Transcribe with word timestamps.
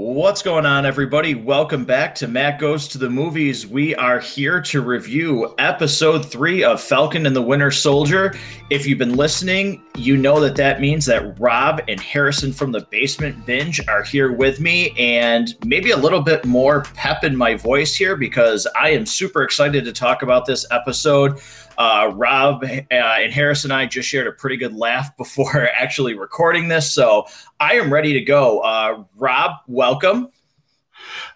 What's 0.00 0.42
going 0.42 0.64
on, 0.64 0.86
everybody? 0.86 1.34
Welcome 1.34 1.84
back 1.84 2.14
to 2.14 2.28
Matt 2.28 2.60
Goes 2.60 2.86
to 2.88 2.98
the 2.98 3.10
Movies. 3.10 3.66
We 3.66 3.96
are 3.96 4.20
here 4.20 4.60
to 4.60 4.80
review 4.80 5.56
episode 5.58 6.24
three 6.24 6.62
of 6.62 6.80
Falcon 6.80 7.26
and 7.26 7.34
the 7.34 7.42
Winter 7.42 7.72
Soldier. 7.72 8.32
If 8.70 8.86
you've 8.86 9.00
been 9.00 9.16
listening, 9.16 9.82
you 9.96 10.16
know 10.16 10.38
that 10.38 10.54
that 10.54 10.80
means 10.80 11.04
that 11.06 11.40
Rob 11.40 11.82
and 11.88 11.98
Harrison 11.98 12.52
from 12.52 12.70
the 12.70 12.86
Basement 12.92 13.44
Binge 13.44 13.80
are 13.88 14.04
here 14.04 14.30
with 14.30 14.60
me, 14.60 14.94
and 14.96 15.52
maybe 15.66 15.90
a 15.90 15.96
little 15.96 16.22
bit 16.22 16.44
more 16.44 16.84
pep 16.94 17.24
in 17.24 17.34
my 17.34 17.56
voice 17.56 17.96
here 17.96 18.16
because 18.16 18.68
I 18.80 18.90
am 18.90 19.04
super 19.04 19.42
excited 19.42 19.84
to 19.84 19.92
talk 19.92 20.22
about 20.22 20.46
this 20.46 20.64
episode. 20.70 21.40
Uh, 21.78 22.12
Rob 22.16 22.64
uh, 22.64 22.82
and 22.90 23.32
Harris 23.32 23.62
and 23.62 23.72
I 23.72 23.86
just 23.86 24.08
shared 24.08 24.26
a 24.26 24.32
pretty 24.32 24.56
good 24.56 24.74
laugh 24.74 25.16
before 25.16 25.68
actually 25.72 26.14
recording 26.14 26.66
this, 26.66 26.92
so 26.92 27.26
I 27.60 27.74
am 27.74 27.92
ready 27.92 28.14
to 28.14 28.20
go. 28.20 28.58
Uh, 28.60 29.04
Rob, 29.16 29.52
welcome. 29.68 30.28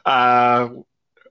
Uh, 0.04 0.68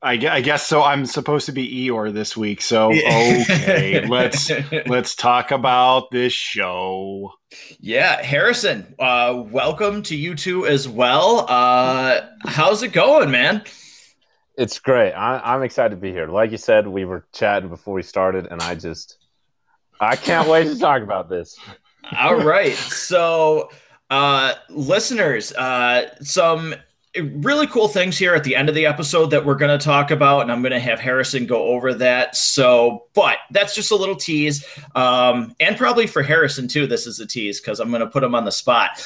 I, 0.01 0.13
I, 0.13 0.41
guess 0.41 0.65
so. 0.65 0.81
I'm 0.81 1.05
supposed 1.05 1.45
to 1.45 1.51
be 1.51 1.87
Eeyore 1.87 2.11
this 2.11 2.35
week, 2.35 2.61
so 2.61 2.91
okay, 2.91 4.03
let's 4.07 4.49
let's 4.87 5.13
talk 5.13 5.51
about 5.51 6.09
this 6.09 6.34
show. 6.34 7.34
Yeah, 7.79 8.21
Harrison, 8.21 8.95
uh, 8.98 9.43
welcome 9.45 10.01
to 10.03 10.15
you 10.15 10.35
two 10.35 10.65
as 10.65 10.87
well. 10.87 11.45
Uh, 11.49 12.21
how's 12.45 12.81
it 12.81 12.93
going, 12.93 13.29
man? 13.29 13.63
It's 14.57 14.79
great. 14.79 15.13
I, 15.13 15.55
am 15.55 15.63
excited 15.63 15.95
to 15.95 16.01
be 16.01 16.11
here. 16.11 16.27
Like 16.27 16.51
you 16.51 16.57
said, 16.57 16.87
we 16.87 17.05
were 17.05 17.25
chatting 17.33 17.69
before 17.69 17.93
we 17.93 18.03
started, 18.03 18.47
and 18.47 18.61
I 18.61 18.75
just, 18.75 19.17
I 19.99 20.15
can't 20.15 20.47
wait 20.47 20.65
to 20.65 20.77
talk 20.77 21.01
about 21.01 21.29
this. 21.29 21.57
All 22.17 22.35
right. 22.35 22.73
So, 22.73 23.69
uh, 24.09 24.53
listeners, 24.69 25.53
uh, 25.53 26.13
some 26.21 26.76
really 27.20 27.67
cool 27.67 27.87
things 27.87 28.17
here 28.17 28.34
at 28.34 28.43
the 28.43 28.55
end 28.55 28.70
of 28.70 28.76
the 28.76 28.85
episode 28.85 29.27
that 29.27 29.45
we're 29.45 29.55
going 29.55 29.77
to 29.77 29.84
talk 29.84 30.12
about, 30.12 30.41
and 30.41 30.51
I'm 30.51 30.62
going 30.62 30.71
to 30.71 30.79
have 30.79 30.99
Harrison 30.99 31.45
go 31.45 31.63
over 31.63 31.93
that. 31.95 32.35
So, 32.35 33.05
but 33.13 33.37
that's 33.51 33.76
just 33.76 33.91
a 33.91 33.95
little 33.95 34.15
tease, 34.15 34.65
um, 34.95 35.54
and 35.59 35.76
probably 35.77 36.07
for 36.07 36.23
Harrison 36.23 36.67
too. 36.67 36.87
This 36.87 37.07
is 37.07 37.20
a 37.20 37.26
tease 37.26 37.59
because 37.59 37.79
I'm 37.79 37.89
going 37.89 38.01
to 38.01 38.07
put 38.07 38.23
him 38.23 38.34
on 38.34 38.45
the 38.45 38.51
spot. 38.51 39.04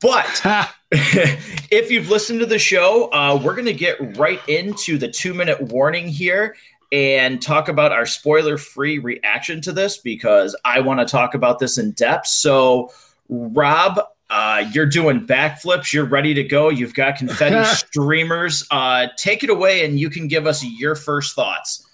But 0.00 0.40
if 0.92 1.90
you've 1.90 2.10
listened 2.10 2.40
to 2.40 2.46
the 2.46 2.58
show, 2.58 3.10
uh, 3.12 3.40
we're 3.42 3.54
going 3.54 3.66
to 3.66 3.72
get 3.72 4.16
right 4.16 4.40
into 4.48 4.96
the 4.96 5.08
two 5.08 5.34
minute 5.34 5.60
warning 5.60 6.08
here 6.08 6.54
and 6.92 7.42
talk 7.42 7.68
about 7.68 7.92
our 7.92 8.06
spoiler 8.06 8.56
free 8.56 8.98
reaction 8.98 9.60
to 9.62 9.72
this 9.72 9.98
because 9.98 10.56
I 10.64 10.80
want 10.80 11.00
to 11.00 11.06
talk 11.06 11.34
about 11.34 11.58
this 11.58 11.76
in 11.76 11.90
depth. 11.92 12.28
So, 12.28 12.92
Rob, 13.28 14.00
uh, 14.30 14.64
you're 14.72 14.86
doing 14.86 15.26
backflips. 15.26 15.92
You're 15.92 16.04
ready 16.04 16.34
to 16.34 16.44
go. 16.44 16.68
You've 16.68 16.94
got 16.94 17.16
confetti 17.16 17.64
streamers. 17.74 18.66
Uh, 18.70 19.08
take 19.16 19.42
it 19.42 19.50
away, 19.50 19.84
and 19.84 19.98
you 19.98 20.10
can 20.10 20.28
give 20.28 20.46
us 20.46 20.64
your 20.64 20.94
first 20.94 21.34
thoughts. 21.34 21.84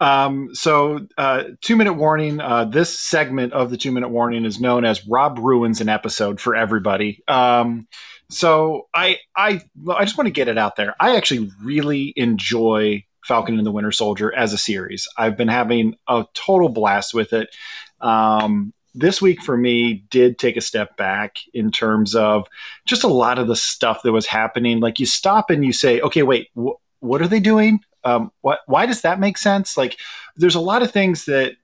Um, 0.00 0.52
so, 0.52 1.06
uh, 1.16 1.44
two 1.60 1.76
minute 1.76 1.92
warning. 1.92 2.40
Uh, 2.40 2.64
this 2.64 2.98
segment 2.98 3.52
of 3.52 3.70
the 3.70 3.76
two 3.76 3.92
minute 3.92 4.08
warning 4.08 4.44
is 4.44 4.60
known 4.60 4.84
as 4.84 5.06
Rob 5.06 5.38
ruins 5.38 5.80
an 5.80 5.88
episode 5.88 6.40
for 6.40 6.56
everybody. 6.56 7.22
Um, 7.28 7.86
so, 8.28 8.88
I 8.92 9.18
I 9.36 9.62
I 9.88 10.04
just 10.04 10.18
want 10.18 10.26
to 10.26 10.32
get 10.32 10.48
it 10.48 10.58
out 10.58 10.74
there. 10.74 10.96
I 10.98 11.16
actually 11.16 11.52
really 11.62 12.12
enjoy 12.16 13.04
Falcon 13.24 13.56
and 13.56 13.66
the 13.66 13.70
Winter 13.70 13.92
Soldier 13.92 14.34
as 14.34 14.52
a 14.52 14.58
series. 14.58 15.06
I've 15.16 15.36
been 15.36 15.46
having 15.46 15.94
a 16.08 16.24
total 16.34 16.68
blast 16.68 17.14
with 17.14 17.32
it. 17.32 17.54
Um, 18.00 18.72
this 18.94 19.22
week 19.22 19.42
for 19.42 19.56
me 19.56 20.04
did 20.10 20.38
take 20.38 20.56
a 20.56 20.60
step 20.60 20.96
back 20.96 21.38
in 21.54 21.70
terms 21.70 22.14
of 22.14 22.46
just 22.84 23.04
a 23.04 23.08
lot 23.08 23.38
of 23.38 23.48
the 23.48 23.56
stuff 23.56 24.02
that 24.02 24.12
was 24.12 24.26
happening. 24.26 24.80
Like 24.80 25.00
you 25.00 25.06
stop 25.06 25.50
and 25.50 25.64
you 25.64 25.72
say, 25.72 26.00
okay, 26.00 26.22
wait, 26.22 26.48
wh- 26.54 26.80
what 27.00 27.22
are 27.22 27.28
they 27.28 27.40
doing? 27.40 27.80
Um, 28.04 28.32
what, 28.42 28.60
why 28.66 28.86
does 28.86 29.02
that 29.02 29.20
make 29.20 29.38
sense? 29.38 29.76
Like 29.76 29.96
there's 30.36 30.54
a 30.54 30.60
lot 30.60 30.82
of 30.82 30.90
things 30.90 31.24
that 31.26 31.54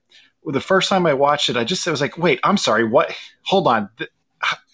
the 0.45 0.61
first 0.61 0.89
time 0.89 1.07
I 1.07 1.15
watched 1.15 1.49
it, 1.49 1.57
I 1.57 1.65
just 1.65 1.87
I 1.87 1.91
was 1.91 2.01
like, 2.01 2.17
wait, 2.17 2.41
I'm 2.45 2.57
sorry, 2.57 2.85
what? 2.85 3.15
Hold 3.43 3.67
on. 3.67 3.91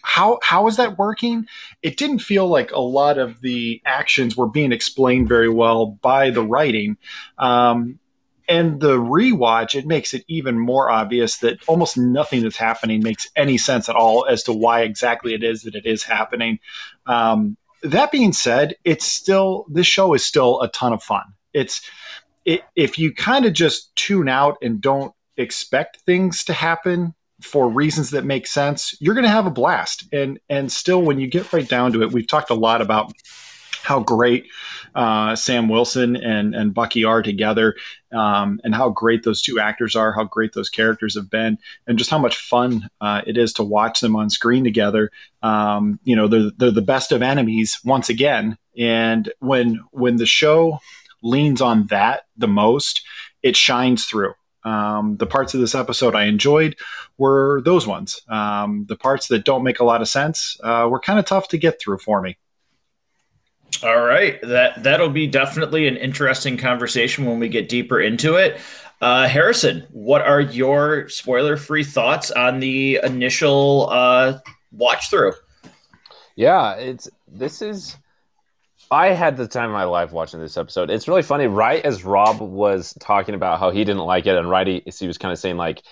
how 0.02 0.38
how 0.42 0.68
is 0.68 0.76
that 0.76 0.98
working? 0.98 1.46
It 1.82 1.96
didn't 1.96 2.20
feel 2.20 2.46
like 2.46 2.70
a 2.70 2.80
lot 2.80 3.18
of 3.18 3.40
the 3.40 3.82
actions 3.84 4.36
were 4.36 4.48
being 4.48 4.72
explained 4.72 5.28
very 5.28 5.48
well 5.48 5.86
by 5.86 6.30
the 6.30 6.44
writing. 6.44 6.96
Um, 7.38 7.98
and 8.48 8.80
the 8.80 8.98
rewatch, 8.98 9.74
it 9.74 9.86
makes 9.86 10.14
it 10.14 10.24
even 10.28 10.58
more 10.58 10.90
obvious 10.90 11.38
that 11.38 11.58
almost 11.66 11.96
nothing 11.96 12.42
that's 12.42 12.56
happening 12.56 13.02
makes 13.02 13.28
any 13.36 13.58
sense 13.58 13.88
at 13.88 13.96
all 13.96 14.26
as 14.26 14.42
to 14.44 14.52
why 14.52 14.82
exactly 14.82 15.34
it 15.34 15.42
is 15.42 15.62
that 15.62 15.74
it 15.74 15.86
is 15.86 16.02
happening. 16.02 16.58
Um, 17.06 17.56
that 17.82 18.10
being 18.10 18.32
said, 18.32 18.74
it's 18.84 19.04
still 19.04 19.66
this 19.70 19.86
show 19.86 20.14
is 20.14 20.24
still 20.24 20.60
a 20.62 20.68
ton 20.68 20.92
of 20.92 21.02
fun. 21.02 21.24
It's 21.52 21.82
it, 22.44 22.62
if 22.76 22.98
you 22.98 23.14
kind 23.14 23.44
of 23.44 23.52
just 23.52 23.94
tune 23.96 24.28
out 24.28 24.58
and 24.62 24.80
don't 24.80 25.14
expect 25.36 26.00
things 26.00 26.44
to 26.44 26.52
happen 26.52 27.14
for 27.42 27.68
reasons 27.68 28.10
that 28.10 28.24
make 28.24 28.46
sense, 28.46 28.94
you're 29.00 29.14
going 29.14 29.24
to 29.24 29.30
have 29.30 29.46
a 29.46 29.50
blast. 29.50 30.06
And 30.12 30.38
and 30.48 30.70
still, 30.70 31.02
when 31.02 31.18
you 31.18 31.26
get 31.26 31.52
right 31.52 31.68
down 31.68 31.92
to 31.92 32.02
it, 32.02 32.12
we've 32.12 32.26
talked 32.26 32.50
a 32.50 32.54
lot 32.54 32.80
about 32.80 33.12
how 33.84 34.00
great 34.00 34.46
uh, 34.94 35.36
Sam 35.36 35.68
Wilson 35.68 36.16
and 36.16 36.54
and 36.54 36.74
Bucky 36.74 37.04
are 37.04 37.22
together, 37.22 37.74
um, 38.12 38.60
and 38.64 38.74
how 38.74 38.90
great 38.90 39.24
those 39.24 39.42
two 39.42 39.60
actors 39.60 39.96
are, 39.96 40.12
how 40.12 40.24
great 40.24 40.52
those 40.54 40.68
characters 40.68 41.14
have 41.16 41.30
been, 41.30 41.58
and 41.86 41.98
just 41.98 42.10
how 42.10 42.18
much 42.18 42.36
fun 42.36 42.88
uh, 43.00 43.22
it 43.26 43.36
is 43.36 43.52
to 43.54 43.64
watch 43.64 44.00
them 44.00 44.16
on 44.16 44.30
screen 44.30 44.64
together. 44.64 45.10
Um, 45.42 45.98
you 46.04 46.16
know, 46.16 46.28
they're 46.28 46.50
they're 46.56 46.70
the 46.70 46.82
best 46.82 47.12
of 47.12 47.22
enemies 47.22 47.80
once 47.84 48.08
again, 48.08 48.56
and 48.78 49.32
when 49.40 49.80
when 49.90 50.16
the 50.16 50.26
show 50.26 50.78
leans 51.22 51.60
on 51.60 51.86
that 51.88 52.22
the 52.36 52.48
most, 52.48 53.02
it 53.42 53.56
shines 53.56 54.04
through. 54.04 54.34
Um, 54.64 55.16
the 55.18 55.26
parts 55.26 55.52
of 55.52 55.60
this 55.60 55.74
episode 55.74 56.14
I 56.14 56.24
enjoyed 56.24 56.76
were 57.18 57.60
those 57.64 57.86
ones. 57.86 58.22
Um, 58.28 58.86
the 58.88 58.96
parts 58.96 59.28
that 59.28 59.44
don't 59.44 59.62
make 59.62 59.80
a 59.80 59.84
lot 59.84 60.00
of 60.00 60.08
sense 60.08 60.58
uh, 60.62 60.88
were 60.90 61.00
kind 61.00 61.18
of 61.18 61.26
tough 61.26 61.48
to 61.48 61.58
get 61.58 61.80
through 61.80 61.98
for 61.98 62.20
me. 62.22 62.38
All 63.82 64.02
right, 64.02 64.40
that 64.42 64.82
that'll 64.82 65.10
be 65.10 65.26
definitely 65.26 65.88
an 65.88 65.96
interesting 65.96 66.56
conversation 66.56 67.24
when 67.24 67.38
we 67.38 67.48
get 67.48 67.68
deeper 67.68 68.00
into 68.00 68.36
it. 68.36 68.60
Uh, 69.00 69.28
Harrison, 69.28 69.86
what 69.90 70.22
are 70.22 70.40
your 70.40 71.08
spoiler-free 71.08 71.84
thoughts 71.84 72.30
on 72.30 72.60
the 72.60 73.00
initial 73.02 73.88
uh, 73.90 74.38
watch 74.72 75.10
through? 75.10 75.32
Yeah, 76.36 76.74
it's 76.74 77.08
this 77.28 77.62
is. 77.62 77.96
I 78.90 79.08
had 79.08 79.36
the 79.36 79.48
time 79.48 79.70
of 79.70 79.72
my 79.72 79.84
life 79.84 80.12
watching 80.12 80.40
this 80.40 80.56
episode. 80.56 80.90
It's 80.90 81.08
really 81.08 81.22
funny. 81.22 81.46
Right 81.46 81.84
as 81.84 82.04
Rob 82.04 82.40
was 82.40 82.94
talking 83.00 83.34
about 83.34 83.58
how 83.58 83.70
he 83.70 83.84
didn't 83.84 84.04
like 84.04 84.26
it, 84.26 84.36
and 84.36 84.48
right 84.48 84.66
he, 84.66 85.06
was 85.06 85.18
kind 85.18 85.32
of 85.32 85.38
saying 85.38 85.56
like, 85.56 85.82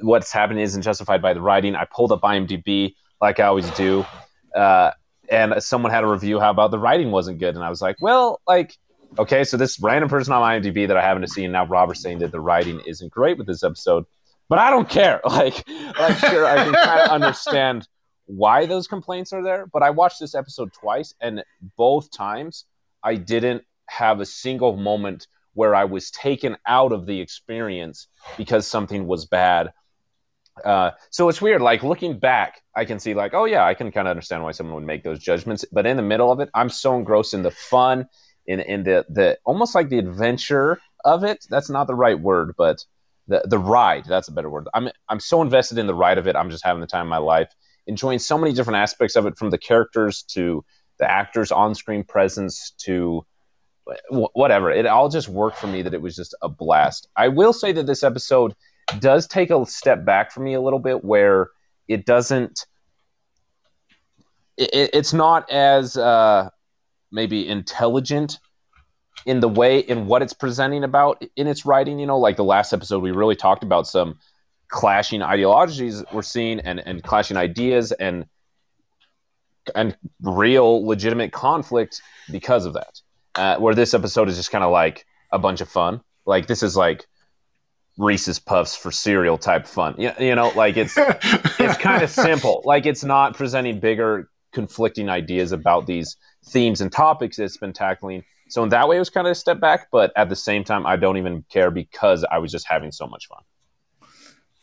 "What's 0.00 0.32
happening 0.32 0.62
isn't 0.62 0.82
justified 0.82 1.20
by 1.22 1.34
the 1.34 1.40
writing." 1.40 1.74
I 1.74 1.84
pulled 1.84 2.12
up 2.12 2.20
IMDb 2.20 2.94
like 3.20 3.40
I 3.40 3.44
always 3.44 3.70
do. 3.70 4.04
Uh, 4.54 4.92
and 5.32 5.62
someone 5.62 5.90
had 5.90 6.04
a 6.04 6.06
review 6.06 6.38
how 6.38 6.50
about 6.50 6.70
the 6.70 6.78
writing 6.78 7.10
wasn't 7.10 7.38
good, 7.38 7.54
and 7.54 7.64
I 7.64 7.70
was 7.70 7.80
like, 7.80 7.96
well, 8.00 8.40
like, 8.46 8.76
okay, 9.18 9.44
so 9.44 9.56
this 9.56 9.80
random 9.80 10.08
person 10.08 10.32
on 10.32 10.42
IMDb 10.42 10.86
that 10.86 10.96
I 10.96 11.02
haven't 11.02 11.26
seen 11.28 11.50
now, 11.52 11.66
Robert's 11.66 12.02
saying 12.02 12.18
that 12.18 12.30
the 12.30 12.40
writing 12.40 12.80
isn't 12.86 13.10
great 13.10 13.38
with 13.38 13.46
this 13.46 13.64
episode, 13.64 14.04
but 14.48 14.58
I 14.58 14.70
don't 14.70 14.88
care. 14.88 15.20
Like, 15.28 15.66
like 15.98 16.18
sure, 16.18 16.46
I 16.46 16.62
can 16.62 16.74
kind 16.74 17.00
of 17.00 17.08
understand 17.08 17.88
why 18.26 18.66
those 18.66 18.86
complaints 18.86 19.32
are 19.32 19.42
there, 19.42 19.66
but 19.66 19.82
I 19.82 19.90
watched 19.90 20.20
this 20.20 20.34
episode 20.34 20.72
twice, 20.72 21.14
and 21.20 21.42
both 21.76 22.10
times 22.10 22.66
I 23.02 23.16
didn't 23.16 23.64
have 23.88 24.20
a 24.20 24.26
single 24.26 24.76
moment 24.76 25.26
where 25.54 25.74
I 25.74 25.84
was 25.84 26.10
taken 26.10 26.56
out 26.66 26.92
of 26.92 27.06
the 27.06 27.20
experience 27.20 28.08
because 28.36 28.66
something 28.66 29.06
was 29.06 29.26
bad 29.26 29.72
uh, 30.64 30.90
so 31.10 31.28
it's 31.28 31.40
weird. 31.40 31.62
Like 31.62 31.82
looking 31.82 32.18
back, 32.18 32.62
I 32.76 32.84
can 32.84 32.98
see 32.98 33.14
like, 33.14 33.34
oh 33.34 33.44
yeah, 33.46 33.64
I 33.64 33.74
can 33.74 33.90
kind 33.90 34.06
of 34.06 34.10
understand 34.10 34.42
why 34.42 34.52
someone 34.52 34.74
would 34.76 34.86
make 34.86 35.02
those 35.02 35.18
judgments. 35.18 35.64
But 35.72 35.86
in 35.86 35.96
the 35.96 36.02
middle 36.02 36.30
of 36.30 36.40
it, 36.40 36.50
I'm 36.54 36.68
so 36.68 36.96
engrossed 36.96 37.34
in 37.34 37.42
the 37.42 37.50
fun, 37.50 38.08
in 38.46 38.60
in 38.60 38.82
the 38.82 39.04
the 39.08 39.38
almost 39.44 39.74
like 39.74 39.88
the 39.88 39.98
adventure 39.98 40.80
of 41.04 41.24
it. 41.24 41.46
That's 41.50 41.70
not 41.70 41.86
the 41.86 41.94
right 41.94 42.18
word, 42.18 42.54
but 42.56 42.84
the 43.28 43.42
the 43.48 43.58
ride. 43.58 44.04
That's 44.06 44.28
a 44.28 44.32
better 44.32 44.50
word. 44.50 44.68
I'm 44.74 44.88
I'm 45.08 45.20
so 45.20 45.42
invested 45.42 45.78
in 45.78 45.86
the 45.86 45.94
ride 45.94 46.18
of 46.18 46.26
it. 46.26 46.36
I'm 46.36 46.50
just 46.50 46.64
having 46.64 46.80
the 46.80 46.86
time 46.86 47.06
of 47.06 47.10
my 47.10 47.18
life, 47.18 47.52
enjoying 47.86 48.18
so 48.18 48.36
many 48.36 48.52
different 48.52 48.78
aspects 48.78 49.16
of 49.16 49.26
it, 49.26 49.38
from 49.38 49.50
the 49.50 49.58
characters 49.58 50.22
to 50.34 50.64
the 50.98 51.10
actors' 51.10 51.50
on-screen 51.50 52.04
presence 52.04 52.72
to 52.78 53.24
whatever. 54.10 54.70
It 54.70 54.86
all 54.86 55.08
just 55.08 55.28
worked 55.28 55.58
for 55.58 55.66
me. 55.66 55.82
That 55.82 55.94
it 55.94 56.02
was 56.02 56.14
just 56.14 56.34
a 56.42 56.48
blast. 56.48 57.08
I 57.16 57.28
will 57.28 57.52
say 57.52 57.72
that 57.72 57.86
this 57.86 58.02
episode 58.02 58.54
does 58.98 59.26
take 59.26 59.50
a 59.50 59.64
step 59.66 60.04
back 60.04 60.30
for 60.30 60.40
me 60.40 60.54
a 60.54 60.60
little 60.60 60.78
bit 60.78 61.04
where 61.04 61.50
it 61.88 62.06
doesn't 62.06 62.66
it, 64.56 64.90
it's 64.92 65.12
not 65.12 65.50
as 65.50 65.96
uh, 65.96 66.48
maybe 67.10 67.48
intelligent 67.48 68.38
in 69.24 69.40
the 69.40 69.48
way 69.48 69.78
in 69.78 70.06
what 70.06 70.22
it's 70.22 70.32
presenting 70.32 70.84
about 70.84 71.22
in 71.36 71.46
its 71.46 71.64
writing 71.64 71.98
you 71.98 72.06
know 72.06 72.18
like 72.18 72.36
the 72.36 72.44
last 72.44 72.72
episode 72.72 73.02
we 73.02 73.10
really 73.10 73.36
talked 73.36 73.62
about 73.62 73.86
some 73.86 74.18
clashing 74.68 75.22
ideologies 75.22 76.02
we're 76.12 76.22
seeing 76.22 76.58
and, 76.60 76.80
and 76.86 77.02
clashing 77.02 77.36
ideas 77.36 77.92
and 77.92 78.26
and 79.74 79.96
real 80.22 80.84
legitimate 80.86 81.32
conflict 81.32 82.02
because 82.30 82.64
of 82.64 82.74
that. 82.74 83.00
Uh, 83.34 83.56
where 83.58 83.74
this 83.74 83.94
episode 83.94 84.28
is 84.28 84.36
just 84.36 84.50
kind 84.50 84.64
of 84.64 84.70
like 84.70 85.06
a 85.30 85.38
bunch 85.38 85.60
of 85.60 85.68
fun. 85.68 86.00
Like 86.26 86.46
this 86.46 86.62
is 86.62 86.76
like 86.76 87.06
Reese's 87.98 88.38
Puffs 88.38 88.74
for 88.74 88.90
cereal 88.90 89.38
type 89.38 89.66
fun. 89.66 89.94
You, 89.98 90.12
you 90.18 90.34
know, 90.34 90.50
like 90.54 90.76
it's 90.76 90.94
it's 90.96 91.76
kind 91.78 92.02
of 92.02 92.10
simple. 92.28 92.62
Like 92.64 92.86
it's 92.86 93.04
not 93.04 93.36
presenting 93.36 93.80
bigger 93.80 94.30
conflicting 94.52 95.08
ideas 95.08 95.52
about 95.52 95.86
these 95.86 96.16
themes 96.46 96.80
and 96.80 96.92
topics 96.92 97.38
it's 97.38 97.56
been 97.56 97.72
tackling. 97.72 98.24
So 98.48 98.62
in 98.62 98.68
that 98.70 98.88
way, 98.88 98.96
it 98.96 98.98
was 98.98 99.10
kind 99.10 99.26
of 99.26 99.32
a 99.32 99.34
step 99.34 99.60
back. 99.60 99.88
But 99.90 100.12
at 100.16 100.28
the 100.28 100.36
same 100.36 100.64
time, 100.64 100.86
I 100.86 100.96
don't 100.96 101.16
even 101.16 101.44
care 101.50 101.70
because 101.70 102.24
I 102.30 102.38
was 102.38 102.52
just 102.52 102.66
having 102.68 102.92
so 102.92 103.06
much 103.06 103.26
fun. 103.26 103.40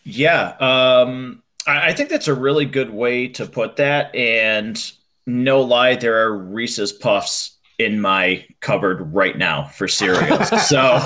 Yeah, 0.03 0.55
um, 0.59 1.43
I, 1.67 1.89
I 1.89 1.93
think 1.93 2.09
that's 2.09 2.27
a 2.27 2.33
really 2.33 2.65
good 2.65 2.91
way 2.91 3.27
to 3.29 3.45
put 3.45 3.75
that. 3.77 4.13
And 4.15 4.79
no 5.25 5.61
lie, 5.61 5.95
there 5.95 6.25
are 6.25 6.37
Reese's 6.37 6.91
Puffs 6.91 7.58
in 7.79 7.99
my 8.01 8.45
cupboard 8.59 9.13
right 9.13 9.37
now 9.37 9.63
for 9.63 9.87
cereals. 9.87 10.49
so 10.67 10.81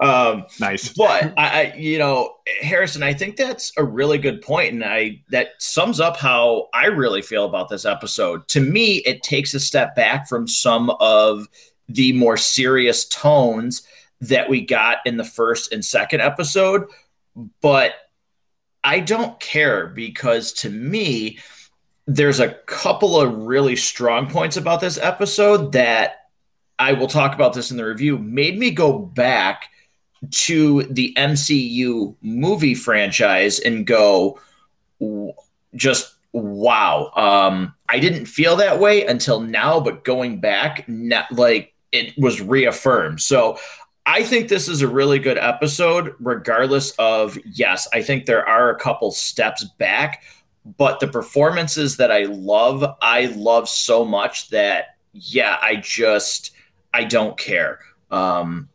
um, 0.00 0.46
nice. 0.58 0.88
But 0.94 1.34
I, 1.36 1.48
I, 1.48 1.74
you 1.76 1.98
know, 1.98 2.36
Harrison, 2.62 3.02
I 3.02 3.12
think 3.12 3.36
that's 3.36 3.70
a 3.76 3.84
really 3.84 4.16
good 4.16 4.40
point, 4.40 4.72
and 4.72 4.82
I 4.82 5.22
that 5.28 5.48
sums 5.58 6.00
up 6.00 6.16
how 6.16 6.68
I 6.72 6.86
really 6.86 7.20
feel 7.20 7.44
about 7.44 7.68
this 7.68 7.84
episode. 7.84 8.48
To 8.48 8.60
me, 8.60 8.96
it 8.98 9.22
takes 9.22 9.52
a 9.52 9.60
step 9.60 9.94
back 9.94 10.26
from 10.28 10.48
some 10.48 10.90
of 10.98 11.46
the 11.88 12.14
more 12.14 12.38
serious 12.38 13.04
tones 13.06 13.82
that 14.22 14.48
we 14.48 14.62
got 14.62 14.98
in 15.04 15.18
the 15.18 15.24
first 15.24 15.72
and 15.72 15.84
second 15.84 16.22
episode, 16.22 16.86
but 17.60 17.92
I 18.82 19.00
don't 19.00 19.38
care 19.40 19.88
because 19.88 20.52
to 20.54 20.70
me 20.70 21.38
there's 22.08 22.40
a 22.40 22.54
couple 22.64 23.20
of 23.20 23.36
really 23.36 23.76
strong 23.76 24.30
points 24.30 24.56
about 24.56 24.80
this 24.80 24.96
episode 24.96 25.72
that 25.72 26.30
I 26.78 26.94
will 26.94 27.06
talk 27.06 27.34
about 27.34 27.52
this 27.52 27.70
in 27.70 27.76
the 27.76 27.84
review, 27.84 28.16
made 28.16 28.58
me 28.58 28.70
go 28.70 28.98
back 28.98 29.68
to 30.30 30.84
the 30.84 31.12
MCU 31.18 32.16
movie 32.22 32.74
franchise 32.74 33.60
and 33.60 33.86
go, 33.86 34.40
just 35.74 36.14
wow. 36.32 37.12
Um, 37.14 37.74
I 37.90 37.98
didn't 37.98 38.24
feel 38.24 38.56
that 38.56 38.80
way 38.80 39.04
until 39.04 39.40
now, 39.40 39.78
but 39.78 40.02
going 40.02 40.40
back, 40.40 40.88
not, 40.88 41.30
like 41.30 41.74
it 41.92 42.14
was 42.16 42.40
reaffirmed. 42.40 43.20
So 43.20 43.58
I 44.06 44.22
think 44.22 44.48
this 44.48 44.66
is 44.66 44.80
a 44.80 44.88
really 44.88 45.18
good 45.18 45.36
episode, 45.36 46.14
regardless 46.20 46.92
of, 46.92 47.36
yes, 47.44 47.86
I 47.92 48.00
think 48.00 48.24
there 48.24 48.48
are 48.48 48.70
a 48.70 48.78
couple 48.78 49.10
steps 49.10 49.64
back 49.76 50.22
but 50.76 51.00
the 51.00 51.08
performances 51.08 51.96
that 51.96 52.10
I 52.10 52.24
love, 52.24 52.84
I 53.00 53.26
love 53.36 53.68
so 53.68 54.04
much 54.04 54.50
that 54.50 54.96
yeah, 55.12 55.58
I 55.62 55.76
just 55.76 56.52
I 56.94 57.04
don't 57.04 57.38
care. 57.38 57.80
Um, 58.10 58.68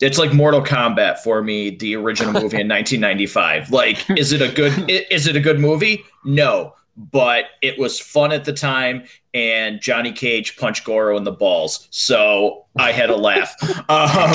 it's 0.00 0.18
like 0.18 0.32
Mortal 0.32 0.62
Kombat 0.62 1.18
for 1.18 1.42
me, 1.42 1.70
the 1.70 1.96
original 1.96 2.32
movie 2.32 2.60
in 2.60 2.68
1995. 2.68 3.70
Like, 3.70 4.08
is 4.10 4.32
it 4.32 4.42
a 4.42 4.52
good 4.52 4.72
is 5.10 5.26
it 5.26 5.36
a 5.36 5.40
good 5.40 5.58
movie? 5.58 6.04
No, 6.24 6.74
but 6.96 7.46
it 7.62 7.78
was 7.78 7.98
fun 7.98 8.32
at 8.32 8.44
the 8.44 8.52
time, 8.52 9.04
and 9.34 9.80
Johnny 9.80 10.12
Cage 10.12 10.56
punched 10.56 10.84
Goro 10.84 11.16
in 11.16 11.24
the 11.24 11.32
balls, 11.32 11.88
so 11.90 12.66
I 12.78 12.92
had 12.92 13.10
a 13.10 13.16
laugh. 13.16 13.54
Um, 13.88 14.34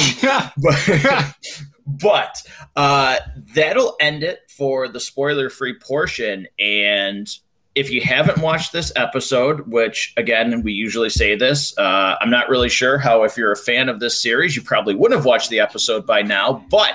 but, 0.57 1.35
but 1.85 2.41
uh, 2.75 3.17
that'll 3.53 3.95
end 3.99 4.23
it 4.23 4.39
for 4.49 4.87
the 4.87 4.99
spoiler 4.99 5.49
free 5.49 5.77
portion. 5.77 6.47
And 6.59 7.27
if 7.75 7.89
you 7.89 8.01
haven't 8.01 8.37
watched 8.37 8.71
this 8.71 8.91
episode, 8.95 9.67
which 9.67 10.13
again, 10.17 10.61
we 10.61 10.73
usually 10.73 11.09
say 11.09 11.35
this, 11.35 11.75
uh, 11.77 12.15
I'm 12.21 12.29
not 12.29 12.49
really 12.49 12.69
sure 12.69 12.97
how, 12.97 13.23
if 13.23 13.35
you're 13.35 13.51
a 13.51 13.57
fan 13.57 13.89
of 13.89 13.99
this 13.99 14.21
series, 14.21 14.55
you 14.55 14.61
probably 14.61 14.95
wouldn't 14.95 15.17
have 15.17 15.25
watched 15.25 15.49
the 15.49 15.59
episode 15.59 16.05
by 16.05 16.21
now. 16.21 16.65
But 16.69 16.93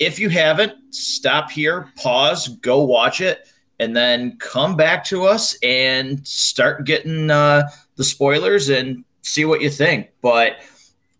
if 0.00 0.18
you 0.18 0.28
haven't, 0.30 0.72
stop 0.90 1.50
here, 1.50 1.92
pause, 1.96 2.48
go 2.48 2.82
watch 2.82 3.20
it, 3.20 3.48
and 3.78 3.94
then 3.94 4.36
come 4.38 4.76
back 4.76 5.04
to 5.06 5.24
us 5.24 5.56
and 5.62 6.26
start 6.26 6.84
getting 6.86 7.30
uh, 7.30 7.68
the 7.96 8.04
spoilers 8.04 8.68
and 8.70 9.04
see 9.22 9.44
what 9.44 9.60
you 9.60 9.70
think. 9.70 10.10
But 10.22 10.56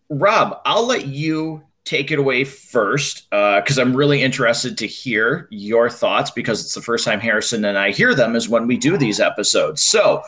Rob, 0.08 0.60
I'll 0.64 0.86
let 0.86 1.06
you 1.06 1.62
take 1.84 2.10
it 2.10 2.18
away 2.18 2.44
first 2.44 3.28
because 3.30 3.78
uh, 3.78 3.82
I'm 3.82 3.94
really 3.94 4.22
interested 4.22 4.78
to 4.78 4.86
hear 4.86 5.48
your 5.50 5.90
thoughts 5.90 6.30
because 6.30 6.60
it's 6.60 6.74
the 6.74 6.80
first 6.82 7.04
time 7.04 7.20
Harrison 7.20 7.64
and 7.64 7.78
I 7.78 7.90
hear 7.90 8.14
them 8.14 8.34
is 8.36 8.48
when 8.48 8.66
we 8.66 8.76
do 8.76 8.96
these 8.96 9.20
episodes. 9.20 9.82
So, 9.82 10.22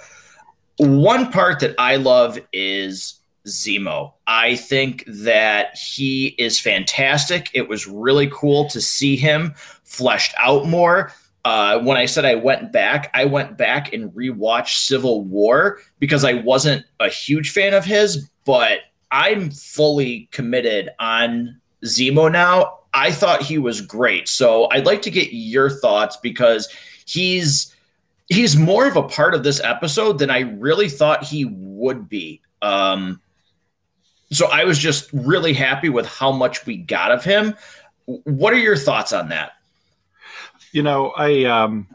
one 0.78 1.32
part 1.32 1.60
that 1.60 1.74
I 1.78 1.96
love 1.96 2.38
is 2.52 3.20
Zemo. 3.46 4.12
I 4.26 4.56
think 4.56 5.04
that 5.06 5.76
he 5.78 6.34
is 6.38 6.60
fantastic. 6.60 7.50
It 7.54 7.68
was 7.68 7.86
really 7.86 8.28
cool 8.30 8.68
to 8.68 8.80
see 8.80 9.16
him 9.16 9.54
fleshed 9.84 10.34
out 10.38 10.66
more. 10.66 11.12
Uh, 11.46 11.78
when 11.78 11.96
I 11.96 12.06
said 12.06 12.24
I 12.24 12.34
went 12.34 12.72
back, 12.72 13.10
I 13.14 13.24
went 13.24 13.56
back 13.56 13.92
and 13.92 14.10
rewatched 14.10 14.84
Civil 14.84 15.24
War 15.24 15.78
because 16.00 16.24
I 16.24 16.34
wasn't 16.34 16.84
a 16.98 17.08
huge 17.08 17.52
fan 17.52 17.72
of 17.72 17.84
his, 17.84 18.28
but 18.44 18.80
I'm 19.16 19.48
fully 19.50 20.28
committed 20.30 20.90
on 20.98 21.58
Zemo 21.82 22.30
now. 22.30 22.80
I 22.92 23.10
thought 23.10 23.40
he 23.40 23.56
was 23.56 23.80
great. 23.80 24.28
So 24.28 24.68
I'd 24.70 24.84
like 24.84 25.00
to 25.02 25.10
get 25.10 25.32
your 25.32 25.70
thoughts 25.70 26.18
because 26.18 26.68
he's 27.06 27.74
he's 28.28 28.58
more 28.58 28.86
of 28.86 28.96
a 28.96 29.02
part 29.02 29.32
of 29.32 29.42
this 29.42 29.58
episode 29.64 30.18
than 30.18 30.28
I 30.28 30.40
really 30.40 30.90
thought 30.90 31.24
he 31.24 31.46
would 31.46 32.10
be. 32.10 32.42
Um, 32.60 33.22
so 34.30 34.48
I 34.48 34.64
was 34.64 34.78
just 34.78 35.10
really 35.14 35.54
happy 35.54 35.88
with 35.88 36.04
how 36.04 36.30
much 36.30 36.66
we 36.66 36.76
got 36.76 37.10
of 37.10 37.24
him. 37.24 37.54
What 38.04 38.52
are 38.52 38.58
your 38.58 38.76
thoughts 38.76 39.14
on 39.14 39.30
that? 39.30 39.52
You 40.72 40.82
know, 40.82 41.12
I 41.16 41.44
um, 41.44 41.86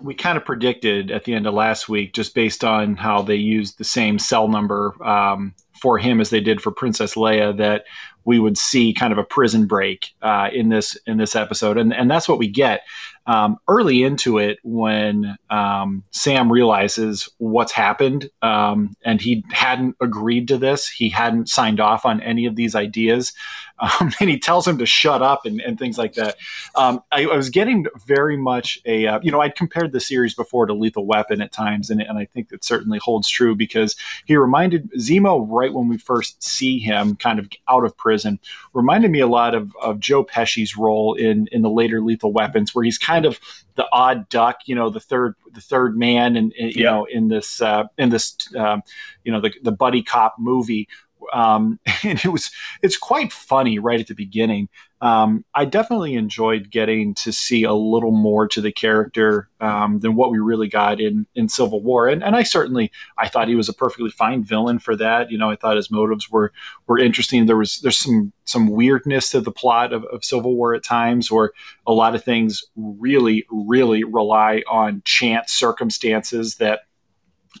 we 0.00 0.12
kind 0.12 0.36
of 0.36 0.44
predicted 0.44 1.12
at 1.12 1.22
the 1.22 1.34
end 1.34 1.46
of 1.46 1.54
last 1.54 1.88
week, 1.88 2.14
just 2.14 2.34
based 2.34 2.64
on 2.64 2.96
how 2.96 3.22
they 3.22 3.36
used 3.36 3.78
the 3.78 3.84
same 3.84 4.18
cell 4.18 4.48
number 4.48 5.00
um, 5.06 5.54
for 5.80 5.98
him 5.98 6.20
as 6.20 6.30
they 6.30 6.40
did 6.40 6.60
for 6.60 6.70
Princess 6.70 7.14
Leia 7.14 7.56
that 7.56 7.84
we 8.24 8.38
would 8.38 8.58
see 8.58 8.92
kind 8.92 9.12
of 9.12 9.18
a 9.18 9.24
prison 9.24 9.66
break 9.66 10.14
uh, 10.22 10.48
in 10.52 10.68
this 10.68 10.96
in 11.06 11.16
this 11.16 11.34
episode, 11.34 11.78
and 11.78 11.94
and 11.94 12.10
that's 12.10 12.28
what 12.28 12.38
we 12.38 12.48
get 12.48 12.82
um, 13.28 13.58
early 13.68 14.02
into 14.02 14.38
it 14.38 14.58
when 14.64 15.36
um, 15.50 16.02
Sam 16.10 16.50
realizes 16.50 17.28
what's 17.36 17.72
happened 17.72 18.30
um, 18.40 18.94
and 19.04 19.20
he 19.20 19.44
hadn't 19.50 19.96
agreed 20.00 20.48
to 20.48 20.56
this. 20.56 20.88
He 20.88 21.10
hadn't 21.10 21.50
signed 21.50 21.78
off 21.78 22.06
on 22.06 22.22
any 22.22 22.46
of 22.46 22.56
these 22.56 22.74
ideas. 22.74 23.34
Um, 23.80 24.12
and 24.20 24.30
he 24.30 24.38
tells 24.38 24.66
him 24.66 24.78
to 24.78 24.86
shut 24.86 25.22
up 25.22 25.46
and, 25.46 25.60
and 25.60 25.78
things 25.78 25.98
like 25.98 26.14
that. 26.14 26.36
Um, 26.74 27.02
I, 27.12 27.24
I, 27.24 27.36
was 27.36 27.50
getting 27.50 27.86
very 28.06 28.36
much 28.36 28.80
a, 28.84 29.06
uh, 29.06 29.20
you 29.22 29.30
know, 29.30 29.40
I'd 29.40 29.54
compared 29.54 29.92
the 29.92 30.00
series 30.00 30.34
before 30.34 30.66
to 30.66 30.74
Lethal 30.74 31.06
Weapon 31.06 31.40
at 31.40 31.52
times. 31.52 31.90
And, 31.90 32.00
and 32.00 32.18
I 32.18 32.24
think 32.26 32.48
that 32.48 32.64
certainly 32.64 32.98
holds 32.98 33.28
true 33.28 33.54
because 33.54 33.96
he 34.26 34.36
reminded 34.36 34.90
Zemo 34.92 35.46
right 35.48 35.72
when 35.72 35.88
we 35.88 35.98
first 35.98 36.42
see 36.42 36.78
him 36.78 37.16
kind 37.16 37.38
of 37.38 37.48
out 37.68 37.84
of 37.84 37.96
prison, 37.96 38.38
reminded 38.74 39.10
me 39.10 39.20
a 39.20 39.26
lot 39.26 39.54
of, 39.54 39.72
of 39.80 40.00
Joe 40.00 40.24
Pesci's 40.24 40.76
role 40.76 41.14
in, 41.14 41.48
in 41.52 41.62
the 41.62 41.70
later 41.70 42.00
Lethal 42.00 42.32
Weapons, 42.32 42.74
where 42.74 42.84
he's 42.84 42.98
kind 42.98 43.24
of 43.24 43.38
the 43.78 43.86
odd 43.92 44.28
duck, 44.28 44.58
you 44.66 44.74
know, 44.74 44.90
the 44.90 45.00
third 45.00 45.36
the 45.52 45.60
third 45.60 45.96
man, 45.96 46.36
and 46.36 46.52
you 46.56 46.72
yeah. 46.74 46.90
know, 46.90 47.04
in 47.04 47.28
this 47.28 47.62
uh, 47.62 47.84
in 47.96 48.10
this 48.10 48.36
um, 48.56 48.82
you 49.24 49.32
know 49.32 49.40
the 49.40 49.52
the 49.62 49.72
buddy 49.72 50.02
cop 50.02 50.34
movie 50.38 50.88
um, 51.32 51.78
and 52.04 52.18
it 52.24 52.28
was 52.28 52.50
it's 52.82 52.96
quite 52.96 53.32
funny 53.32 53.78
right 53.78 54.00
at 54.00 54.06
the 54.06 54.14
beginning. 54.14 54.68
Um, 55.00 55.44
I 55.54 55.64
definitely 55.64 56.14
enjoyed 56.14 56.70
getting 56.70 57.14
to 57.14 57.32
see 57.32 57.62
a 57.62 57.72
little 57.72 58.10
more 58.10 58.48
to 58.48 58.60
the 58.60 58.72
character 58.72 59.48
um, 59.60 60.00
than 60.00 60.16
what 60.16 60.32
we 60.32 60.38
really 60.38 60.68
got 60.68 61.00
in 61.00 61.26
in 61.36 61.48
Civil 61.48 61.82
War, 61.82 62.08
and 62.08 62.24
and 62.24 62.34
I 62.34 62.42
certainly 62.42 62.90
I 63.16 63.28
thought 63.28 63.48
he 63.48 63.54
was 63.54 63.68
a 63.68 63.74
perfectly 63.74 64.10
fine 64.10 64.42
villain 64.42 64.80
for 64.80 64.96
that. 64.96 65.30
You 65.30 65.38
know, 65.38 65.50
I 65.50 65.56
thought 65.56 65.76
his 65.76 65.90
motives 65.90 66.30
were 66.30 66.52
were 66.86 66.98
interesting. 66.98 67.46
There 67.46 67.56
was 67.56 67.78
there's 67.80 67.98
some 67.98 68.32
some 68.44 68.68
weirdness 68.68 69.30
to 69.30 69.40
the 69.40 69.52
plot 69.52 69.92
of, 69.92 70.04
of 70.06 70.24
Civil 70.24 70.56
War 70.56 70.74
at 70.74 70.82
times, 70.82 71.30
where 71.30 71.52
a 71.86 71.92
lot 71.92 72.16
of 72.16 72.24
things 72.24 72.64
really 72.76 73.46
really 73.50 74.02
rely 74.02 74.62
on 74.68 75.02
chance 75.04 75.52
circumstances 75.52 76.56
that 76.56 76.80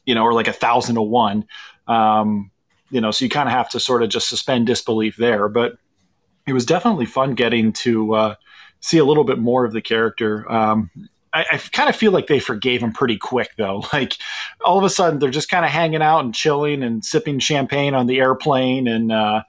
you 0.04 0.14
know 0.14 0.24
are 0.24 0.34
like 0.34 0.48
a 0.48 0.52
thousand 0.52 0.96
to 0.96 1.02
one. 1.02 1.44
Um, 1.86 2.50
you 2.90 3.00
know, 3.00 3.10
so 3.10 3.24
you 3.24 3.28
kind 3.28 3.48
of 3.48 3.52
have 3.52 3.68
to 3.70 3.80
sort 3.80 4.02
of 4.02 4.08
just 4.08 4.28
suspend 4.28 4.66
disbelief 4.66 5.16
there. 5.16 5.48
But 5.48 5.78
it 6.46 6.52
was 6.52 6.66
definitely 6.66 7.06
fun 7.06 7.34
getting 7.34 7.72
to 7.74 8.14
uh, 8.14 8.34
see 8.80 8.98
a 8.98 9.04
little 9.04 9.24
bit 9.24 9.38
more 9.38 9.64
of 9.64 9.72
the 9.72 9.82
character. 9.82 10.50
Um, 10.50 10.90
I, 11.32 11.44
I 11.52 11.56
kind 11.58 11.88
of 11.88 11.96
feel 11.96 12.12
like 12.12 12.26
they 12.26 12.40
forgave 12.40 12.82
him 12.82 12.92
pretty 12.92 13.18
quick, 13.18 13.50
though. 13.56 13.84
Like 13.92 14.14
all 14.64 14.78
of 14.78 14.84
a 14.84 14.90
sudden, 14.90 15.18
they're 15.18 15.30
just 15.30 15.50
kind 15.50 15.64
of 15.64 15.70
hanging 15.70 16.02
out 16.02 16.20
and 16.20 16.34
chilling 16.34 16.82
and 16.82 17.04
sipping 17.04 17.38
champagne 17.38 17.94
on 17.94 18.06
the 18.06 18.18
airplane, 18.20 18.88
and 18.88 19.12
uh, 19.12 19.42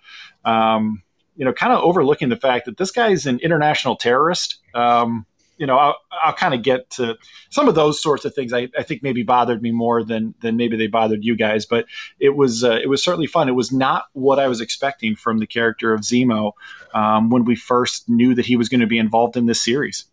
um, 0.46 1.04
you 1.36 1.46
know, 1.46 1.54
kind 1.54 1.72
of 1.72 1.82
overlooking 1.82 2.30
the 2.30 2.36
fact 2.36 2.66
that 2.66 2.78
this 2.78 2.92
guy's 2.92 3.26
an 3.26 3.40
international 3.40 3.96
terrorist. 3.96 4.58
Um, 4.74 5.26
you 5.60 5.68
know, 5.68 5.78
I'll, 5.78 5.98
I'll 6.24 6.34
kind 6.34 6.54
of 6.54 6.64
get 6.64 6.90
to 6.92 7.18
some 7.50 7.68
of 7.68 7.76
those 7.76 8.02
sorts 8.02 8.24
of 8.24 8.34
things. 8.34 8.54
I, 8.54 8.70
I, 8.78 8.84
think 8.84 9.04
maybe 9.04 9.24
bothered 9.24 9.62
me 9.62 9.72
more 9.72 10.04
than 10.04 10.34
than 10.40 10.56
maybe 10.56 10.78
they 10.78 10.88
bothered 10.88 11.24
you 11.24 11.36
guys, 11.36 11.66
but 11.66 11.86
it 12.20 12.36
was 12.36 12.64
uh, 12.64 12.80
it 12.82 12.88
was 12.88 13.04
certainly 13.04 13.28
fun. 13.28 13.50
It 13.50 13.56
was 13.56 13.72
not 13.72 14.06
what 14.14 14.40
I 14.40 14.48
was 14.48 14.62
expecting 14.62 15.16
from 15.16 15.40
the 15.40 15.46
character 15.46 15.94
of 15.94 16.02
Zemo 16.02 16.54
um, 16.94 17.30
when 17.30 17.44
we 17.44 17.56
first 17.56 18.08
knew 18.10 18.34
that 18.36 18.46
he 18.46 18.56
was 18.56 18.70
going 18.70 18.80
to 18.80 18.88
be 18.88 18.98
involved 18.98 19.36
in 19.36 19.46
this 19.46 19.62
series. 19.62 20.06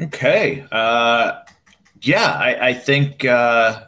Okay, 0.00 0.66
uh, 0.72 1.40
yeah, 2.00 2.32
I, 2.32 2.68
I 2.68 2.74
think 2.74 3.26
uh, 3.26 3.84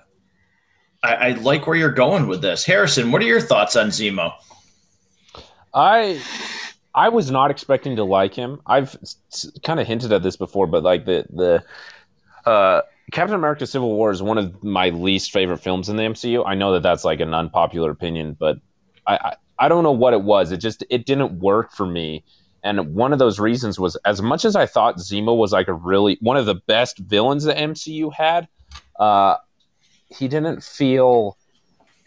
I, 1.02 1.14
I 1.14 1.30
like 1.30 1.66
where 1.66 1.76
you're 1.76 1.90
going 1.90 2.28
with 2.28 2.42
this, 2.42 2.64
Harrison. 2.64 3.10
What 3.10 3.22
are 3.22 3.26
your 3.26 3.40
thoughts 3.40 3.74
on 3.74 3.88
Zemo? 3.88 4.32
I 5.72 6.20
I 6.96 7.10
was 7.10 7.30
not 7.30 7.50
expecting 7.50 7.96
to 7.96 8.04
like 8.04 8.34
him. 8.34 8.60
I've 8.66 8.96
s- 9.02 9.50
kind 9.62 9.78
of 9.78 9.86
hinted 9.86 10.12
at 10.12 10.22
this 10.22 10.36
before, 10.36 10.66
but 10.66 10.82
like 10.82 11.04
the 11.04 11.26
the 11.30 12.50
uh, 12.50 12.82
Captain 13.12 13.34
America: 13.36 13.66
Civil 13.66 13.94
War 13.94 14.10
is 14.10 14.22
one 14.22 14.38
of 14.38 14.64
my 14.64 14.88
least 14.88 15.30
favorite 15.30 15.58
films 15.58 15.90
in 15.90 15.96
the 15.96 16.04
MCU. 16.04 16.44
I 16.44 16.54
know 16.54 16.72
that 16.72 16.82
that's 16.82 17.04
like 17.04 17.20
an 17.20 17.34
unpopular 17.34 17.90
opinion, 17.90 18.36
but 18.40 18.58
I, 19.06 19.16
I 19.16 19.36
I 19.58 19.68
don't 19.68 19.84
know 19.84 19.92
what 19.92 20.14
it 20.14 20.22
was. 20.22 20.52
It 20.52 20.58
just 20.58 20.84
it 20.90 21.06
didn't 21.06 21.38
work 21.38 21.72
for 21.72 21.86
me. 21.86 22.24
And 22.64 22.94
one 22.94 23.12
of 23.12 23.18
those 23.20 23.38
reasons 23.38 23.78
was 23.78 23.96
as 24.06 24.22
much 24.22 24.44
as 24.44 24.56
I 24.56 24.66
thought 24.66 24.96
Zemo 24.96 25.36
was 25.36 25.52
like 25.52 25.68
a 25.68 25.74
really 25.74 26.16
one 26.22 26.38
of 26.38 26.46
the 26.46 26.56
best 26.66 26.98
villains 26.98 27.44
the 27.44 27.56
MCU 27.56 28.10
had, 28.10 28.48
uh, 28.98 29.36
he 30.08 30.28
didn't 30.28 30.64
feel 30.64 31.36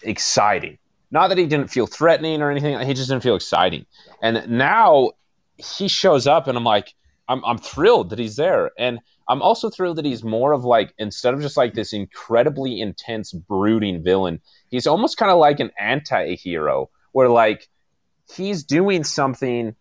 exciting. 0.01 0.78
Not 1.11 1.29
that 1.29 1.37
he 1.37 1.47
didn't 1.47 1.69
feel 1.69 1.87
threatening 1.87 2.41
or 2.41 2.51
anything. 2.51 2.79
He 2.85 2.93
just 2.93 3.09
didn't 3.09 3.23
feel 3.23 3.35
exciting. 3.35 3.85
And 4.21 4.47
now 4.49 5.11
he 5.57 5.87
shows 5.87 6.27
up, 6.27 6.47
and 6.47 6.57
I'm 6.57 6.63
like, 6.63 6.93
I'm, 7.27 7.43
I'm 7.45 7.57
thrilled 7.57 8.09
that 8.09 8.19
he's 8.19 8.35
there. 8.35 8.71
And 8.77 8.99
I'm 9.27 9.41
also 9.41 9.69
thrilled 9.69 9.97
that 9.97 10.05
he's 10.05 10.23
more 10.23 10.51
of 10.51 10.65
like, 10.65 10.93
instead 10.97 11.33
of 11.33 11.41
just 11.41 11.57
like 11.57 11.73
this 11.73 11.93
incredibly 11.93 12.81
intense, 12.81 13.31
brooding 13.31 14.03
villain, 14.03 14.41
he's 14.71 14.87
almost 14.87 15.17
kind 15.17 15.31
of 15.31 15.37
like 15.37 15.59
an 15.59 15.71
anti 15.79 16.35
hero 16.35 16.89
where 17.11 17.29
like 17.29 17.67
he's 18.35 18.63
doing 18.63 19.03
something 19.03 19.75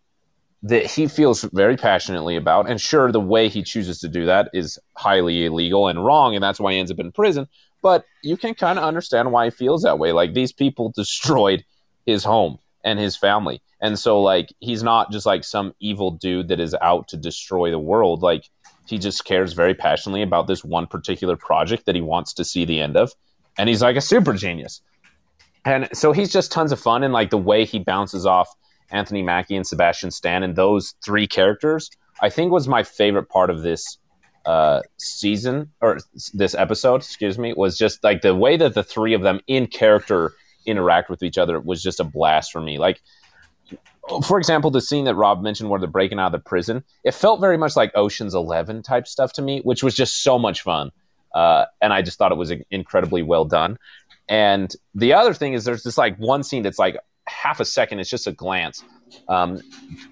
that 0.62 0.86
he 0.86 1.06
feels 1.06 1.42
very 1.42 1.76
passionately 1.76 2.36
about. 2.36 2.68
And 2.68 2.80
sure, 2.80 3.12
the 3.12 3.20
way 3.20 3.48
he 3.48 3.62
chooses 3.62 4.00
to 4.00 4.08
do 4.08 4.26
that 4.26 4.50
is 4.52 4.78
highly 4.96 5.46
illegal 5.46 5.88
and 5.88 6.04
wrong, 6.04 6.34
and 6.34 6.42
that's 6.42 6.60
why 6.60 6.72
he 6.72 6.78
ends 6.78 6.90
up 6.90 6.98
in 6.98 7.12
prison. 7.12 7.48
But 7.82 8.04
you 8.22 8.36
can 8.36 8.54
kind 8.54 8.78
of 8.78 8.84
understand 8.84 9.32
why 9.32 9.46
he 9.46 9.50
feels 9.50 9.82
that 9.82 9.98
way. 9.98 10.12
Like 10.12 10.34
these 10.34 10.52
people 10.52 10.92
destroyed 10.96 11.64
his 12.06 12.24
home 12.24 12.58
and 12.84 12.98
his 12.98 13.16
family. 13.16 13.60
And 13.80 13.98
so 13.98 14.20
like 14.20 14.52
he's 14.60 14.82
not 14.82 15.12
just 15.12 15.26
like 15.26 15.44
some 15.44 15.74
evil 15.80 16.10
dude 16.10 16.48
that 16.48 16.60
is 16.60 16.74
out 16.80 17.08
to 17.08 17.16
destroy 17.16 17.70
the 17.70 17.78
world. 17.78 18.22
Like 18.22 18.44
he 18.86 18.98
just 18.98 19.24
cares 19.24 19.52
very 19.52 19.74
passionately 19.74 20.22
about 20.22 20.46
this 20.46 20.64
one 20.64 20.86
particular 20.86 21.36
project 21.36 21.86
that 21.86 21.94
he 21.94 22.00
wants 22.00 22.32
to 22.34 22.44
see 22.44 22.64
the 22.64 22.80
end 22.80 22.96
of. 22.96 23.12
And 23.58 23.68
he's 23.68 23.82
like 23.82 23.96
a 23.96 24.00
super 24.00 24.32
genius. 24.32 24.80
And 25.64 25.88
so 25.92 26.12
he's 26.12 26.32
just 26.32 26.50
tons 26.50 26.72
of 26.72 26.80
fun 26.80 27.02
and 27.02 27.12
like 27.12 27.30
the 27.30 27.38
way 27.38 27.64
he 27.64 27.78
bounces 27.78 28.24
off 28.24 28.48
Anthony 28.90 29.22
Mackie 29.22 29.56
and 29.56 29.66
Sebastian 29.66 30.10
Stan 30.10 30.42
and 30.42 30.56
those 30.56 30.94
three 31.04 31.26
characters, 31.26 31.90
I 32.22 32.30
think 32.30 32.50
was 32.50 32.66
my 32.66 32.82
favorite 32.82 33.28
part 33.28 33.50
of 33.50 33.62
this 33.62 33.98
uh, 34.48 34.80
season 34.96 35.70
or 35.82 35.98
this 36.32 36.54
episode, 36.54 37.02
excuse 37.02 37.38
me, 37.38 37.52
was 37.54 37.76
just 37.76 38.02
like 38.02 38.22
the 38.22 38.34
way 38.34 38.56
that 38.56 38.72
the 38.72 38.82
three 38.82 39.12
of 39.12 39.20
them 39.20 39.40
in 39.46 39.66
character 39.66 40.32
interact 40.64 41.10
with 41.10 41.22
each 41.22 41.36
other 41.36 41.60
was 41.60 41.82
just 41.82 42.00
a 42.00 42.04
blast 42.04 42.50
for 42.50 42.62
me. 42.62 42.78
Like, 42.78 43.02
for 44.26 44.38
example, 44.38 44.70
the 44.70 44.80
scene 44.80 45.04
that 45.04 45.16
Rob 45.16 45.42
mentioned 45.42 45.68
where 45.68 45.78
they're 45.78 45.86
breaking 45.86 46.18
out 46.18 46.28
of 46.28 46.32
the 46.32 46.38
prison, 46.38 46.82
it 47.04 47.12
felt 47.12 47.40
very 47.42 47.58
much 47.58 47.76
like 47.76 47.92
Ocean's 47.94 48.34
Eleven 48.34 48.82
type 48.82 49.06
stuff 49.06 49.34
to 49.34 49.42
me, 49.42 49.60
which 49.64 49.82
was 49.82 49.94
just 49.94 50.22
so 50.22 50.38
much 50.38 50.62
fun. 50.62 50.92
Uh, 51.34 51.66
and 51.82 51.92
I 51.92 52.00
just 52.00 52.16
thought 52.16 52.32
it 52.32 52.38
was 52.38 52.50
incredibly 52.70 53.22
well 53.22 53.44
done. 53.44 53.76
And 54.30 54.74
the 54.94 55.12
other 55.12 55.34
thing 55.34 55.52
is, 55.52 55.66
there's 55.66 55.82
this 55.82 55.98
like 55.98 56.16
one 56.16 56.42
scene 56.42 56.62
that's 56.62 56.78
like 56.78 56.96
half 57.26 57.60
a 57.60 57.66
second, 57.66 58.00
it's 58.00 58.08
just 58.08 58.26
a 58.26 58.32
glance, 58.32 58.82
um, 59.28 59.60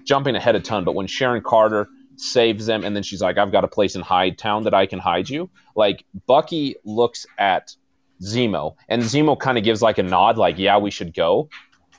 jumping 0.05 0.35
ahead 0.35 0.55
a 0.55 0.59
ton. 0.59 0.83
But 0.83 0.93
when 0.93 1.07
Sharon 1.07 1.41
Carter 1.41 1.89
saves 2.17 2.65
them, 2.65 2.83
and 2.83 2.95
then 2.95 3.03
she's 3.03 3.21
like, 3.21 3.37
"I've 3.37 3.51
got 3.51 3.63
a 3.63 3.67
place 3.67 3.95
in 3.95 4.01
Hightown 4.01 4.63
that 4.63 4.73
I 4.73 4.85
can 4.85 4.99
hide 4.99 5.29
you." 5.29 5.49
Like 5.75 6.03
Bucky 6.25 6.75
looks 6.83 7.25
at 7.37 7.75
Zemo, 8.21 8.75
and 8.89 9.03
Zemo 9.03 9.39
kind 9.39 9.57
of 9.57 9.63
gives 9.63 9.81
like 9.81 9.97
a 9.97 10.03
nod, 10.03 10.37
like, 10.37 10.57
"Yeah, 10.57 10.77
we 10.77 10.91
should 10.91 11.13
go." 11.13 11.49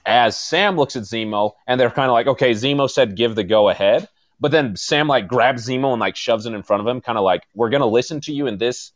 As 0.05 0.37
Sam 0.37 0.77
looks 0.77 0.97
at 0.97 1.05
Zemo, 1.05 1.53
and 1.67 1.81
they're 1.81 1.91
kind 1.91 2.11
of 2.11 2.13
like, 2.13 2.27
"Okay, 2.27 2.53
Zemo 2.53 2.91
said 2.91 3.17
give 3.17 3.35
the 3.35 3.45
go 3.45 3.69
ahead," 3.69 4.09
but 4.41 4.51
then 4.51 4.77
Sam 4.77 5.09
like 5.09 5.29
grabs 5.29 5.69
Zemo 5.69 5.93
and 5.93 6.01
like 6.01 6.17
shoves 6.17 6.47
it 6.47 6.53
in 6.53 6.63
front 6.63 6.81
of 6.81 6.87
him, 6.87 7.01
kind 7.01 7.19
of 7.19 7.25
like, 7.25 7.45
"We're 7.55 7.71
gonna 7.71 7.87
listen 7.87 8.21
to 8.23 8.33
you 8.33 8.47
in 8.47 8.59
this." 8.59 8.93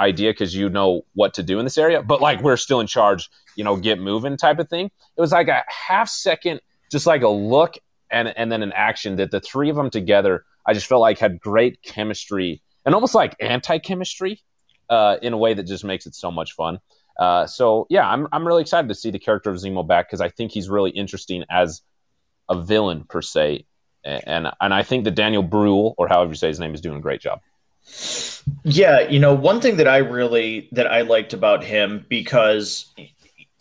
idea 0.00 0.32
because 0.32 0.56
you 0.56 0.68
know 0.68 1.02
what 1.14 1.32
to 1.34 1.40
do 1.40 1.60
in 1.60 1.64
this 1.64 1.78
area 1.78 2.02
but 2.02 2.20
like 2.20 2.42
we're 2.42 2.56
still 2.56 2.80
in 2.80 2.86
charge 2.88 3.30
you 3.54 3.62
know 3.62 3.76
get 3.76 4.00
moving 4.00 4.36
type 4.36 4.58
of 4.58 4.68
thing 4.68 4.86
it 4.86 5.20
was 5.20 5.30
like 5.30 5.46
a 5.46 5.62
half 5.68 6.08
second 6.08 6.60
just 6.90 7.06
like 7.06 7.22
a 7.22 7.28
look 7.28 7.76
and 8.10 8.28
and 8.36 8.50
then 8.50 8.62
an 8.62 8.72
action 8.72 9.14
that 9.16 9.30
the 9.30 9.40
three 9.40 9.70
of 9.70 9.76
them 9.76 9.90
together 9.90 10.44
I 10.66 10.72
just 10.72 10.86
felt 10.86 11.00
like 11.00 11.18
had 11.18 11.40
great 11.40 11.82
chemistry 11.82 12.62
and 12.84 12.94
almost 12.94 13.14
like 13.14 13.36
anti 13.40 13.78
chemistry 13.78 14.42
uh, 14.90 15.16
in 15.22 15.32
a 15.32 15.36
way 15.36 15.54
that 15.54 15.64
just 15.64 15.84
makes 15.84 16.06
it 16.06 16.14
so 16.14 16.30
much 16.30 16.52
fun. 16.52 16.78
Uh, 17.18 17.46
so 17.46 17.86
yeah, 17.90 18.08
I'm 18.08 18.26
I'm 18.32 18.46
really 18.46 18.62
excited 18.62 18.88
to 18.88 18.94
see 18.94 19.10
the 19.10 19.18
character 19.18 19.50
of 19.50 19.56
Zemo 19.56 19.86
back 19.86 20.08
because 20.08 20.20
I 20.20 20.28
think 20.28 20.52
he's 20.52 20.68
really 20.68 20.90
interesting 20.90 21.44
as 21.50 21.82
a 22.48 22.60
villain 22.60 23.04
per 23.04 23.22
se, 23.22 23.66
and 24.04 24.48
and 24.60 24.74
I 24.74 24.82
think 24.82 25.04
that 25.04 25.12
Daniel 25.12 25.42
Bruhl 25.42 25.94
or 25.96 26.08
however 26.08 26.30
you 26.30 26.36
say 26.36 26.48
his 26.48 26.60
name 26.60 26.74
is 26.74 26.80
doing 26.80 26.98
a 26.98 27.00
great 27.00 27.20
job. 27.20 27.40
Yeah, 28.64 29.08
you 29.08 29.20
know, 29.20 29.34
one 29.34 29.60
thing 29.60 29.76
that 29.76 29.88
I 29.88 29.98
really 29.98 30.68
that 30.72 30.90
I 30.90 31.02
liked 31.02 31.32
about 31.34 31.62
him 31.62 32.04
because 32.08 32.92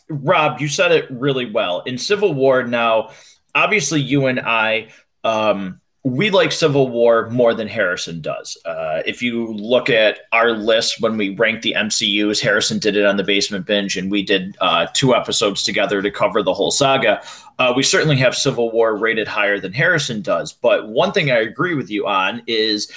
Rob, 0.10 0.60
you 0.60 0.68
said 0.68 0.92
it 0.92 1.06
really 1.12 1.50
well. 1.50 1.82
In 1.82 1.98
Civil 1.98 2.34
War 2.34 2.64
now, 2.64 3.12
obviously 3.54 4.02
you 4.02 4.26
and 4.26 4.40
I 4.40 4.90
um 5.24 5.80
we 6.06 6.30
like 6.30 6.52
Civil 6.52 6.90
War 6.90 7.30
more 7.30 7.54
than 7.54 7.68
Harrison 7.70 8.20
does. 8.20 8.58
Uh, 8.66 9.02
if 9.06 9.22
you 9.22 9.54
look 9.54 9.90
at 9.90 10.20
our 10.34 10.52
list 10.52 11.00
when 11.00 11.16
we 11.16 11.34
ranked 11.36 11.62
the 11.62 11.76
MCUs, 11.78 12.42
Harrison 12.42 12.78
did 12.78 12.98
it 12.98 13.06
on 13.06 13.16
the 13.16 13.24
Basement 13.24 13.66
Binge, 13.66 13.96
and 13.96 14.12
we 14.12 14.22
did 14.22 14.58
uh, 14.60 14.88
two 14.94 15.16
episodes 15.16 15.64
together 15.64 16.02
to 16.02 16.12
cover 16.12 16.44
the 16.44 16.54
whole 16.54 16.72
saga. 16.72 17.22
Uh, 17.58 17.72
we 17.74 17.84
certainly 17.84 18.18
have 18.18 18.36
Civil 18.36 18.70
War 18.72 18.98
rated 18.98 19.30
higher 19.30 19.62
than 19.62 19.72
Harrison 19.72 20.22
does. 20.22 20.52
But 20.52 20.90
one 20.90 21.14
thing 21.14 21.32
I 21.32 21.38
agree 21.38 21.74
with 21.74 21.90
you 21.90 22.06
on 22.06 22.44
is 22.48 22.92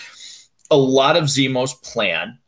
a 0.72 0.76
lot 0.76 1.16
of 1.16 1.24
Zemo's 1.24 1.74
plan 1.74 2.38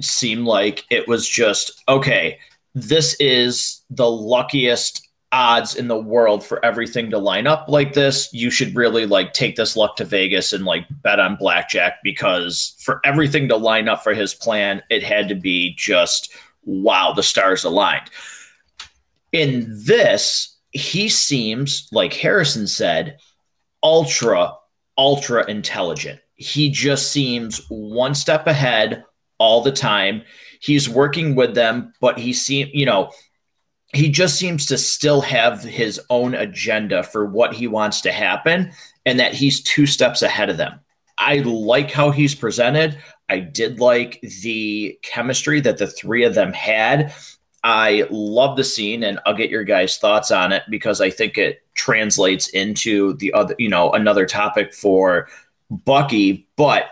seemed 0.00 0.46
like 0.46 0.84
it 0.90 1.08
was 1.08 1.28
just 1.28 1.82
okay. 1.88 2.38
This 2.76 3.16
is 3.18 3.82
the 3.90 4.10
luckiest 4.10 5.08
odds 5.34 5.74
in 5.74 5.88
the 5.88 5.98
world 5.98 6.46
for 6.46 6.64
everything 6.64 7.10
to 7.10 7.18
line 7.18 7.48
up 7.48 7.68
like 7.68 7.92
this, 7.92 8.32
you 8.32 8.50
should 8.50 8.74
really 8.76 9.04
like 9.04 9.32
take 9.32 9.56
this 9.56 9.76
luck 9.76 9.96
to 9.96 10.04
Vegas 10.04 10.52
and 10.52 10.64
like 10.64 10.86
bet 11.02 11.18
on 11.18 11.34
blackjack 11.34 11.94
because 12.04 12.76
for 12.78 13.00
everything 13.04 13.48
to 13.48 13.56
line 13.56 13.88
up 13.88 14.04
for 14.04 14.14
his 14.14 14.32
plan, 14.32 14.80
it 14.90 15.02
had 15.02 15.28
to 15.28 15.34
be 15.34 15.74
just 15.76 16.32
wow, 16.64 17.12
the 17.12 17.22
stars 17.22 17.64
aligned. 17.64 18.08
In 19.32 19.66
this, 19.68 20.56
he 20.70 21.08
seems 21.08 21.88
like 21.90 22.12
Harrison 22.12 22.68
said, 22.68 23.18
ultra, 23.82 24.54
ultra 24.96 25.44
intelligent. 25.50 26.20
He 26.36 26.70
just 26.70 27.10
seems 27.10 27.60
one 27.68 28.14
step 28.14 28.46
ahead 28.46 29.04
all 29.38 29.62
the 29.62 29.72
time. 29.72 30.22
He's 30.60 30.88
working 30.88 31.34
with 31.34 31.54
them, 31.54 31.92
but 32.00 32.18
he 32.18 32.32
seems, 32.32 32.70
you 32.72 32.86
know, 32.86 33.10
he 33.94 34.08
just 34.08 34.38
seems 34.38 34.66
to 34.66 34.78
still 34.78 35.20
have 35.20 35.62
his 35.62 36.00
own 36.10 36.34
agenda 36.34 37.02
for 37.02 37.26
what 37.26 37.54
he 37.54 37.66
wants 37.66 38.00
to 38.02 38.12
happen 38.12 38.72
and 39.06 39.18
that 39.20 39.34
he's 39.34 39.62
two 39.62 39.86
steps 39.86 40.22
ahead 40.22 40.50
of 40.50 40.56
them. 40.56 40.80
I 41.18 41.38
like 41.38 41.90
how 41.90 42.10
he's 42.10 42.34
presented. 42.34 42.98
I 43.28 43.40
did 43.40 43.80
like 43.80 44.20
the 44.42 44.98
chemistry 45.02 45.60
that 45.60 45.78
the 45.78 45.86
three 45.86 46.24
of 46.24 46.34
them 46.34 46.52
had. 46.52 47.12
I 47.62 48.06
love 48.10 48.56
the 48.56 48.64
scene 48.64 49.02
and 49.04 49.18
I'll 49.24 49.34
get 49.34 49.50
your 49.50 49.64
guys' 49.64 49.96
thoughts 49.96 50.30
on 50.30 50.52
it 50.52 50.64
because 50.68 51.00
I 51.00 51.10
think 51.10 51.38
it 51.38 51.62
translates 51.74 52.48
into 52.48 53.14
the 53.14 53.32
other, 53.32 53.54
you 53.58 53.68
know, 53.68 53.90
another 53.92 54.26
topic 54.26 54.74
for 54.74 55.28
Bucky, 55.70 56.46
but 56.56 56.90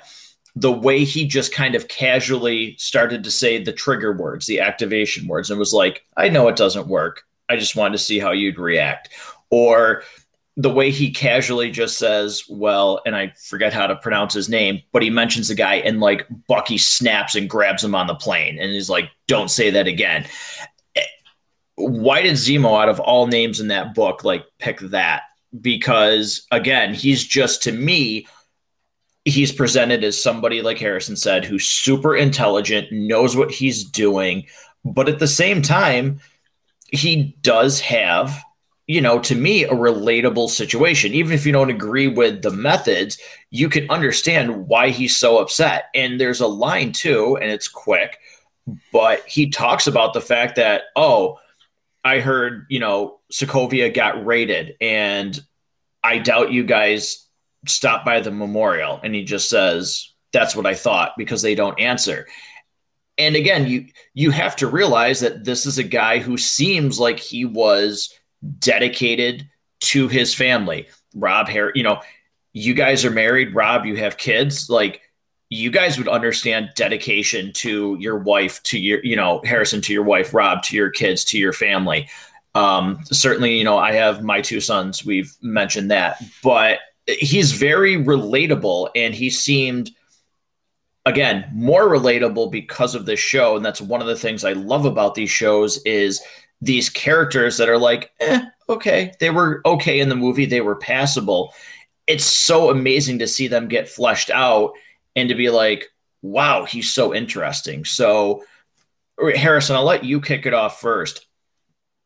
the 0.55 0.73
way 0.73 1.05
he 1.05 1.27
just 1.27 1.53
kind 1.53 1.75
of 1.75 1.89
casually 1.89 2.77
started 2.79 3.25
to 3.25 3.31
say 3.31 3.63
the 3.63 3.73
trigger 3.73 4.13
words, 4.13 4.47
the 4.47 4.61
activation 4.61 5.27
words, 5.27 5.51
and 5.51 5.59
was 5.59 5.73
like, 5.73 6.05
I 6.17 6.29
know 6.29 6.49
it 6.49 6.57
doesn't 6.57 6.89
work. 6.89 7.23
I 7.49 7.57
just 7.57 7.77
wanted 7.77 7.93
to 7.93 8.05
see 8.05 8.19
how 8.19 8.33
you'd 8.33 8.59
react. 8.59 9.09
Or 9.51 10.03
the 10.57 10.71
way 10.71 10.91
he 10.91 11.11
casually 11.11 11.71
just 11.71 11.99
says, 11.99 12.45
well, 12.49 13.01
and 13.07 13.17
I 13.17 13.33
forget 13.49 13.73
how 13.73 13.87
to 13.87 13.97
pronounce 13.97 14.35
his 14.35 14.51
name, 14.51 14.83
but 14.93 15.03
he 15.03 15.09
mentions 15.09 15.49
the 15.49 15.55
guy 15.55 15.77
and 15.77 16.01
like 16.01 16.27
Bucky 16.47 16.77
snaps 16.77 17.35
and 17.35 17.49
grabs 17.49 17.83
him 17.83 17.95
on 17.95 18.07
the 18.07 18.15
plane 18.15 18.59
and 18.59 18.71
he's 18.71 18.91
like, 18.91 19.11
don't 19.29 19.51
say 19.51 19.71
that 19.71 19.87
again. 19.87 20.27
Why 21.77 22.21
did 22.21 22.35
Zemo, 22.35 22.81
out 22.81 22.91
of 22.91 23.01
all 23.01 23.27
names 23.27 23.61
in 23.61 23.69
that 23.69 23.95
book, 23.95 24.25
like 24.25 24.45
pick 24.59 24.81
that? 24.81 25.23
Because 25.59 26.47
again, 26.51 26.93
he's 26.93 27.25
just 27.25 27.63
to 27.63 27.73
me 27.73 28.27
he's 29.25 29.53
presented 29.53 30.03
as 30.05 30.23
somebody 30.23 30.63
like 30.63 30.79
Harrison 30.79 31.17
said, 31.17 31.45
who's 31.45 31.67
super 31.67 32.17
intelligent, 32.17 32.91
knows 32.91 33.37
what 33.37 33.51
he's 33.51 33.85
doing, 33.85 34.47
but 34.85 35.09
at 35.09 35.19
the 35.19 35.29
same 35.29 35.63
time, 35.63 36.21
he 36.91 37.37
does 37.41 37.81
have, 37.81 38.43
you 38.87 39.01
know, 39.01 39.19
to 39.21 39.35
me, 39.35 39.65
a 39.65 39.71
relatable 39.71 40.51
situation. 40.51 41.15
Even 41.15 41.33
if 41.33 41.47
you 41.47 41.53
don't 41.53 41.71
agree 41.71 42.09
with 42.09 42.43
the 42.43 42.51
methods, 42.51 43.19
you 43.51 43.69
can 43.69 43.89
understand 43.91 44.67
why 44.67 44.91
he's 44.91 45.17
so 45.17 45.39
upset. 45.39 45.85
And 45.95 46.21
there's 46.21 46.41
a 46.41 46.47
line 46.47 46.93
too, 46.93 47.39
and 47.41 47.51
it's 47.51 47.69
quick, 47.69 48.19
but 48.93 49.27
he 49.27 49.51
talks 49.51 49.87
about 49.87 50.15
the 50.15 50.21
fact 50.21 50.57
that, 50.57 50.83
oh, 50.97 51.39
I 52.05 52.19
heard, 52.19 52.67
you 52.69 52.81
know, 52.81 53.21
Sokovia 53.33 53.95
got 53.95 54.27
raided, 54.27 54.77
and 54.81 55.41
I 56.03 56.19
doubt 56.19 56.51
you 56.51 56.65
guys 56.65 57.27
stop 57.67 58.05
by 58.05 58.21
the 58.21 58.31
memorial 58.31 59.01
and 59.05 59.15
he 59.15 59.25
just 59.25 59.49
says 59.49 60.13
that's 60.33 60.57
what 60.57 60.67
i 60.67 60.75
thought 60.75 61.13
because 61.17 61.43
they 61.43 61.55
don't 61.55 61.79
answer. 61.79 62.27
And 63.19 63.37
again 63.37 63.67
you 63.67 63.87
you 64.15 64.31
have 64.31 64.57
to 64.57 64.67
realize 64.67 65.21
that 65.21 65.45
this 65.45 65.67
is 65.67 65.79
a 65.79 65.85
guy 65.85 66.19
who 66.19 66.37
seems 66.39 66.99
like 66.99 67.19
he 67.19 67.45
was 67.45 68.13
dedicated 68.59 69.49
to 69.81 70.09
his 70.09 70.35
family. 70.35 70.89
Rob 71.15 71.49
Harry, 71.49 71.73
you 71.75 71.83
know 71.83 72.01
you 72.53 72.75
guys 72.75 73.05
are 73.05 73.11
married 73.11 73.55
rob 73.55 73.87
you 73.87 73.97
have 73.97 74.17
kids 74.17 74.69
like 74.69 75.01
you 75.49 75.71
guys 75.71 75.99
would 75.99 76.09
understand 76.09 76.71
dedication 76.75 77.53
to 77.53 77.97
your 78.01 78.19
wife 78.19 78.63
to 78.63 78.79
your 78.79 79.05
you 79.05 79.17
know 79.17 79.41
harrison 79.45 79.81
to 79.81 79.93
your 79.93 80.03
wife 80.03 80.33
rob 80.35 80.63
to 80.63 80.77
your 80.77 80.91
kids 80.91 81.25
to 81.25 81.39
your 81.39 81.53
family. 81.53 82.09
Um 82.55 83.01
certainly 83.05 83.57
you 83.57 83.65
know 83.65 83.79
i 83.79 83.93
have 83.93 84.23
my 84.23 84.41
two 84.41 84.61
sons 84.61 85.05
we've 85.05 85.35
mentioned 85.41 85.91
that 85.91 86.23
but 86.43 86.79
he's 87.07 87.53
very 87.53 87.97
relatable 87.97 88.91
and 88.95 89.15
he 89.15 89.31
seemed 89.31 89.91
again 91.05 91.51
more 91.53 91.89
relatable 91.89 92.51
because 92.51 92.95
of 92.95 93.07
this 93.07 93.21
show. 93.21 93.57
And 93.57 93.65
that's 93.65 93.81
one 93.81 94.01
of 94.01 94.07
the 94.07 94.17
things 94.17 94.45
i 94.45 94.53
love 94.53 94.85
about 94.85 95.15
these 95.15 95.31
shows 95.31 95.79
is 95.85 96.21
these 96.61 96.89
characters 96.89 97.57
that 97.57 97.69
are 97.69 97.79
like 97.79 98.13
eh, 98.21 98.45
okay 98.69 99.13
they 99.19 99.31
were 99.31 99.61
okay 99.65 99.99
in 99.99 100.09
the 100.09 100.17
movie 100.17 100.47
they 100.47 100.61
were 100.61 100.77
passable. 100.77 101.53
It's 102.07 102.25
so 102.25 102.71
amazing 102.71 103.21
to 103.21 103.29
see 103.29 103.47
them 103.47 103.69
get 103.69 103.89
fleshed 103.89 104.31
out 104.31 104.73
and 105.17 105.29
to 105.29 105.35
be 105.35 105.51
like 105.51 105.89
wow 106.23 106.65
he's 106.65 106.93
so 106.93 107.15
interesting. 107.15 107.85
So 107.85 108.45
harrison 109.37 109.77
i'll 109.77 109.85
let 109.85 110.05
you 110.05 110.21
kick 110.21 110.47
it 110.47 110.55
off 110.55 110.81
first. 110.81 111.27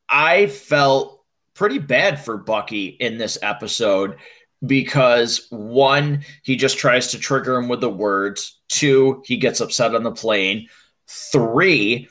I 0.08 0.46
felt 0.46 1.24
pretty 1.54 1.78
bad 1.78 2.20
for 2.20 2.36
bucky 2.36 2.86
in 2.86 3.18
this 3.18 3.38
episode 3.42 4.16
because 4.66 5.46
one, 5.50 6.24
he 6.42 6.56
just 6.56 6.78
tries 6.78 7.08
to 7.08 7.18
trigger 7.18 7.56
him 7.56 7.68
with 7.68 7.80
the 7.80 7.90
words. 7.90 8.60
Two, 8.68 9.22
he 9.24 9.36
gets 9.36 9.60
upset 9.60 9.94
on 9.94 10.02
the 10.02 10.12
plane. 10.12 10.68
Three, 11.08 12.08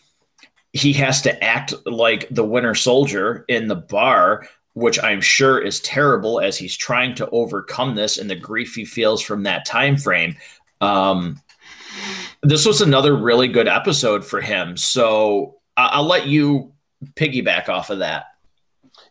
he 0.74 0.94
has 0.94 1.22
to 1.24 1.44
act 1.44 1.74
like 1.86 2.28
the 2.30 2.44
Winter 2.44 2.76
Soldier 2.76 3.46
in 3.48 3.68
the 3.68 3.76
bar, 3.76 4.48
which 4.74 5.02
I'm 5.02 5.22
sure 5.22 5.60
is 5.60 5.80
terrible 5.82 6.40
as 6.40 6.58
he's 6.58 6.76
trying 6.76 7.16
to 7.16 7.30
overcome 7.30 7.96
this 7.96 8.18
and 8.18 8.30
the 8.30 8.36
grief 8.36 8.76
he 8.76 8.86
feels 8.86 9.22
from 9.22 9.44
that 9.44 9.66
time 9.66 9.98
frame. 9.98 10.36
Um, 10.82 11.42
this 12.44 12.66
was 12.66 12.82
another 12.82 13.16
really 13.16 13.48
good 13.48 13.68
episode 13.68 14.26
for 14.26 14.42
him. 14.42 14.76
So 14.78 15.56
I'll 15.78 16.06
let 16.06 16.28
you 16.28 16.74
piggyback 17.16 17.70
off 17.70 17.90
of 17.90 18.00
that. 18.00 18.26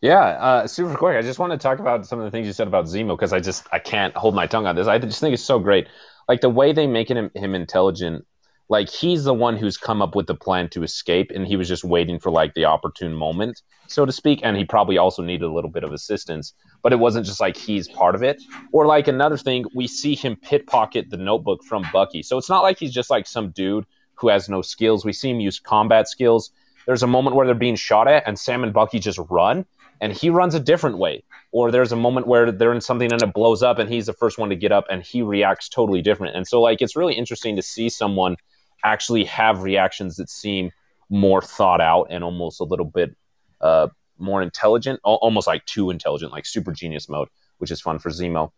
Yeah, 0.05 0.21
uh, 0.21 0.67
super 0.67 0.95
quick. 0.95 1.17
I 1.17 1.23
just 1.23 1.39
want 1.39 1.53
to 1.53 1.57
talk 1.57 1.79
about 1.79 2.05
some 2.05 2.19
of 2.19 2.27
the 2.27 2.31
things 2.31 2.47
you 2.47 2.53
said 2.53 2.67
about 2.67 2.85
Zemo 2.85 3.17
because 3.17 3.33
I 3.33 3.41
just 3.41 3.67
I 3.73 3.79
can't 3.79 4.15
hold 4.15 4.35
my 4.35 4.47
tongue 4.47 4.67
on 4.67 4.77
this. 4.77 4.87
I 4.87 4.99
just 4.99 5.19
think 5.19 5.33
it's 5.33 5.43
so 5.43 5.59
great, 5.59 5.89
like 6.29 6.43
the 6.43 6.51
way 6.51 6.75
they 6.75 6.87
make 6.87 7.09
him 7.09 7.31
him 7.35 7.55
intelligent. 7.55 8.27
Like 8.69 8.91
he's 8.91 9.25
the 9.25 9.33
one 9.33 9.57
who's 9.57 9.79
come 9.79 10.03
up 10.03 10.15
with 10.15 10.27
the 10.27 10.35
plan 10.35 10.69
to 10.71 10.83
escape, 10.83 11.31
and 11.35 11.47
he 11.47 11.57
was 11.57 11.69
just 11.69 11.85
waiting 11.85 12.19
for 12.19 12.31
like 12.31 12.53
the 12.53 12.67
opportune 12.67 13.15
moment, 13.15 13.63
so 13.87 14.05
to 14.05 14.13
speak. 14.13 14.41
And 14.43 14.59
he 14.59 14.67
probably 14.67 14.99
also 14.99 15.23
needed 15.23 15.47
a 15.47 15.53
little 15.55 15.71
bit 15.71 15.85
of 15.85 15.93
assistance, 15.95 16.53
but 16.83 16.93
it 16.93 16.99
wasn't 16.99 17.25
just 17.25 17.41
like 17.41 17.57
he's 17.57 17.89
part 17.89 18.15
of 18.15 18.23
it. 18.23 18.43
Or 18.73 18.85
like 18.85 19.09
another 19.09 19.39
thing, 19.39 19.65
we 19.75 19.87
see 19.87 20.15
him 20.15 20.37
pickpocket 20.37 21.09
the 21.09 21.17
notebook 21.17 21.65
from 21.65 21.83
Bucky, 21.95 22.23
so 22.23 22.37
it's 22.37 22.51
not 22.51 22.61
like 22.61 22.79
he's 22.79 22.93
just 22.93 23.09
like 23.09 23.27
some 23.27 23.53
dude 23.53 23.87
who 24.17 24.29
has 24.29 24.51
no 24.51 24.61
skills. 24.61 25.03
We 25.07 25.15
see 25.15 25.31
him 25.31 25.41
use 25.41 25.59
combat 25.59 26.09
skills. 26.09 26.51
There's 26.87 27.03
a 27.03 27.07
moment 27.07 27.37
where 27.37 27.47
they're 27.47 27.55
being 27.55 27.77
shot 27.77 28.07
at, 28.07 28.25
and 28.27 28.39
Sam 28.39 28.63
and 28.65 28.75
Bucky 28.75 28.99
just 28.99 29.19
run, 29.31 29.65
and 30.05 30.13
he 30.13 30.29
runs 30.29 30.55
a 30.55 30.61
different 30.61 30.99
way. 30.99 31.25
Or 31.51 31.71
there's 31.71 31.91
a 31.91 31.97
moment 31.97 32.27
where 32.27 32.53
they're 32.53 32.75
in 32.75 32.83
something 32.83 33.11
and 33.11 33.23
it 33.23 33.33
blows 33.33 33.63
up 33.63 33.79
and 33.79 33.89
he's 33.89 34.05
the 34.05 34.13
first 34.13 34.37
one 34.37 34.51
to 34.51 34.55
get 34.55 34.71
up 34.71 34.85
and 34.91 35.03
he 35.03 35.23
reacts 35.23 35.67
totally 35.67 36.03
different. 36.03 36.37
And 36.37 36.47
so 36.47 36.61
like 36.61 36.83
it's 36.83 36.95
really 36.95 37.15
interesting 37.15 37.57
to 37.57 37.63
see 37.63 37.89
someone 37.89 38.37
actually 38.85 39.25
have 39.25 39.63
reactions 39.63 40.17
that 40.17 40.29
seem 40.29 40.73
more 41.09 41.41
thought 41.41 41.81
out 41.81 42.09
and 42.11 42.23
almost 42.23 42.61
a 42.61 42.65
little 42.65 42.85
bit 42.85 43.17
uh, 43.63 43.89
more 44.19 44.43
intelligent, 44.43 45.01
almost 45.05 45.47
like 45.47 45.65
too 45.65 45.89
intelligent, 45.89 46.33
like 46.33 46.45
super 46.45 46.71
genius 46.71 47.09
mode, 47.09 47.29
which 47.57 47.71
is 47.71 47.81
fun 47.81 47.99
for 47.99 48.11
Zemo. 48.11 48.51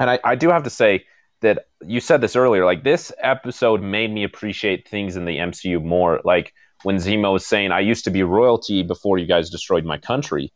And 0.00 0.10
I, 0.10 0.18
I 0.24 0.34
do 0.34 0.48
have 0.50 0.64
to 0.64 0.70
say 0.70 1.04
that 1.42 1.66
you 1.86 2.00
said 2.00 2.20
this 2.20 2.34
earlier, 2.34 2.64
like 2.64 2.82
this 2.82 3.12
episode 3.22 3.82
made 3.82 4.10
me 4.10 4.24
appreciate 4.24 4.88
things 4.88 5.14
in 5.14 5.26
the 5.26 5.36
MCU 5.36 5.80
more. 5.80 6.20
Like 6.24 6.52
when 6.82 6.96
Zemo 6.96 7.32
was 7.34 7.46
saying, 7.46 7.70
I 7.70 7.78
used 7.78 8.02
to 8.02 8.10
be 8.10 8.24
royalty 8.24 8.82
before 8.82 9.18
you 9.18 9.26
guys 9.26 9.48
destroyed 9.48 9.84
my 9.84 9.96
country 9.96 10.52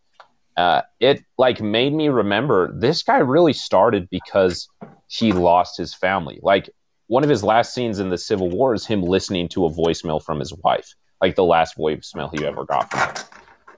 uh, 0.56 0.82
it 1.00 1.22
like 1.38 1.60
made 1.60 1.92
me 1.92 2.08
remember 2.08 2.72
this 2.72 3.02
guy 3.02 3.18
really 3.18 3.52
started 3.52 4.08
because 4.10 4.68
he 5.08 5.32
lost 5.32 5.76
his 5.76 5.94
family. 5.94 6.38
Like 6.42 6.70
one 7.08 7.22
of 7.22 7.30
his 7.30 7.44
last 7.44 7.74
scenes 7.74 7.98
in 7.98 8.08
the 8.08 8.18
Civil 8.18 8.50
War 8.50 8.74
is 8.74 8.86
him 8.86 9.02
listening 9.02 9.48
to 9.50 9.66
a 9.66 9.70
voicemail 9.70 10.22
from 10.22 10.38
his 10.38 10.52
wife, 10.54 10.94
like 11.20 11.36
the 11.36 11.44
last 11.44 11.76
voicemail 11.76 12.36
he 12.36 12.44
ever 12.46 12.64
got 12.64 12.90
from 12.90 13.00
her. 13.00 13.14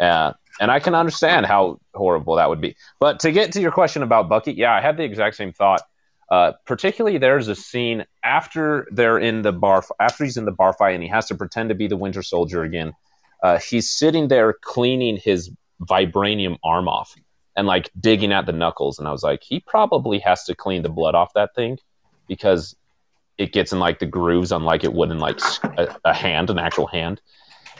Uh, 0.00 0.32
and 0.60 0.70
I 0.70 0.80
can 0.80 0.94
understand 0.94 1.46
how 1.46 1.80
horrible 1.94 2.36
that 2.36 2.48
would 2.48 2.60
be. 2.60 2.76
But 3.00 3.20
to 3.20 3.32
get 3.32 3.52
to 3.52 3.60
your 3.60 3.72
question 3.72 4.02
about 4.02 4.28
Bucky, 4.28 4.52
yeah, 4.52 4.72
I 4.72 4.80
had 4.80 4.96
the 4.96 5.04
exact 5.04 5.36
same 5.36 5.52
thought. 5.52 5.82
Uh, 6.30 6.52
particularly, 6.66 7.18
there's 7.18 7.48
a 7.48 7.54
scene 7.54 8.04
after 8.22 8.86
they're 8.90 9.18
in 9.18 9.42
the 9.42 9.52
bar, 9.52 9.82
after 9.98 10.24
he's 10.24 10.36
in 10.36 10.44
the 10.44 10.52
bar 10.52 10.74
fight, 10.74 10.90
and 10.90 11.02
he 11.02 11.08
has 11.08 11.26
to 11.26 11.34
pretend 11.34 11.70
to 11.70 11.74
be 11.74 11.86
the 11.86 11.96
Winter 11.96 12.22
Soldier 12.22 12.62
again. 12.62 12.92
Uh, 13.42 13.58
he's 13.58 13.90
sitting 13.90 14.28
there 14.28 14.52
cleaning 14.52 15.16
his 15.16 15.50
vibranium 15.82 16.58
arm 16.64 16.88
off 16.88 17.14
and 17.56 17.66
like 17.66 17.90
digging 17.98 18.32
at 18.32 18.46
the 18.46 18.52
knuckles. 18.52 18.98
And 18.98 19.08
I 19.08 19.12
was 19.12 19.22
like, 19.22 19.42
he 19.42 19.60
probably 19.60 20.18
has 20.20 20.44
to 20.44 20.54
clean 20.54 20.82
the 20.82 20.88
blood 20.88 21.14
off 21.14 21.32
that 21.34 21.54
thing 21.54 21.78
because 22.26 22.76
it 23.36 23.52
gets 23.52 23.72
in 23.72 23.78
like 23.78 23.98
the 23.98 24.06
grooves, 24.06 24.52
unlike 24.52 24.84
it 24.84 24.92
would 24.92 25.10
in 25.10 25.18
like 25.18 25.40
a, 25.62 25.96
a 26.04 26.14
hand, 26.14 26.50
an 26.50 26.58
actual 26.58 26.86
hand, 26.86 27.20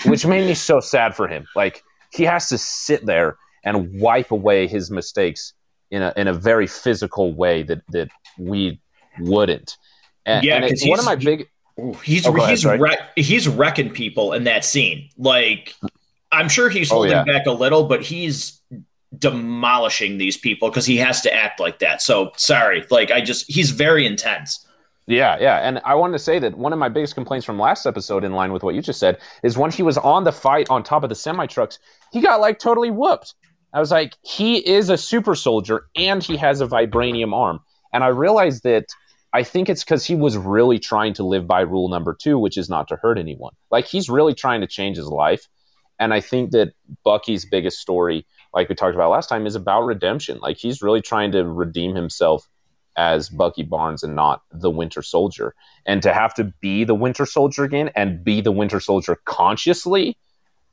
which 0.07 0.27
made 0.27 0.47
me 0.47 0.55
so 0.55 0.81
sad 0.81 1.15
for 1.15 1.29
him. 1.29 1.47
Like 1.55 1.83
he 2.13 2.25
has 2.25 2.49
to 2.49 2.59
sit 2.59 3.07
there 3.07 3.37
and 3.65 4.01
wipe 4.01 4.31
away 4.31 4.67
his 4.67 4.91
mistakes 4.91 5.53
in 5.91 6.03
a 6.03 6.13
in 6.17 6.29
a 6.29 6.33
very 6.33 6.67
physical 6.67 7.33
way 7.35 7.63
that 7.63 7.83
that 7.89 8.09
we 8.39 8.81
wouldn't. 9.19 9.77
And, 10.27 10.45
yeah, 10.45 10.57
and 10.57 10.65
it's 10.65 10.87
one 10.87 10.99
of 10.99 11.05
my 11.05 11.17
big. 11.17 11.49
He's 12.03 12.27
oh, 12.27 12.33
he's 12.33 12.65
ahead, 12.65 12.81
wreck, 12.81 12.99
he's 13.15 13.47
wrecking 13.47 13.91
people 13.91 14.33
in 14.33 14.45
that 14.45 14.65
scene. 14.65 15.11
Like 15.17 15.77
I'm 16.31 16.49
sure 16.49 16.69
he's 16.69 16.91
holding 16.91 17.13
oh, 17.13 17.17
yeah. 17.17 17.25
back 17.25 17.47
a 17.47 17.53
little, 17.53 17.85
but 17.85 18.03
he's 18.03 18.61
demolishing 19.17 20.19
these 20.19 20.37
people 20.37 20.69
because 20.69 20.85
he 20.85 20.97
has 20.99 21.23
to 21.23 21.33
act 21.33 21.61
like 21.61 21.79
that. 21.79 22.03
So 22.03 22.33
sorry, 22.37 22.85
like 22.91 23.11
I 23.11 23.21
just 23.21 23.51
he's 23.51 23.71
very 23.71 24.07
intense. 24.07 24.67
Yeah, 25.07 25.39
yeah. 25.41 25.67
And 25.67 25.81
I 25.87 25.95
wanted 25.95 26.13
to 26.13 26.19
say 26.19 26.39
that 26.39 26.59
one 26.59 26.75
of 26.75 26.79
my 26.79 26.91
biggest 26.91 27.15
complaints 27.15 27.47
from 27.47 27.59
last 27.59 27.87
episode, 27.87 28.25
in 28.25 28.33
line 28.33 28.53
with 28.53 28.63
what 28.63 28.75
you 28.75 28.83
just 28.83 29.01
said, 29.01 29.19
is 29.43 29.57
when 29.57 29.71
he 29.71 29.83
was 29.83 29.97
on 29.97 30.25
the 30.25 30.33
fight 30.33 30.69
on 30.69 30.83
top 30.83 31.03
of 31.03 31.09
the 31.09 31.15
semi 31.15 31.47
trucks, 31.47 31.79
he 32.13 32.21
got 32.21 32.41
like 32.41 32.59
totally 32.59 32.91
whooped. 32.91 33.35
I 33.73 33.81
was 33.81 33.91
like, 33.91 34.17
he 34.23 34.59
is 34.69 34.91
a 34.91 34.99
super 34.99 35.35
soldier 35.35 35.87
and 35.97 36.23
he 36.23 36.37
has 36.37 36.61
a 36.61 36.67
vibranium 36.67 37.35
arm. 37.35 37.61
And 37.93 38.05
I 38.05 38.09
realized 38.09 38.65
that 38.65 38.85
I 39.33 39.43
think 39.43 39.69
it's 39.69 39.85
because 39.85 40.05
he 40.05 40.15
was 40.15 40.37
really 40.37 40.79
trying 40.79 41.15
to 41.15 41.23
live 41.23 41.47
by 41.47 41.61
rule 41.61 41.89
number 41.89 42.15
two, 42.15 42.39
which 42.39 42.59
is 42.59 42.69
not 42.69 42.89
to 42.89 42.97
hurt 42.97 43.19
anyone. 43.19 43.55
Like 43.71 43.87
he's 43.87 44.09
really 44.09 44.35
trying 44.35 44.61
to 44.61 44.67
change 44.67 44.97
his 44.97 45.07
life. 45.07 45.49
And 45.99 46.15
I 46.15 46.21
think 46.21 46.51
that 46.53 46.73
Bucky's 47.05 47.45
biggest 47.45 47.79
story, 47.79 48.27
like 48.55 48.69
we 48.69 48.75
talked 48.75 48.95
about 48.95 49.11
last 49.11 49.29
time, 49.29 49.47
is 49.47 49.55
about 49.55 49.83
redemption. 49.83 50.39
Like 50.41 50.57
he's 50.57 50.83
really 50.83 51.03
trying 51.03 51.33
to 51.33 51.45
redeem 51.45 51.95
himself 51.95 52.49
as 52.97 53.29
Bucky 53.29 53.63
Barnes 53.63 54.03
and 54.03 54.15
not 54.15 54.43
the 54.51 54.71
Winter 54.71 55.03
Soldier. 55.03 55.55
And 55.87 56.03
to 56.03 56.13
have 56.13 56.35
to 56.35 56.53
be 56.61 56.85
the 56.85 56.95
Winter 56.95 57.27
Soldier 57.27 57.65
again 57.65 57.91
and 57.95 58.25
be 58.25 58.41
the 58.41 58.53
Winter 58.53 58.81
Soldier 58.81 59.17
consciously 59.25 60.17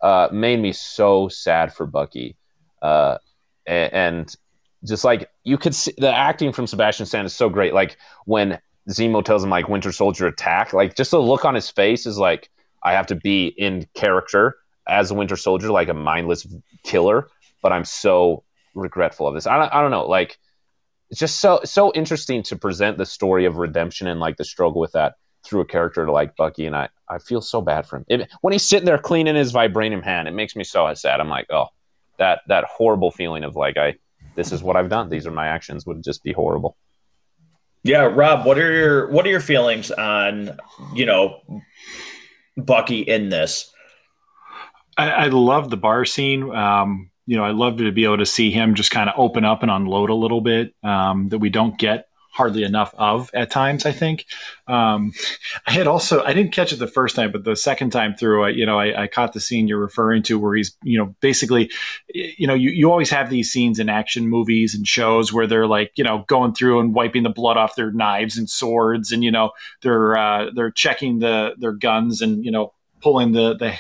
uh, 0.02 0.30
made 0.32 0.60
me 0.60 0.74
so 0.74 1.28
sad 1.28 1.74
for 1.74 1.86
Bucky. 1.86 2.36
Uh, 2.82 3.18
and 3.66 4.36
just 4.84 5.04
like 5.04 5.30
you 5.44 5.58
could 5.58 5.74
see 5.74 5.94
the 5.98 6.14
acting 6.14 6.52
from 6.52 6.68
Sebastian 6.68 7.06
Stan 7.06 7.26
is 7.26 7.34
so 7.34 7.50
great. 7.50 7.74
Like 7.74 7.98
when 8.26 8.60
Zemo 8.90 9.24
tells 9.24 9.44
him 9.44 9.50
like 9.50 9.68
Winter 9.68 9.92
Soldier 9.92 10.28
attack, 10.28 10.74
like 10.74 10.96
just 10.96 11.12
the 11.12 11.22
look 11.22 11.46
on 11.46 11.56
his 11.56 11.70
face 11.70 12.06
is 12.06 12.18
like 12.18 12.50
I 12.84 12.94
have 12.94 13.08
to 13.08 13.16
be 13.16 13.48
in 13.48 13.88
character 13.96 14.58
as 14.88 15.12
a 15.12 15.14
Winter 15.14 15.36
Soldier 15.36 15.70
like 15.70 15.90
a 15.90 15.94
mindless 15.94 16.46
killer, 16.84 17.30
but 17.62 17.72
I'm 17.72 17.86
so 17.86 18.44
regretful 18.74 19.28
of 19.28 19.34
this. 19.34 19.48
I 19.48 19.58
don't, 19.58 19.74
I 19.74 19.82
don't 19.82 19.92
know. 19.92 20.06
Like 20.06 20.38
it's 21.10 21.20
just 21.20 21.40
so 21.40 21.62
so 21.64 21.94
interesting 21.94 22.44
to 22.44 22.56
present 22.56 22.98
the 22.98 23.06
story 23.06 23.46
of 23.46 23.58
redemption 23.58 24.08
and 24.08 24.20
like 24.20 24.38
the 24.38 24.46
struggle 24.46 24.82
with 24.82 24.94
that 24.94 25.16
through 25.46 25.62
a 25.62 25.66
character 25.66 26.10
like 26.10 26.36
Bucky, 26.36 26.66
and 26.66 26.76
I, 26.76 26.90
I 27.08 27.20
feel 27.20 27.40
so 27.40 27.62
bad 27.62 27.86
for 27.86 27.98
him. 27.98 28.06
It, 28.08 28.32
when 28.42 28.52
he's 28.52 28.68
sitting 28.68 28.86
there 28.86 28.98
cleaning 28.98 29.36
his 29.36 29.54
vibranium 29.54 30.04
hand, 30.04 30.28
it 30.28 30.34
makes 30.34 30.56
me 30.56 30.64
so 30.64 30.92
sad. 30.96 31.20
I'm 31.20 31.30
like, 31.30 31.46
oh, 31.52 31.68
that 32.18 32.42
that 32.48 32.66
horrible 32.66 33.12
feeling 33.12 33.44
of 33.44 33.56
like 33.56 33.78
I, 33.78 33.96
this 34.36 34.52
is 34.52 34.64
what 34.64 34.76
I've 34.76 34.90
done. 34.90 35.10
These 35.10 35.28
are 35.28 35.32
my 35.32 35.48
actions. 35.48 35.86
Would 35.86 36.04
just 36.04 36.24
be 36.24 36.34
horrible. 36.34 36.76
Yeah, 37.84 38.10
Rob, 38.12 38.46
what 38.46 38.58
are 38.58 38.72
your 38.72 39.10
what 39.12 39.26
are 39.28 39.30
your 39.30 39.40
feelings 39.40 39.92
on 39.92 40.58
you 40.94 41.06
know 41.06 41.42
Bucky 42.58 43.02
in 43.02 43.30
this? 43.30 43.72
I, 44.98 45.10
I 45.10 45.28
love 45.28 45.70
the 45.70 45.78
bar 45.78 46.06
scene. 46.06 46.54
Um, 46.54 47.12
you 47.26 47.38
know, 47.38 47.44
I 47.44 47.52
love 47.52 47.78
to 47.78 47.92
be 47.92 48.04
able 48.04 48.18
to 48.18 48.26
see 48.26 48.52
him 48.52 48.76
just 48.76 48.92
kind 48.92 49.10
of 49.10 49.16
open 49.18 49.46
up 49.46 49.64
and 49.64 49.72
unload 49.72 50.10
a 50.10 50.16
little 50.16 50.42
bit 50.42 50.74
um, 50.84 51.30
that 51.30 51.40
we 51.40 51.50
don't 51.50 51.78
get 51.78 52.08
hardly 52.36 52.64
enough 52.64 52.94
of 52.98 53.32
at 53.34 53.50
times. 53.50 53.86
I 53.86 53.94
think 53.94 54.26
um, 54.68 55.14
I 55.66 55.72
had 55.72 55.88
also 55.88 56.22
I 56.22 56.34
didn't 56.34 56.52
catch 56.52 56.74
it 56.74 56.80
the 56.80 56.88
first 56.88 57.16
time, 57.16 57.32
but 57.32 57.46
the 57.46 57.56
second 57.56 57.92
time 57.92 58.14
through, 58.14 58.44
I, 58.44 58.50
you 58.50 58.66
know, 58.66 58.78
I, 58.78 59.04
I, 59.04 59.08
caught 59.08 59.32
the 59.32 59.40
scene 59.40 59.70
you're 59.70 59.80
referring 59.80 60.22
to 60.24 60.38
where 60.38 60.54
he's 60.54 60.76
you 60.84 60.98
know 60.98 61.16
basically, 61.22 61.72
you 62.14 62.46
know, 62.46 62.54
you, 62.54 62.72
you 62.72 62.92
always 62.92 63.10
have 63.10 63.30
these 63.30 63.52
scenes 63.52 63.80
in 63.80 63.88
action 63.88 64.28
movies 64.28 64.76
and 64.76 64.86
shows 64.86 65.32
where 65.32 65.48
they're 65.48 65.68
like 65.68 65.94
you 65.96 66.04
know 66.04 66.26
going 66.28 66.54
through 66.54 66.82
and 66.82 66.94
wiping 66.94 67.24
the 67.24 67.30
blood 67.30 67.56
off 67.56 67.76
their 67.76 67.92
knives 67.92 68.38
and 68.38 68.50
swords, 68.50 69.14
and 69.14 69.24
you 69.24 69.32
know 69.32 69.52
they're 69.82 70.18
uh, 70.18 70.50
they're 70.54 70.72
checking 70.72 71.20
the 71.20 71.56
their 71.58 71.74
guns 71.74 72.22
and 72.22 72.44
you 72.44 72.52
know 72.52 72.74
pulling 73.02 73.32
the 73.32 73.56
the 73.56 73.74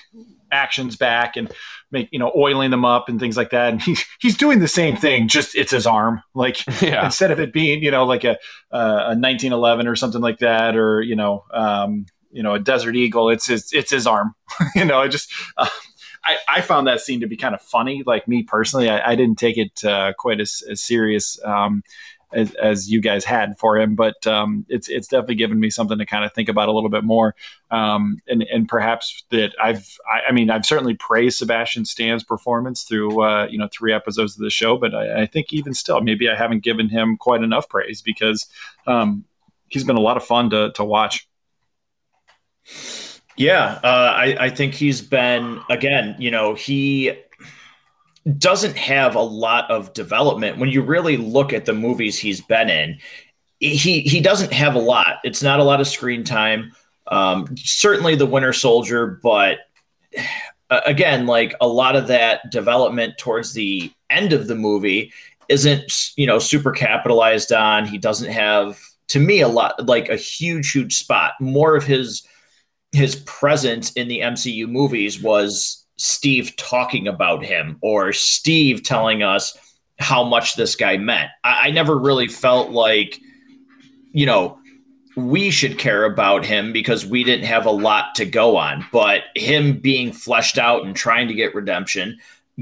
actions 0.56 0.96
back 0.96 1.36
and 1.36 1.52
make 1.92 2.10
you 2.12 2.20
know 2.20 2.32
oiling 2.36 2.72
them 2.72 2.86
up 2.86 3.10
and 3.10 3.20
things 3.20 3.38
like 3.38 3.50
that. 3.52 3.74
And 3.74 3.82
he's 3.82 4.04
he's 4.20 4.38
doing 4.38 4.60
the 4.60 4.68
same 4.68 4.96
thing 4.96 5.28
just 5.28 5.56
it's 5.56 5.72
his 5.72 5.86
arm. 5.86 6.24
Like 6.34 6.66
yeah. 6.82 7.06
instead 7.06 7.32
of 7.32 7.40
it 7.40 7.54
being 7.54 7.84
you 7.84 7.92
know 7.92 8.06
like 8.06 8.24
a 8.24 8.38
a 8.72 9.16
1911 9.16 9.88
or 9.88 9.96
something 9.96 10.22
like 10.22 10.40
that 10.40 10.76
or 10.76 11.02
you 11.02 11.16
know 11.16 11.44
um, 11.54 12.06
you 12.32 12.44
know 12.44 12.54
a 12.54 12.60
desert 12.60 12.96
eagle 12.96 13.30
it's 13.30 13.48
his 13.48 13.72
it's 13.74 13.92
his 13.92 14.08
arm. 14.08 14.34
You 14.76 14.86
know 14.86 15.00
i 15.00 15.08
just 15.08 15.32
uh, 15.58 15.70
I, 16.24 16.38
I 16.48 16.62
found 16.62 16.88
that 16.88 17.02
scene 17.02 17.20
to 17.20 17.28
be 17.28 17.38
kind 17.38 17.54
of 17.54 17.62
funny. 17.62 18.04
Like 18.06 18.28
me 18.28 18.44
personally 18.44 18.90
i, 18.90 19.12
I 19.12 19.16
didn't 19.16 19.38
take 19.38 19.58
it 19.58 19.84
uh, 19.84 20.14
quite 20.18 20.40
as, 20.40 20.64
as 20.70 20.82
serious. 20.82 21.40
Um, 21.44 21.84
as, 22.36 22.54
as 22.56 22.92
you 22.92 23.02
guys 23.02 23.24
had 23.24 23.58
for 23.58 23.78
him. 23.78 23.96
But 23.96 24.28
um, 24.28 24.66
it's 24.70 24.90
it's 24.90 25.08
definitely 25.08 25.36
given 25.36 25.60
me 25.60 25.70
something 25.70 25.98
to 25.98 26.06
kind 26.06 26.26
of 26.26 26.34
think 26.34 26.50
about 26.50 26.70
a 26.70 26.72
little 26.72 26.90
bit 26.90 27.04
more, 27.04 27.36
um, 27.72 28.20
and 28.28 28.44
and 28.44 28.68
perhaps 28.68 29.24
that 29.32 29.56
I've 29.62 29.88
I, 30.08 30.30
I, 30.30 30.32
mean 30.32 30.50
I've 30.50 30.66
certainly 30.66 30.96
praised 30.96 31.38
Sebastian 31.38 31.86
Stan's 31.86 32.24
performance 32.24 32.84
through 32.84 33.24
uh, 33.24 33.48
you 33.50 33.58
know 33.58 33.70
three 33.72 33.94
episodes 33.94 34.36
of 34.36 34.44
the 34.44 34.50
show, 34.50 34.78
but 34.78 34.94
I, 34.94 35.24
I, 35.24 35.26
think 35.26 35.54
even 35.54 35.74
still 35.74 36.02
maybe 36.02 36.30
I 36.30 36.36
haven't 36.36 36.64
given 36.64 36.90
him 36.90 37.18
quite 37.18 37.42
enough 37.42 37.70
praise 37.70 38.02
because 38.02 38.46
um, 38.86 39.26
he's 39.70 39.84
been 39.84 39.98
a 39.98 40.02
lot 40.02 40.18
of 40.18 40.24
fun 40.24 40.50
to 40.52 40.72
to 40.74 40.84
watch. 40.84 41.28
Yeah, 43.38 43.80
uh, 43.84 44.14
I, 44.16 44.38
I 44.40 44.50
think 44.50 44.74
he's 44.74 45.02
been 45.02 45.60
again. 45.70 46.16
You 46.20 46.32
know, 46.32 46.54
he 46.54 47.12
doesn't 48.38 48.76
have 48.76 49.16
a 49.16 49.22
lot 49.22 49.70
of 49.70 49.94
development 49.94 50.58
when 50.58 50.70
you 50.70 50.82
really 50.82 51.18
look 51.18 51.54
at 51.54 51.66
the 51.66 51.74
movies 51.74 52.18
he's 52.18 52.42
been 52.42 52.70
in. 52.70 52.98
He 53.60 54.02
he 54.02 54.20
doesn't 54.20 54.52
have 54.52 54.76
a 54.76 54.80
lot. 54.80 55.20
It's 55.24 55.44
not 55.44 55.60
a 55.60 55.64
lot 55.64 55.80
of 55.80 55.88
screen 55.88 56.24
time. 56.24 56.72
Um, 57.08 57.56
certainly 57.58 58.16
the 58.16 58.26
Winter 58.26 58.52
Soldier, 58.52 59.20
but 59.22 59.60
again, 60.70 61.28
like 61.28 61.54
a 61.62 61.68
lot 61.68 61.96
of 61.96 62.08
that 62.08 62.52
development 62.52 63.18
towards 63.18 63.54
the 63.54 63.92
end 64.10 64.34
of 64.34 64.48
the 64.48 64.56
movie 64.56 65.14
isn't 65.48 66.12
you 66.16 66.26
know 66.26 66.40
super 66.40 66.72
capitalized 66.72 67.54
on. 67.54 67.86
He 67.86 67.98
doesn't 67.98 68.32
have 68.32 68.80
to 69.10 69.20
me 69.20 69.42
a 69.42 69.48
lot 69.48 69.86
like 69.86 70.10
a 70.10 70.16
huge 70.16 70.72
huge 70.72 70.96
spot. 70.96 71.34
More 71.40 71.76
of 71.76 71.84
his 71.84 72.28
his 72.92 73.18
presence 73.18 73.92
in 73.92 74.08
the 74.08 74.22
MCU 74.22 74.68
movies 74.68 75.22
was 75.22 75.85
Steve 75.98 76.56
talking 76.58 77.08
about 77.08 77.44
him 77.44 77.78
or 77.82 78.12
Steve 78.14 78.84
telling 78.84 79.24
us 79.24 79.58
how 80.00 80.24
much 80.24 80.56
this 80.56 80.76
guy 80.76 80.98
meant. 80.98 81.30
I, 81.44 81.68
I 81.68 81.72
never 81.72 81.98
really 81.98 82.28
felt 82.28 82.72
like, 82.72 83.20
you 84.12 84.26
know, 84.26 84.60
we 85.16 85.50
should 85.50 85.80
care 85.80 86.04
about 86.04 86.46
him 86.46 86.74
because 86.74 87.06
we 87.06 87.24
didn't 87.24 87.46
have 87.46 87.66
a 87.66 87.72
lot 87.72 88.16
to 88.16 88.26
go 88.26 88.58
on. 88.58 88.86
But 88.92 89.24
him 89.36 89.80
being 89.80 90.12
fleshed 90.12 90.58
out 90.58 90.86
and 90.86 90.96
trying 90.96 91.28
to 91.30 91.34
get 91.34 91.56
redemption 91.56 92.20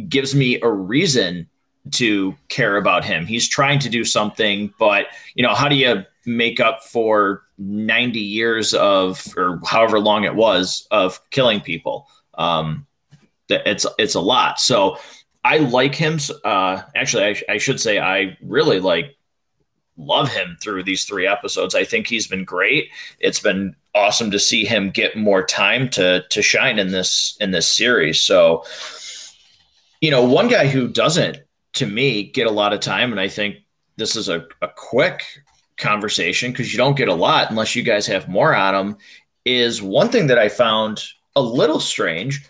gives 0.07 0.35
me 0.35 0.61
a 0.61 0.69
reason 0.69 1.47
to 1.91 2.35
care 2.49 2.77
about 2.77 3.03
him. 3.03 3.25
He's 3.25 3.47
trying 3.47 3.79
to 3.79 3.89
do 3.89 4.05
something, 4.05 4.73
but 4.79 5.07
you 5.35 5.43
know, 5.43 5.53
how 5.53 5.67
do 5.67 5.75
you 5.75 6.05
make 6.25 6.59
up 6.59 6.83
for 6.83 7.43
90 7.57 8.19
years 8.19 8.73
of 8.73 9.27
or 9.35 9.59
however 9.65 9.99
long 9.99 10.23
it 10.23 10.35
was 10.35 10.87
of 10.91 11.19
killing 11.31 11.59
people? 11.59 12.07
Um, 12.35 12.85
it's 13.65 13.85
it's 13.97 14.15
a 14.15 14.21
lot. 14.21 14.59
So 14.59 14.97
I 15.43 15.57
like 15.57 15.95
him. 15.95 16.19
Uh, 16.43 16.81
actually, 16.95 17.25
I, 17.25 17.53
I 17.53 17.57
should 17.57 17.79
say 17.79 17.99
I 17.99 18.37
really 18.41 18.79
like 18.79 19.17
love 19.97 20.29
him 20.29 20.57
through 20.61 20.83
these 20.83 21.05
three 21.05 21.27
episodes. 21.27 21.75
I 21.75 21.83
think 21.83 22.07
he's 22.07 22.27
been 22.27 22.45
great. 22.45 22.89
It's 23.19 23.39
been 23.39 23.75
awesome 23.93 24.31
to 24.31 24.39
see 24.39 24.65
him 24.65 24.89
get 24.89 25.15
more 25.15 25.45
time 25.45 25.89
to 25.89 26.23
to 26.29 26.41
shine 26.41 26.79
in 26.79 26.91
this 26.91 27.37
in 27.39 27.51
this 27.51 27.67
series. 27.67 28.19
So, 28.19 28.63
you 30.01 30.11
know, 30.11 30.23
one 30.23 30.47
guy 30.47 30.67
who 30.67 30.87
doesn't, 30.87 31.39
to 31.73 31.85
me, 31.85 32.23
get 32.23 32.47
a 32.47 32.51
lot 32.51 32.73
of 32.73 32.79
time, 32.79 33.11
and 33.11 33.19
I 33.19 33.27
think 33.27 33.57
this 33.97 34.15
is 34.15 34.29
a, 34.29 34.47
a 34.61 34.69
quick 34.75 35.23
conversation 35.77 36.51
because 36.51 36.71
you 36.71 36.77
don't 36.77 36.97
get 36.97 37.09
a 37.09 37.13
lot 37.13 37.49
unless 37.49 37.75
you 37.75 37.83
guys 37.83 38.07
have 38.07 38.27
more 38.27 38.55
on 38.55 38.75
him. 38.75 38.97
Is 39.45 39.81
one 39.81 40.09
thing 40.09 40.27
that 40.27 40.39
I 40.39 40.47
found 40.47 41.03
a 41.35 41.41
little 41.41 41.79
strange 41.79 42.47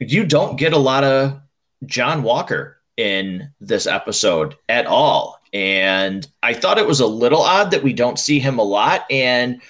you 0.00 0.24
don't 0.24 0.56
get 0.56 0.72
a 0.72 0.78
lot 0.78 1.04
of 1.04 1.40
John 1.84 2.22
Walker 2.22 2.78
in 2.96 3.50
this 3.60 3.86
episode 3.86 4.56
at 4.68 4.86
all. 4.86 5.40
And 5.52 6.26
I 6.42 6.54
thought 6.54 6.78
it 6.78 6.86
was 6.86 7.00
a 7.00 7.06
little 7.06 7.42
odd 7.42 7.70
that 7.72 7.82
we 7.82 7.92
don't 7.92 8.18
see 8.18 8.38
him 8.38 8.58
a 8.58 8.64
lot. 8.64 9.04
And, 9.10 9.60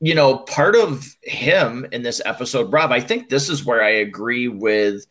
you 0.00 0.14
know, 0.14 0.38
part 0.38 0.76
of 0.76 1.16
him 1.22 1.86
in 1.92 2.02
this 2.02 2.20
episode, 2.24 2.72
Rob, 2.72 2.92
I 2.92 3.00
think 3.00 3.28
this 3.28 3.48
is 3.48 3.64
where 3.64 3.82
I 3.82 3.90
agree 3.90 4.48
with, 4.48 5.06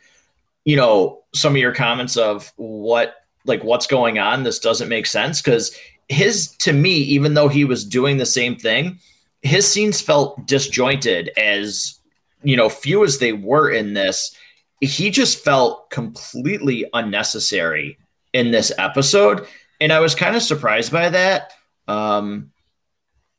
you 0.65 0.75
know, 0.75 1.23
some 1.33 1.53
of 1.53 1.57
your 1.57 1.73
comments 1.73 2.17
of 2.17 2.51
what, 2.55 3.15
like, 3.45 3.63
what's 3.63 3.87
going 3.87 4.17
on. 4.17 4.43
This 4.43 4.59
doesn't 4.59 4.89
make 4.89 5.05
sense 5.05 5.41
because 5.41 5.75
his, 6.07 6.55
to 6.57 6.73
me, 6.73 6.93
even 6.93 7.33
though 7.33 7.49
he 7.49 7.65
was 7.65 7.85
doing 7.85 8.17
the 8.17 8.25
same 8.25 8.55
thing, 8.55 8.99
his 9.41 9.69
scenes 9.69 10.01
felt 10.01 10.47
disjointed 10.47 11.31
as 11.37 11.98
you 12.43 12.55
know, 12.55 12.69
few 12.69 13.03
as 13.03 13.19
they 13.19 13.33
were 13.33 13.69
in 13.69 13.93
this, 13.93 14.35
he 14.81 15.09
just 15.09 15.43
felt 15.43 15.89
completely 15.89 16.85
unnecessary 16.93 17.97
in 18.33 18.51
this 18.51 18.71
episode. 18.77 19.45
And 19.81 19.91
I 19.91 19.99
was 19.99 20.15
kind 20.15 20.35
of 20.35 20.41
surprised 20.41 20.91
by 20.91 21.09
that. 21.09 21.53
Um, 21.87 22.51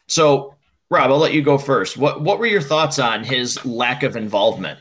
so, 0.06 0.54
Rob, 0.90 1.10
I'll 1.10 1.18
let 1.18 1.34
you 1.34 1.42
go 1.42 1.56
first. 1.56 1.96
What 1.96 2.22
what 2.22 2.38
were 2.38 2.46
your 2.46 2.60
thoughts 2.60 2.98
on 2.98 3.24
his 3.24 3.64
lack 3.64 4.02
of 4.02 4.16
involvement? 4.16 4.80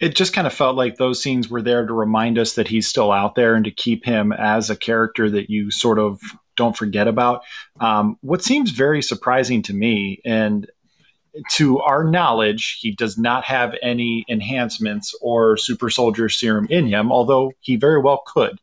It 0.00 0.14
just 0.14 0.34
kind 0.34 0.46
of 0.46 0.52
felt 0.52 0.76
like 0.76 0.96
those 0.96 1.22
scenes 1.22 1.48
were 1.48 1.62
there 1.62 1.86
to 1.86 1.94
remind 1.94 2.38
us 2.38 2.54
that 2.54 2.68
he's 2.68 2.86
still 2.86 3.12
out 3.12 3.34
there 3.34 3.54
and 3.54 3.64
to 3.64 3.70
keep 3.70 4.04
him 4.04 4.32
as 4.32 4.68
a 4.68 4.76
character 4.76 5.30
that 5.30 5.48
you 5.48 5.70
sort 5.70 5.98
of 5.98 6.20
don't 6.56 6.76
forget 6.76 7.08
about. 7.08 7.42
Um, 7.80 8.18
what 8.20 8.42
seems 8.42 8.72
very 8.72 9.00
surprising 9.00 9.62
to 9.62 9.72
me, 9.72 10.20
and 10.24 10.68
to 11.52 11.80
our 11.80 12.04
knowledge, 12.04 12.78
he 12.80 12.92
does 12.92 13.18
not 13.18 13.44
have 13.44 13.74
any 13.82 14.24
enhancements 14.28 15.14
or 15.20 15.56
super 15.56 15.90
soldier 15.90 16.28
serum 16.28 16.66
in 16.70 16.86
him, 16.86 17.12
although 17.12 17.52
he 17.60 17.76
very 17.76 18.00
well 18.00 18.22
could. 18.26 18.58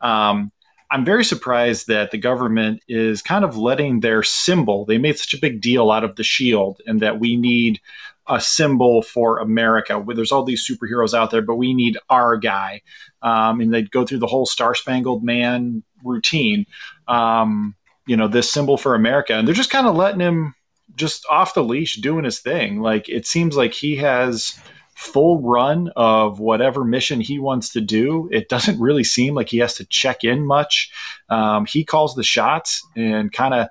Um, 0.00 0.52
I'm 0.90 1.04
very 1.04 1.24
surprised 1.24 1.86
that 1.86 2.10
the 2.10 2.18
government 2.18 2.82
is 2.86 3.22
kind 3.22 3.44
of 3.44 3.56
letting 3.56 4.00
their 4.00 4.22
symbol, 4.22 4.84
they 4.84 4.98
made 4.98 5.18
such 5.18 5.34
a 5.34 5.40
big 5.40 5.60
deal 5.60 5.90
out 5.90 6.04
of 6.04 6.16
the 6.16 6.24
shield, 6.24 6.80
and 6.86 7.00
that 7.00 7.18
we 7.18 7.36
need 7.36 7.80
a 8.28 8.40
symbol 8.40 9.02
for 9.02 9.38
America. 9.38 10.04
There's 10.14 10.30
all 10.30 10.44
these 10.44 10.68
superheroes 10.68 11.14
out 11.14 11.30
there, 11.30 11.42
but 11.42 11.56
we 11.56 11.74
need 11.74 11.98
our 12.08 12.36
guy. 12.36 12.82
Um, 13.22 13.60
and 13.60 13.72
they'd 13.72 13.90
go 13.90 14.04
through 14.04 14.18
the 14.18 14.26
whole 14.26 14.46
Star 14.46 14.74
Spangled 14.74 15.24
Man 15.24 15.82
routine. 16.04 16.66
Um, 17.08 17.74
you 18.06 18.16
know, 18.16 18.28
this 18.28 18.50
symbol 18.50 18.76
for 18.76 18.94
America. 18.94 19.34
And 19.34 19.46
they're 19.46 19.54
just 19.54 19.70
kind 19.70 19.86
of 19.86 19.96
letting 19.96 20.20
him 20.20 20.54
just 20.96 21.24
off 21.30 21.54
the 21.54 21.64
leash 21.64 21.96
doing 21.96 22.24
his 22.24 22.40
thing. 22.40 22.80
Like 22.80 23.08
it 23.08 23.26
seems 23.26 23.56
like 23.56 23.72
he 23.72 23.96
has 23.96 24.58
full 24.94 25.40
run 25.40 25.90
of 25.96 26.38
whatever 26.38 26.84
mission 26.84 27.20
he 27.20 27.38
wants 27.38 27.70
to 27.70 27.80
do. 27.80 28.28
It 28.30 28.48
doesn't 28.48 28.80
really 28.80 29.04
seem 29.04 29.34
like 29.34 29.48
he 29.48 29.58
has 29.58 29.74
to 29.74 29.86
check 29.86 30.24
in 30.24 30.46
much. 30.46 30.90
Um, 31.28 31.66
he 31.66 31.84
calls 31.84 32.14
the 32.14 32.22
shots 32.22 32.86
and 32.94 33.32
kind 33.32 33.54
of, 33.54 33.68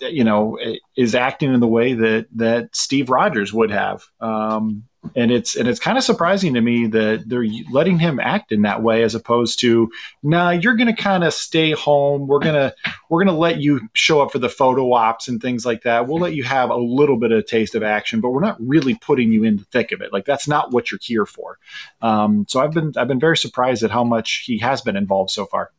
you 0.00 0.24
know, 0.24 0.58
is 0.96 1.14
acting 1.14 1.52
in 1.52 1.60
the 1.60 1.66
way 1.66 1.94
that 1.94 2.26
that 2.36 2.74
Steve 2.74 3.10
Rogers 3.10 3.52
would 3.52 3.70
have. 3.70 4.04
Um, 4.20 4.84
and 5.16 5.30
it's 5.30 5.56
and 5.56 5.66
it's 5.66 5.80
kind 5.80 5.96
of 5.96 6.04
surprising 6.04 6.54
to 6.54 6.60
me 6.60 6.86
that 6.86 7.24
they're 7.26 7.46
letting 7.70 7.98
him 7.98 8.20
act 8.20 8.52
in 8.52 8.62
that 8.62 8.82
way 8.82 9.02
as 9.02 9.14
opposed 9.14 9.58
to 9.60 9.90
nah 10.22 10.50
you're 10.50 10.76
gonna 10.76 10.94
kind 10.94 11.24
of 11.24 11.32
stay 11.32 11.72
home. 11.72 12.26
We're 12.26 12.38
gonna 12.38 12.74
we're 13.08 13.24
gonna 13.24 13.36
let 13.36 13.60
you 13.60 13.80
show 13.94 14.20
up 14.20 14.30
for 14.30 14.38
the 14.38 14.48
photo 14.48 14.92
ops 14.92 15.26
and 15.28 15.40
things 15.40 15.64
like 15.64 15.82
that. 15.82 16.06
We'll 16.06 16.20
let 16.20 16.34
you 16.34 16.44
have 16.44 16.70
a 16.70 16.76
little 16.76 17.18
bit 17.18 17.32
of 17.32 17.38
a 17.38 17.42
taste 17.42 17.74
of 17.74 17.82
action 17.82 18.20
but 18.20 18.30
we're 18.30 18.40
not 18.40 18.56
really 18.60 18.94
putting 18.96 19.32
you 19.32 19.44
in 19.44 19.56
the 19.56 19.64
thick 19.64 19.92
of 19.92 20.00
it. 20.00 20.12
Like 20.12 20.26
that's 20.26 20.46
not 20.46 20.72
what 20.72 20.90
you're 20.90 21.00
here 21.02 21.26
for. 21.26 21.58
Um, 22.02 22.46
so 22.48 22.60
i've 22.60 22.72
been 22.72 22.92
i've 22.96 23.08
been 23.08 23.20
very 23.20 23.36
surprised 23.36 23.82
at 23.82 23.90
how 23.90 24.04
much 24.04 24.42
he 24.44 24.58
has 24.58 24.80
been 24.80 24.96
involved 24.96 25.30
so 25.30 25.46
far. 25.46 25.70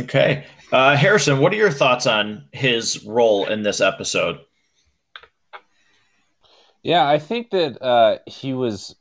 Okay. 0.00 0.46
Uh, 0.72 0.96
harrison 0.96 1.38
what 1.38 1.52
are 1.52 1.56
your 1.56 1.70
thoughts 1.70 2.06
on 2.06 2.46
his 2.52 3.04
role 3.04 3.44
in 3.46 3.62
this 3.62 3.80
episode 3.80 4.38
yeah, 6.82 7.08
I 7.08 7.18
think 7.18 7.50
that 7.50 7.80
uh, 7.82 8.18
he 8.26 8.52
was 8.52 8.96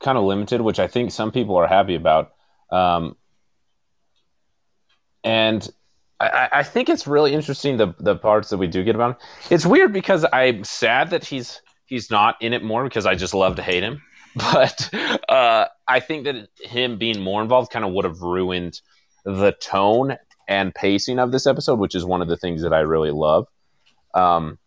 kind 0.00 0.18
of 0.18 0.24
limited, 0.24 0.60
which 0.60 0.78
I 0.78 0.86
think 0.86 1.10
some 1.10 1.30
people 1.30 1.56
are 1.56 1.66
happy 1.66 1.94
about. 1.94 2.32
Um, 2.70 3.16
and 5.22 5.68
I, 6.20 6.48
I, 6.52 6.62
think 6.62 6.88
it's 6.88 7.06
really 7.06 7.32
interesting 7.34 7.76
the 7.76 7.94
the 7.98 8.16
parts 8.16 8.50
that 8.50 8.58
we 8.58 8.66
do 8.66 8.82
get 8.82 8.94
about 8.94 9.12
him. 9.12 9.16
It's 9.50 9.66
weird 9.66 9.92
because 9.92 10.24
I'm 10.32 10.64
sad 10.64 11.10
that 11.10 11.24
he's 11.24 11.60
he's 11.86 12.10
not 12.10 12.36
in 12.40 12.52
it 12.52 12.62
more 12.62 12.84
because 12.84 13.06
I 13.06 13.14
just 13.14 13.34
love 13.34 13.56
to 13.56 13.62
hate 13.62 13.82
him. 13.82 14.02
But 14.36 14.92
uh, 15.28 15.66
I 15.86 16.00
think 16.00 16.24
that 16.24 16.48
him 16.60 16.98
being 16.98 17.20
more 17.20 17.40
involved 17.40 17.70
kind 17.70 17.84
of 17.84 17.92
would 17.92 18.04
have 18.04 18.20
ruined 18.20 18.80
the 19.24 19.52
tone 19.52 20.16
and 20.48 20.74
pacing 20.74 21.20
of 21.20 21.30
this 21.30 21.46
episode, 21.46 21.78
which 21.78 21.94
is 21.94 22.04
one 22.04 22.20
of 22.20 22.26
the 22.26 22.36
things 22.36 22.62
that 22.62 22.74
I 22.74 22.80
really 22.80 23.12
love. 23.12 23.46
Um, 24.12 24.58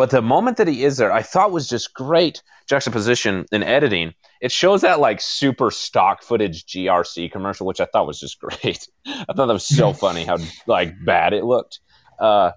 but 0.00 0.08
the 0.08 0.22
moment 0.22 0.56
that 0.56 0.66
he 0.66 0.82
is 0.82 0.96
there, 0.96 1.12
I 1.12 1.20
thought 1.20 1.52
was 1.52 1.68
just 1.68 1.92
great 1.92 2.42
juxtaposition 2.66 3.44
in 3.52 3.62
editing. 3.62 4.14
It 4.40 4.50
shows 4.50 4.80
that 4.80 4.98
like 4.98 5.20
super 5.20 5.70
stock 5.70 6.22
footage 6.22 6.64
GRC 6.64 7.30
commercial, 7.30 7.66
which 7.66 7.82
I 7.82 7.84
thought 7.84 8.06
was 8.06 8.18
just 8.18 8.40
great. 8.40 8.88
I 9.04 9.26
thought 9.34 9.44
that 9.44 9.52
was 9.52 9.66
so 9.66 9.92
funny 10.06 10.24
how 10.24 10.38
like 10.66 10.94
bad 11.04 11.34
it 11.34 11.44
looked. 11.44 11.80
Uh, 12.18 12.52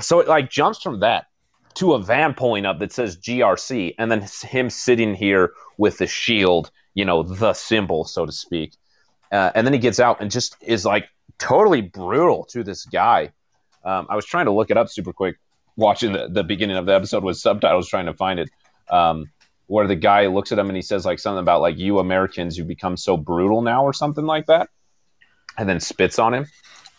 so 0.00 0.18
it 0.18 0.26
like 0.26 0.48
jumps 0.48 0.80
from 0.80 1.00
that 1.00 1.26
to 1.74 1.92
a 1.92 2.00
van 2.00 2.32
pulling 2.32 2.64
up 2.64 2.78
that 2.78 2.90
says 2.90 3.18
GRC, 3.18 3.94
and 3.98 4.10
then 4.10 4.26
him 4.44 4.70
sitting 4.70 5.14
here 5.14 5.52
with 5.76 5.98
the 5.98 6.06
shield, 6.06 6.70
you 6.94 7.04
know, 7.04 7.22
the 7.22 7.52
symbol, 7.52 8.06
so 8.06 8.24
to 8.24 8.32
speak. 8.32 8.72
Uh, 9.30 9.50
and 9.54 9.66
then 9.66 9.74
he 9.74 9.78
gets 9.78 10.00
out 10.00 10.22
and 10.22 10.30
just 10.30 10.56
is 10.62 10.86
like 10.86 11.04
totally 11.38 11.82
brutal 11.82 12.46
to 12.46 12.64
this 12.64 12.86
guy. 12.86 13.30
Um, 13.84 14.06
I 14.08 14.16
was 14.16 14.24
trying 14.24 14.46
to 14.46 14.52
look 14.52 14.70
it 14.70 14.78
up 14.78 14.88
super 14.88 15.12
quick 15.12 15.36
watching 15.76 16.12
the, 16.12 16.28
the 16.28 16.44
beginning 16.44 16.76
of 16.76 16.86
the 16.86 16.94
episode 16.94 17.24
with 17.24 17.36
subtitles 17.36 17.88
trying 17.88 18.06
to 18.06 18.14
find 18.14 18.38
it 18.38 18.50
um, 18.90 19.26
where 19.66 19.86
the 19.86 19.96
guy 19.96 20.26
looks 20.26 20.52
at 20.52 20.58
him 20.58 20.68
and 20.68 20.76
he 20.76 20.82
says 20.82 21.04
like 21.04 21.18
something 21.18 21.40
about 21.40 21.60
like 21.60 21.78
you 21.78 21.98
americans 21.98 22.56
you 22.56 22.64
become 22.64 22.96
so 22.96 23.16
brutal 23.16 23.62
now 23.62 23.84
or 23.84 23.92
something 23.92 24.26
like 24.26 24.46
that 24.46 24.68
and 25.58 25.68
then 25.68 25.80
spits 25.80 26.18
on 26.18 26.34
him. 26.34 26.46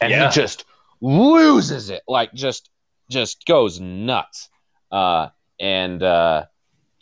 And 0.01 0.11
yeah. 0.11 0.27
he 0.27 0.33
just 0.33 0.65
loses 1.01 1.89
it. 1.89 2.03
Like 2.07 2.33
just 2.33 2.69
just 3.09 3.45
goes 3.45 3.79
nuts. 3.79 4.49
Uh, 4.91 5.29
and 5.59 6.01
uh, 6.03 6.45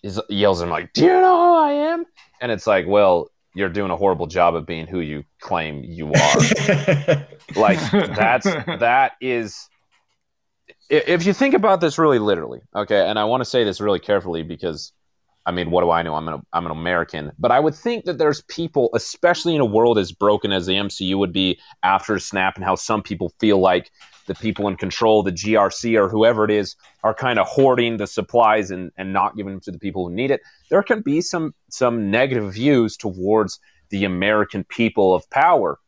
is, 0.03 0.19
yells 0.29 0.61
at 0.61 0.65
him 0.65 0.69
like 0.69 0.93
do 0.93 1.01
you 1.01 1.07
know 1.07 1.37
who 1.37 1.55
i 1.55 1.71
am? 1.71 2.05
And 2.41 2.51
it's 2.51 2.67
like 2.67 2.85
well 2.87 3.29
you're 3.55 3.69
doing 3.69 3.91
a 3.91 3.97
horrible 3.97 4.25
job 4.25 4.55
of 4.55 4.65
being 4.65 4.87
who 4.87 4.99
you 4.99 5.23
claim 5.39 5.83
you 5.83 6.11
are. 6.13 7.27
Like 7.57 7.77
that's 7.91 8.45
that 8.45 9.11
is 9.21 9.67
if 10.89 11.25
you 11.25 11.33
think 11.33 11.53
about 11.53 11.81
this 11.81 11.97
really 11.97 12.19
literally, 12.19 12.61
okay, 12.75 13.07
and 13.07 13.17
I 13.17 13.25
want 13.25 13.41
to 13.41 13.45
say 13.45 13.63
this 13.63 13.79
really 13.79 13.99
carefully 13.99 14.43
because, 14.43 14.91
I 15.45 15.51
mean, 15.51 15.71
what 15.71 15.81
do 15.81 15.91
I 15.91 16.03
know? 16.03 16.15
I'm 16.15 16.27
an 16.27 16.41
I'm 16.53 16.65
an 16.65 16.71
American, 16.71 17.31
but 17.39 17.51
I 17.51 17.59
would 17.59 17.75
think 17.75 18.05
that 18.05 18.17
there's 18.17 18.41
people, 18.43 18.89
especially 18.93 19.55
in 19.55 19.61
a 19.61 19.65
world 19.65 19.97
as 19.97 20.11
broken 20.11 20.51
as 20.51 20.65
the 20.65 20.73
MCU 20.73 21.17
would 21.17 21.33
be 21.33 21.59
after 21.83 22.19
Snap, 22.19 22.55
and 22.55 22.65
how 22.65 22.75
some 22.75 23.01
people 23.01 23.33
feel 23.39 23.59
like 23.59 23.91
the 24.25 24.35
people 24.35 24.67
in 24.67 24.77
control, 24.77 25.21
the 25.21 25.31
GRC 25.31 25.99
or 25.99 26.07
whoever 26.07 26.45
it 26.45 26.51
is, 26.51 26.75
are 27.03 27.13
kind 27.13 27.39
of 27.39 27.47
hoarding 27.47 27.97
the 27.97 28.07
supplies 28.07 28.71
and, 28.71 28.91
and 28.97 29.11
not 29.11 29.35
giving 29.35 29.53
them 29.53 29.61
to 29.61 29.71
the 29.71 29.79
people 29.79 30.07
who 30.07 30.15
need 30.15 30.31
it. 30.31 30.41
There 30.69 30.83
can 30.83 31.01
be 31.01 31.21
some 31.21 31.53
some 31.69 32.11
negative 32.11 32.53
views 32.53 32.97
towards 32.97 33.59
the 33.89 34.05
American 34.05 34.63
people 34.63 35.13
of 35.13 35.29
power, 35.29 35.79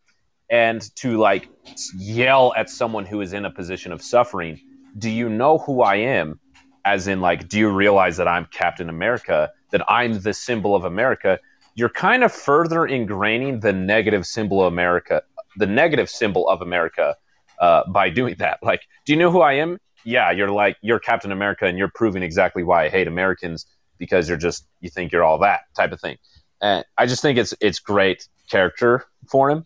and 0.50 0.82
to 0.96 1.18
like 1.18 1.50
yell 1.98 2.54
at 2.56 2.70
someone 2.70 3.06
who 3.06 3.22
is 3.22 3.34
in 3.34 3.46
a 3.46 3.52
position 3.52 3.92
of 3.92 4.02
suffering 4.02 4.60
do 4.98 5.10
you 5.10 5.30
know 5.30 5.58
who 5.58 5.82
I 5.82 5.96
am? 5.96 6.40
As 6.86 7.08
in, 7.08 7.20
like, 7.20 7.50
do 7.50 7.58
you 7.58 7.70
realize 7.70 8.18
that 8.18 8.28
I'm 8.28 8.46
Captain 8.52 8.90
America, 8.90 9.52
that 9.72 9.82
I'm 9.90 10.20
the 10.20 10.34
symbol 10.34 10.76
of 10.76 10.86
America? 10.86 11.40
You're 11.74 11.90
kind 11.90 12.24
of 12.24 12.32
further 12.32 12.82
ingraining 12.82 13.62
the 13.62 13.74
negative 13.74 14.26
symbol 14.26 14.62
of 14.62 14.72
America, 14.72 15.24
the 15.58 15.66
negative 15.66 16.10
symbol 16.10 16.48
of 16.48 16.62
America, 16.62 17.16
uh, 17.60 17.84
by 17.90 18.10
doing 18.10 18.36
that. 18.38 18.60
Like, 18.62 18.82
do 19.06 19.14
you 19.14 19.20
know 19.20 19.32
who 19.32 19.42
I 19.42 19.54
am? 19.54 19.80
Yeah, 20.04 20.30
you're 20.32 20.52
like, 20.52 20.78
you're 20.82 21.00
Captain 21.00 21.32
America, 21.32 21.66
and 21.66 21.78
you're 21.78 21.92
proving 21.96 22.22
exactly 22.22 22.64
why 22.64 22.86
I 22.86 22.90
hate 22.90 23.08
Americans 23.08 23.66
because 23.98 24.30
you're 24.30 24.38
just, 24.38 24.68
you 24.82 24.90
think 24.90 25.12
you're 25.12 25.24
all 25.24 25.40
that 25.40 25.62
type 25.76 25.92
of 25.92 26.00
thing. 26.00 26.18
And 26.62 26.86
I 26.98 27.06
just 27.08 27.22
think 27.22 27.38
it's 27.38 27.54
it's 27.60 27.80
great 27.80 28.28
character 28.50 29.06
for 29.28 29.50
him 29.50 29.66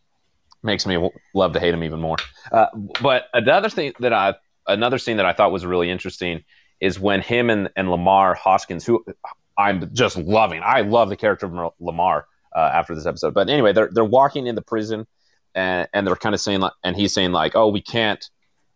makes 0.64 0.86
me 0.86 1.10
love 1.34 1.54
to 1.54 1.60
hate 1.60 1.74
him 1.74 1.84
even 1.84 2.00
more. 2.00 2.18
Uh, 2.52 2.68
but 3.02 3.26
another 3.34 3.70
thing 3.70 3.94
that 4.00 4.14
I 4.14 4.36
another 4.70 4.98
scene 4.98 5.18
that 5.18 5.26
I 5.26 5.34
thought 5.34 5.52
was 5.52 5.66
really 5.66 5.90
interesting 5.90 6.44
is 6.80 7.00
when 7.00 7.22
him 7.22 7.50
and, 7.50 7.70
and 7.76 7.88
Lemar 7.90 8.36
Hoskins, 8.36 8.86
who 8.86 9.04
I'm 9.58 9.94
just 9.94 10.18
loving. 10.18 10.62
I 10.64 10.82
love 10.82 11.10
the 11.10 11.18
character 11.18 11.46
of 11.46 11.74
Lemar 11.82 12.24
uh, 12.56 12.72
after 12.74 12.96
this 12.96 13.06
episode. 13.06 13.34
But 13.34 13.50
anyway, 13.50 13.74
they're 13.74 13.90
they're 13.92 14.06
walking 14.06 14.48
in 14.48 14.56
the 14.56 14.62
prison, 14.62 15.06
and, 15.54 15.88
and 15.94 16.08
they're 16.08 16.16
kind 16.16 16.34
of 16.34 16.42
saying, 16.42 16.64
and 16.84 16.96
he's 16.96 17.14
saying 17.14 17.32
like, 17.32 17.56
"Oh, 17.56 17.68
we 17.68 17.82
can't 17.82 18.28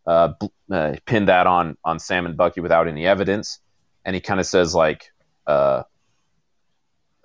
uh, 0.05 0.33
uh, 0.71 0.95
pin 1.05 1.25
that 1.25 1.47
on 1.47 1.77
on 1.85 1.99
Sam 1.99 2.25
and 2.25 2.35
Bucky 2.35 2.61
without 2.61 2.87
any 2.87 3.05
evidence." 3.05 3.59
And 4.05 4.13
he 4.13 4.19
kind 4.19 4.41
of 4.41 4.45
says 4.45 4.75
like, 4.75 5.11
uh, 5.47 5.83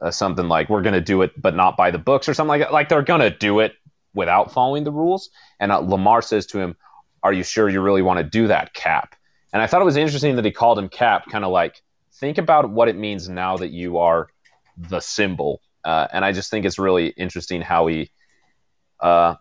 uh, 0.00 0.12
something 0.12 0.46
like, 0.48 0.68
"We're 0.68 0.82
going 0.82 0.94
to 0.94 1.00
do 1.00 1.22
it, 1.22 1.32
but 1.40 1.56
not 1.56 1.76
by 1.76 1.90
the 1.90 1.98
books," 1.98 2.28
or 2.28 2.34
something 2.34 2.50
like 2.50 2.60
that. 2.60 2.72
Like 2.72 2.88
they're 2.88 3.02
going 3.02 3.20
to 3.20 3.30
do 3.30 3.58
it 3.58 3.72
without 4.14 4.52
following 4.52 4.84
the 4.84 4.92
rules. 4.92 5.30
And 5.60 5.72
uh, 5.72 5.80
Lemar 5.80 6.22
says 6.22 6.46
to 6.46 6.58
him, 6.58 6.76
are 7.22 7.32
you 7.32 7.42
sure 7.42 7.68
you 7.68 7.80
really 7.80 8.02
want 8.02 8.18
to 8.18 8.24
do 8.24 8.46
that, 8.48 8.74
Cap? 8.74 9.14
And 9.52 9.62
I 9.62 9.66
thought 9.66 9.80
it 9.80 9.86
was 9.86 9.96
interesting 9.96 10.36
that 10.36 10.44
he 10.44 10.50
called 10.50 10.78
him 10.78 10.88
Cap, 10.88 11.26
kind 11.30 11.44
of 11.44 11.50
like, 11.50 11.82
think 12.14 12.38
about 12.38 12.70
what 12.70 12.88
it 12.88 12.96
means 12.96 13.28
now 13.28 13.56
that 13.56 13.68
you 13.68 13.98
are 13.98 14.28
the 14.76 15.00
symbol. 15.00 15.60
Uh, 15.84 16.06
and 16.12 16.24
I 16.24 16.32
just 16.32 16.50
think 16.50 16.66
it's 16.66 16.78
really 16.78 17.08
interesting 17.08 17.60
how 17.60 17.86
he, 17.86 18.10
uh, 19.00 19.36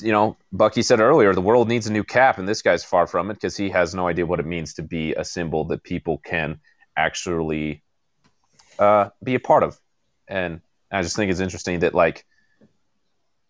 you 0.00 0.12
know, 0.12 0.36
Bucky 0.52 0.82
said 0.82 1.00
earlier, 1.00 1.34
the 1.34 1.40
world 1.40 1.68
needs 1.68 1.86
a 1.86 1.92
new 1.92 2.04
Cap, 2.04 2.38
and 2.38 2.46
this 2.46 2.62
guy's 2.62 2.84
far 2.84 3.06
from 3.06 3.30
it 3.30 3.34
because 3.34 3.56
he 3.56 3.70
has 3.70 3.94
no 3.94 4.06
idea 4.06 4.26
what 4.26 4.40
it 4.40 4.46
means 4.46 4.74
to 4.74 4.82
be 4.82 5.14
a 5.14 5.24
symbol 5.24 5.64
that 5.64 5.82
people 5.82 6.18
can 6.18 6.60
actually 6.96 7.82
uh, 8.78 9.08
be 9.24 9.34
a 9.34 9.40
part 9.40 9.62
of. 9.62 9.80
And 10.28 10.60
I 10.90 11.02
just 11.02 11.16
think 11.16 11.30
it's 11.30 11.40
interesting 11.40 11.80
that, 11.80 11.94
like, 11.94 12.24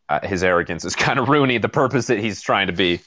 uh, 0.08 0.26
his 0.26 0.44
arrogance 0.44 0.84
is 0.84 0.94
kind 1.06 1.18
of 1.18 1.28
ruining 1.28 1.60
the 1.60 1.68
purpose 1.68 2.06
that 2.06 2.18
he's 2.18 2.40
trying 2.40 2.68
to 2.68 2.72
be. 2.72 3.00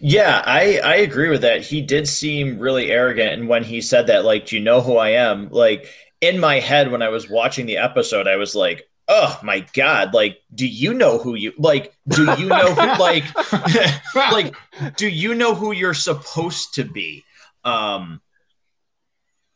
Yeah, 0.00 0.42
I 0.44 0.78
I 0.82 0.96
agree 0.96 1.28
with 1.28 1.42
that. 1.42 1.62
He 1.62 1.82
did 1.82 2.08
seem 2.08 2.58
really 2.58 2.90
arrogant, 2.90 3.32
and 3.32 3.48
when 3.48 3.64
he 3.64 3.80
said 3.80 4.06
that, 4.06 4.24
like, 4.24 4.46
"Do 4.46 4.56
you 4.56 4.62
know 4.62 4.80
who 4.80 4.96
I 4.96 5.10
am?" 5.10 5.48
Like 5.50 5.88
in 6.20 6.38
my 6.40 6.60
head 6.60 6.90
when 6.90 7.02
I 7.02 7.08
was 7.08 7.28
watching 7.28 7.66
the 7.66 7.78
episode, 7.78 8.26
I 8.28 8.36
was 8.36 8.54
like, 8.54 8.88
"Oh 9.08 9.38
my 9.42 9.60
god!" 9.74 10.14
Like, 10.14 10.40
do 10.54 10.66
you 10.66 10.94
know 10.94 11.18
who 11.18 11.34
you 11.34 11.52
like? 11.58 11.94
Do 12.08 12.24
you 12.38 12.46
know 12.46 12.74
who 12.74 12.98
like 13.00 13.24
like? 14.14 14.54
Do 14.96 15.08
you 15.08 15.34
know 15.34 15.54
who 15.54 15.72
you're 15.72 15.94
supposed 15.94 16.74
to 16.74 16.84
be? 16.84 17.24
Um, 17.64 18.20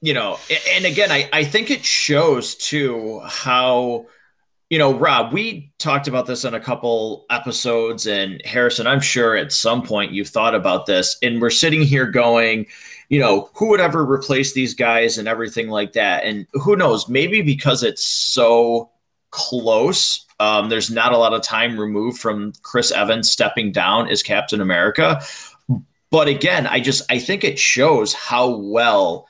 you 0.01 0.13
know, 0.13 0.39
and 0.75 0.85
again, 0.85 1.11
I 1.11 1.29
I 1.33 1.45
think 1.45 1.71
it 1.71 1.85
shows 1.85 2.55
too 2.57 3.21
how 3.25 4.07
you 4.75 4.81
know, 4.81 4.93
Rob, 4.93 5.33
we 5.33 5.73
talked 5.79 6.09
about 6.09 6.27
this 6.27 6.45
in 6.45 6.55
a 6.55 6.59
couple 6.59 7.27
episodes, 7.31 8.09
and 8.09 8.43
Harrison, 8.45 8.89
I'm 8.89 9.01
sure 9.01 9.37
at 9.37 9.53
some 9.53 9.83
point 9.83 10.11
you've 10.11 10.31
thought 10.31 10.53
about 10.53 10.87
this, 10.87 11.17
and 11.23 11.41
we're 11.41 11.49
sitting 11.49 11.83
here 11.83 12.07
going, 12.07 12.67
you 13.09 13.21
know, 13.21 13.51
who 13.55 13.69
would 13.69 13.79
ever 13.79 14.05
replace 14.05 14.53
these 14.53 14.75
guys 14.75 15.17
and 15.17 15.29
everything 15.29 15.69
like 15.69 15.93
that? 15.93 16.25
And 16.25 16.49
who 16.55 16.75
knows, 16.75 17.09
maybe 17.09 17.41
because 17.41 17.85
it's 17.85 18.05
so 18.05 18.91
close, 19.31 20.27
um, 20.41 20.69
there's 20.69 20.91
not 20.91 21.13
a 21.13 21.19
lot 21.19 21.35
of 21.35 21.43
time 21.43 21.79
removed 21.79 22.19
from 22.19 22.53
Chris 22.63 22.91
Evans 22.91 23.31
stepping 23.31 23.71
down 23.71 24.09
as 24.09 24.25
Captain 24.25 24.61
America. 24.61 25.23
But 26.11 26.27
again, 26.27 26.67
I 26.67 26.81
just 26.81 27.05
I 27.09 27.21
think 27.21 27.45
it 27.45 27.61
shows 27.61 28.13
how 28.13 28.57
well 28.57 29.29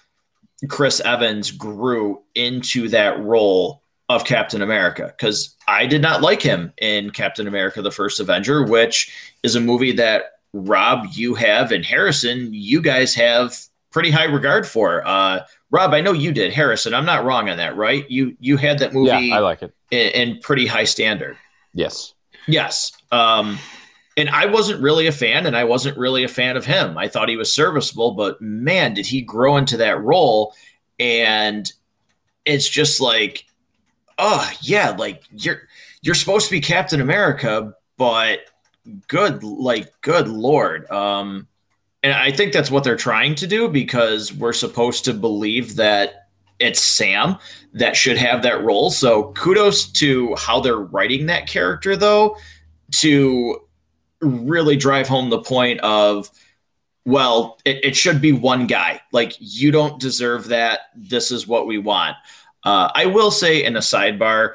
Chris 0.70 1.00
Evans 1.00 1.50
grew 1.50 2.22
into 2.34 2.88
that 2.88 3.22
role 3.22 3.83
of 4.08 4.24
Captain 4.24 4.62
America 4.62 5.14
because 5.16 5.56
I 5.66 5.86
did 5.86 6.02
not 6.02 6.22
like 6.22 6.42
him 6.42 6.72
in 6.80 7.10
Captain 7.10 7.46
America: 7.46 7.82
The 7.82 7.90
First 7.90 8.20
Avenger, 8.20 8.64
which 8.64 9.12
is 9.42 9.54
a 9.54 9.60
movie 9.60 9.92
that 9.92 10.32
Rob, 10.52 11.06
you 11.12 11.34
have, 11.34 11.72
and 11.72 11.84
Harrison, 11.84 12.48
you 12.52 12.80
guys 12.80 13.14
have 13.14 13.58
pretty 13.90 14.10
high 14.10 14.24
regard 14.24 14.66
for. 14.66 15.06
Uh, 15.06 15.40
Rob, 15.70 15.92
I 15.92 16.00
know 16.00 16.12
you 16.12 16.32
did. 16.32 16.52
Harrison, 16.52 16.94
I'm 16.94 17.04
not 17.04 17.24
wrong 17.24 17.48
on 17.48 17.56
that, 17.56 17.76
right? 17.76 18.08
You 18.10 18.36
you 18.40 18.56
had 18.56 18.78
that 18.78 18.92
movie. 18.92 19.26
Yeah, 19.26 19.36
I 19.36 19.38
like 19.40 19.62
it. 19.62 19.74
In, 19.90 20.30
in 20.30 20.40
pretty 20.40 20.66
high 20.66 20.84
standard. 20.84 21.36
Yes. 21.72 22.14
Yes. 22.46 22.92
Um, 23.10 23.58
and 24.16 24.28
I 24.30 24.46
wasn't 24.46 24.80
really 24.80 25.06
a 25.06 25.12
fan, 25.12 25.46
and 25.46 25.56
I 25.56 25.64
wasn't 25.64 25.98
really 25.98 26.22
a 26.22 26.28
fan 26.28 26.56
of 26.56 26.64
him. 26.64 26.96
I 26.96 27.08
thought 27.08 27.28
he 27.28 27.36
was 27.36 27.52
serviceable, 27.52 28.12
but 28.12 28.40
man, 28.40 28.94
did 28.94 29.06
he 29.06 29.22
grow 29.22 29.56
into 29.56 29.76
that 29.78 30.00
role? 30.00 30.54
And 31.00 31.70
it's 32.44 32.68
just 32.68 33.00
like, 33.00 33.44
oh 34.18 34.50
yeah, 34.60 34.90
like 34.90 35.24
you're 35.32 35.62
you're 36.02 36.14
supposed 36.14 36.46
to 36.46 36.52
be 36.52 36.60
Captain 36.60 37.00
America, 37.00 37.74
but 37.96 38.40
good, 39.08 39.42
like 39.42 40.00
good 40.00 40.28
lord. 40.28 40.90
Um, 40.90 41.48
and 42.02 42.12
I 42.12 42.30
think 42.30 42.52
that's 42.52 42.70
what 42.70 42.84
they're 42.84 42.96
trying 42.96 43.34
to 43.36 43.46
do 43.46 43.68
because 43.68 44.32
we're 44.32 44.52
supposed 44.52 45.06
to 45.06 45.14
believe 45.14 45.76
that 45.76 46.28
it's 46.58 46.80
Sam 46.80 47.38
that 47.72 47.96
should 47.96 48.18
have 48.18 48.42
that 48.42 48.62
role. 48.62 48.90
So 48.90 49.32
kudos 49.32 49.86
to 49.92 50.34
how 50.36 50.60
they're 50.60 50.76
writing 50.76 51.26
that 51.26 51.46
character, 51.48 51.96
though, 51.96 52.36
to 52.92 53.60
really 54.20 54.76
drive 54.76 55.08
home 55.08 55.30
the 55.30 55.40
point 55.40 55.80
of, 55.80 56.30
well, 57.04 57.58
it, 57.64 57.84
it 57.84 57.96
should 57.96 58.20
be 58.20 58.32
one 58.32 58.66
guy. 58.66 59.00
Like, 59.12 59.34
you 59.38 59.70
don't 59.70 60.00
deserve 60.00 60.48
that. 60.48 60.80
This 60.94 61.30
is 61.30 61.46
what 61.46 61.66
we 61.66 61.78
want. 61.78 62.16
Uh, 62.64 62.90
I 62.94 63.06
will 63.06 63.30
say 63.30 63.64
in 63.64 63.76
a 63.76 63.80
sidebar, 63.80 64.54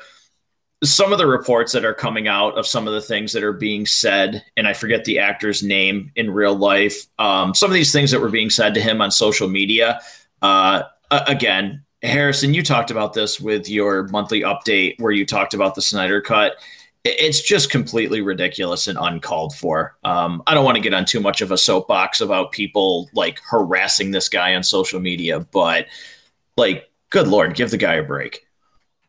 some 0.84 1.12
of 1.12 1.18
the 1.18 1.28
reports 1.28 1.74
that 1.74 1.84
are 1.84 1.94
coming 1.94 2.28
out 2.28 2.58
of 2.58 2.66
some 2.66 2.88
of 2.88 2.94
the 2.94 3.02
things 3.02 3.34
that 3.34 3.44
are 3.44 3.54
being 3.54 3.86
said, 3.86 4.44
and 4.56 4.66
I 4.66 4.74
forget 4.74 5.04
the 5.04 5.20
actor's 5.20 5.62
name 5.62 6.12
in 6.16 6.32
real 6.32 6.56
life. 6.56 7.06
Um, 7.20 7.54
some 7.54 7.70
of 7.70 7.74
these 7.74 7.92
things 7.92 8.12
that 8.12 8.22
were 8.22 8.30
being 8.30 8.50
said 8.50 8.74
to 8.76 8.82
him 8.82 9.02
on 9.02 9.12
social 9.12 9.50
media. 9.50 10.00
Uh, 10.42 10.84
again, 11.12 11.84
Harrison, 12.02 12.54
you 12.54 12.64
talked 12.64 12.92
about 12.92 13.14
this 13.14 13.42
with 13.42 13.70
your 13.70 14.08
monthly 14.08 14.42
update 14.42 15.00
where 15.02 15.12
you 15.12 15.26
talked 15.26 15.54
about 15.54 15.76
the 15.76 15.82
Snyder 15.82 16.22
Cut. 16.22 16.56
It's 17.04 17.42
just 17.42 17.70
completely 17.70 18.22
ridiculous 18.22 18.88
and 18.88 18.98
uncalled 19.00 19.56
for. 19.56 19.98
Um, 20.06 20.42
I 20.48 20.54
don't 20.54 20.66
want 20.66 20.76
to 20.76 20.82
get 20.82 20.94
on 20.94 21.04
too 21.04 21.20
much 21.20 21.42
of 21.42 21.52
a 21.52 21.58
soapbox 21.58 22.22
about 22.22 22.54
people 22.54 23.10
like 23.14 23.42
harassing 23.42 24.12
this 24.12 24.30
guy 24.30 24.56
on 24.56 24.64
social 24.64 25.02
media, 25.02 25.42
but 25.52 25.88
like, 26.56 26.89
good 27.10 27.28
lord, 27.28 27.56
give 27.56 27.72
the 27.72 27.78
guy 27.78 27.96
a 27.96 28.04
break. 28.04 28.46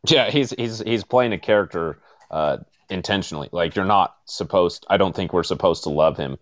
Yeah, 0.06 0.30
he's 0.30 0.50
he's 0.50 0.80
he's 0.80 1.04
playing 1.04 1.32
a 1.32 1.38
character 1.38 2.00
uh, 2.30 2.58
intentionally. 2.88 3.48
Like 3.52 3.76
you're 3.76 3.84
not 3.84 4.16
supposed. 4.26 4.86
I 4.88 4.96
don't 4.96 5.14
think 5.14 5.32
we're 5.32 5.42
supposed 5.42 5.84
to 5.84 5.90
love 5.90 6.16
him. 6.16 6.38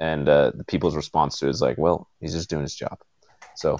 And 0.00 0.28
uh, 0.28 0.52
the 0.54 0.64
people's 0.64 0.96
response 0.96 1.38
to 1.38 1.46
it 1.46 1.50
is 1.50 1.62
like, 1.62 1.78
well, 1.78 2.08
he's 2.20 2.32
just 2.32 2.50
doing 2.50 2.62
his 2.62 2.74
job. 2.74 2.98
So, 3.54 3.78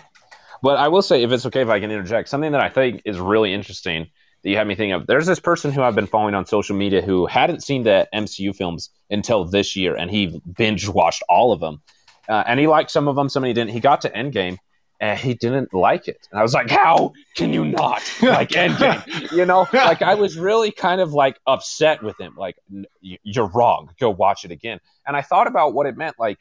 but 0.62 0.78
I 0.78 0.86
will 0.88 1.02
say, 1.02 1.22
if 1.22 1.32
it's 1.32 1.44
okay 1.46 1.62
if 1.62 1.68
I 1.68 1.80
can 1.80 1.90
interject, 1.90 2.28
something 2.28 2.52
that 2.52 2.60
I 2.60 2.68
think 2.68 3.02
is 3.04 3.18
really 3.18 3.52
interesting 3.52 4.08
that 4.42 4.50
you 4.50 4.56
had 4.56 4.66
me 4.66 4.74
think 4.74 4.92
of. 4.92 5.06
There's 5.06 5.26
this 5.26 5.40
person 5.40 5.72
who 5.72 5.82
I've 5.82 5.94
been 5.94 6.06
following 6.06 6.34
on 6.34 6.46
social 6.46 6.76
media 6.76 7.02
who 7.02 7.26
hadn't 7.26 7.62
seen 7.62 7.82
the 7.82 8.08
MCU 8.14 8.54
films 8.54 8.90
until 9.10 9.44
this 9.44 9.76
year, 9.76 9.96
and 9.96 10.10
he 10.10 10.40
binge 10.56 10.88
watched 10.88 11.22
all 11.28 11.52
of 11.52 11.60
them. 11.60 11.82
Uh, 12.28 12.44
and 12.46 12.60
he 12.60 12.66
liked 12.66 12.90
some 12.90 13.08
of 13.08 13.16
them, 13.16 13.28
some 13.28 13.44
he 13.44 13.52
didn't. 13.52 13.70
He 13.70 13.80
got 13.80 14.02
to 14.02 14.10
Endgame, 14.10 14.58
and 15.02 15.18
he 15.18 15.34
didn't 15.34 15.74
like 15.74 16.06
it. 16.06 16.28
And 16.30 16.38
I 16.38 16.44
was 16.44 16.54
like, 16.54 16.70
how 16.70 17.12
can 17.34 17.52
you 17.52 17.64
not 17.64 18.00
like 18.22 18.50
Endgame? 18.50 19.32
you 19.36 19.44
know, 19.44 19.66
like 19.72 20.00
I 20.00 20.14
was 20.14 20.38
really 20.38 20.70
kind 20.70 21.00
of 21.00 21.12
like 21.12 21.40
upset 21.44 22.04
with 22.04 22.18
him. 22.20 22.36
Like, 22.36 22.56
you're 23.00 23.48
wrong. 23.48 23.90
Go 23.98 24.10
watch 24.10 24.44
it 24.44 24.52
again. 24.52 24.78
And 25.04 25.16
I 25.16 25.22
thought 25.22 25.48
about 25.48 25.74
what 25.74 25.86
it 25.86 25.96
meant. 25.96 26.20
Like, 26.20 26.38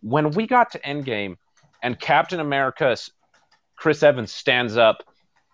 when 0.00 0.30
we 0.30 0.46
got 0.46 0.72
to 0.72 0.78
Endgame 0.78 1.36
and 1.82 2.00
Captain 2.00 2.40
America, 2.40 2.96
Chris 3.76 4.02
Evans 4.02 4.32
stands 4.32 4.78
up 4.78 5.04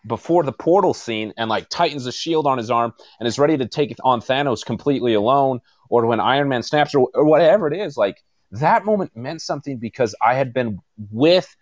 before 0.07 0.45
the 0.45 0.53
portal 0.53 0.95
scene 0.95 1.35
and 1.37 1.51
like 1.51 1.69
tightens 1.69 2.05
the 2.05 2.13
shield 2.13 2.47
on 2.47 2.59
his 2.59 2.71
arm 2.71 2.95
and 3.19 3.27
is 3.27 3.41
ready 3.41 3.57
to 3.57 3.67
take 3.67 3.93
on 4.05 4.21
Thanos 4.21 4.65
completely 4.65 5.15
alone, 5.15 5.61
or 5.91 6.07
when 6.07 6.21
Iron 6.21 6.49
Man 6.49 6.63
snaps, 6.63 6.95
or, 6.95 7.09
or 7.13 7.25
whatever 7.25 7.67
it 7.67 7.77
is, 7.77 7.97
like 7.97 8.23
that 8.53 8.85
moment 8.85 9.17
meant 9.17 9.43
something 9.43 9.79
because 9.79 10.15
I 10.23 10.35
had 10.35 10.55
been 10.55 10.79
with 11.11 11.57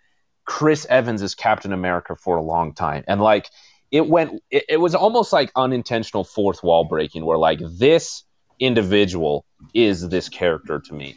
Chris 0.45 0.85
Evans 0.89 1.21
is 1.21 1.35
Captain 1.35 1.73
America 1.73 2.15
for 2.15 2.37
a 2.37 2.41
long 2.41 2.73
time. 2.73 3.03
And 3.07 3.21
like 3.21 3.49
it 3.91 4.07
went 4.07 4.41
it, 4.49 4.65
it, 4.69 4.77
was 4.77 4.95
almost 4.95 5.31
like 5.31 5.51
unintentional 5.55 6.23
fourth 6.23 6.63
wall 6.63 6.83
breaking 6.83 7.25
where 7.25 7.37
like 7.37 7.59
this 7.61 8.23
individual 8.59 9.45
is 9.73 10.09
this 10.09 10.29
character 10.29 10.79
to 10.79 10.93
me. 10.93 11.15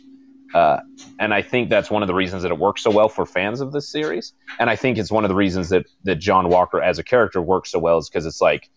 Uh, 0.55 0.79
and 1.19 1.35
I 1.35 1.43
think 1.43 1.71
that's 1.71 1.91
one 1.91 2.03
of 2.03 2.07
the 2.07 2.15
reasons 2.15 2.43
that 2.43 2.53
it 2.53 2.59
works 2.59 2.83
so 2.83 2.91
well 2.91 3.09
for 3.09 3.27
fans 3.27 3.61
of 3.61 3.73
this 3.73 3.89
series. 3.89 4.33
And 4.61 4.71
I 4.71 4.77
think 4.77 4.97
it's 4.97 5.11
one 5.11 5.25
of 5.25 5.29
the 5.29 5.35
reasons 5.35 5.71
that 5.71 5.87
that 6.05 6.17
John 6.17 6.49
Walker 6.49 6.81
as 6.81 6.99
a 6.99 7.03
character 7.03 7.43
works 7.43 7.73
so 7.73 7.79
well 7.79 7.99
is 7.99 8.09
because 8.09 8.27
it's 8.27 8.41
like 8.41 8.71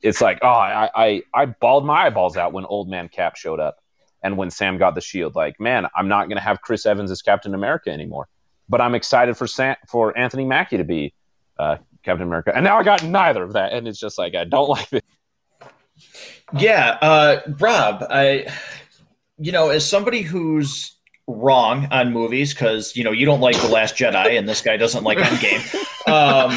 it's 0.00 0.20
like, 0.20 0.38
oh, 0.42 0.48
I, 0.48 0.90
I 0.94 1.22
I 1.34 1.46
bawled 1.46 1.84
my 1.84 2.06
eyeballs 2.06 2.36
out 2.36 2.52
when 2.52 2.64
old 2.64 2.88
man 2.88 3.08
Cap 3.08 3.36
showed 3.36 3.60
up 3.60 3.78
and 4.22 4.38
when 4.38 4.50
Sam 4.50 4.78
got 4.78 4.94
the 4.94 5.00
shield. 5.00 5.34
Like, 5.34 5.60
man, 5.60 5.86
I'm 5.94 6.08
not 6.08 6.28
gonna 6.28 6.40
have 6.40 6.62
Chris 6.62 6.86
Evans 6.86 7.10
as 7.10 7.20
Captain 7.20 7.54
America 7.54 7.90
anymore 7.90 8.28
but 8.68 8.80
I'm 8.80 8.94
excited 8.94 9.36
for 9.36 9.46
Sam, 9.46 9.76
for 9.88 10.16
Anthony 10.16 10.44
Mackie 10.44 10.78
to 10.78 10.84
be 10.84 11.14
uh, 11.58 11.76
Captain 12.02 12.26
America. 12.26 12.52
And 12.54 12.64
now 12.64 12.78
I 12.78 12.82
got 12.82 13.02
neither 13.04 13.42
of 13.42 13.54
that, 13.54 13.72
and 13.72 13.88
it's 13.88 13.98
just 13.98 14.18
like 14.18 14.34
I 14.34 14.44
don't 14.44 14.68
like 14.68 14.92
it. 14.92 15.04
Yeah, 16.56 16.98
uh, 17.00 17.40
Rob, 17.58 18.04
I, 18.10 18.46
you 19.38 19.52
know, 19.52 19.70
as 19.70 19.88
somebody 19.88 20.22
who's 20.22 20.94
wrong 21.26 21.88
on 21.90 22.12
movies 22.12 22.52
because 22.52 22.94
you 22.96 23.02
know 23.02 23.12
you 23.12 23.24
don't 23.24 23.40
like 23.40 23.56
the 23.60 23.68
Last 23.68 23.96
Jedi, 23.96 24.38
and 24.38 24.48
this 24.48 24.60
guy 24.60 24.76
doesn't 24.76 25.04
like 25.04 25.18
Endgame. 25.18 25.80
Um, 26.06 26.50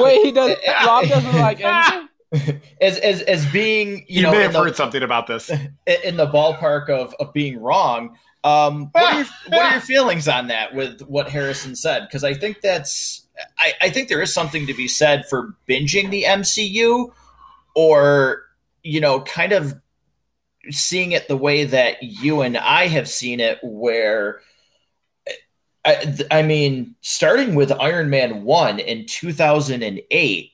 Wait, 0.00 0.24
he 0.24 0.32
does. 0.32 0.56
Rob 0.84 1.06
doesn't 1.06 1.36
like 1.36 1.58
Endgame. 1.60 2.08
As, 2.80 2.98
as 2.98 3.22
as 3.22 3.46
being 3.52 3.98
you, 4.08 4.16
you 4.16 4.22
know 4.22 4.32
may 4.32 4.42
have 4.42 4.52
the, 4.52 4.58
heard 4.58 4.74
something 4.74 5.04
about 5.04 5.28
this 5.28 5.48
in 5.48 6.16
the 6.16 6.26
ballpark 6.26 6.90
of 6.90 7.14
of 7.20 7.32
being 7.32 7.60
wrong. 7.60 8.18
Um, 8.44 8.90
what, 8.92 9.04
are 9.04 9.16
your, 9.16 9.26
what 9.48 9.66
are 9.66 9.72
your 9.72 9.80
feelings 9.80 10.28
on 10.28 10.48
that 10.48 10.74
with 10.74 11.00
what 11.02 11.30
Harrison 11.30 11.74
said? 11.74 12.06
Because 12.06 12.22
I 12.22 12.34
think 12.34 12.60
that's 12.60 13.26
I, 13.58 13.72
I 13.82 13.90
think 13.90 14.08
there 14.08 14.22
is 14.22 14.32
something 14.32 14.66
to 14.66 14.74
be 14.74 14.86
said 14.86 15.26
for 15.28 15.56
binging 15.68 16.10
the 16.10 16.24
MCU, 16.24 17.12
or 17.74 18.42
you 18.82 19.00
know, 19.00 19.22
kind 19.22 19.52
of 19.52 19.74
seeing 20.70 21.12
it 21.12 21.26
the 21.26 21.36
way 21.36 21.64
that 21.64 22.02
you 22.02 22.42
and 22.42 22.56
I 22.56 22.86
have 22.86 23.08
seen 23.08 23.40
it, 23.40 23.58
where. 23.62 24.40
I, 25.86 26.16
I 26.30 26.40
mean, 26.40 26.94
starting 27.02 27.54
with 27.54 27.70
Iron 27.70 28.08
Man 28.08 28.44
1 28.44 28.78
in 28.78 29.04
2008, 29.04 30.50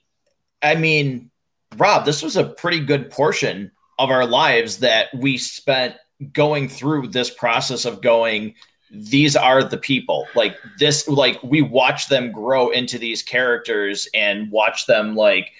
I 0.60 0.74
mean, 0.74 1.30
Rob, 1.76 2.04
this 2.04 2.20
was 2.20 2.36
a 2.36 2.48
pretty 2.48 2.80
good 2.80 3.10
portion 3.10 3.70
of 3.96 4.10
our 4.10 4.26
lives 4.26 4.78
that 4.78 5.14
we 5.14 5.38
spent 5.38 5.94
going 6.32 6.68
through 6.68 7.08
this 7.08 7.30
process 7.30 7.84
of 7.84 8.02
going 8.02 8.54
these 8.92 9.36
are 9.36 9.62
the 9.62 9.78
people. 9.78 10.26
Like 10.34 10.56
this 10.78 11.06
like 11.08 11.40
we 11.42 11.62
watch 11.62 12.08
them 12.08 12.32
grow 12.32 12.70
into 12.70 12.98
these 12.98 13.22
characters 13.22 14.08
and 14.14 14.50
watch 14.50 14.86
them 14.86 15.14
like 15.14 15.52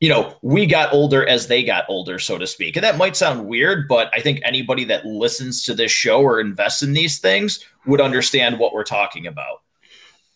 you 0.00 0.08
know 0.08 0.36
we 0.42 0.66
got 0.66 0.92
older 0.92 1.26
as 1.28 1.46
they 1.46 1.62
got 1.62 1.84
older 1.88 2.18
so 2.18 2.38
to 2.38 2.46
speak. 2.46 2.76
And 2.76 2.84
that 2.84 2.98
might 2.98 3.16
sound 3.16 3.46
weird 3.46 3.86
but 3.86 4.10
i 4.12 4.20
think 4.20 4.40
anybody 4.42 4.84
that 4.84 5.06
listens 5.06 5.64
to 5.64 5.74
this 5.74 5.92
show 5.92 6.20
or 6.20 6.40
invests 6.40 6.82
in 6.82 6.92
these 6.92 7.20
things 7.20 7.64
would 7.86 8.00
understand 8.00 8.58
what 8.58 8.72
we're 8.72 8.82
talking 8.82 9.28
about 9.28 9.61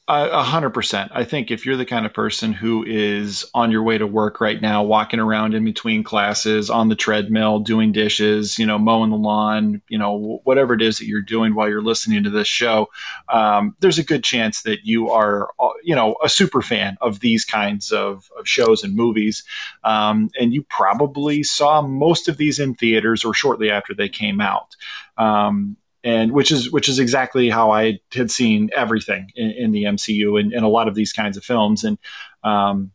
a 0.08 0.44
hundred 0.44 0.70
percent. 0.70 1.10
I 1.12 1.24
think 1.24 1.50
if 1.50 1.66
you're 1.66 1.76
the 1.76 1.84
kind 1.84 2.06
of 2.06 2.14
person 2.14 2.52
who 2.52 2.84
is 2.86 3.44
on 3.54 3.72
your 3.72 3.82
way 3.82 3.98
to 3.98 4.06
work 4.06 4.40
right 4.40 4.60
now, 4.60 4.84
walking 4.84 5.18
around 5.18 5.52
in 5.52 5.64
between 5.64 6.04
classes, 6.04 6.70
on 6.70 6.88
the 6.88 6.94
treadmill, 6.94 7.58
doing 7.58 7.90
dishes, 7.90 8.56
you 8.56 8.64
know, 8.64 8.78
mowing 8.78 9.10
the 9.10 9.16
lawn, 9.16 9.82
you 9.88 9.98
know, 9.98 10.40
whatever 10.44 10.74
it 10.74 10.82
is 10.82 10.98
that 10.98 11.06
you're 11.06 11.22
doing 11.22 11.56
while 11.56 11.68
you're 11.68 11.82
listening 11.82 12.22
to 12.22 12.30
this 12.30 12.46
show, 12.46 12.86
um, 13.30 13.74
there's 13.80 13.98
a 13.98 14.04
good 14.04 14.22
chance 14.22 14.62
that 14.62 14.84
you 14.84 15.10
are, 15.10 15.50
uh, 15.58 15.70
you 15.82 15.94
know, 15.94 16.14
a 16.22 16.28
super 16.28 16.62
fan 16.62 16.96
of 17.00 17.18
these 17.18 17.44
kinds 17.44 17.90
of, 17.90 18.30
of 18.38 18.46
shows 18.46 18.84
and 18.84 18.94
movies. 18.94 19.42
Um, 19.82 20.30
and 20.38 20.54
you 20.54 20.62
probably 20.68 21.42
saw 21.42 21.82
most 21.82 22.28
of 22.28 22.36
these 22.36 22.60
in 22.60 22.76
theaters 22.76 23.24
or 23.24 23.34
shortly 23.34 23.72
after 23.72 23.92
they 23.92 24.08
came 24.08 24.40
out. 24.40 24.76
Um, 25.18 25.76
and 26.06 26.30
which 26.30 26.52
is 26.52 26.70
which 26.70 26.88
is 26.88 27.00
exactly 27.00 27.50
how 27.50 27.72
I 27.72 27.98
had 28.12 28.30
seen 28.30 28.70
everything 28.74 29.32
in, 29.34 29.50
in 29.50 29.72
the 29.72 29.82
MCU 29.82 30.38
and, 30.40 30.54
a 30.54 30.68
lot 30.68 30.86
of 30.86 30.94
these 30.94 31.12
kinds 31.12 31.36
of 31.36 31.44
films. 31.44 31.82
And 31.82 31.98
um, 32.44 32.92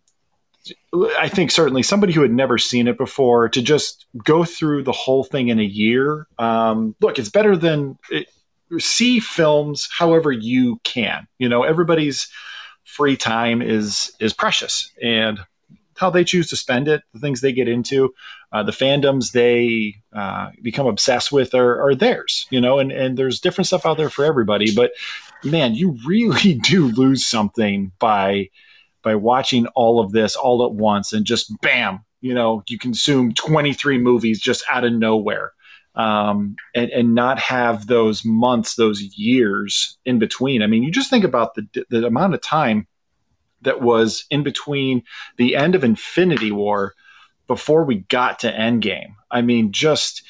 I 1.20 1.28
think 1.28 1.51
certainly 1.51 1.84
somebody 1.84 2.14
who 2.14 2.22
had 2.22 2.32
never 2.32 2.57
seen 2.57 2.88
it 2.88 2.97
before 2.97 3.49
to 3.49 3.62
just 3.62 4.05
go 4.24 4.45
through 4.45 4.84
the 4.84 4.93
whole 4.93 5.26
thing 5.26 5.49
in 5.49 5.59
a 5.59 5.64
year. 5.64 6.26
Um, 6.39 6.95
look, 7.01 7.20
it's 7.20 7.30
better 7.30 7.57
than 7.57 7.97
it, 8.09 8.30
see 8.80 9.20
films 9.20 9.89
however 9.97 10.32
you 10.32 10.80
can. 10.86 11.28
You 11.38 11.49
know, 11.49 11.64
everybody's 11.64 12.32
free 12.86 13.18
time 13.18 13.62
is 13.62 14.14
is 14.22 14.32
precious, 14.32 14.89
and 15.03 15.38
how 16.02 16.10
they 16.10 16.24
choose 16.24 16.49
to 16.49 16.58
spend 16.58 16.88
it, 16.88 17.04
the 17.14 17.20
things 17.20 17.39
they 17.39 17.54
get 17.54 17.70
into, 17.70 18.14
uh, 18.52 18.64
the 18.64 18.72
fandoms 18.72 19.32
they 19.32 19.95
uh, 20.14 20.49
become 20.62 20.88
obsessed 20.88 21.32
with 21.32 21.54
are, 21.54 21.82
are 21.82 21.95
theirs, 21.95 22.47
you 22.49 22.60
know, 22.60 22.80
and, 22.80 22.91
and 22.91 23.18
there's 23.18 23.39
different 23.39 23.68
stuff 23.68 23.86
out 23.86 23.97
there 23.97 24.10
for 24.10 24.26
everybody. 24.26 24.76
But 24.76 24.91
man, 25.43 25.76
you 25.76 25.97
really 26.06 26.56
do 26.64 26.88
lose 26.88 27.26
something 27.26 27.91
by 27.99 28.49
by 29.04 29.16
watching 29.16 29.66
all 29.68 29.99
of 29.99 30.12
this 30.12 30.36
all 30.36 30.64
at 30.64 30.74
once 30.74 31.12
and 31.12 31.26
just 31.26 31.60
bam, 31.62 32.04
you 32.20 32.34
know, 32.34 32.62
you 32.68 32.78
consume 32.78 33.34
23 33.34 33.97
movies 33.97 34.39
just 34.39 34.64
out 34.70 34.84
of 34.84 34.93
nowhere. 34.93 35.54
Um, 35.93 36.56
and, 36.74 36.89
and 36.91 37.16
not 37.16 37.38
have 37.39 37.88
those 37.88 38.24
months, 38.24 38.76
those 38.76 39.02
years 39.02 39.97
in 40.06 40.20
between. 40.20 40.62
I 40.62 40.68
mean, 40.68 40.84
you 40.84 40.91
just 40.91 41.10
think 41.10 41.26
about 41.26 41.56
the, 41.56 41.86
the 41.89 42.06
amount 42.06 42.34
of 42.34 42.41
time 42.41 42.88
that 43.62 43.82
was 43.82 44.26
in 44.30 44.43
between 44.43 45.03
the 45.38 45.55
end 45.55 45.76
of 45.76 45.84
Infinity 45.84 46.51
War 46.51 46.93
before 47.47 47.84
we 47.84 47.99
got 48.09 48.39
to 48.39 48.51
Endgame. 48.51 49.16
I 49.30 49.41
mean, 49.41 49.72
just 49.72 50.24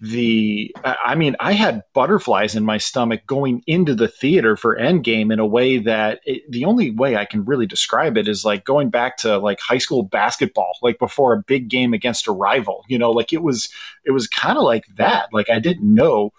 the 0.00 0.74
I 0.84 1.16
mean, 1.16 1.34
I 1.40 1.52
had 1.52 1.82
butterflies 1.92 2.54
in 2.54 2.64
my 2.64 2.78
stomach 2.78 3.26
going 3.26 3.64
into 3.66 3.96
the 3.96 4.06
theater 4.06 4.56
for 4.56 4.76
Endgame 4.76 5.32
in 5.32 5.40
a 5.40 5.46
way 5.46 5.78
that 5.78 6.20
it, 6.24 6.42
the 6.48 6.64
only 6.66 6.92
way 6.92 7.16
I 7.16 7.24
can 7.24 7.44
really 7.44 7.66
describe 7.66 8.16
it 8.16 8.28
is 8.28 8.44
like 8.44 8.64
going 8.64 8.90
back 8.90 9.16
to 9.18 9.38
like 9.38 9.58
high 9.60 9.78
school 9.78 10.04
basketball, 10.04 10.72
like 10.82 11.00
before 11.00 11.32
a 11.32 11.42
big 11.42 11.68
game 11.68 11.94
against 11.94 12.28
a 12.28 12.32
rival. 12.32 12.84
You 12.88 12.98
know, 12.98 13.10
like 13.10 13.32
it 13.32 13.42
was 13.42 13.68
it 14.04 14.12
was 14.12 14.28
kind 14.28 14.56
of 14.56 14.62
like 14.62 14.84
that. 14.96 15.30
Like 15.32 15.50
I 15.50 15.58
didn't 15.58 15.92
know 15.92 16.32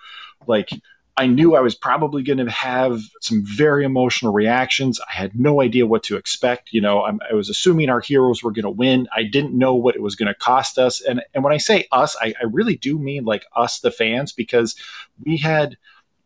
like 0.47 0.69
I 1.19 1.27
knew 1.27 1.53
I 1.53 1.59
was 1.59 1.75
probably 1.75 2.23
going 2.23 2.37
to 2.37 2.49
have 2.49 3.01
some 3.19 3.43
very 3.45 3.83
emotional 3.83 4.31
reactions. 4.31 5.01
I 5.01 5.11
had 5.11 5.37
no 5.37 5.61
idea 5.61 5.85
what 5.85 6.01
to 6.03 6.15
expect. 6.15 6.71
You 6.71 6.79
know, 6.79 7.03
I'm, 7.03 7.19
i 7.29 7.33
was 7.33 7.49
assuming 7.49 7.89
our 7.89 7.99
heroes 7.99 8.41
were 8.41 8.53
going 8.53 8.63
to 8.63 8.69
win. 8.69 9.05
I 9.13 9.23
didn't 9.23 9.57
know 9.57 9.75
what 9.75 9.97
it 9.97 10.01
was 10.01 10.15
going 10.15 10.29
to 10.29 10.33
cost 10.33 10.79
us. 10.79 11.01
And 11.01 11.21
and 11.33 11.43
when 11.43 11.51
I 11.51 11.57
say 11.57 11.87
us, 11.91 12.15
I, 12.21 12.33
I 12.41 12.45
really 12.45 12.77
do 12.77 12.97
mean 12.97 13.25
like 13.25 13.45
us, 13.53 13.81
the 13.81 13.91
fans, 13.91 14.31
because 14.31 14.77
we 15.25 15.35
had 15.35 15.75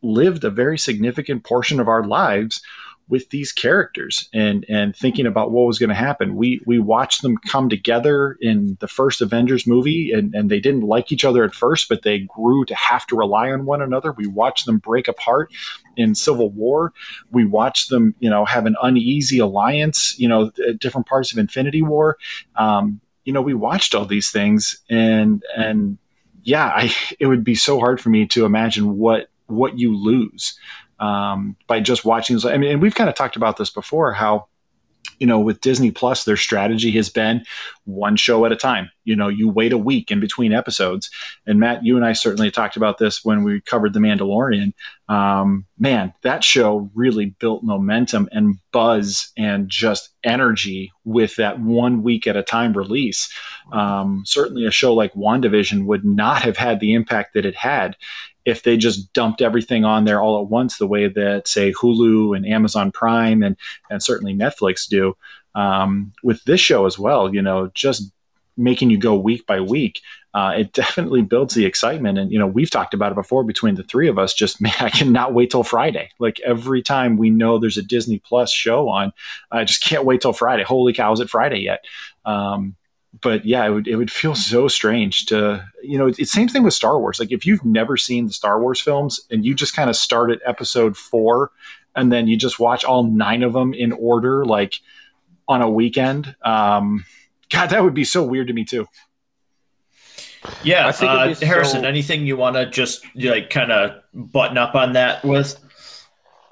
lived 0.00 0.44
a 0.44 0.50
very 0.50 0.78
significant 0.78 1.42
portion 1.42 1.80
of 1.80 1.88
our 1.88 2.04
lives 2.04 2.62
with 3.08 3.28
these 3.30 3.52
characters 3.52 4.28
and 4.32 4.64
and 4.68 4.96
thinking 4.96 5.26
about 5.26 5.50
what 5.50 5.66
was 5.66 5.78
going 5.78 5.88
to 5.88 5.94
happen. 5.94 6.36
We 6.36 6.60
we 6.66 6.78
watched 6.78 7.22
them 7.22 7.36
come 7.48 7.68
together 7.68 8.36
in 8.40 8.76
the 8.80 8.88
first 8.88 9.20
Avengers 9.20 9.66
movie 9.66 10.12
and, 10.12 10.34
and 10.34 10.50
they 10.50 10.60
didn't 10.60 10.82
like 10.82 11.12
each 11.12 11.24
other 11.24 11.44
at 11.44 11.54
first, 11.54 11.88
but 11.88 12.02
they 12.02 12.20
grew 12.20 12.64
to 12.64 12.74
have 12.74 13.06
to 13.08 13.16
rely 13.16 13.50
on 13.50 13.66
one 13.66 13.82
another. 13.82 14.12
We 14.12 14.26
watched 14.26 14.66
them 14.66 14.78
break 14.78 15.06
apart 15.06 15.52
in 15.96 16.14
Civil 16.14 16.50
War. 16.50 16.92
We 17.30 17.44
watched 17.44 17.90
them, 17.90 18.14
you 18.20 18.30
know, 18.30 18.44
have 18.46 18.66
an 18.66 18.76
uneasy 18.82 19.38
alliance, 19.38 20.18
you 20.18 20.28
know, 20.28 20.50
at 20.66 20.78
different 20.78 21.06
parts 21.06 21.30
of 21.30 21.38
Infinity 21.38 21.82
War. 21.82 22.16
Um, 22.56 23.00
you 23.24 23.32
know, 23.32 23.42
we 23.42 23.54
watched 23.54 23.94
all 23.94 24.06
these 24.06 24.30
things 24.30 24.78
and 24.88 25.42
and 25.56 25.98
yeah, 26.42 26.66
I 26.66 26.94
it 27.20 27.26
would 27.26 27.44
be 27.44 27.54
so 27.54 27.78
hard 27.78 28.00
for 28.00 28.08
me 28.08 28.26
to 28.28 28.46
imagine 28.46 28.96
what 28.96 29.28
what 29.46 29.78
you 29.78 29.94
lose 29.94 30.58
um, 31.00 31.56
by 31.66 31.80
just 31.80 32.04
watching. 32.04 32.38
I 32.44 32.56
mean, 32.56 32.72
and 32.72 32.82
we've 32.82 32.94
kind 32.94 33.10
of 33.10 33.16
talked 33.16 33.36
about 33.36 33.56
this 33.56 33.70
before 33.70 34.12
how 34.12 34.46
you 35.18 35.26
know, 35.26 35.38
with 35.38 35.60
Disney 35.60 35.90
Plus, 35.90 36.24
their 36.24 36.36
strategy 36.36 36.90
has 36.92 37.08
been 37.08 37.44
one 37.84 38.16
show 38.16 38.44
at 38.44 38.52
a 38.52 38.56
time. 38.56 38.90
You 39.04 39.14
know, 39.14 39.28
you 39.28 39.48
wait 39.48 39.72
a 39.72 39.78
week 39.78 40.10
in 40.10 40.18
between 40.18 40.52
episodes. 40.52 41.10
And 41.46 41.60
Matt, 41.60 41.84
you 41.84 41.96
and 41.96 42.04
I 42.04 42.14
certainly 42.14 42.50
talked 42.50 42.76
about 42.76 42.98
this 42.98 43.24
when 43.24 43.44
we 43.44 43.60
covered 43.60 43.92
The 43.92 44.00
Mandalorian. 44.00 44.72
Um, 45.08 45.66
man, 45.78 46.12
that 46.22 46.42
show 46.42 46.90
really 46.94 47.26
built 47.26 47.62
momentum 47.62 48.28
and 48.32 48.56
buzz 48.72 49.30
and 49.36 49.68
just 49.68 50.10
energy 50.24 50.90
with 51.04 51.36
that 51.36 51.60
one 51.60 52.02
week 52.02 52.26
at 52.26 52.36
a 52.36 52.42
time 52.42 52.72
release. 52.72 53.32
Um, 53.72 54.22
certainly, 54.26 54.66
a 54.66 54.70
show 54.70 54.94
like 54.94 55.12
WandaVision 55.14 55.84
would 55.86 56.04
not 56.04 56.42
have 56.42 56.56
had 56.56 56.80
the 56.80 56.94
impact 56.94 57.34
that 57.34 57.46
it 57.46 57.54
had 57.54 57.96
if 58.44 58.62
they 58.62 58.76
just 58.76 59.12
dumped 59.12 59.40
everything 59.40 59.84
on 59.84 60.04
there 60.04 60.20
all 60.20 60.42
at 60.42 60.50
once, 60.50 60.78
the 60.78 60.86
way 60.86 61.08
that 61.08 61.48
say 61.48 61.72
Hulu 61.72 62.36
and 62.36 62.46
Amazon 62.46 62.92
Prime 62.92 63.42
and 63.42 63.56
and 63.90 64.02
certainly 64.02 64.34
Netflix 64.34 64.88
do 64.88 65.16
um, 65.54 66.12
with 66.22 66.42
this 66.44 66.60
show 66.60 66.86
as 66.86 66.98
well, 66.98 67.32
you 67.32 67.42
know, 67.42 67.70
just 67.74 68.10
making 68.56 68.90
you 68.90 68.98
go 68.98 69.14
week 69.16 69.46
by 69.46 69.60
week, 69.60 70.00
uh, 70.32 70.52
it 70.56 70.72
definitely 70.74 71.22
builds 71.22 71.54
the 71.54 71.64
excitement. 71.64 72.18
And 72.18 72.30
you 72.30 72.38
know, 72.38 72.46
we've 72.46 72.70
talked 72.70 72.94
about 72.94 73.12
it 73.12 73.16
before 73.16 73.44
between 73.44 73.74
the 73.74 73.82
three 73.82 74.08
of 74.08 74.18
us. 74.18 74.34
Just 74.34 74.60
man, 74.60 74.74
I 74.80 74.90
cannot 74.90 75.34
wait 75.34 75.50
till 75.50 75.64
Friday. 75.64 76.10
Like 76.18 76.40
every 76.40 76.82
time 76.82 77.16
we 77.16 77.30
know 77.30 77.58
there's 77.58 77.78
a 77.78 77.82
Disney 77.82 78.18
Plus 78.18 78.52
show 78.52 78.88
on, 78.88 79.12
I 79.50 79.64
just 79.64 79.82
can't 79.82 80.04
wait 80.04 80.20
till 80.20 80.32
Friday. 80.32 80.64
Holy 80.64 80.92
cow, 80.92 81.12
is 81.12 81.20
it 81.20 81.30
Friday 81.30 81.60
yet? 81.60 81.84
Um, 82.24 82.76
but 83.20 83.44
yeah, 83.44 83.64
it 83.64 83.70
would 83.70 83.86
it 83.86 83.96
would 83.96 84.10
feel 84.10 84.34
so 84.34 84.68
strange 84.68 85.26
to 85.26 85.64
you 85.82 85.98
know. 85.98 86.06
It's 86.06 86.32
same 86.32 86.48
thing 86.48 86.62
with 86.62 86.74
Star 86.74 86.98
Wars. 86.98 87.20
Like 87.20 87.32
if 87.32 87.46
you've 87.46 87.64
never 87.64 87.96
seen 87.96 88.26
the 88.26 88.32
Star 88.32 88.60
Wars 88.60 88.80
films 88.80 89.20
and 89.30 89.44
you 89.44 89.54
just 89.54 89.74
kind 89.74 89.90
of 89.90 89.96
start 89.96 90.30
at 90.30 90.40
Episode 90.46 90.96
four 90.96 91.50
and 91.94 92.12
then 92.12 92.26
you 92.26 92.36
just 92.36 92.58
watch 92.58 92.84
all 92.84 93.04
nine 93.04 93.42
of 93.42 93.52
them 93.52 93.72
in 93.72 93.92
order, 93.92 94.44
like 94.44 94.74
on 95.46 95.62
a 95.62 95.70
weekend. 95.70 96.34
Um, 96.44 97.04
God, 97.50 97.70
that 97.70 97.82
would 97.82 97.94
be 97.94 98.04
so 98.04 98.22
weird 98.22 98.48
to 98.48 98.52
me 98.52 98.64
too. 98.64 98.86
Yeah, 100.62 100.88
uh, 100.88 101.34
Harrison. 101.36 101.82
So... 101.82 101.88
Anything 101.88 102.26
you 102.26 102.36
want 102.36 102.56
to 102.56 102.66
just 102.66 103.04
like 103.14 103.50
kind 103.50 103.72
of 103.72 104.02
button 104.12 104.58
up 104.58 104.74
on 104.74 104.92
that 104.94 105.24
with? 105.24 105.58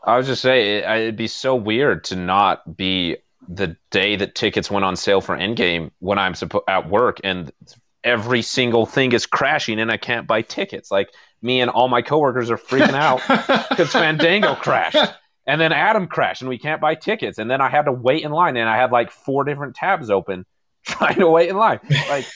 I 0.04 0.16
was 0.16 0.26
just 0.26 0.42
say 0.42 0.78
it, 0.78 0.84
it'd 0.84 1.16
be 1.16 1.28
so 1.28 1.54
weird 1.54 2.04
to 2.04 2.16
not 2.16 2.76
be 2.76 3.18
the 3.48 3.76
day 3.90 4.16
that 4.16 4.34
tickets 4.34 4.70
went 4.70 4.84
on 4.84 4.96
sale 4.96 5.20
for 5.20 5.36
Endgame 5.36 5.90
when 5.98 6.18
I'm 6.18 6.34
suppo- 6.34 6.62
at 6.68 6.88
work 6.88 7.20
and 7.24 7.52
every 8.04 8.42
single 8.42 8.86
thing 8.86 9.12
is 9.12 9.26
crashing 9.26 9.80
and 9.80 9.90
I 9.90 9.96
can't 9.96 10.26
buy 10.26 10.42
tickets. 10.42 10.90
Like 10.90 11.10
me 11.40 11.60
and 11.60 11.70
all 11.70 11.88
my 11.88 12.02
coworkers 12.02 12.50
are 12.50 12.56
freaking 12.56 12.94
out 12.94 13.20
because 13.70 13.90
Fandango 13.92 14.54
crashed. 14.54 15.12
And 15.46 15.60
then 15.60 15.72
Adam 15.72 16.06
crashed 16.06 16.42
and 16.42 16.48
we 16.48 16.58
can't 16.58 16.80
buy 16.80 16.94
tickets. 16.94 17.38
And 17.38 17.50
then 17.50 17.60
I 17.60 17.68
had 17.68 17.82
to 17.82 17.92
wait 17.92 18.22
in 18.22 18.30
line 18.30 18.56
and 18.56 18.68
I 18.68 18.76
had 18.76 18.92
like 18.92 19.10
four 19.10 19.44
different 19.44 19.74
tabs 19.74 20.08
open 20.08 20.46
trying 20.86 21.18
to 21.18 21.28
wait 21.28 21.48
in 21.48 21.56
line. 21.56 21.80
Like 22.08 22.26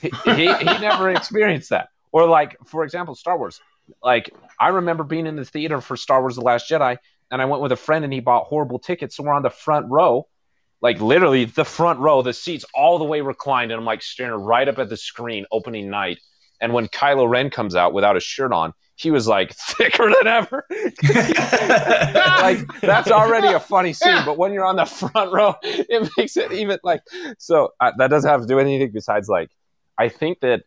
he, 0.00 0.10
he, 0.24 0.54
he 0.54 0.64
never 0.64 1.10
experienced 1.10 1.70
that. 1.70 1.88
Or 2.12 2.26
like, 2.26 2.56
for 2.66 2.84
example, 2.84 3.14
Star 3.14 3.36
Wars. 3.36 3.60
Like 4.02 4.30
I 4.60 4.68
remember 4.68 5.04
being 5.04 5.26
in 5.26 5.36
the 5.36 5.44
theater 5.44 5.80
for 5.80 5.96
Star 5.96 6.20
Wars 6.20 6.36
The 6.36 6.40
Last 6.42 6.70
Jedi 6.70 6.98
and 7.30 7.42
I 7.42 7.44
went 7.44 7.62
with 7.62 7.72
a 7.72 7.76
friend 7.76 8.04
and 8.04 8.12
he 8.12 8.20
bought 8.20 8.44
horrible 8.44 8.78
tickets. 8.78 9.16
So 9.16 9.24
we're 9.24 9.32
on 9.32 9.42
the 9.42 9.50
front 9.50 9.86
row 9.88 10.26
like 10.86 11.00
literally 11.00 11.46
the 11.46 11.64
front 11.64 11.98
row, 11.98 12.22
the 12.22 12.32
seats 12.32 12.64
all 12.72 12.96
the 12.96 13.04
way 13.04 13.20
reclined, 13.20 13.72
and 13.72 13.80
I'm 13.80 13.84
like 13.84 14.02
staring 14.02 14.40
right 14.40 14.68
up 14.68 14.78
at 14.78 14.88
the 14.88 14.96
screen 14.96 15.44
opening 15.50 15.90
night. 15.90 16.20
And 16.60 16.72
when 16.72 16.86
Kylo 16.86 17.28
Ren 17.28 17.50
comes 17.50 17.74
out 17.74 17.92
without 17.92 18.16
a 18.16 18.20
shirt 18.20 18.52
on, 18.52 18.72
he 18.94 19.10
was 19.10 19.26
like 19.26 19.52
thicker 19.52 20.12
than 20.16 20.28
ever. 20.28 20.64
like 20.70 22.68
that's 22.82 23.10
already 23.10 23.48
a 23.48 23.58
funny 23.58 23.92
scene, 23.92 24.22
but 24.24 24.38
when 24.38 24.52
you're 24.52 24.64
on 24.64 24.76
the 24.76 24.84
front 24.84 25.32
row, 25.32 25.56
it 25.64 26.08
makes 26.16 26.36
it 26.36 26.52
even 26.52 26.78
like 26.84 27.00
so. 27.36 27.72
Uh, 27.80 27.90
that 27.98 28.06
doesn't 28.06 28.30
have 28.30 28.42
to 28.42 28.46
do 28.46 28.60
anything 28.60 28.92
besides 28.92 29.28
like 29.28 29.50
I 29.98 30.08
think 30.08 30.38
that 30.42 30.62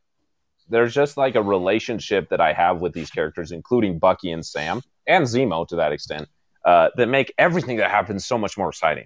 there's 0.68 0.94
just 0.94 1.16
like 1.16 1.36
a 1.36 1.42
relationship 1.42 2.28
that 2.28 2.42
I 2.42 2.52
have 2.52 2.82
with 2.82 2.92
these 2.92 3.10
characters, 3.10 3.54
including 3.54 4.00
Bucky 4.00 4.32
and 4.32 4.46
Sam 4.46 4.82
and 5.08 5.24
Zemo 5.24 5.66
to 5.70 5.78
that 5.78 5.94
extent, 5.94 6.28
uh, 6.66 6.90
that 6.98 7.08
make 7.08 7.34
everything 7.38 7.78
that 7.78 7.90
happens 7.90 8.26
so 8.26 8.38
much 8.38 8.58
more 8.58 8.68
exciting. 8.68 9.06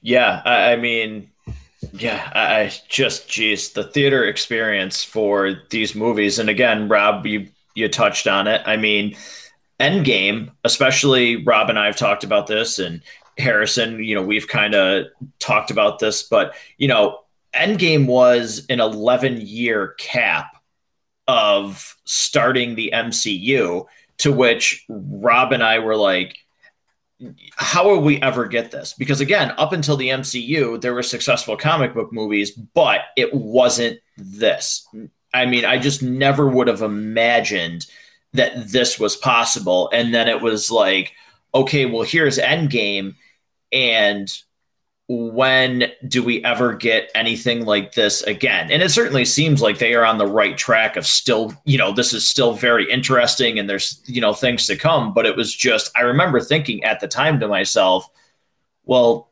Yeah, 0.00 0.42
I, 0.44 0.72
I 0.72 0.76
mean, 0.76 1.30
yeah, 1.92 2.30
I 2.34 2.72
just 2.88 3.28
geez, 3.28 3.70
the 3.70 3.84
theater 3.84 4.24
experience 4.24 5.04
for 5.04 5.54
these 5.70 5.94
movies, 5.94 6.38
and 6.38 6.48
again, 6.48 6.88
Rob, 6.88 7.26
you 7.26 7.48
you 7.74 7.88
touched 7.88 8.26
on 8.26 8.46
it. 8.46 8.62
I 8.66 8.76
mean, 8.76 9.16
Endgame, 9.80 10.50
especially 10.64 11.42
Rob 11.44 11.70
and 11.70 11.78
I 11.78 11.86
have 11.86 11.96
talked 11.96 12.24
about 12.24 12.46
this, 12.46 12.78
and 12.78 13.02
Harrison, 13.38 14.02
you 14.02 14.14
know, 14.14 14.22
we've 14.22 14.48
kind 14.48 14.74
of 14.74 15.06
talked 15.38 15.70
about 15.70 15.98
this, 15.98 16.22
but 16.22 16.54
you 16.78 16.88
know, 16.88 17.20
Endgame 17.54 18.06
was 18.06 18.66
an 18.68 18.80
11 18.80 19.40
year 19.40 19.94
cap 19.98 20.56
of 21.28 21.96
starting 22.04 22.74
the 22.74 22.90
MCU, 22.94 23.86
to 24.18 24.32
which 24.32 24.84
Rob 24.88 25.52
and 25.52 25.62
I 25.62 25.78
were 25.78 25.96
like, 25.96 26.36
how 27.56 27.88
will 27.88 28.02
we 28.02 28.20
ever 28.20 28.46
get 28.46 28.70
this? 28.70 28.94
Because 28.94 29.20
again, 29.20 29.52
up 29.58 29.72
until 29.72 29.96
the 29.96 30.08
MCU, 30.08 30.80
there 30.80 30.94
were 30.94 31.02
successful 31.02 31.56
comic 31.56 31.94
book 31.94 32.12
movies, 32.12 32.50
but 32.50 33.00
it 33.16 33.32
wasn't 33.32 34.00
this. 34.16 34.86
I 35.34 35.46
mean, 35.46 35.64
I 35.64 35.78
just 35.78 36.02
never 36.02 36.48
would 36.48 36.68
have 36.68 36.82
imagined 36.82 37.86
that 38.34 38.68
this 38.68 38.98
was 38.98 39.16
possible. 39.16 39.90
And 39.92 40.14
then 40.14 40.28
it 40.28 40.40
was 40.40 40.70
like, 40.70 41.12
okay, 41.54 41.86
well, 41.86 42.02
here's 42.02 42.38
Endgame, 42.38 43.14
and 43.72 44.28
when 45.08 45.91
do 46.08 46.22
we 46.22 46.44
ever 46.44 46.74
get 46.74 47.10
anything 47.14 47.64
like 47.64 47.94
this 47.94 48.22
again? 48.22 48.70
And 48.70 48.82
it 48.82 48.90
certainly 48.90 49.24
seems 49.24 49.62
like 49.62 49.78
they 49.78 49.94
are 49.94 50.04
on 50.04 50.18
the 50.18 50.26
right 50.26 50.56
track 50.56 50.96
of 50.96 51.06
still, 51.06 51.54
you 51.64 51.78
know, 51.78 51.92
this 51.92 52.12
is 52.12 52.26
still 52.26 52.54
very 52.54 52.90
interesting 52.90 53.58
and 53.58 53.68
there's, 53.68 54.02
you 54.06 54.20
know, 54.20 54.34
things 54.34 54.66
to 54.66 54.76
come. 54.76 55.14
But 55.14 55.26
it 55.26 55.36
was 55.36 55.54
just, 55.54 55.90
I 55.96 56.02
remember 56.02 56.40
thinking 56.40 56.84
at 56.84 57.00
the 57.00 57.08
time 57.08 57.40
to 57.40 57.48
myself, 57.48 58.08
well, 58.84 59.31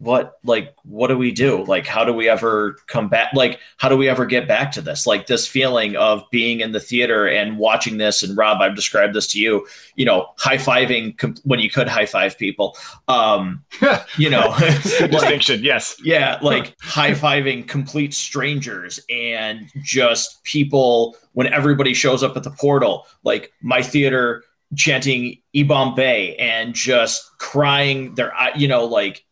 what 0.00 0.38
like 0.44 0.74
what 0.82 1.08
do 1.08 1.18
we 1.18 1.30
do? 1.30 1.62
Like 1.64 1.86
how 1.86 2.04
do 2.06 2.12
we 2.14 2.26
ever 2.26 2.76
come 2.86 3.08
back 3.08 3.34
like 3.34 3.60
how 3.76 3.88
do 3.90 3.98
we 3.98 4.08
ever 4.08 4.24
get 4.24 4.48
back 4.48 4.72
to 4.72 4.80
this? 4.80 5.06
Like 5.06 5.26
this 5.26 5.46
feeling 5.46 5.94
of 5.94 6.24
being 6.30 6.60
in 6.60 6.72
the 6.72 6.80
theater 6.80 7.28
and 7.28 7.58
watching 7.58 7.98
this 7.98 8.22
and 8.22 8.36
rob 8.36 8.62
i've 8.62 8.74
described 8.74 9.14
this 9.14 9.26
to 9.26 9.38
you 9.38 9.66
you 9.96 10.06
know 10.06 10.26
high-fiving 10.38 11.18
com- 11.18 11.34
when 11.44 11.60
you 11.60 11.68
could 11.70 11.86
high-five 11.86 12.38
people. 12.38 12.76
Um 13.08 13.62
you 14.18 14.30
know 14.30 14.48
like, 14.58 15.10
distinction 15.10 15.62
yes. 15.62 15.96
yeah 16.02 16.38
like 16.40 16.74
high-fiving 16.80 17.68
complete 17.68 18.14
strangers 18.14 19.00
and 19.10 19.70
just 19.82 20.42
people 20.44 21.14
when 21.32 21.52
everybody 21.52 21.92
shows 21.92 22.22
up 22.22 22.36
at 22.38 22.42
the 22.42 22.50
portal 22.50 23.06
like 23.22 23.52
my 23.60 23.82
theater 23.82 24.42
chanting 24.76 25.36
Yibambe 25.54 26.36
and 26.38 26.74
just 26.74 27.36
crying 27.38 28.14
their 28.14 28.32
you 28.56 28.66
know 28.66 28.86
like 28.86 29.24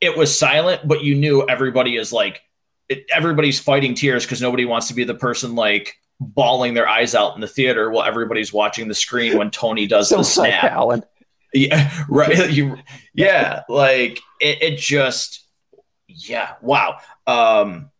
it 0.00 0.16
was 0.16 0.36
silent, 0.36 0.86
but 0.86 1.02
you 1.02 1.14
knew 1.14 1.46
everybody 1.46 1.96
is 1.96 2.12
like 2.12 2.40
it, 2.88 3.04
everybody's 3.12 3.58
fighting 3.58 3.94
tears 3.94 4.24
because 4.24 4.40
nobody 4.40 4.64
wants 4.64 4.88
to 4.88 4.94
be 4.94 5.04
the 5.04 5.14
person 5.14 5.54
like 5.54 5.96
bawling 6.20 6.74
their 6.74 6.88
eyes 6.88 7.14
out 7.14 7.34
in 7.34 7.40
the 7.40 7.46
theater 7.46 7.90
while 7.90 8.06
everybody's 8.06 8.52
watching 8.52 8.88
the 8.88 8.94
screen 8.94 9.36
when 9.36 9.50
Tony 9.50 9.86
does 9.86 10.08
the 10.08 10.22
snap. 10.22 10.62
Like 10.62 10.72
Alan. 10.72 11.04
Yeah, 11.52 12.04
right. 12.08 12.50
You, 12.52 12.78
yeah, 13.14 13.62
like 13.68 14.20
it, 14.40 14.62
it 14.62 14.78
just, 14.78 15.44
yeah, 16.06 16.54
wow. 16.60 16.98
Um, 17.26 17.90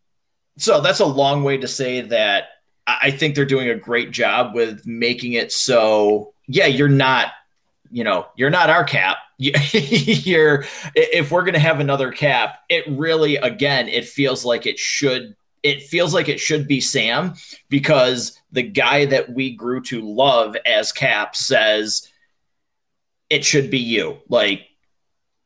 so 0.57 0.81
that's 0.81 0.99
a 0.99 1.05
long 1.05 1.43
way 1.43 1.57
to 1.57 1.67
say 1.67 2.01
that 2.01 2.49
I 2.87 3.11
think 3.11 3.35
they're 3.35 3.45
doing 3.45 3.69
a 3.69 3.75
great 3.75 4.11
job 4.11 4.55
with 4.55 4.85
making 4.85 5.33
it 5.33 5.51
so, 5.51 6.33
yeah, 6.47 6.65
you're 6.65 6.89
not, 6.89 7.31
you 7.91 8.03
know, 8.03 8.27
you're 8.35 8.49
not 8.49 8.69
our 8.69 8.83
cap, 8.83 9.17
you're 9.39 10.65
if 10.95 11.31
we're 11.31 11.43
going 11.43 11.53
to 11.53 11.61
have 11.61 11.79
another 11.79 12.11
cap 12.11 12.59
it 12.67 12.83
really 12.89 13.37
again 13.37 13.87
it 13.87 14.05
feels 14.05 14.43
like 14.43 14.65
it 14.65 14.77
should 14.77 15.33
it 15.63 15.81
feels 15.81 16.13
like 16.13 16.27
it 16.27 16.41
should 16.41 16.67
be 16.67 16.81
sam 16.81 17.33
because 17.69 18.37
the 18.51 18.61
guy 18.61 19.05
that 19.05 19.33
we 19.33 19.55
grew 19.55 19.81
to 19.81 20.01
love 20.01 20.57
as 20.65 20.91
cap 20.91 21.37
says 21.37 22.11
it 23.29 23.45
should 23.45 23.71
be 23.71 23.79
you. 23.79 24.17
Like 24.27 24.67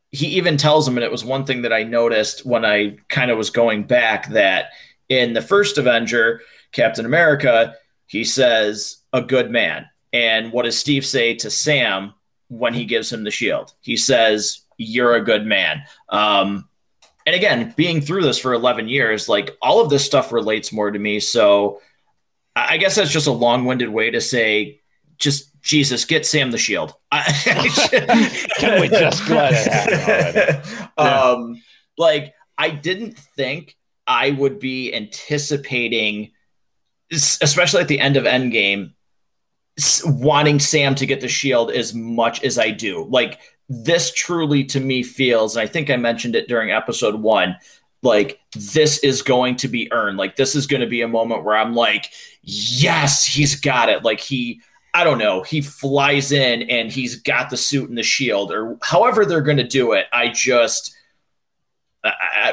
he 0.10 0.28
even 0.28 0.58
tells 0.58 0.88
him 0.88 0.98
and 0.98 1.04
it 1.04 1.12
was 1.12 1.24
one 1.24 1.46
thing 1.46 1.64
that 1.64 1.74
i 1.74 1.84
noticed 1.84 2.46
when 2.46 2.66
i 2.66 2.96
kind 3.10 3.30
of 3.32 3.38
was 3.38 3.50
going 3.50 3.84
back 3.84 4.30
that 4.30 4.68
in 5.10 5.34
the 5.34 5.42
first 5.42 5.78
avenger 5.78 6.42
captain 6.72 7.06
america 7.06 7.76
he 8.08 8.24
says 8.24 8.98
a 9.12 9.22
good 9.22 9.50
man. 9.52 9.88
And 10.12 10.52
what 10.52 10.66
does 10.66 10.78
steve 10.78 11.06
say 11.06 11.36
to 11.36 11.52
sam 11.52 12.14
when 12.58 12.74
he 12.74 12.86
gives 12.86 13.12
him 13.12 13.24
the 13.24 13.32
shield. 13.32 13.74
He 13.82 13.98
says, 13.98 14.62
You're 14.78 15.16
a 15.16 15.24
good 15.24 15.46
man. 15.46 15.84
Um, 16.10 16.70
and 17.26 17.36
again, 17.36 17.74
being 17.78 18.02
through 18.02 18.24
this 18.24 18.38
for 18.38 18.54
11 18.54 18.90
years, 18.90 19.30
like 19.30 19.56
all 19.62 19.82
of 19.82 19.90
this 19.90 20.06
stuff 20.06 20.32
relates 20.32 20.74
more 20.74 20.92
to 20.92 21.00
me. 21.00 21.20
So 21.20 21.82
I 22.56 22.78
guess 22.78 22.96
that's 22.96 23.12
just 23.12 23.28
a 23.28 23.32
long 23.32 23.66
winded 23.66 23.90
way 23.90 24.12
to 24.12 24.22
say, 24.22 24.82
just 25.18 25.50
Jesus, 25.62 26.04
get 26.06 26.26
Sam 26.26 26.52
the 26.52 26.58
shield. 26.58 26.94
Can 27.12 28.82
we 28.82 28.90
just 28.90 29.28
let 29.30 29.54
it 29.54 30.02
happen? 30.36 30.90
Um, 30.98 31.62
like, 31.98 32.36
I 32.56 32.70
didn't 32.70 33.18
think 33.18 33.76
I 34.06 34.30
would 34.30 34.60
be 34.60 34.94
anticipating, 34.94 36.32
especially 37.12 37.82
at 37.82 37.88
the 37.88 38.00
end 38.00 38.16
of 38.16 38.26
Endgame, 38.26 38.94
wanting 40.06 40.60
Sam 40.60 40.96
to 40.96 41.06
get 41.06 41.22
the 41.22 41.28
shield 41.28 41.72
as 41.72 41.94
much 41.94 42.44
as 42.44 42.58
I 42.58 42.72
do. 42.72 43.06
Like 43.10 43.40
this 43.70 44.14
truly 44.14 44.64
to 44.66 44.80
me 44.80 45.04
feels, 45.04 45.56
and 45.56 45.64
I 45.64 45.72
think 45.72 45.90
I 45.90 45.98
mentioned 45.98 46.36
it 46.36 46.48
during 46.48 46.72
episode 46.72 47.16
one, 47.16 47.56
like 48.02 48.40
this 48.56 49.00
is 49.00 49.22
going 49.22 49.56
to 49.58 49.68
be 49.68 49.92
earned. 49.92 50.18
Like 50.18 50.36
this 50.36 50.56
is 50.56 50.68
going 50.68 50.82
to 50.82 50.88
be 50.88 51.02
a 51.02 51.08
moment 51.08 51.44
where 51.44 51.56
I'm 51.56 51.74
like, 51.74 52.12
yes, 52.42 53.26
he's 53.26 53.56
got 53.56 53.90
it. 53.90 54.04
Like 54.04 54.20
he, 54.20 54.62
I 54.94 55.04
don't 55.04 55.18
know, 55.18 55.42
he 55.42 55.62
flies 55.62 56.32
in 56.32 56.64
and 56.64 56.92
he's 56.92 57.16
got 57.16 57.50
the 57.50 57.58
suit 57.58 57.90
and 57.90 57.98
the 57.98 58.04
shield, 58.04 58.52
or 58.52 58.78
however 58.82 59.26
they're 59.26 59.42
going 59.42 59.58
to 59.58 59.64
do 59.64 59.94
it. 59.94 60.06
I 60.14 60.28
just. 60.28 60.96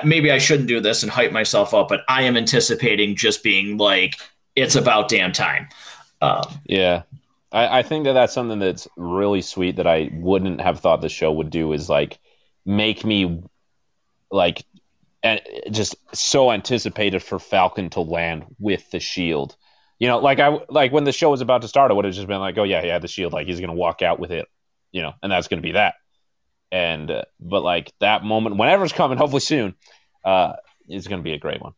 maybe 0.04 0.30
I 0.30 0.38
shouldn't 0.38 0.68
do 0.68 0.80
this 0.80 1.02
and 1.02 1.10
hype 1.10 1.32
myself 1.32 1.74
up, 1.74 1.88
but 1.88 2.02
I 2.08 2.22
am 2.22 2.36
anticipating 2.36 3.16
just 3.16 3.42
being 3.42 3.76
like, 3.78 4.14
it's 4.54 4.76
about 4.76 5.08
damn 5.08 5.32
time. 5.32 5.68
Um, 6.20 6.42
yeah, 6.64 7.02
I, 7.52 7.78
I 7.78 7.82
think 7.82 8.04
that 8.04 8.12
that's 8.12 8.32
something 8.32 8.58
that's 8.58 8.86
really 8.96 9.42
sweet 9.42 9.76
that 9.76 9.86
I 9.86 10.10
wouldn't 10.14 10.60
have 10.60 10.80
thought 10.80 11.00
the 11.00 11.08
show 11.08 11.32
would 11.32 11.50
do 11.50 11.72
is 11.72 11.88
like 11.88 12.18
make 12.64 13.04
me 13.04 13.42
like 14.30 14.64
and 15.22 15.40
just 15.70 15.96
so 16.14 16.50
anticipated 16.50 17.22
for 17.22 17.38
Falcon 17.38 17.90
to 17.90 18.00
land 18.00 18.44
with 18.58 18.90
the 18.90 19.00
shield. 19.00 19.56
You 19.98 20.08
know, 20.08 20.18
like 20.18 20.40
I 20.40 20.58
like 20.68 20.92
when 20.92 21.04
the 21.04 21.12
show 21.12 21.30
was 21.30 21.42
about 21.42 21.62
to 21.62 21.68
start, 21.68 21.90
I 21.90 21.94
would 21.94 22.06
have 22.06 22.14
just 22.14 22.26
been 22.26 22.40
like, 22.40 22.56
"Oh 22.56 22.64
yeah, 22.64 22.82
yeah, 22.82 22.98
the 22.98 23.08
shield. 23.08 23.32
Like 23.32 23.46
he's 23.46 23.60
gonna 23.60 23.74
walk 23.74 24.00
out 24.00 24.18
with 24.18 24.30
it, 24.30 24.46
you 24.92 25.02
know, 25.02 25.12
and 25.22 25.30
that's 25.30 25.48
gonna 25.48 25.60
be 25.60 25.72
that." 25.72 25.94
And 26.72 27.10
uh, 27.10 27.24
but 27.38 27.62
like 27.62 27.92
that 28.00 28.24
moment, 28.24 28.56
whenever 28.56 28.84
it's 28.84 28.94
coming, 28.94 29.18
hopefully 29.18 29.40
soon, 29.40 29.74
uh, 30.24 30.54
is 30.88 31.06
gonna 31.06 31.22
be 31.22 31.34
a 31.34 31.38
great 31.38 31.60
one. 31.60 31.74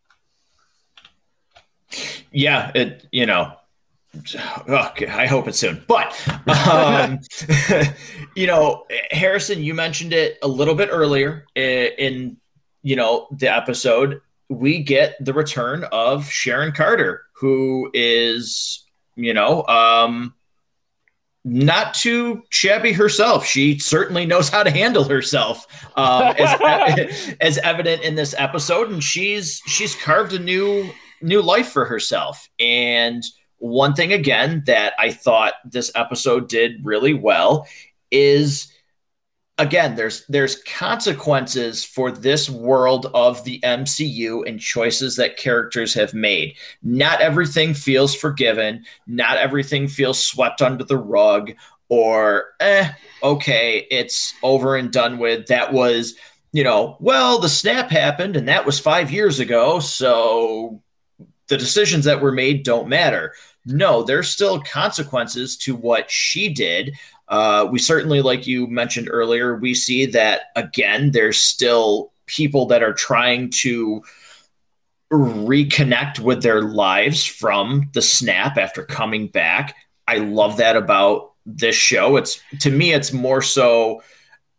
Yeah, 2.31 2.71
it 2.77 3.07
you 3.11 3.27
know 3.27 3.57
Okay, 4.69 5.07
I 5.07 5.27
hope 5.27 5.49
it's 5.49 5.59
soon. 5.59 5.83
But 5.89 6.15
um, 6.71 7.21
you 8.37 8.47
know, 8.47 8.85
Harrison, 9.11 9.63
you 9.63 9.75
mentioned 9.75 10.13
it 10.13 10.39
a 10.43 10.49
little 10.49 10.75
bit 10.75 10.91
earlier 10.93 11.47
in, 11.55 11.91
in 11.99 12.37
you 12.83 12.97
know 12.97 13.29
the 13.33 13.55
episode. 13.55 14.21
We 14.49 14.83
get 14.83 15.17
the 15.25 15.33
return 15.33 15.85
of 15.93 16.29
Sharon 16.29 16.73
Carter, 16.73 17.23
who 17.33 17.91
is 17.95 18.85
you 19.17 19.33
know 19.33 19.67
um, 19.67 20.35
not 21.45 21.95
too 21.95 22.43
shabby 22.51 22.93
herself. 22.93 23.47
She 23.47 23.79
certainly 23.79 24.27
knows 24.27 24.51
how 24.51 24.63
to 24.63 24.71
handle 24.71 25.05
herself, 25.05 25.67
um, 25.97 26.35
as, 26.39 27.35
as 27.41 27.59
evident 27.59 28.03
in 28.03 28.15
this 28.15 28.35
episode, 28.37 28.91
and 28.91 29.03
she's 29.03 29.63
she's 29.67 29.95
carved 29.95 30.35
a 30.35 30.39
new 30.39 30.91
new 31.23 31.41
life 31.41 31.69
for 31.71 31.87
herself 31.87 32.49
and 32.59 33.23
one 33.63 33.95
thing 33.95 34.13
again 34.13 34.65
that 34.67 34.93
I 34.99 35.13
thought 35.13 35.55
this 35.65 35.93
episode 35.95 36.49
did 36.49 36.85
really 36.85 37.15
well 37.15 37.69
is 38.11 38.73
again 39.57 39.95
there's 39.95 40.27
there's 40.27 40.61
consequences 40.65 41.85
for 41.85 42.11
this 42.11 42.51
world 42.51 43.07
of 43.15 43.45
the 43.45 43.61
MCU 43.61 44.47
and 44.49 44.59
choices 44.59 45.15
that 45.15 45.37
characters 45.37 45.95
have 45.95 46.13
made. 46.13 46.57
Not 46.83 47.21
everything 47.21 47.73
feels 47.73 48.17
forgiven, 48.17 48.85
not 49.07 49.37
everything 49.37 49.87
feels 49.87 50.23
swept 50.23 50.61
under 50.61 50.83
the 50.83 50.99
rug 50.99 51.53
or 51.89 52.47
eh 52.59 52.91
okay, 53.23 53.87
it's 53.93 54.35
over 54.43 54.75
and 54.75 54.91
done 54.93 55.19
with. 55.19 55.47
That 55.47 55.73
was, 55.73 56.15
you 56.53 56.65
know, 56.65 56.97
well, 56.99 57.39
the 57.39 57.49
snap 57.49 57.91
happened 57.91 58.35
and 58.35 58.49
that 58.49 58.67
was 58.67 58.81
5 58.81 59.13
years 59.13 59.39
ago, 59.39 59.79
so 59.79 60.83
the 61.47 61.57
decisions 61.57 62.07
that 62.07 62.21
were 62.21 62.33
made 62.33 62.65
don't 62.65 62.89
matter 62.89 63.35
no, 63.65 64.03
there's 64.03 64.29
still 64.29 64.61
consequences 64.61 65.57
to 65.59 65.75
what 65.75 66.11
she 66.11 66.49
did. 66.49 66.97
Uh, 67.29 67.69
we 67.71 67.79
certainly, 67.79 68.21
like 68.21 68.47
you 68.47 68.67
mentioned 68.67 69.09
earlier, 69.11 69.57
we 69.57 69.75
see 69.75 70.07
that 70.07 70.43
again, 70.57 71.13
there's 71.13 71.41
still 71.41 72.13
people 72.27 72.67
that 72.67 72.83
are 72.83 72.93
trying 72.93 73.51
to 73.51 74.03
reconnect 75.13 76.19
with 76.19 76.43
their 76.43 76.63
lives 76.63 77.25
from 77.25 77.91
the 77.93 78.03
snap 78.03 78.57
after 78.57 78.85
coming 78.85 79.29
back. 79.29 79.77
I 80.09 80.17
love 80.17 80.57
that 80.57 80.77
about 80.77 81.33
this 81.47 81.77
show. 81.77 82.17
It's 82.17 82.41
to 82.61 82.71
me, 82.71 82.93
it's 82.93 83.13
more 83.13 83.43
so 83.43 84.03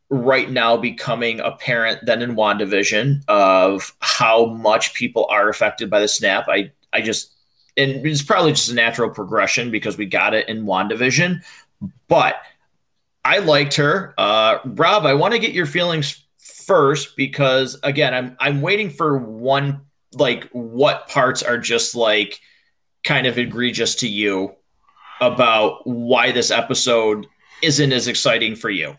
right 0.10 0.50
now 0.50 0.78
becoming 0.78 1.40
apparent 1.40 2.06
than 2.06 2.22
in 2.22 2.36
WandaVision 2.36 3.24
of 3.28 3.96
how 4.00 4.46
much 4.46 4.94
people 4.94 5.26
are 5.30 5.50
affected 5.50 5.90
by 5.90 6.00
the 6.00 6.08
snap. 6.08 6.46
I 6.48 6.72
I 6.94 7.02
just 7.02 7.33
and 7.78 8.06
it's 8.06 8.22
probably 8.22 8.52
just 8.52 8.70
a 8.70 8.76
natural 8.76 9.10
progression 9.10 9.72
because 9.72 9.98
we 9.98 10.06
got 10.06 10.34
it 10.34 10.48
in 10.48 10.66
WandaVision. 10.66 11.44
But 12.08 12.36
I 13.26 13.40
liked 13.40 13.76
her. 13.76 14.14
Uh, 14.18 14.60
Rob, 14.66 15.06
I 15.06 15.14
want 15.14 15.34
to 15.34 15.40
get 15.40 15.54
your 15.54 15.66
feelings 15.66 16.24
first 16.38 17.16
because 17.16 17.80
again, 17.84 18.14
I'm 18.14 18.36
I'm 18.40 18.62
waiting 18.62 18.90
for 18.90 19.18
one 19.18 19.82
like 20.14 20.50
what 20.52 21.08
parts 21.10 21.42
are 21.42 21.58
just 21.58 21.96
like 21.96 22.40
kind 23.04 23.28
of 23.28 23.38
egregious 23.38 23.96
to 23.96 24.08
you 24.08 24.56
about 25.22 25.86
why 25.88 26.32
this 26.32 26.52
episode 26.52 27.28
isn't 27.62 27.92
as 27.92 28.08
exciting 28.08 28.56
for 28.56 28.70
you. 28.70 28.98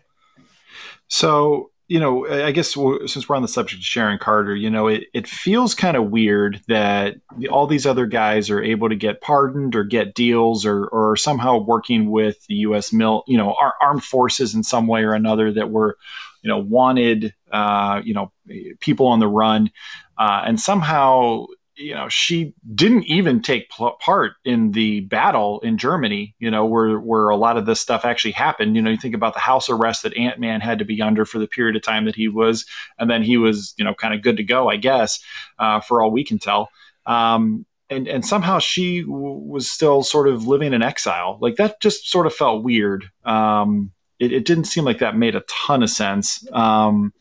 So 1.07 1.71
you 1.87 1.99
know, 1.99 2.27
I 2.27 2.51
guess 2.51 2.73
since 3.05 3.29
we're 3.29 3.35
on 3.35 3.43
the 3.43 3.47
subject 3.47 3.79
of 3.79 3.85
Sharon 3.85 4.17
Carter, 4.17 4.55
you 4.55 4.69
know, 4.69 4.87
it, 4.87 5.03
it 5.13 5.27
feels 5.27 5.75
kind 5.75 5.95
of 5.95 6.09
weird 6.09 6.61
that 6.67 7.17
all 7.51 7.67
these 7.67 7.85
other 7.85 8.07
guys 8.07 8.49
are 8.49 8.61
able 8.61 8.89
to 8.89 8.95
get 8.95 9.21
pardoned 9.21 9.75
or 9.75 9.83
get 9.83 10.15
deals 10.15 10.65
or, 10.65 10.87
or 10.87 11.15
somehow 11.15 11.57
working 11.57 12.09
with 12.09 12.43
the 12.47 12.55
U.S. 12.55 12.91
mil, 12.91 13.23
you 13.27 13.37
know, 13.37 13.55
our 13.61 13.75
armed 13.81 14.03
forces 14.03 14.55
in 14.55 14.63
some 14.63 14.87
way 14.87 15.03
or 15.03 15.13
another 15.13 15.51
that 15.51 15.69
were, 15.69 15.97
you 16.41 16.49
know, 16.49 16.57
wanted, 16.57 17.35
uh, 17.51 18.01
you 18.03 18.15
know, 18.15 18.31
people 18.79 19.05
on 19.05 19.19
the 19.19 19.27
run. 19.27 19.69
Uh, 20.17 20.41
and 20.45 20.59
somehow 20.59 21.45
you 21.75 21.93
know 21.93 22.07
she 22.09 22.53
didn't 22.73 23.03
even 23.03 23.41
take 23.41 23.69
pl- 23.69 23.97
part 23.99 24.33
in 24.43 24.71
the 24.71 25.01
battle 25.01 25.59
in 25.61 25.77
Germany 25.77 26.35
you 26.39 26.49
know 26.49 26.65
where 26.65 26.99
where 26.99 27.29
a 27.29 27.35
lot 27.35 27.57
of 27.57 27.65
this 27.65 27.81
stuff 27.81 28.05
actually 28.05 28.31
happened. 28.31 28.75
You 28.75 28.81
know 28.81 28.91
you 28.91 28.97
think 28.97 29.15
about 29.15 29.33
the 29.33 29.39
house 29.39 29.69
arrest 29.69 30.03
that 30.03 30.17
Ant-Man 30.17 30.61
had 30.61 30.79
to 30.79 30.85
be 30.85 31.01
under 31.01 31.25
for 31.25 31.39
the 31.39 31.47
period 31.47 31.75
of 31.75 31.81
time 31.81 32.05
that 32.05 32.15
he 32.15 32.27
was 32.27 32.65
and 32.99 33.09
then 33.09 33.23
he 33.23 33.37
was 33.37 33.73
you 33.77 33.85
know 33.85 33.93
kind 33.93 34.13
of 34.13 34.21
good 34.21 34.37
to 34.37 34.43
go 34.43 34.69
I 34.69 34.77
guess 34.77 35.19
uh, 35.59 35.79
for 35.81 36.01
all 36.01 36.11
we 36.11 36.23
can 36.23 36.39
tell. 36.39 36.69
Um, 37.05 37.65
and 37.89 38.07
and 38.07 38.25
somehow 38.25 38.59
she 38.59 39.01
w- 39.01 39.37
was 39.37 39.71
still 39.71 40.03
sort 40.03 40.27
of 40.27 40.47
living 40.47 40.73
in 40.73 40.81
exile. 40.81 41.37
Like 41.39 41.55
that 41.57 41.81
just 41.81 42.09
sort 42.09 42.25
of 42.25 42.33
felt 42.33 42.63
weird. 42.63 43.09
Um, 43.23 43.91
it, 44.19 44.31
it, 44.31 44.45
didn't 44.45 44.65
seem 44.65 44.85
like 44.85 44.99
that 44.99 45.17
made 45.17 45.35
a 45.35 45.41
ton 45.41 45.83
of 45.83 45.89
sense. 45.89 46.47
Um, 46.53 47.13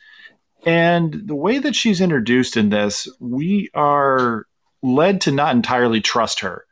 and 0.67 1.23
the 1.27 1.35
way 1.35 1.59
that 1.59 1.75
she's 1.75 2.01
introduced 2.01 2.57
in 2.57 2.71
this, 2.71 3.09
we 3.21 3.71
are 3.75 4.47
led 4.83 5.21
to 5.23 5.31
not 5.31 5.55
entirely 5.55 6.01
trust 6.01 6.41
her. 6.41 6.67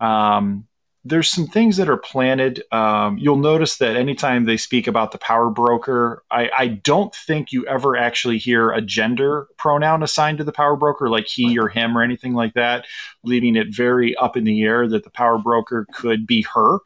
Um, 0.00 0.66
there's 1.04 1.30
some 1.30 1.46
things 1.46 1.76
that 1.76 1.88
are 1.88 1.96
planted. 1.96 2.64
Um, 2.72 3.16
you'll 3.16 3.36
notice 3.36 3.76
that 3.76 3.96
anytime 3.96 4.44
they 4.44 4.56
speak 4.56 4.88
about 4.88 5.12
the 5.12 5.18
power 5.18 5.50
broker, 5.50 6.24
I, 6.30 6.50
I, 6.56 6.66
don't 6.66 7.14
think 7.14 7.52
you 7.52 7.64
ever 7.66 7.96
actually 7.96 8.38
hear 8.38 8.72
a 8.72 8.82
gender 8.82 9.46
pronoun 9.56 10.02
assigned 10.02 10.38
to 10.38 10.44
the 10.44 10.52
power 10.52 10.74
broker, 10.74 11.08
like 11.08 11.28
he 11.28 11.58
or 11.60 11.68
him 11.68 11.96
or 11.96 12.02
anything 12.02 12.34
like 12.34 12.54
that, 12.54 12.86
leaving 13.22 13.54
it 13.54 13.68
very 13.70 14.16
up 14.16 14.36
in 14.36 14.42
the 14.42 14.62
air 14.64 14.88
that 14.88 15.04
the 15.04 15.10
power 15.10 15.38
broker 15.38 15.86
could 15.94 16.26
be 16.26 16.44
her. 16.54 16.80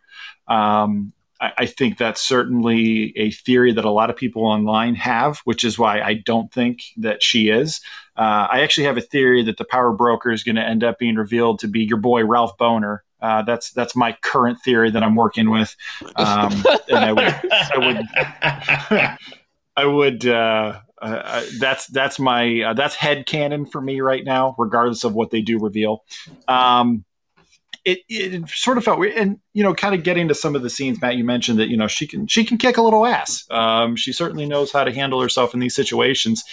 Um, 0.49 1.15
I, 1.41 1.53
I 1.59 1.67
think 1.67 1.99
that's 1.99 2.21
certainly 2.21 3.13
a 3.17 3.31
theory 3.31 3.73
that 3.73 3.85
a 3.85 3.91
lot 3.91 4.11
of 4.11 4.17
people 4.17 4.45
online 4.45 4.95
have, 4.97 5.41
which 5.45 5.65
is 5.65 5.79
why 5.79 6.01
I 6.01 6.15
don't 6.15 6.53
think 6.53 6.83
that 6.99 7.23
she 7.23 7.49
is. 7.49 7.81
Uh, 8.17 8.47
I 8.51 8.61
actually 8.61 8.85
have 8.85 8.99
a 8.99 9.03
theory 9.03 9.43
that 9.45 9.57
the 9.57 9.65
power 9.65 9.93
broker 9.93 10.31
is 10.31 10.45
going 10.45 10.57
to 10.57 10.63
end 10.65 10.85
up 10.85 10.99
being 10.99 11.17
revealed 11.17 11.61
to 11.61 11.69
be 11.69 11.81
your 11.85 11.99
boy 11.99 12.25
Ralph 12.25 12.57
Bohner. 12.59 12.99
Uh, 13.21 13.43
that's 13.43 13.71
that's 13.73 13.95
my 13.95 14.17
current 14.23 14.59
theory 14.65 14.91
that 14.91 15.03
I'm 15.03 15.15
working 15.15 15.51
with, 15.51 15.77
um, 16.17 16.65
and 16.89 16.99
I 16.99 17.13
would 17.13 17.35
I 17.53 17.79
would 17.79 19.19
I 19.77 19.85
would 19.85 20.27
uh, 20.27 20.81
uh, 21.01 21.43
that's 21.59 21.87
that's 21.89 22.19
my 22.19 22.63
uh, 22.63 22.75
that's 22.75 22.95
head 22.95 23.27
canon 23.27 23.67
for 23.67 23.81
me 23.81 24.01
right 24.01 24.25
now, 24.25 24.55
regardless 24.59 25.05
of 25.05 25.15
what 25.15 25.31
they 25.31 25.43
do 25.43 25.59
reveal. 25.59 26.05
Um, 26.49 27.05
it, 27.85 28.01
it 28.09 28.49
sort 28.49 28.79
of 28.79 28.85
felt 28.85 28.99
weird. 28.99 29.17
And, 29.17 29.39
you 29.53 29.63
know, 29.63 29.75
kind 29.75 29.95
of 29.95 30.03
getting 30.03 30.29
to 30.29 30.35
some 30.35 30.55
of 30.55 30.63
the 30.63 30.71
scenes, 30.71 31.01
Matt, 31.01 31.17
you 31.17 31.25
mentioned 31.25 31.59
that, 31.59 31.69
you 31.69 31.77
know, 31.77 31.87
she 31.87 32.07
can, 32.07 32.27
she 32.27 32.45
can 32.45 32.59
kick 32.59 32.77
a 32.77 32.83
little 32.83 33.07
ass. 33.07 33.47
Um, 33.51 33.97
she 33.97 34.13
certainly 34.13 34.47
knows 34.47 34.73
how 34.73 34.85
to 34.85 34.93
handle 34.93 35.21
herself 35.21 35.55
in 35.55 35.61
these 35.61 35.75
situations. 35.75 36.45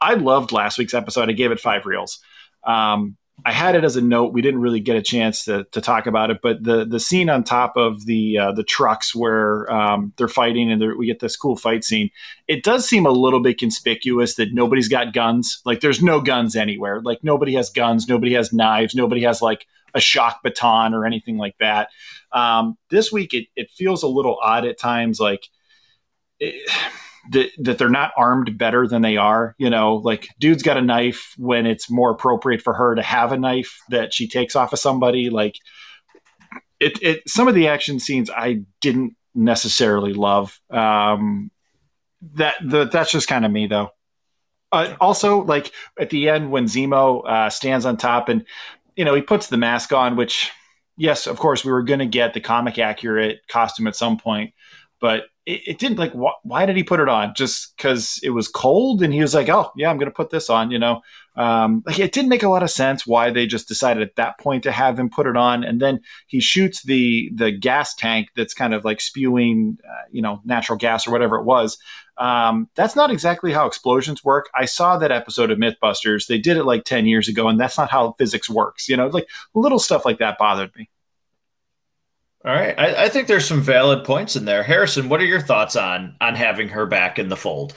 I 0.00 0.14
loved 0.14 0.52
last 0.52 0.78
week's 0.78 0.94
episode. 0.94 1.28
I 1.28 1.32
gave 1.32 1.52
it 1.52 1.60
five 1.60 1.86
reels. 1.86 2.18
Um, 2.64 3.16
I 3.44 3.52
had 3.52 3.74
it 3.74 3.84
as 3.84 3.96
a 3.96 4.02
note. 4.02 4.32
We 4.32 4.42
didn't 4.42 4.60
really 4.60 4.80
get 4.80 4.96
a 4.96 5.02
chance 5.02 5.44
to, 5.46 5.64
to 5.72 5.80
talk 5.80 6.06
about 6.06 6.30
it, 6.30 6.40
but 6.42 6.62
the 6.62 6.84
the 6.84 7.00
scene 7.00 7.30
on 7.30 7.42
top 7.42 7.74
of 7.76 8.04
the 8.04 8.38
uh, 8.38 8.52
the 8.52 8.62
trucks 8.62 9.14
where 9.14 9.70
um, 9.72 10.12
they're 10.16 10.28
fighting 10.28 10.70
and 10.70 10.80
they're, 10.80 10.96
we 10.96 11.06
get 11.06 11.20
this 11.20 11.36
cool 11.36 11.56
fight 11.56 11.84
scene. 11.84 12.10
It 12.48 12.62
does 12.62 12.86
seem 12.86 13.06
a 13.06 13.10
little 13.10 13.40
bit 13.40 13.58
conspicuous 13.58 14.34
that 14.34 14.52
nobody's 14.52 14.88
got 14.88 15.14
guns. 15.14 15.62
Like 15.64 15.80
there's 15.80 16.02
no 16.02 16.20
guns 16.20 16.54
anywhere. 16.54 17.00
Like 17.00 17.24
nobody 17.24 17.54
has 17.54 17.70
guns. 17.70 18.08
Nobody 18.08 18.34
has 18.34 18.52
knives. 18.52 18.94
Nobody 18.94 19.22
has 19.22 19.40
like 19.40 19.66
a 19.94 20.00
shock 20.00 20.42
baton 20.42 20.94
or 20.94 21.04
anything 21.04 21.36
like 21.36 21.56
that. 21.60 21.88
Um, 22.32 22.76
this 22.90 23.10
week, 23.10 23.34
it, 23.34 23.46
it 23.56 23.70
feels 23.70 24.02
a 24.02 24.08
little 24.08 24.38
odd 24.42 24.64
at 24.64 24.78
times, 24.78 25.20
like 25.20 25.48
it, 26.38 26.70
that, 27.30 27.50
that 27.58 27.78
they're 27.78 27.88
not 27.88 28.12
armed 28.16 28.56
better 28.56 28.86
than 28.86 29.02
they 29.02 29.16
are. 29.16 29.54
You 29.58 29.70
know, 29.70 29.96
like 29.96 30.28
dude's 30.38 30.62
got 30.62 30.76
a 30.76 30.82
knife 30.82 31.34
when 31.36 31.66
it's 31.66 31.90
more 31.90 32.10
appropriate 32.10 32.62
for 32.62 32.74
her 32.74 32.94
to 32.94 33.02
have 33.02 33.32
a 33.32 33.38
knife 33.38 33.78
that 33.90 34.14
she 34.14 34.28
takes 34.28 34.56
off 34.56 34.72
of 34.72 34.78
somebody. 34.78 35.30
Like 35.30 35.56
it, 36.78 37.02
it 37.02 37.28
some 37.28 37.48
of 37.48 37.54
the 37.54 37.68
action 37.68 38.00
scenes 38.00 38.30
I 38.30 38.62
didn't 38.80 39.16
necessarily 39.34 40.14
love. 40.14 40.58
Um, 40.70 41.50
that 42.34 42.56
the, 42.64 42.84
that's 42.86 43.12
just 43.12 43.28
kind 43.28 43.44
of 43.44 43.52
me 43.52 43.66
though. 43.66 43.90
Uh, 44.72 44.94
also, 45.00 45.42
like 45.42 45.72
at 45.98 46.10
the 46.10 46.28
end 46.28 46.50
when 46.50 46.66
Zemo 46.66 47.28
uh, 47.28 47.50
stands 47.50 47.84
on 47.84 47.96
top 47.96 48.28
and 48.28 48.44
you 49.00 49.06
know, 49.06 49.14
he 49.14 49.22
puts 49.22 49.46
the 49.46 49.56
mask 49.56 49.94
on, 49.94 50.14
which, 50.14 50.50
yes, 50.98 51.26
of 51.26 51.38
course, 51.38 51.64
we 51.64 51.72
were 51.72 51.82
going 51.82 52.00
to 52.00 52.06
get 52.06 52.34
the 52.34 52.40
comic 52.40 52.78
accurate 52.78 53.38
costume 53.48 53.86
at 53.86 53.96
some 53.96 54.18
point, 54.18 54.52
but 55.00 55.22
it, 55.46 55.62
it 55.66 55.78
didn't 55.78 55.98
like. 55.98 56.12
Wh- 56.12 56.44
why 56.44 56.66
did 56.66 56.76
he 56.76 56.82
put 56.84 57.00
it 57.00 57.08
on? 57.08 57.32
Just 57.34 57.74
because 57.74 58.20
it 58.22 58.28
was 58.28 58.46
cold, 58.46 59.02
and 59.02 59.10
he 59.10 59.22
was 59.22 59.34
like, 59.34 59.48
"Oh, 59.48 59.72
yeah, 59.74 59.88
I'm 59.88 59.96
going 59.96 60.10
to 60.10 60.14
put 60.14 60.28
this 60.28 60.50
on." 60.50 60.70
You 60.70 60.78
know, 60.78 61.00
um, 61.34 61.82
like 61.86 61.98
it 61.98 62.12
didn't 62.12 62.28
make 62.28 62.42
a 62.42 62.50
lot 62.50 62.62
of 62.62 62.70
sense 62.70 63.06
why 63.06 63.30
they 63.30 63.46
just 63.46 63.68
decided 63.68 64.02
at 64.02 64.16
that 64.16 64.38
point 64.38 64.64
to 64.64 64.70
have 64.70 64.98
him 64.98 65.08
put 65.08 65.26
it 65.26 65.34
on, 65.34 65.64
and 65.64 65.80
then 65.80 66.00
he 66.26 66.38
shoots 66.38 66.82
the 66.82 67.30
the 67.34 67.52
gas 67.52 67.94
tank 67.94 68.28
that's 68.36 68.52
kind 68.52 68.74
of 68.74 68.84
like 68.84 69.00
spewing, 69.00 69.78
uh, 69.82 70.02
you 70.12 70.20
know, 70.20 70.42
natural 70.44 70.76
gas 70.76 71.06
or 71.06 71.10
whatever 71.10 71.36
it 71.36 71.44
was. 71.44 71.78
Um, 72.20 72.68
that's 72.74 72.94
not 72.94 73.10
exactly 73.10 73.50
how 73.50 73.66
explosions 73.66 74.22
work. 74.22 74.50
I 74.54 74.66
saw 74.66 74.98
that 74.98 75.10
episode 75.10 75.50
of 75.50 75.58
MythBusters. 75.58 76.26
They 76.26 76.38
did 76.38 76.58
it 76.58 76.64
like 76.64 76.84
10 76.84 77.06
years 77.06 77.28
ago, 77.28 77.48
and 77.48 77.58
that's 77.58 77.78
not 77.78 77.90
how 77.90 78.12
physics 78.18 78.48
works. 78.48 78.90
You 78.90 78.98
know, 78.98 79.06
like 79.06 79.26
little 79.54 79.78
stuff 79.78 80.04
like 80.04 80.18
that 80.18 80.36
bothered 80.38 80.70
me. 80.76 80.90
All 82.44 82.52
right. 82.52 82.78
I, 82.78 83.04
I 83.04 83.08
think 83.08 83.26
there's 83.26 83.46
some 83.46 83.62
valid 83.62 84.04
points 84.04 84.36
in 84.36 84.44
there. 84.44 84.62
Harrison, 84.62 85.08
what 85.08 85.20
are 85.20 85.26
your 85.26 85.40
thoughts 85.40 85.76
on 85.76 86.14
on 86.20 86.34
having 86.34 86.68
her 86.68 86.84
back 86.84 87.18
in 87.18 87.30
the 87.30 87.36
fold? 87.36 87.74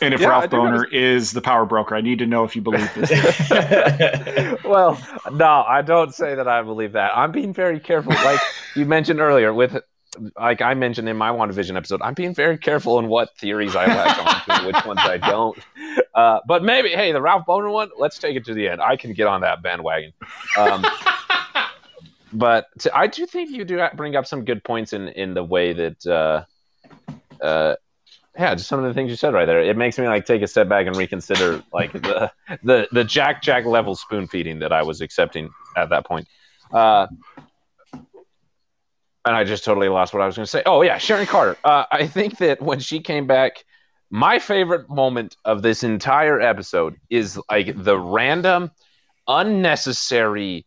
And 0.00 0.14
if 0.14 0.20
yeah, 0.20 0.28
Ralph 0.28 0.50
Bohner 0.50 0.90
is 0.90 1.32
the 1.32 1.40
power 1.40 1.64
broker, 1.66 1.94
I 1.94 2.00
need 2.00 2.18
to 2.20 2.26
know 2.26 2.44
if 2.44 2.56
you 2.56 2.62
believe 2.62 2.90
this. 2.94 3.10
well, 4.64 4.98
no, 5.30 5.64
I 5.66 5.82
don't 5.82 6.14
say 6.14 6.34
that 6.34 6.48
I 6.48 6.62
believe 6.62 6.92
that. 6.92 7.12
I'm 7.14 7.32
being 7.32 7.52
very 7.52 7.78
careful. 7.78 8.12
Like 8.12 8.40
you 8.74 8.84
mentioned 8.84 9.20
earlier, 9.20 9.54
with 9.54 9.78
like 10.36 10.60
I 10.60 10.74
mentioned 10.74 11.08
in 11.08 11.16
my 11.16 11.30
WandaVision 11.30 11.76
episode, 11.76 12.02
I'm 12.02 12.14
being 12.14 12.34
very 12.34 12.58
careful 12.58 12.98
in 12.98 13.08
what 13.08 13.36
theories 13.38 13.74
I 13.74 13.86
latch 13.86 14.46
on 14.48 14.60
to, 14.60 14.66
which 14.66 14.84
ones 14.84 15.00
I 15.02 15.16
don't. 15.18 15.58
Uh, 16.14 16.40
but 16.46 16.62
maybe, 16.62 16.90
hey, 16.90 17.12
the 17.12 17.22
Ralph 17.22 17.46
Bohner 17.46 17.72
one, 17.72 17.90
let's 17.98 18.18
take 18.18 18.36
it 18.36 18.44
to 18.46 18.54
the 18.54 18.68
end. 18.68 18.80
I 18.80 18.96
can 18.96 19.12
get 19.12 19.26
on 19.26 19.40
that 19.40 19.62
bandwagon. 19.62 20.12
Um, 20.58 20.84
but 22.32 22.66
to, 22.80 22.96
I 22.96 23.06
do 23.06 23.26
think 23.26 23.50
you 23.50 23.64
do 23.64 23.82
bring 23.94 24.16
up 24.16 24.26
some 24.26 24.44
good 24.44 24.62
points 24.64 24.92
in 24.92 25.08
in 25.08 25.34
the 25.34 25.44
way 25.44 25.72
that, 25.72 26.06
uh, 26.06 26.44
uh, 27.42 27.76
yeah, 28.38 28.54
just 28.54 28.68
some 28.68 28.78
of 28.78 28.86
the 28.86 28.94
things 28.94 29.10
you 29.10 29.16
said 29.16 29.34
right 29.34 29.46
there. 29.46 29.62
It 29.62 29.76
makes 29.76 29.98
me 29.98 30.06
like 30.08 30.24
take 30.26 30.42
a 30.42 30.46
step 30.46 30.68
back 30.68 30.86
and 30.86 30.96
reconsider 30.96 31.62
like 31.72 31.92
the 31.92 32.32
the 32.62 32.88
the 32.90 33.04
Jack 33.04 33.42
Jack 33.42 33.66
level 33.66 33.94
spoon 33.94 34.26
feeding 34.26 34.58
that 34.60 34.72
I 34.72 34.82
was 34.82 35.00
accepting 35.00 35.50
at 35.76 35.90
that 35.90 36.06
point. 36.06 36.28
Uh, 36.72 37.08
and 39.24 39.36
I 39.36 39.44
just 39.44 39.64
totally 39.64 39.88
lost 39.88 40.12
what 40.12 40.22
I 40.22 40.26
was 40.26 40.36
going 40.36 40.44
to 40.44 40.50
say. 40.50 40.62
Oh 40.66 40.82
yeah, 40.82 40.98
Sharon 40.98 41.26
Carter. 41.26 41.56
Uh, 41.64 41.84
I 41.90 42.06
think 42.06 42.38
that 42.38 42.60
when 42.60 42.80
she 42.80 43.00
came 43.00 43.26
back, 43.26 43.64
my 44.10 44.38
favorite 44.38 44.88
moment 44.90 45.36
of 45.44 45.62
this 45.62 45.82
entire 45.82 46.40
episode 46.40 46.96
is 47.08 47.40
like 47.50 47.82
the 47.82 47.98
random, 47.98 48.70
unnecessary 49.28 50.66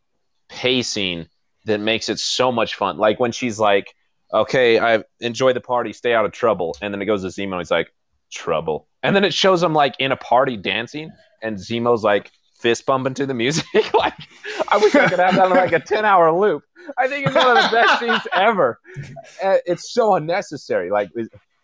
pacing 0.50 1.28
that 1.66 1.80
makes 1.80 2.10
it 2.10 2.20
so 2.20 2.52
much 2.52 2.76
fun. 2.76 2.98
Like 2.98 3.20
when 3.20 3.32
she's 3.32 3.60
like, 3.60 3.94
"Okay, 4.34 4.80
I 4.80 5.04
enjoy 5.20 5.54
the 5.54 5.62
party, 5.62 5.94
stay 5.94 6.14
out 6.14 6.26
of 6.26 6.32
trouble," 6.32 6.76
and 6.82 6.94
then 6.94 7.02
it 7.02 7.06
goes 7.06 7.22
to 7.24 7.28
Zemo. 7.28 7.58
He's 7.60 7.72
like, 7.72 7.94
"Trouble," 8.32 8.88
and 9.04 9.16
then 9.16 9.24
it 9.24 9.34
shows 9.34 9.62
him 9.62 9.74
like 9.74 9.96
in 10.00 10.12
a 10.12 10.18
party 10.18 10.58
dancing, 10.58 11.12
and 11.42 11.58
Zemo's 11.58 12.04
like 12.04 12.32
fist 12.58 12.86
bumping 12.86 13.14
to 13.16 13.26
the 13.26 13.34
music. 13.34 13.66
like 13.94 14.16
I 14.70 14.78
wish 14.78 14.96
I 14.96 15.10
could 15.10 15.20
have 15.20 15.36
that 15.36 15.46
on 15.46 15.52
like 15.52 15.74
a 15.74 15.80
ten 15.80 16.06
hour 16.06 16.32
loop. 16.32 16.64
I 16.98 17.08
think 17.08 17.28
it's 17.28 17.36
one 17.36 17.58
of 17.58 17.64
the 17.64 17.70
best 17.72 18.00
scenes 18.00 18.22
ever. 18.34 18.80
Uh, 19.44 19.58
it's 19.66 19.92
so 19.92 20.16
unnecessary. 20.16 20.90
Like 20.92 21.10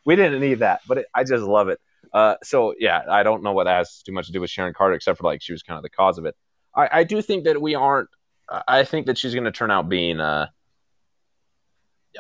we 0.06 0.16
didn't 0.16 0.40
need 0.40 0.60
that, 0.60 0.82
but 0.88 1.00
it, 1.00 1.06
I 1.14 1.24
just 1.24 1.44
love 1.44 1.70
it. 1.70 1.80
Uh, 2.14 2.36
so 2.44 2.74
yeah, 2.80 3.04
I 3.10 3.24
don't 3.24 3.44
know 3.44 3.54
what 3.54 3.66
that 3.66 3.78
has 3.78 4.02
too 4.02 4.12
much 4.12 4.28
to 4.28 4.32
do 4.32 4.42
with 4.42 4.50
Sharon 4.50 4.74
Carter, 4.74 4.96
except 4.96 5.20
for 5.20 5.24
like 5.24 5.42
she 5.42 5.54
was 5.54 5.64
kind 5.64 5.78
of 5.78 5.84
the 5.84 5.90
cause 5.90 6.18
of 6.18 6.26
it. 6.26 6.36
I, 6.76 6.90
I 6.92 7.04
do 7.04 7.22
think 7.22 7.46
that 7.46 7.62
we 7.62 7.76
aren't. 7.76 8.10
I 8.68 8.84
think 8.84 9.06
that 9.06 9.18
she's 9.18 9.34
going 9.34 9.46
to 9.46 9.52
turn 9.52 9.72
out 9.72 9.88
being. 9.88 10.20
Uh, 10.20 10.48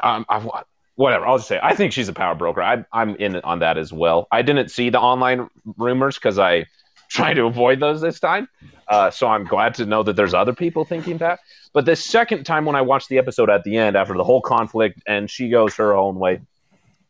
um, 0.01 0.25
I, 0.29 0.63
whatever. 0.95 1.25
I'll 1.25 1.37
just 1.37 1.49
say 1.49 1.59
I 1.61 1.75
think 1.75 1.91
she's 1.91 2.07
a 2.07 2.13
power 2.13 2.35
broker. 2.35 2.61
I, 2.61 2.85
I'm 2.93 3.15
in 3.17 3.37
on 3.37 3.59
that 3.59 3.77
as 3.77 3.91
well. 3.91 4.27
I 4.31 4.41
didn't 4.41 4.69
see 4.69 4.89
the 4.89 4.99
online 4.99 5.49
rumors 5.77 6.15
because 6.15 6.39
I 6.39 6.65
trying 7.11 7.35
to 7.35 7.45
avoid 7.45 7.79
those 7.79 8.01
this 8.01 8.19
time. 8.19 8.47
Uh, 8.87 9.11
so 9.11 9.27
I'm 9.27 9.45
glad 9.45 9.73
to 9.75 9.85
know 9.85 10.03
that 10.03 10.15
there's 10.15 10.33
other 10.33 10.53
people 10.53 10.85
thinking 10.85 11.17
that. 11.17 11.39
But 11.73 11.85
the 11.85 11.95
second 11.95 12.45
time 12.45 12.65
when 12.65 12.75
I 12.75 12.81
watched 12.81 13.09
the 13.09 13.17
episode 13.17 13.49
at 13.49 13.63
the 13.63 13.77
end 13.77 13.95
after 13.95 14.13
the 14.13 14.23
whole 14.23 14.41
conflict 14.41 15.01
and 15.05 15.29
she 15.29 15.49
goes 15.49 15.75
her 15.75 15.93
own 15.93 16.15
way, 16.19 16.41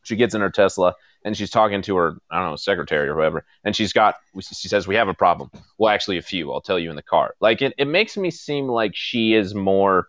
she 0.02 0.16
gets 0.16 0.34
in 0.34 0.40
her 0.40 0.50
Tesla 0.50 0.94
and 1.24 1.36
she's 1.36 1.50
talking 1.50 1.82
to 1.82 1.96
her, 1.96 2.16
I 2.30 2.40
don't 2.40 2.50
know, 2.50 2.56
secretary 2.56 3.08
or 3.08 3.14
whoever, 3.14 3.44
and 3.64 3.76
she's 3.76 3.92
got, 3.92 4.16
she 4.40 4.68
says, 4.68 4.88
"We 4.88 4.96
have 4.96 5.06
a 5.06 5.14
problem." 5.14 5.50
Well, 5.78 5.92
actually, 5.92 6.18
a 6.18 6.22
few. 6.22 6.52
I'll 6.52 6.60
tell 6.60 6.80
you 6.80 6.90
in 6.90 6.96
the 6.96 7.02
car. 7.02 7.34
Like 7.40 7.62
it, 7.62 7.74
it 7.78 7.86
makes 7.86 8.16
me 8.16 8.32
seem 8.32 8.66
like 8.66 8.92
she 8.94 9.34
is 9.34 9.54
more 9.54 10.08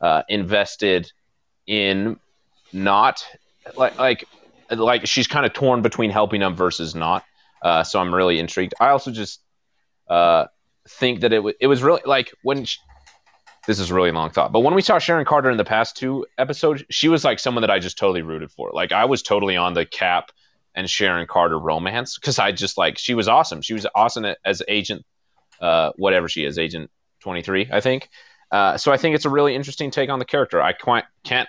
uh, 0.00 0.22
invested 0.28 1.12
in 1.68 2.18
not 2.72 3.24
like 3.76 3.96
like 3.98 4.24
like 4.70 5.06
she's 5.06 5.26
kind 5.26 5.46
of 5.46 5.52
torn 5.52 5.82
between 5.82 6.10
helping 6.10 6.40
them 6.40 6.56
versus 6.56 6.94
not. 6.94 7.24
Uh, 7.62 7.82
so 7.82 8.00
I'm 8.00 8.14
really 8.14 8.38
intrigued. 8.38 8.74
I 8.80 8.88
also 8.90 9.10
just 9.10 9.40
uh, 10.08 10.46
think 10.88 11.20
that 11.20 11.32
it 11.32 11.36
w- 11.36 11.56
it 11.60 11.66
was 11.66 11.82
really 11.82 12.02
like 12.04 12.32
when 12.42 12.64
she, 12.64 12.78
this 13.66 13.78
is 13.78 13.92
really 13.92 14.10
long 14.10 14.30
thought, 14.30 14.52
but 14.52 14.60
when 14.60 14.74
we 14.74 14.82
saw 14.82 14.98
Sharon 14.98 15.24
Carter 15.24 15.50
in 15.50 15.56
the 15.58 15.64
past 15.64 15.96
two 15.96 16.26
episodes, 16.38 16.82
she 16.90 17.08
was 17.08 17.24
like 17.24 17.38
someone 17.38 17.62
that 17.62 17.70
I 17.70 17.78
just 17.78 17.98
totally 17.98 18.22
rooted 18.22 18.50
for. 18.50 18.70
Like 18.72 18.92
I 18.92 19.04
was 19.04 19.22
totally 19.22 19.56
on 19.56 19.74
the 19.74 19.84
Cap 19.84 20.30
and 20.74 20.88
Sharon 20.88 21.26
Carter 21.26 21.58
romance 21.58 22.18
because 22.18 22.38
I 22.38 22.52
just 22.52 22.78
like 22.78 22.98
she 22.98 23.14
was 23.14 23.28
awesome. 23.28 23.60
She 23.60 23.74
was 23.74 23.86
awesome 23.94 24.26
as 24.44 24.62
Agent, 24.68 25.04
uh, 25.60 25.92
whatever 25.96 26.28
she 26.28 26.44
is, 26.44 26.58
Agent 26.58 26.90
Twenty 27.20 27.42
Three, 27.42 27.68
I 27.70 27.80
think. 27.80 28.08
Uh, 28.50 28.76
so 28.76 28.90
I 28.92 28.96
think 28.96 29.14
it's 29.14 29.26
a 29.26 29.30
really 29.30 29.54
interesting 29.54 29.90
take 29.90 30.10
on 30.10 30.18
the 30.18 30.24
character. 30.24 30.60
I 30.60 30.72
quite 30.72 31.04
can't. 31.24 31.48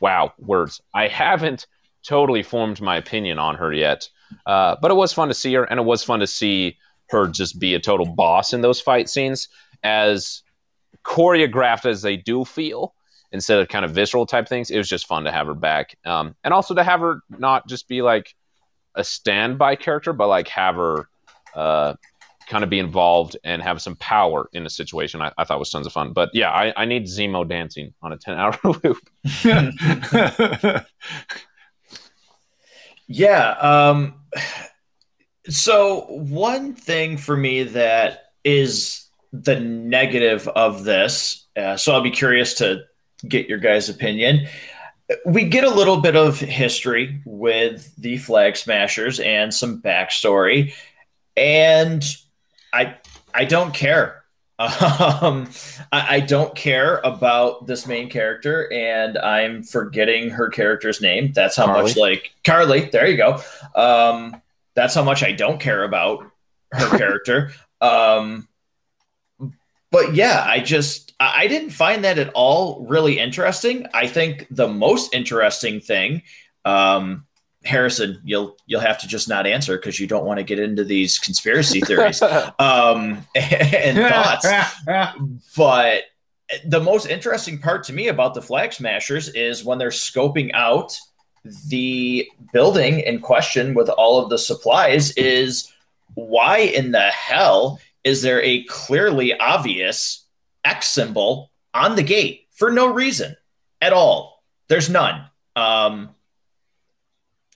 Wow, 0.00 0.34
words. 0.38 0.80
I 0.94 1.08
haven't 1.08 1.66
totally 2.06 2.42
formed 2.42 2.80
my 2.80 2.96
opinion 2.96 3.38
on 3.38 3.56
her 3.56 3.72
yet, 3.72 4.08
uh, 4.46 4.76
but 4.80 4.90
it 4.90 4.94
was 4.94 5.12
fun 5.12 5.28
to 5.28 5.34
see 5.34 5.52
her, 5.54 5.64
and 5.64 5.78
it 5.78 5.84
was 5.84 6.02
fun 6.02 6.20
to 6.20 6.26
see 6.26 6.76
her 7.10 7.28
just 7.28 7.58
be 7.58 7.74
a 7.74 7.80
total 7.80 8.06
boss 8.06 8.52
in 8.52 8.60
those 8.60 8.80
fight 8.80 9.08
scenes, 9.08 9.48
as 9.82 10.42
choreographed 11.04 11.86
as 11.86 12.02
they 12.02 12.16
do 12.16 12.44
feel 12.44 12.94
instead 13.32 13.58
of 13.58 13.68
kind 13.68 13.84
of 13.84 13.92
visceral 13.92 14.26
type 14.26 14.48
things. 14.48 14.70
It 14.70 14.78
was 14.78 14.88
just 14.88 15.06
fun 15.06 15.24
to 15.24 15.32
have 15.32 15.46
her 15.46 15.54
back, 15.54 15.96
um, 16.04 16.34
and 16.44 16.54
also 16.54 16.74
to 16.74 16.84
have 16.84 17.00
her 17.00 17.20
not 17.30 17.68
just 17.68 17.88
be 17.88 18.02
like 18.02 18.34
a 18.94 19.04
standby 19.04 19.76
character, 19.76 20.12
but 20.12 20.28
like 20.28 20.48
have 20.48 20.76
her 20.76 21.08
uh, 21.54 21.94
kind 22.46 22.64
of 22.64 22.70
be 22.70 22.78
involved 22.78 23.36
and 23.44 23.62
have 23.62 23.80
some 23.80 23.96
power 23.96 24.48
in 24.52 24.66
a 24.66 24.70
situation. 24.70 25.22
I, 25.22 25.32
I 25.38 25.44
thought 25.44 25.58
was 25.58 25.70
tons 25.70 25.86
of 25.86 25.92
fun. 25.92 26.12
But 26.12 26.30
yeah, 26.32 26.50
I, 26.50 26.72
I 26.76 26.84
need 26.84 27.04
Zemo 27.04 27.48
dancing 27.48 27.94
on 28.02 28.12
a 28.12 28.16
ten 28.16 28.36
hour 28.36 28.58
loop. 28.64 28.98
yeah. 33.12 33.50
Um, 33.60 34.14
so 35.48 36.06
one 36.08 36.74
thing 36.74 37.16
for 37.16 37.36
me 37.36 37.64
that 37.64 38.32
is 38.44 39.06
the 39.32 39.58
negative 39.60 40.48
of 40.48 40.84
this. 40.84 41.46
Uh, 41.56 41.76
so 41.76 41.92
I'll 41.92 42.00
be 42.00 42.10
curious 42.10 42.54
to 42.54 42.84
get 43.28 43.48
your 43.48 43.58
guys' 43.58 43.88
opinion. 43.88 44.48
We 45.26 45.44
get 45.44 45.64
a 45.64 45.70
little 45.70 46.00
bit 46.00 46.16
of 46.16 46.38
history 46.38 47.20
with 47.26 47.94
the 47.96 48.16
Flag 48.16 48.56
Smashers 48.56 49.20
and 49.20 49.52
some 49.52 49.82
backstory, 49.82 50.72
and 51.36 52.02
I 52.72 52.96
I 53.34 53.44
don't 53.44 53.74
care. 53.74 54.21
Um, 54.62 55.48
I, 55.90 56.16
I, 56.16 56.20
don't 56.20 56.54
care 56.54 56.98
about 57.04 57.66
this 57.66 57.86
main 57.86 58.08
character, 58.08 58.72
and 58.72 59.18
I'm 59.18 59.62
forgetting 59.62 60.30
her 60.30 60.48
character's 60.48 61.00
name. 61.00 61.32
That's 61.32 61.56
how 61.56 61.66
Karli. 61.66 61.82
much 61.82 61.96
like 61.96 62.32
Karli. 62.44 62.90
There 62.90 63.06
you 63.06 63.16
go. 63.16 63.40
Um, 63.74 64.40
that's 64.74 64.94
how 64.94 65.02
much 65.02 65.22
I 65.22 65.32
don't 65.32 65.60
care 65.60 65.84
about 65.84 66.30
her 66.72 66.88
character. 66.98 67.52
Um, 67.80 68.48
but 69.90 70.14
yeah, 70.14 70.44
I 70.46 70.60
just 70.60 71.12
I 71.20 71.46
didn't 71.46 71.70
find 71.70 72.04
that 72.04 72.18
at 72.18 72.30
all 72.34 72.84
really 72.86 73.18
interesting. 73.18 73.86
I 73.92 74.06
think 74.06 74.46
the 74.50 74.68
most 74.68 75.14
interesting 75.14 75.80
thing, 75.80 76.22
um, 76.64 77.26
Harrison, 77.64 78.20
you'll 78.24 78.56
you'll 78.66 78.80
have 78.80 78.98
to 78.98 79.06
just 79.06 79.28
not 79.28 79.46
answer 79.46 79.76
because 79.76 80.00
you 80.00 80.06
don't 80.06 80.24
want 80.24 80.38
to 80.38 80.44
get 80.44 80.58
into 80.58 80.84
these 80.84 81.18
conspiracy 81.18 81.80
theories 81.80 82.20
um, 82.58 83.24
and 83.34 83.98
thoughts. 83.98 84.48
but 85.56 86.04
the 86.66 86.80
most 86.80 87.06
interesting 87.06 87.58
part 87.58 87.84
to 87.84 87.92
me 87.92 88.08
about 88.08 88.34
the 88.34 88.42
Flag 88.42 88.72
Smashers 88.72 89.28
is 89.30 89.64
when 89.64 89.78
they're 89.78 89.90
scoping 89.90 90.50
out 90.54 90.98
the 91.68 92.28
building 92.52 93.00
in 93.00 93.20
question 93.20 93.74
with 93.74 93.88
all 93.88 94.22
of 94.22 94.30
the 94.30 94.38
supplies 94.38 95.12
is 95.12 95.72
why 96.14 96.58
in 96.58 96.92
the 96.92 97.10
hell 97.10 97.80
is 98.04 98.22
there 98.22 98.42
a 98.42 98.64
clearly 98.64 99.36
obvious 99.38 100.24
X 100.64 100.88
symbol 100.88 101.50
on 101.74 101.96
the 101.96 102.02
gate 102.02 102.46
for 102.52 102.70
no 102.70 102.86
reason 102.92 103.36
at 103.80 103.92
all? 103.92 104.42
There's 104.68 104.90
none. 104.90 105.24
Um, 105.56 106.10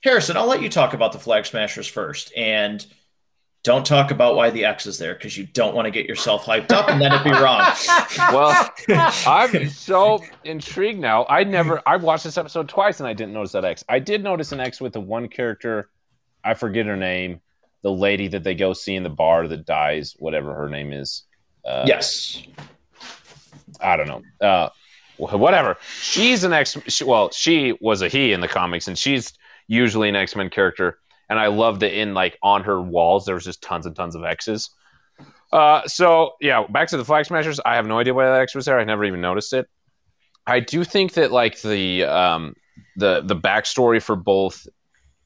Harrison, 0.07 0.37
I'll 0.37 0.47
let 0.47 0.61
you 0.61 0.69
talk 0.69 0.93
about 0.93 1.11
the 1.11 1.19
Flag 1.19 1.45
Smashers 1.45 1.85
first. 1.85 2.31
And 2.37 2.85
don't 3.63 3.85
talk 3.85 4.09
about 4.09 4.37
why 4.37 4.49
the 4.49 4.63
X 4.63 4.85
is 4.85 4.97
there 4.97 5.13
because 5.13 5.37
you 5.37 5.45
don't 5.47 5.75
want 5.75 5.85
to 5.85 5.91
get 5.91 6.05
yourself 6.05 6.45
hyped 6.45 6.71
up 6.71 6.87
and 6.87 7.01
then 7.01 7.11
it'd 7.11 7.25
be 7.25 7.31
wrong. 7.31 7.61
well, 8.31 8.71
I'm 9.27 9.67
so 9.67 10.23
intrigued 10.45 10.99
now. 10.99 11.25
I 11.27 11.43
never 11.43 11.81
I 11.85 11.97
watched 11.97 12.23
this 12.23 12.37
episode 12.37 12.69
twice 12.69 13.01
and 13.01 13.07
I 13.07 13.11
didn't 13.11 13.33
notice 13.33 13.51
that 13.51 13.65
X. 13.65 13.83
I 13.89 13.99
did 13.99 14.23
notice 14.23 14.53
an 14.53 14.61
X 14.61 14.79
with 14.79 14.93
the 14.93 15.01
one 15.01 15.27
character, 15.27 15.89
I 16.41 16.53
forget 16.53 16.85
her 16.85 16.95
name, 16.95 17.41
the 17.81 17.91
lady 17.91 18.29
that 18.29 18.45
they 18.45 18.55
go 18.55 18.71
see 18.71 18.95
in 18.95 19.03
the 19.03 19.09
bar 19.09 19.49
that 19.49 19.65
dies, 19.65 20.15
whatever 20.19 20.53
her 20.53 20.69
name 20.69 20.93
is. 20.93 21.23
Uh, 21.65 21.83
yes. 21.85 22.43
I 23.81 23.97
don't 23.97 24.07
know. 24.07 24.21
Uh, 24.39 24.69
whatever. 25.17 25.75
She's 25.99 26.45
an 26.45 26.53
X. 26.53 27.03
Well, 27.03 27.29
she 27.31 27.77
was 27.81 28.01
a 28.01 28.07
he 28.07 28.31
in 28.31 28.39
the 28.39 28.47
comics, 28.47 28.87
and 28.87 28.97
she's 28.97 29.33
usually 29.67 30.09
an 30.09 30.15
X 30.15 30.35
Men 30.35 30.49
character. 30.49 30.99
And 31.29 31.39
I 31.39 31.47
loved 31.47 31.83
it 31.83 31.93
in 31.93 32.13
like 32.13 32.37
on 32.41 32.63
her 32.63 32.81
walls. 32.81 33.25
There 33.25 33.35
was 33.35 33.43
just 33.43 33.61
tons 33.61 33.85
and 33.85 33.95
tons 33.95 34.15
of 34.15 34.23
X's. 34.23 34.69
Uh, 35.51 35.85
so 35.87 36.31
yeah, 36.41 36.65
back 36.67 36.87
to 36.89 36.97
the 36.97 37.05
Flag 37.05 37.25
Smashers. 37.25 37.59
I 37.65 37.75
have 37.75 37.85
no 37.85 37.99
idea 37.99 38.13
why 38.13 38.25
that 38.25 38.41
X 38.41 38.55
was 38.55 38.65
there. 38.65 38.79
I 38.79 38.83
never 38.83 39.05
even 39.05 39.21
noticed 39.21 39.53
it. 39.53 39.67
I 40.45 40.61
do 40.61 40.83
think 40.83 41.13
that 41.13 41.31
like 41.31 41.61
the 41.61 42.03
um, 42.03 42.53
the 42.95 43.21
the 43.21 43.35
backstory 43.35 44.01
for 44.01 44.15
both 44.15 44.65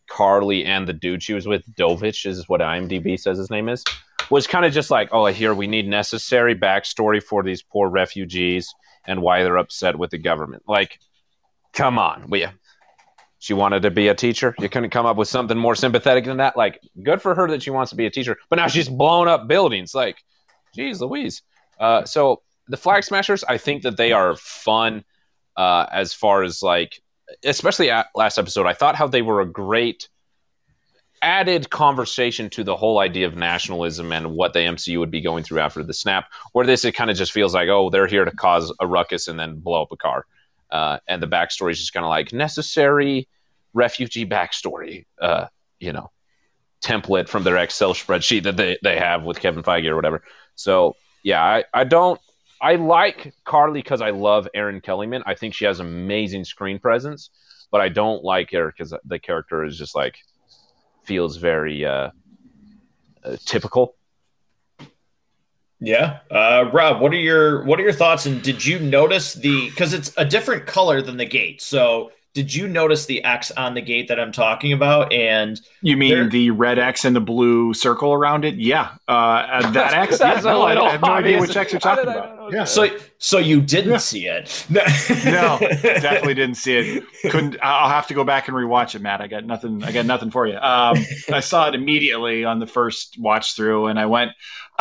Karli 0.09 0.65
and 0.65 0.87
the 0.87 0.93
dude 0.93 1.23
she 1.23 1.33
was 1.33 1.47
with, 1.47 1.63
Dovich 1.75 2.25
is 2.25 2.49
what 2.49 2.61
IMDb 2.61 3.19
says 3.19 3.37
his 3.37 3.49
name 3.49 3.69
is, 3.69 3.83
was 4.29 4.45
kind 4.45 4.65
of 4.65 4.73
just 4.73 4.91
like, 4.91 5.09
oh, 5.11 5.27
here 5.27 5.53
we 5.53 5.67
need 5.67 5.87
necessary 5.87 6.55
backstory 6.55 7.23
for 7.23 7.43
these 7.43 7.63
poor 7.63 7.89
refugees 7.89 8.73
and 9.07 9.21
why 9.21 9.43
they're 9.43 9.57
upset 9.57 9.97
with 9.97 10.11
the 10.11 10.17
government. 10.17 10.63
Like, 10.67 10.99
come 11.73 11.97
on, 11.97 12.25
we. 12.29 12.45
She 13.41 13.53
wanted 13.53 13.81
to 13.81 13.91
be 13.91 14.07
a 14.07 14.15
teacher. 14.15 14.55
You 14.59 14.69
couldn't 14.69 14.91
come 14.91 15.05
up 15.05 15.17
with 15.17 15.27
something 15.27 15.57
more 15.57 15.75
sympathetic 15.75 16.25
than 16.25 16.37
that. 16.37 16.55
Like, 16.55 16.79
good 17.03 17.21
for 17.21 17.35
her 17.35 17.47
that 17.49 17.63
she 17.63 17.71
wants 17.71 17.89
to 17.89 17.95
be 17.95 18.05
a 18.05 18.09
teacher, 18.09 18.37
but 18.49 18.55
now 18.55 18.67
she's 18.67 18.87
blown 18.87 19.27
up 19.27 19.47
buildings. 19.47 19.93
Like, 19.93 20.23
geez, 20.73 21.01
Louise. 21.01 21.41
Uh, 21.79 22.05
so 22.05 22.43
the 22.67 22.77
Flag 22.77 23.03
Smashers, 23.03 23.43
I 23.43 23.57
think 23.57 23.81
that 23.83 23.97
they 23.97 24.11
are 24.11 24.35
fun 24.35 25.03
uh, 25.57 25.87
as 25.91 26.13
far 26.13 26.43
as 26.43 26.61
like 26.61 27.01
especially 27.43 27.89
at 27.89 28.07
last 28.15 28.37
episode, 28.37 28.65
I 28.65 28.73
thought 28.73 28.95
how 28.95 29.07
they 29.07 29.21
were 29.21 29.41
a 29.41 29.45
great 29.45 30.09
added 31.21 31.69
conversation 31.69 32.49
to 32.49 32.63
the 32.63 32.75
whole 32.75 32.99
idea 32.99 33.27
of 33.27 33.35
nationalism 33.35 34.11
and 34.11 34.35
what 34.35 34.53
the 34.53 34.59
MCU 34.59 34.97
would 34.99 35.11
be 35.11 35.21
going 35.21 35.43
through 35.43 35.59
after 35.59 35.83
the 35.83 35.93
snap. 35.93 36.25
Where 36.53 36.65
this, 36.65 36.83
it 36.83 36.93
kind 36.93 37.11
of 37.11 37.17
just 37.17 37.31
feels 37.31 37.53
like, 37.53 37.69
oh, 37.69 37.89
they're 37.89 38.07
here 38.07 38.25
to 38.25 38.31
cause 38.31 38.73
a 38.79 38.87
ruckus 38.87 39.27
and 39.27 39.39
then 39.39 39.59
blow 39.59 39.83
up 39.83 39.91
a 39.91 39.97
car. 39.97 40.25
Uh, 40.71 40.99
and 41.07 41.21
the 41.21 41.27
backstory 41.27 41.71
is 41.71 41.79
just 41.79 41.93
kind 41.93 42.05
of 42.05 42.09
like 42.09 42.31
necessary 42.33 43.27
refugee 43.73 44.25
backstory, 44.25 45.05
uh, 45.21 45.47
you 45.79 45.91
know, 45.93 46.11
template 46.81 47.27
from 47.27 47.43
their 47.43 47.57
Excel 47.57 47.93
spreadsheet 47.93 48.43
that 48.43 48.57
they, 48.57 48.77
they 48.83 48.97
have 48.97 49.23
with 49.23 49.39
Kevin 49.39 49.63
Feige 49.63 49.87
or 49.87 49.95
whatever. 49.95 50.23
So, 50.55 50.95
yeah, 51.23 51.43
I, 51.43 51.63
I 51.73 51.83
don't 51.83 52.19
I 52.61 52.75
like 52.75 53.33
Karli 53.43 53.81
because 53.81 54.01
I 54.01 54.11
love 54.11 54.47
Erin 54.53 54.81
Kellyman. 54.81 55.23
I 55.25 55.33
think 55.33 55.55
she 55.55 55.65
has 55.65 55.79
amazing 55.79 56.45
screen 56.45 56.77
presence, 56.77 57.31
but 57.71 57.81
I 57.81 57.89
don't 57.89 58.23
like 58.23 58.51
her 58.51 58.67
because 58.67 58.93
the 59.03 59.17
character 59.17 59.65
is 59.65 59.77
just 59.77 59.95
like 59.95 60.17
feels 61.03 61.37
very 61.37 61.83
uh, 61.83 62.11
uh, 63.23 63.37
typical. 63.45 63.95
Yeah, 65.83 66.19
uh, 66.29 66.69
Rob, 66.71 67.01
what 67.01 67.11
are 67.11 67.17
your 67.17 67.63
what 67.63 67.79
are 67.79 67.83
your 67.83 67.91
thoughts? 67.91 68.27
And 68.27 68.41
did 68.41 68.63
you 68.63 68.79
notice 68.79 69.33
the 69.33 69.69
because 69.71 69.93
it's 69.93 70.13
a 70.15 70.23
different 70.23 70.67
color 70.67 71.01
than 71.01 71.17
the 71.17 71.25
gate? 71.25 71.59
So 71.61 72.11
did 72.33 72.53
you 72.53 72.67
notice 72.67 73.07
the 73.07 73.23
X 73.23 73.51
on 73.51 73.73
the 73.73 73.81
gate 73.81 74.07
that 74.07 74.17
I'm 74.19 74.31
talking 74.31 74.71
about? 74.71 75.11
And 75.11 75.59
you 75.81 75.97
mean 75.97 76.29
the 76.29 76.51
red 76.51 76.79
X 76.79 77.03
and 77.03 77.13
the 77.13 77.19
blue 77.19 77.73
circle 77.73 78.13
around 78.13 78.45
it? 78.45 78.55
Yeah, 78.55 78.91
uh, 79.07 79.69
that 79.71 79.93
X. 79.93 80.19
yeah, 80.19 80.39
no, 80.41 80.61
I, 80.61 80.79
I 80.79 80.91
have 80.91 81.01
no 81.01 81.11
idea 81.11 81.39
which 81.41 81.57
X 81.57 81.73
you're 81.73 81.79
talking 81.81 82.03
about. 82.03 82.53
Yeah. 82.53 82.63
So, 82.63 82.87
so 83.17 83.37
you 83.37 83.59
didn't 83.59 83.91
yeah. 83.91 83.97
see 83.97 84.27
it? 84.27 84.65
no, 84.69 85.57
definitely 85.59 86.35
didn't 86.35 86.55
see 86.55 86.77
it. 86.77 87.03
Couldn't. 87.23 87.57
I'll 87.61 87.89
have 87.89 88.07
to 88.07 88.13
go 88.13 88.23
back 88.23 88.47
and 88.47 88.55
rewatch 88.55 88.95
it, 88.95 89.01
Matt. 89.01 89.19
I 89.19 89.27
got 89.27 89.45
nothing. 89.45 89.83
I 89.83 89.91
got 89.91 90.05
nothing 90.05 90.31
for 90.31 90.47
you. 90.47 90.55
Um, 90.57 90.97
I 91.33 91.41
saw 91.41 91.67
it 91.67 91.75
immediately 91.75 92.45
on 92.45 92.59
the 92.59 92.67
first 92.67 93.17
watch 93.19 93.55
through, 93.55 93.87
and 93.87 93.99
I 93.99 94.05
went, 94.05 94.31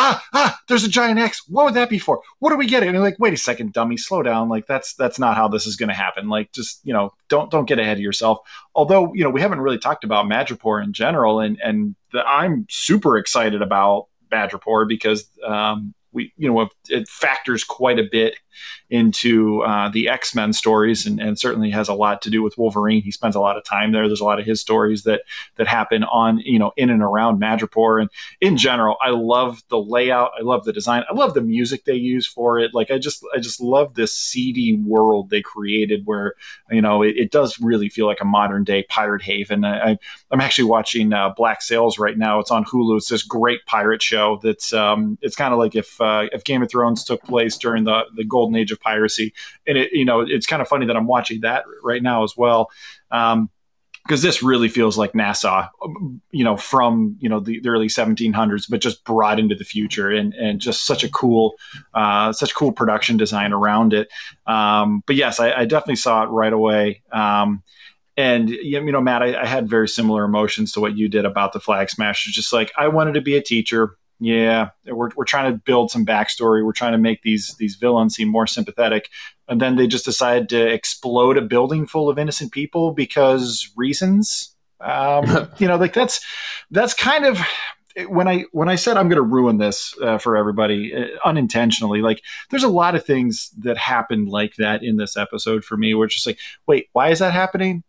ah, 0.01 0.25
ah, 0.33 0.61
there's 0.69 0.85
a 0.85 0.89
giant 0.89 1.19
X. 1.19 1.43
What 1.49 1.65
would 1.65 1.75
that 1.75 1.91
be 1.91 1.99
for? 1.99 2.21
What 2.39 2.53
are 2.53 2.57
we 2.57 2.67
getting? 2.67 2.89
And 2.89 2.99
I'm 2.99 3.05
like, 3.05 3.19
wait 3.19 3.35
a 3.35 3.37
second, 3.37 3.73
dummy, 3.73 3.97
slow 3.97 4.23
down. 4.23 4.49
Like 4.49 4.67
that's 4.67 4.95
that's 4.95 5.19
not 5.19 5.37
how 5.37 5.49
this 5.49 5.67
is 5.67 5.77
going 5.77 5.89
to 5.89 5.95
happen. 5.95 6.29
Like 6.29 6.53
just 6.53 6.81
you 6.85 6.93
know, 6.93 7.13
don't 7.29 7.51
don't 7.51 7.61
don't 7.61 7.69
get 7.69 7.79
ahead 7.79 7.99
of 7.99 8.03
yourself. 8.03 8.39
Although 8.75 9.13
you 9.15 9.23
know 9.23 9.31
we 9.31 9.41
haven't 9.41 9.61
really 9.61 9.79
talked 9.79 10.03
about 10.03 10.25
Madripoor 10.25 10.83
in 10.83 10.95
general, 10.95 11.41
and 11.41 11.59
and 11.63 11.95
the, 12.13 12.27
I'm 12.27 12.67
super 12.71 13.19
excited 13.19 13.61
about 13.61 14.07
Madripoor 14.33 14.89
because 14.89 15.29
um, 15.47 15.95
we 16.13 16.33
you 16.39 16.51
know 16.51 16.69
it 16.89 17.07
factors 17.07 17.65
quite 17.65 17.99
a 17.99 18.09
bit 18.11 18.37
into 18.91 19.63
uh, 19.63 19.89
the 19.89 20.09
X 20.09 20.35
Men 20.35 20.53
stories, 20.53 21.07
and, 21.07 21.21
and, 21.21 21.39
certainly 21.39 21.71
has 21.71 21.89
a 21.89 21.95
lot 21.95 22.21
to 22.23 22.31
do 22.31 22.43
with 22.43 22.59
Wolverine. 22.59 23.03
He 23.03 23.13
spends 23.13 23.37
a 23.37 23.41
lot 23.41 23.57
of 23.57 23.65
time 23.65 23.93
there. 23.93 24.09
There's 24.09 24.21
a 24.21 24.25
lot 24.25 24.41
of 24.41 24.45
his 24.45 24.61
stories 24.61 25.05
that 25.05 25.23
that 25.57 25.69
happen 25.69 26.03
on 26.05 26.39
you 26.41 26.59
know 26.59 26.73
in 26.77 26.91
and 26.91 27.01
around 27.01 27.41
Madripoor, 27.41 28.01
and 28.01 28.11
in 28.41 28.57
general, 28.57 28.97
I 29.01 29.11
love 29.11 29.63
the 29.69 29.81
layout. 29.81 30.33
I 30.39 30.43
love 30.43 30.65
the 30.65 30.73
design. 30.73 31.05
I 31.09 31.15
love 31.15 31.35
the 31.35 31.41
music 31.41 31.85
they 31.85 31.95
use 31.95 32.27
for 32.27 32.59
it. 32.59 32.75
Like 32.75 32.91
I 32.91 32.99
just 32.99 33.25
I 33.35 33.39
just 33.39 33.61
love 33.61 33.95
this 33.95 34.17
seedy 34.17 34.77
world 34.77 35.31
they 35.31 35.41
created, 35.41 36.03
where 36.05 36.35
you 36.71 36.83
know 36.83 37.03
it, 37.03 37.17
it 37.17 37.31
does 37.31 37.61
really 37.61 37.89
feel 37.89 38.07
like 38.07 38.21
a 38.21 38.25
modern 38.25 38.65
day 38.65 38.83
pirate 38.89 39.23
haven. 39.23 39.65
I, 39.65 39.99
am 40.33 40.41
actually 40.41 40.65
watching 40.65 41.13
uh, 41.13 41.31
Black 41.37 41.63
Sails 41.63 41.99
right 41.99 42.19
now. 42.19 42.41
It's 42.41 42.51
on 42.51 42.65
Hulu. 42.65 42.97
It's 42.97 43.09
this 43.09 43.23
great 43.23 43.65
pirate 43.67 44.03
show. 44.03 44.41
That's 44.43 44.73
um, 44.73 45.17
it's 45.23 45.37
kind 45.37 45.53
of 45.53 45.59
like 45.59 45.77
if 45.77 46.01
uh, 46.01 46.27
if 46.33 46.43
Game 46.43 46.63
of 46.63 46.71
Thrones 46.71 47.05
took 47.05 47.23
place 47.23 47.57
during 47.57 47.85
the 47.85 48.03
the 48.17 48.25
golden 48.25 48.57
age 48.57 48.73
of 48.73 48.80
piracy. 48.81 49.33
And 49.67 49.79
it, 49.79 49.93
you 49.93 50.05
know, 50.05 50.21
it's 50.21 50.47
kind 50.47 50.63
of 50.63 50.69
funny 50.69 50.87
that 50.87 50.97
I'm 50.97 51.07
watching 51.07 51.43
that 51.43 51.65
right 51.83 52.03
now 52.03 52.25
as 52.25 52.37
well. 52.37 52.71
Um, 53.11 53.51
because 54.07 54.23
this 54.23 54.43
really 54.43 54.69
feels 54.69 54.97
like 54.97 55.15
Nassau, 55.15 55.69
you 56.31 56.43
know, 56.43 56.57
from 56.57 57.17
you 57.21 57.29
know 57.29 57.39
the, 57.39 57.61
the, 57.61 57.69
early 57.69 57.89
1700s, 57.89 58.65
but 58.69 58.81
just 58.81 59.05
brought 59.05 59.39
into 59.39 59.55
the 59.55 59.65
future, 59.65 60.11
and 60.11 60.33
and 60.35 60.61
just 60.61 60.87
such 60.87 61.05
a 61.05 61.09
cool, 61.11 61.55
uh, 61.95 62.33
such 62.33 62.55
cool 62.55 62.73
production 62.73 63.17
design 63.17 63.53
around 63.53 63.93
it. 63.93 64.09
Um, 64.47 65.03
but 65.07 65.17
yes, 65.17 65.39
I, 65.39 65.53
I, 65.53 65.65
definitely 65.65 65.97
saw 65.97 66.25
it 66.25 66.29
right 66.29 66.53
away. 66.53 67.03
Um, 67.13 67.63
and 68.17 68.51
you 68.51 68.81
know, 68.91 69.01
Matt, 69.01 69.23
I, 69.23 69.43
I, 69.43 69.47
had 69.47 69.69
very 69.69 69.89
similar 69.89 70.25
emotions 70.25 70.73
to 70.73 70.81
what 70.81 70.97
you 70.97 71.09
did 71.09 71.25
about 71.25 71.53
the 71.53 71.61
Flag 71.61 71.91
Smashers. 71.91 72.33
Just 72.33 72.53
like 72.53 72.73
I 72.77 72.89
wanted 72.89 73.15
to 73.15 73.21
be 73.21 73.37
a 73.37 73.43
teacher 73.43 73.97
yeah, 74.21 74.71
we're, 74.87 75.11
we're 75.17 75.25
trying 75.25 75.51
to 75.51 75.59
build 75.59 75.91
some 75.91 76.05
backstory. 76.05 76.65
We're 76.65 76.73
trying 76.73 76.93
to 76.93 76.99
make 76.99 77.23
these 77.23 77.55
these 77.59 77.77
villains 77.77 78.15
seem 78.15 78.29
more 78.29 78.47
sympathetic, 78.47 79.09
and 79.49 79.61
then 79.61 79.77
they 79.77 79.87
just 79.87 80.05
decide 80.05 80.51
to 80.51 80.67
explode 80.67 81.39
a 81.39 81.43
building 81.43 81.87
full 81.87 82.11
of 82.11 82.19
innocent 82.19 82.53
people 82.53 82.93
because 82.93 83.71
reasons. 83.77 84.55
Um, 84.81 85.49
you 85.59 85.67
know, 85.67 85.77
like 85.77 85.95
that's 85.95 86.21
that's 86.71 86.93
kind 86.93 87.25
of 87.25 87.41
when 88.09 88.29
I 88.29 88.45
when 88.53 88.69
I 88.69 88.77
said 88.77 88.99
I'm 88.99 89.09
going 89.09 89.17
to 89.17 89.23
ruin 89.23 89.57
this 89.57 89.95
uh, 90.03 90.19
for 90.19 90.37
everybody 90.37 90.95
uh, 90.95 91.07
unintentionally. 91.25 92.03
Like, 92.03 92.23
there's 92.51 92.63
a 92.63 92.69
lot 92.69 92.95
of 92.95 93.05
things 93.05 93.51
that 93.59 93.79
happened 93.79 94.29
like 94.29 94.57
that 94.57 94.83
in 94.83 94.99
this 94.99 95.17
episode 95.17 95.65
for 95.65 95.79
me. 95.79 95.95
Where 95.95 96.05
it's 96.05 96.15
just 96.15 96.27
like, 96.27 96.39
wait, 96.67 96.89
why 96.93 97.11
is 97.11 97.21
that 97.21 97.33
happening? 97.33 97.85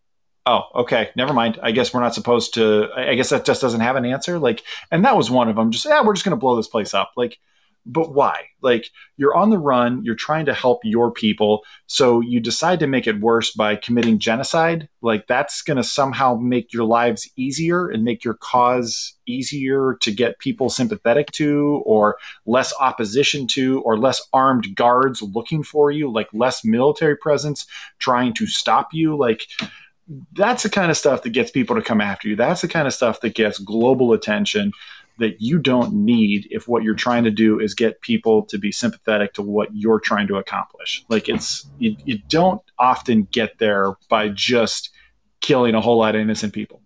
Oh 0.45 0.63
okay. 0.75 1.09
Never 1.15 1.33
mind. 1.33 1.59
I 1.61 1.71
guess 1.71 1.93
we're 1.93 2.01
not 2.01 2.15
supposed 2.15 2.53
to 2.55 2.87
i 2.95 3.15
guess 3.15 3.29
that 3.29 3.45
just 3.45 3.61
doesn't 3.61 3.81
have 3.81 3.95
an 3.95 4.05
answer. 4.05 4.39
Like 4.39 4.63
and 4.91 5.05
that 5.05 5.17
was 5.17 5.31
one 5.31 5.49
of 5.49 5.55
them. 5.55 5.71
Just 5.71 5.85
yeah 5.85 6.03
we're 6.03 6.13
just 6.13 6.25
going 6.25 6.37
to 6.37 6.39
blow 6.39 6.55
this 6.55 6.67
place 6.67 6.93
up. 6.93 7.11
Like 7.15 7.39
but 7.85 8.13
why? 8.13 8.45
Like 8.61 8.89
you're 9.17 9.35
on 9.35 9.49
the 9.49 9.57
run. 9.57 10.03
You're 10.03 10.15
trying 10.15 10.45
to 10.45 10.53
help 10.53 10.81
your 10.83 11.11
people. 11.11 11.63
So 11.87 12.21
you 12.21 12.39
decide 12.39 12.79
to 12.79 12.87
make 12.87 13.07
it 13.07 13.19
worse 13.19 13.51
by 13.51 13.75
committing 13.75 14.19
genocide. 14.19 14.87
Like 15.01 15.25
that's 15.27 15.61
going 15.63 15.77
to 15.77 15.83
somehow 15.83 16.35
make 16.35 16.73
your 16.73 16.83
lives 16.83 17.29
easier 17.35 17.87
and 17.87 18.03
make 18.03 18.23
your 18.23 18.35
cause 18.35 19.15
easier 19.27 19.97
to 20.01 20.11
get 20.11 20.39
people 20.39 20.69
sympathetic 20.69 21.31
to 21.31 21.81
or 21.85 22.17
less 22.45 22.73
opposition 22.79 23.47
to 23.47 23.81
or 23.81 23.97
less 23.97 24.21
armed 24.31 24.75
guards 24.75 25.21
looking 25.21 25.63
for 25.63 25.89
you 25.89 26.11
like 26.11 26.27
less 26.33 26.63
military 26.63 27.15
presence 27.17 27.65
trying 27.97 28.33
to 28.35 28.45
stop 28.45 28.89
you. 28.93 29.17
Like 29.17 29.47
that's 30.34 30.64
the 30.64 30.70
kind 30.70 30.91
of 30.91 30.97
stuff 30.97 31.24
that 31.24 31.30
gets 31.30 31.51
people 31.51 31.76
to 31.76 31.82
come 31.82 32.01
after 32.01 32.28
you. 32.28 32.36
That's 32.36 32.62
the 32.62 32.68
kind 32.68 32.88
of 32.88 32.93
stuff 32.93 33.22
that 33.22 33.36
gets 33.36 33.59
global 33.59 34.14
attention 34.14 34.72
that 35.20 35.41
you 35.41 35.59
don't 35.59 35.93
need 35.93 36.47
if 36.49 36.68
what 36.68 36.84
you're 36.84 36.95
trying 36.95 37.24
to 37.24 37.32
do 37.32 37.59
is 37.59 37.74
get 37.74 38.01
people 38.01 38.43
to 38.43 38.57
be 38.57 38.72
sympathetic 38.72 39.34
to 39.34 39.41
what 39.41 39.70
you're 39.74 39.99
trying 39.99 40.28
to 40.28 40.38
accomplish. 40.38 41.05
Like 41.09 41.30
it's 41.30 41.68
you, 41.78 41.95
you 42.05 42.20
don't 42.28 42.62
often 42.80 43.28
get 43.32 43.57
there 43.59 43.93
by 44.09 44.30
just 44.30 44.89
killing 45.39 45.76
a 45.76 45.82
whole 45.82 45.97
lot 45.97 46.16
of 46.16 46.22
innocent 46.22 46.53
people. 46.53 46.82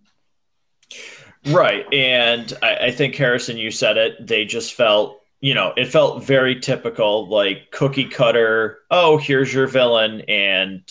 Right. 1.46 1.92
And 1.92 2.52
I, 2.62 2.76
I 2.76 2.90
think 2.90 3.14
Harrison, 3.14 3.56
you 3.56 3.70
said 3.70 3.96
it. 3.96 4.26
They 4.26 4.44
just 4.44 4.74
felt 4.74 5.20
you 5.40 5.54
know, 5.54 5.72
it 5.76 5.86
felt 5.86 6.24
very 6.24 6.58
typical, 6.58 7.28
like 7.28 7.70
cookie 7.70 8.08
cutter. 8.08 8.78
Oh, 8.90 9.18
here's 9.18 9.52
your 9.52 9.66
villain, 9.66 10.22
and 10.22 10.82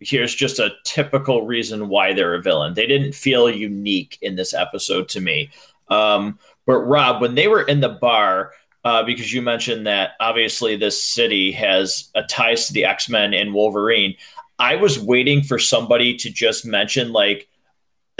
here's 0.00 0.34
just 0.34 0.58
a 0.58 0.72
typical 0.84 1.46
reason 1.46 1.88
why 1.88 2.12
they're 2.12 2.34
a 2.34 2.42
villain. 2.42 2.74
They 2.74 2.86
didn't 2.86 3.14
feel 3.14 3.50
unique 3.50 4.18
in 4.22 4.36
this 4.36 4.52
episode 4.54 5.08
to 5.10 5.20
me. 5.20 5.50
Um, 5.88 6.38
but 6.66 6.78
Rob, 6.78 7.22
when 7.22 7.34
they 7.34 7.48
were 7.48 7.62
in 7.62 7.80
the 7.80 7.88
bar, 7.88 8.52
uh, 8.84 9.02
because 9.02 9.32
you 9.32 9.42
mentioned 9.42 9.86
that 9.86 10.10
obviously 10.20 10.76
this 10.76 11.02
city 11.02 11.50
has 11.52 12.10
a 12.14 12.22
ties 12.22 12.66
to 12.66 12.72
the 12.72 12.84
X 12.84 13.08
Men 13.08 13.34
and 13.34 13.54
Wolverine, 13.54 14.14
I 14.58 14.76
was 14.76 14.98
waiting 14.98 15.42
for 15.42 15.58
somebody 15.58 16.16
to 16.18 16.30
just 16.30 16.64
mention 16.64 17.12
like 17.12 17.48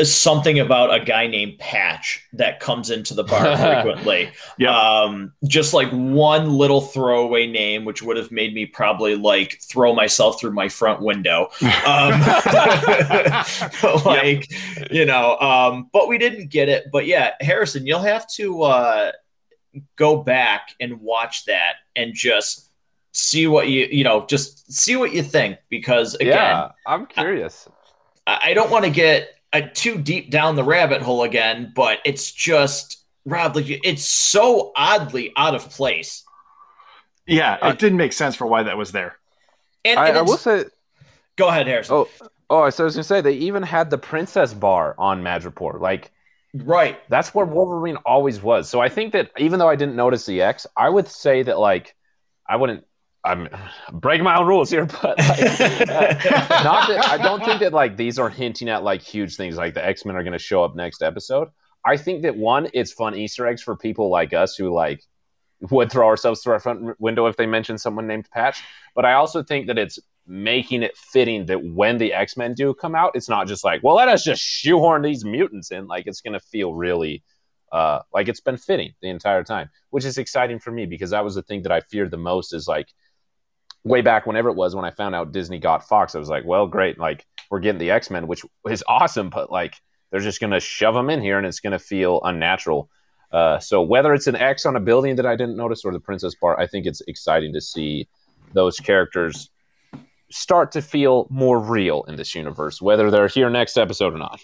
something 0.05 0.59
about 0.59 0.95
a 0.95 1.03
guy 1.03 1.27
named 1.27 1.59
Patch 1.59 2.23
that 2.35 2.61
comes 2.61 2.91
into 2.91 3.15
the 3.15 3.25
bar 3.25 3.57
frequently. 3.85 4.31
yep. 4.59 4.71
Um, 4.71 5.33
just 5.47 5.73
like 5.73 5.89
one 5.91 6.51
little 6.51 6.83
throwaway 6.83 7.47
name, 7.47 7.87
which 7.87 8.03
would 8.03 8.19
have 8.19 8.31
made 8.31 8.53
me 8.55 8.67
probably 8.67 9.17
like 9.17 9.59
throw 9.63 9.95
myself 9.95 10.39
through 10.39 10.53
my 10.53 10.69
front 10.69 11.01
window. 11.01 11.49
Um, 11.87 12.21
like, 14.05 14.51
yep. 14.51 14.91
you 14.91 15.05
know, 15.05 15.39
um, 15.39 15.89
but 15.93 16.09
we 16.09 16.19
didn't 16.19 16.49
get 16.49 16.69
it. 16.69 16.87
But 16.91 17.07
yeah, 17.07 17.35
Harrison, 17.41 17.87
you'll 17.87 18.01
have 18.01 18.27
to 18.31 18.63
uh, 18.63 19.13
go 19.95 20.23
back 20.23 20.71
and 20.81 21.01
watch 21.01 21.45
that 21.45 21.75
and 21.95 22.13
just 22.13 22.71
see 23.13 23.47
what 23.47 23.69
you, 23.69 23.87
you 23.91 24.03
know, 24.05 24.27
just 24.27 24.73
see 24.73 24.97
what 24.97 25.13
you 25.13 25.23
think 25.23 25.59
because 25.69 26.15
again, 26.15 26.35
yeah, 26.35 26.71
I'm 26.87 27.07
curious. 27.07 27.69
I, 28.27 28.41
I 28.47 28.55
don't 28.55 28.71
want 28.71 28.85
to 28.85 28.91
get 28.91 29.36
too 29.61 29.99
deep 29.99 30.31
down 30.31 30.57
the 30.57 30.65
rabbit 30.65 31.03
hole 31.03 31.23
again, 31.23 31.73
but 31.75 31.99
it's 32.05 32.31
just 32.31 33.05
Rob, 33.27 33.57
like 33.57 33.67
it's 33.69 34.05
so 34.05 34.73
oddly 34.77 35.33
out 35.37 35.55
of 35.55 35.69
place. 35.71 36.23
Yeah, 37.27 37.57
it 37.57 37.63
uh, 37.63 37.73
didn't 37.73 37.99
make 37.99 38.13
sense 38.13 38.37
for 38.37 38.47
why 38.47 38.63
that 38.63 38.79
was 38.79 38.93
there. 38.93 39.17
And, 39.85 39.99
and 39.99 40.17
I, 40.17 40.21
I, 40.21 40.23
will 40.23 40.37
say, 40.37 40.65
go 41.35 41.49
ahead, 41.49 41.67
Harrison. 41.67 41.97
Oh, 41.97 42.09
oh, 42.49 42.71
so 42.71 42.85
I 42.85 42.87
was 42.87 42.95
gonna 42.95 43.05
say 43.05 43.21
they 43.21 43.33
even 43.33 43.65
had 43.65 43.91
the 43.91 43.99
Princess 43.99 44.55
Bar 44.55 44.95
on 44.99 45.23
Madripoor, 45.23 45.81
like. 45.81 46.11
Right. 46.55 46.99
That's 47.11 47.35
where 47.35 47.45
Wolverine 47.45 47.97
always 48.07 48.41
was. 48.41 48.67
So 48.67 48.81
I 48.81 48.89
think 48.89 49.13
that 49.13 49.31
even 49.37 49.59
though 49.59 49.69
I 49.69 49.77
didn't 49.77 49.95
notice 49.95 50.25
the 50.25 50.41
X, 50.41 50.67
I 50.75 50.89
would 50.89 51.07
say 51.07 51.43
that 51.43 51.59
like 51.59 51.95
I 52.49 52.57
wouldn't 52.57 52.87
I'm 53.27 53.49
breaking 53.93 54.25
my 54.25 54.39
own 54.39 54.47
rules 54.47 54.71
here, 54.71 54.85
but 55.03 55.19
like, 55.19 55.39
not 55.89 56.89
that 56.89 57.09
I 57.09 57.19
don't 57.19 57.45
think 57.45 57.61
that 57.61 57.73
like 57.73 57.97
these 57.97 58.19
are 58.19 58.29
hinting 58.29 58.69
at 58.69 58.83
like 58.83 59.03
huge 59.03 59.37
things 59.37 59.57
like 59.57 59.75
the 59.75 59.85
X 59.85 60.05
Men 60.05 60.17
are 60.17 60.23
going 60.23 60.33
to 60.33 60.39
show 60.39 60.65
up 60.65 60.75
next 60.75 61.03
episode. 61.03 61.49
I 61.85 61.97
think 61.97 62.23
that 62.23 62.37
one, 62.37 62.69
it's 62.75 62.93
fun 62.93 63.15
Easter 63.15 63.47
eggs 63.47 63.63
for 63.63 63.77
people 63.77 64.11
like 64.11 64.33
us 64.33 64.57
who 64.57 64.73
like 64.73 65.03
would 65.71 65.91
throw 65.91 66.07
ourselves 66.07 66.43
through 66.43 66.55
our 66.55 66.61
front 66.61 67.01
window 67.01 67.27
if 67.27 67.37
they 67.37 67.47
mentioned 67.47 67.81
someone 67.81 68.07
named 68.07 68.29
Patch. 68.31 68.63
But 68.95 69.05
I 69.05 69.15
also 69.15 69.43
think 69.43 69.69
that 69.69 69.79
it's 69.79 69.99
making 70.27 70.83
it 70.83 70.97
fitting 70.97 71.47
that 71.47 71.65
when 71.65 71.99
the 71.99 72.13
X 72.13 72.37
Men 72.37 72.55
do 72.55 72.75
come 72.75 72.95
out, 72.95 73.13
it's 73.15 73.29
not 73.29 73.47
just 73.47 73.65
like, 73.65 73.83
well, 73.83 73.95
let 73.97 74.09
us 74.09 74.25
just 74.25 74.43
shoehorn 74.43 75.03
these 75.03 75.25
mutants 75.25 75.71
in. 75.71 75.87
Like 75.87 76.07
it's 76.07 76.21
going 76.21 76.33
to 76.35 76.41
feel 76.41 76.75
really 76.75 77.23
uh, 77.73 78.01
like 78.13 78.29
it's 78.29 78.41
been 78.41 78.57
fitting 78.57 78.93
the 79.03 79.09
entire 79.09 79.45
time, 79.45 79.71
which 79.91 80.05
is 80.05 80.19
exciting 80.19 80.59
for 80.59 80.71
me 80.71 80.87
because 80.87 81.11
that 81.11 81.25
was 81.25 81.35
the 81.35 81.43
thing 81.43 81.63
that 81.63 81.73
I 81.73 81.81
feared 81.81 82.11
the 82.11 82.17
most 82.17 82.53
is 82.53 82.69
like 82.69 82.89
way 83.87 84.01
back 84.01 84.27
whenever 84.27 84.49
it 84.49 84.57
was 84.57 84.75
when 84.75 84.85
I 84.85 84.91
found 84.91 85.15
out 85.15 85.33
Disney 85.33 85.59
got 85.59 85.89
Fox, 85.89 86.15
I 86.15 86.19
was 86.19 86.29
like, 86.29 86.45
well, 86.45 86.67
great, 86.67 86.99
like 86.99 87.25
we're 87.51 87.61
getting 87.61 87.79
the 87.79 87.91
X 87.91 88.11
Men, 88.11 88.27
which 88.27 88.43
is 88.69 88.85
awesome, 88.89 89.31
but 89.31 89.51
like 89.51 89.75
they're 90.11 90.21
just 90.21 90.41
gonna 90.41 90.61
shove 90.61 90.95
them 90.95 91.11
in 91.11 91.21
here 91.23 91.39
and 91.39 91.47
it's 91.47 91.61
gonna 91.61 91.79
feel 91.79 92.21
unnatural. 92.25 92.91
Uh, 93.33 93.59
so 93.59 93.83
whether 93.83 94.15
it's 94.15 94.27
an 94.27 94.37
X 94.37 94.67
on 94.67 94.77
a 94.77 94.81
building 94.81 95.17
that 95.17 95.27
I 95.27 95.37
didn't 95.37 95.57
notice 95.57 95.85
or 95.85 95.93
the 95.93 96.01
Princess 96.01 96.35
Bar, 96.35 96.59
I 96.59 96.67
think 96.67 96.87
it's 96.87 97.01
exciting 97.03 97.53
to 97.53 97.61
see 97.61 98.09
those 98.53 98.79
characters 98.79 99.51
start 100.31 100.73
to 100.73 100.83
feel 100.83 101.27
more 101.31 101.59
real 101.59 102.05
in 102.05 102.17
this 102.17 102.35
universe, 102.35 102.81
whether 102.81 103.11
they're 103.11 103.29
here 103.29 103.51
next 103.51 103.77
episode 103.77 104.15
or 104.15 104.19
not. 104.19 104.41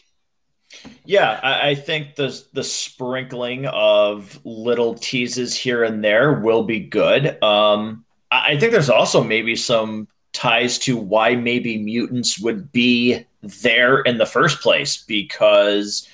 Yeah, 1.05 1.39
I, 1.43 1.75
think 1.75 2.15
the 2.15 2.43
the 2.55 2.65
sprinkling 2.65 3.67
of 3.67 4.41
little 4.45 4.95
teases 4.95 5.55
here 5.55 5.85
and 5.85 6.03
there 6.03 6.33
will 6.33 6.63
be 6.63 6.81
good. 6.81 7.43
Um, 7.43 8.07
I 8.33 8.57
think 8.59 8.73
there's 8.73 8.91
also 8.91 9.23
maybe 9.23 9.57
some 9.57 10.09
ties 10.33 10.79
to 10.79 10.97
why 10.97 11.37
maybe 11.37 11.79
mutants 11.79 12.39
would 12.39 12.73
be 12.73 13.27
there 13.43 14.01
in 14.01 14.19
the 14.19 14.27
first 14.27 14.61
place 14.61 14.97
because 14.97 16.09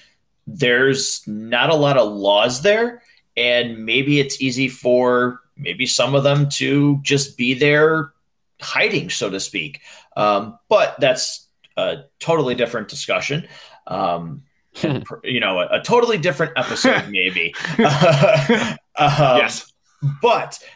there's 0.46 1.22
not 1.26 1.70
a 1.70 1.74
lot 1.74 1.96
of 1.96 2.12
laws 2.12 2.62
there 2.62 3.02
and 3.36 3.84
maybe 3.84 4.18
it's 4.18 4.40
easy 4.40 4.68
for 4.68 5.40
maybe 5.56 5.86
some 5.86 6.14
of 6.14 6.24
them 6.24 6.48
to 6.48 6.98
just 7.02 7.36
be 7.36 7.54
there 7.54 8.12
hiding 8.60 9.08
so 9.10 9.30
to 9.30 9.38
speak 9.38 9.80
um, 10.16 10.58
but 10.68 10.96
that's 10.98 11.48
a 11.78 12.04
totally 12.18 12.54
different 12.54 12.88
discussion. 12.88 13.48
Um, 13.86 14.42
and, 14.82 15.04
you 15.24 15.40
know, 15.40 15.60
a, 15.60 15.78
a, 15.78 15.80
totally 15.80 16.18
different 16.18 16.52
episode, 16.56 17.08
maybe. 17.10 17.54
um, 17.78 19.38
yes. 19.38 19.72
But 20.20 20.58
uh, 20.62 20.66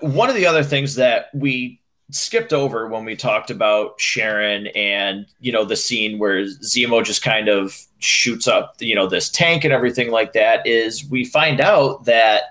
one 0.00 0.28
of 0.28 0.34
the 0.34 0.46
other 0.46 0.62
things 0.62 0.94
that 0.96 1.26
we 1.34 1.80
skipped 2.10 2.52
over 2.52 2.86
when 2.88 3.04
we 3.04 3.16
talked 3.16 3.50
about 3.50 3.98
Sharon 3.98 4.66
and 4.68 5.26
you 5.40 5.52
know 5.52 5.64
the 5.64 5.76
scene 5.76 6.18
where 6.18 6.44
Zemo 6.44 7.04
just 7.04 7.22
kind 7.22 7.48
of 7.48 7.78
shoots 7.98 8.46
up 8.46 8.74
you 8.78 8.94
know 8.94 9.06
this 9.06 9.30
tank 9.30 9.64
and 9.64 9.72
everything 9.72 10.10
like 10.10 10.32
that 10.34 10.66
is 10.66 11.08
we 11.08 11.24
find 11.24 11.60
out 11.60 12.04
that 12.04 12.42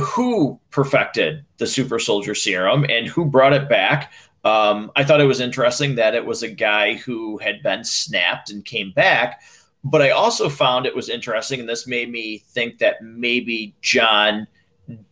who 0.00 0.60
perfected 0.70 1.44
the 1.58 1.66
super 1.66 1.98
soldier 1.98 2.34
serum 2.34 2.84
and 2.88 3.06
who 3.06 3.24
brought 3.24 3.52
it 3.52 3.68
back. 3.68 4.12
Um, 4.44 4.92
I 4.96 5.04
thought 5.04 5.20
it 5.20 5.24
was 5.24 5.40
interesting 5.40 5.96
that 5.96 6.14
it 6.14 6.24
was 6.24 6.42
a 6.42 6.48
guy 6.48 6.94
who 6.94 7.38
had 7.38 7.62
been 7.62 7.84
snapped 7.84 8.50
and 8.50 8.64
came 8.64 8.92
back 8.92 9.40
but 9.84 10.02
I 10.02 10.10
also 10.10 10.48
found 10.48 10.86
it 10.86 10.96
was 10.96 11.08
interesting 11.08 11.60
and 11.60 11.68
this 11.68 11.86
made 11.86 12.10
me 12.10 12.38
think 12.38 12.78
that 12.78 13.02
maybe 13.02 13.74
John 13.80 14.46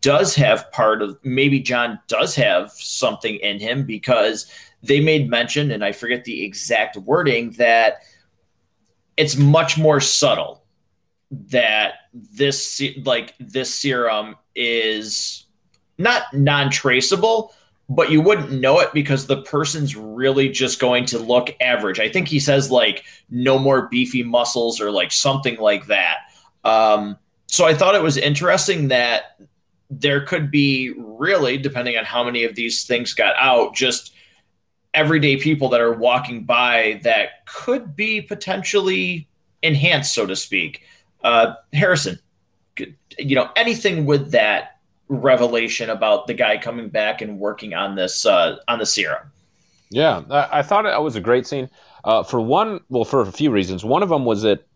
does 0.00 0.34
have 0.34 0.70
part 0.72 1.02
of 1.02 1.18
maybe 1.22 1.60
John 1.60 1.98
does 2.08 2.34
have 2.34 2.70
something 2.72 3.36
in 3.36 3.58
him 3.58 3.84
because 3.84 4.50
they 4.82 5.00
made 5.00 5.28
mention, 5.28 5.70
and 5.70 5.84
I 5.84 5.92
forget 5.92 6.24
the 6.24 6.44
exact 6.44 6.96
wording, 6.96 7.50
that 7.52 7.98
it's 9.16 9.36
much 9.36 9.78
more 9.78 10.00
subtle 10.00 10.62
that 11.30 11.94
this 12.12 12.80
like 13.04 13.34
this 13.40 13.74
serum 13.74 14.36
is 14.54 15.46
not 15.98 16.22
non-traceable 16.32 17.52
but 17.88 18.10
you 18.10 18.20
wouldn't 18.20 18.50
know 18.50 18.80
it 18.80 18.92
because 18.92 19.26
the 19.26 19.42
person's 19.42 19.94
really 19.94 20.48
just 20.48 20.80
going 20.80 21.04
to 21.04 21.20
look 21.20 21.54
average. 21.60 22.00
I 22.00 22.08
think 22.08 22.26
he 22.26 22.40
says 22.40 22.68
like 22.68 23.04
no 23.30 23.60
more 23.60 23.86
beefy 23.86 24.24
muscles 24.24 24.80
or 24.80 24.90
like 24.90 25.12
something 25.12 25.56
like 25.58 25.86
that. 25.86 26.16
Um, 26.64 27.16
so 27.46 27.64
i 27.64 27.74
thought 27.74 27.94
it 27.94 28.02
was 28.02 28.16
interesting 28.16 28.88
that 28.88 29.38
there 29.90 30.24
could 30.24 30.50
be 30.50 30.94
really, 30.96 31.56
depending 31.58 31.96
on 31.96 32.04
how 32.04 32.24
many 32.24 32.44
of 32.44 32.54
these 32.54 32.84
things 32.84 33.14
got 33.14 33.34
out, 33.36 33.74
just 33.74 34.12
everyday 34.94 35.36
people 35.36 35.68
that 35.68 35.80
are 35.80 35.92
walking 35.92 36.44
by 36.44 37.00
that 37.04 37.46
could 37.46 37.94
be 37.94 38.20
potentially 38.20 39.28
enhanced, 39.62 40.14
so 40.14 40.26
to 40.26 40.34
speak. 40.34 40.82
Uh, 41.22 41.54
Harrison, 41.72 42.18
you 43.18 43.36
know, 43.36 43.50
anything 43.56 44.06
with 44.06 44.30
that 44.32 44.78
revelation 45.08 45.90
about 45.90 46.26
the 46.26 46.34
guy 46.34 46.58
coming 46.58 46.88
back 46.88 47.20
and 47.20 47.38
working 47.38 47.74
on 47.74 47.94
this 47.94 48.26
uh, 48.26 48.56
on 48.68 48.78
the 48.78 48.86
serum. 48.86 49.30
Yeah, 49.90 50.22
I, 50.30 50.58
I 50.58 50.62
thought 50.62 50.86
it 50.86 51.00
was 51.00 51.16
a 51.16 51.20
great 51.20 51.46
scene. 51.46 51.70
Uh, 52.04 52.22
for 52.22 52.40
one, 52.40 52.80
well, 52.88 53.04
for 53.04 53.20
a 53.20 53.32
few 53.32 53.50
reasons. 53.50 53.84
One 53.84 54.02
of 54.02 54.08
them 54.08 54.24
was 54.24 54.42
that 54.42 54.66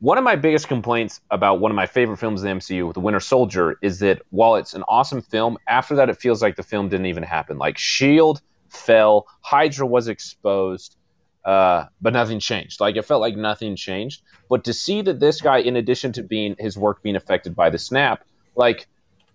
one 0.00 0.18
of 0.18 0.24
my 0.24 0.36
biggest 0.36 0.68
complaints 0.68 1.20
about 1.30 1.60
one 1.60 1.70
of 1.70 1.74
my 1.74 1.86
favorite 1.86 2.18
films 2.18 2.42
in 2.42 2.48
the 2.48 2.54
MCU, 2.60 2.92
The 2.92 3.00
Winter 3.00 3.20
Soldier, 3.20 3.78
is 3.80 3.98
that 4.00 4.22
while 4.30 4.56
it's 4.56 4.74
an 4.74 4.84
awesome 4.88 5.22
film, 5.22 5.56
after 5.66 5.94
that 5.96 6.10
it 6.10 6.18
feels 6.18 6.42
like 6.42 6.56
the 6.56 6.62
film 6.62 6.88
didn't 6.88 7.06
even 7.06 7.22
happen. 7.22 7.58
Like 7.58 7.78
Shield 7.78 8.42
fell, 8.68 9.26
Hydra 9.40 9.86
was 9.86 10.08
exposed, 10.08 10.96
uh, 11.44 11.86
but 12.00 12.12
nothing 12.12 12.40
changed. 12.40 12.80
Like 12.80 12.96
it 12.96 13.02
felt 13.02 13.20
like 13.22 13.36
nothing 13.36 13.74
changed. 13.74 14.22
But 14.50 14.64
to 14.64 14.74
see 14.74 15.00
that 15.02 15.20
this 15.20 15.40
guy, 15.40 15.58
in 15.58 15.76
addition 15.76 16.12
to 16.12 16.22
being 16.22 16.56
his 16.58 16.76
work 16.76 17.02
being 17.02 17.16
affected 17.16 17.56
by 17.56 17.70
the 17.70 17.78
snap, 17.78 18.24
like 18.54 18.86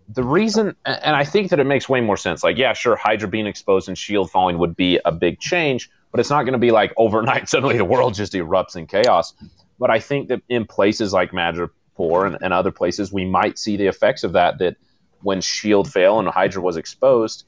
the 0.09 0.23
reason, 0.23 0.75
and 0.85 1.15
I 1.15 1.23
think 1.23 1.49
that 1.49 1.59
it 1.59 1.65
makes 1.65 1.89
way 1.89 2.01
more 2.01 2.17
sense. 2.17 2.43
Like, 2.43 2.57
yeah, 2.57 2.73
sure, 2.73 2.95
Hydra 2.95 3.27
being 3.27 3.47
exposed 3.47 3.87
and 3.87 3.97
Shield 3.97 4.29
falling 4.29 4.57
would 4.59 4.75
be 4.75 4.99
a 5.05 5.11
big 5.11 5.39
change, 5.39 5.89
but 6.11 6.19
it's 6.19 6.29
not 6.29 6.43
going 6.43 6.53
to 6.53 6.59
be 6.59 6.71
like 6.71 6.93
overnight 6.97 7.49
suddenly 7.49 7.77
the 7.77 7.85
world 7.85 8.13
just 8.13 8.33
erupts 8.33 8.75
in 8.75 8.85
chaos. 8.85 9.33
But 9.81 9.89
I 9.89 9.99
think 9.99 10.27
that 10.27 10.43
in 10.47 10.65
places 10.65 11.11
like 11.11 11.31
Madripoor 11.31 12.27
and, 12.27 12.37
and 12.39 12.53
other 12.53 12.71
places, 12.71 13.11
we 13.11 13.25
might 13.25 13.57
see 13.57 13.77
the 13.77 13.87
effects 13.87 14.23
of 14.23 14.31
that. 14.33 14.59
That 14.59 14.77
when 15.23 15.41
Shield 15.41 15.91
fell 15.91 16.19
and 16.19 16.27
Hydra 16.27 16.61
was 16.61 16.77
exposed, 16.77 17.45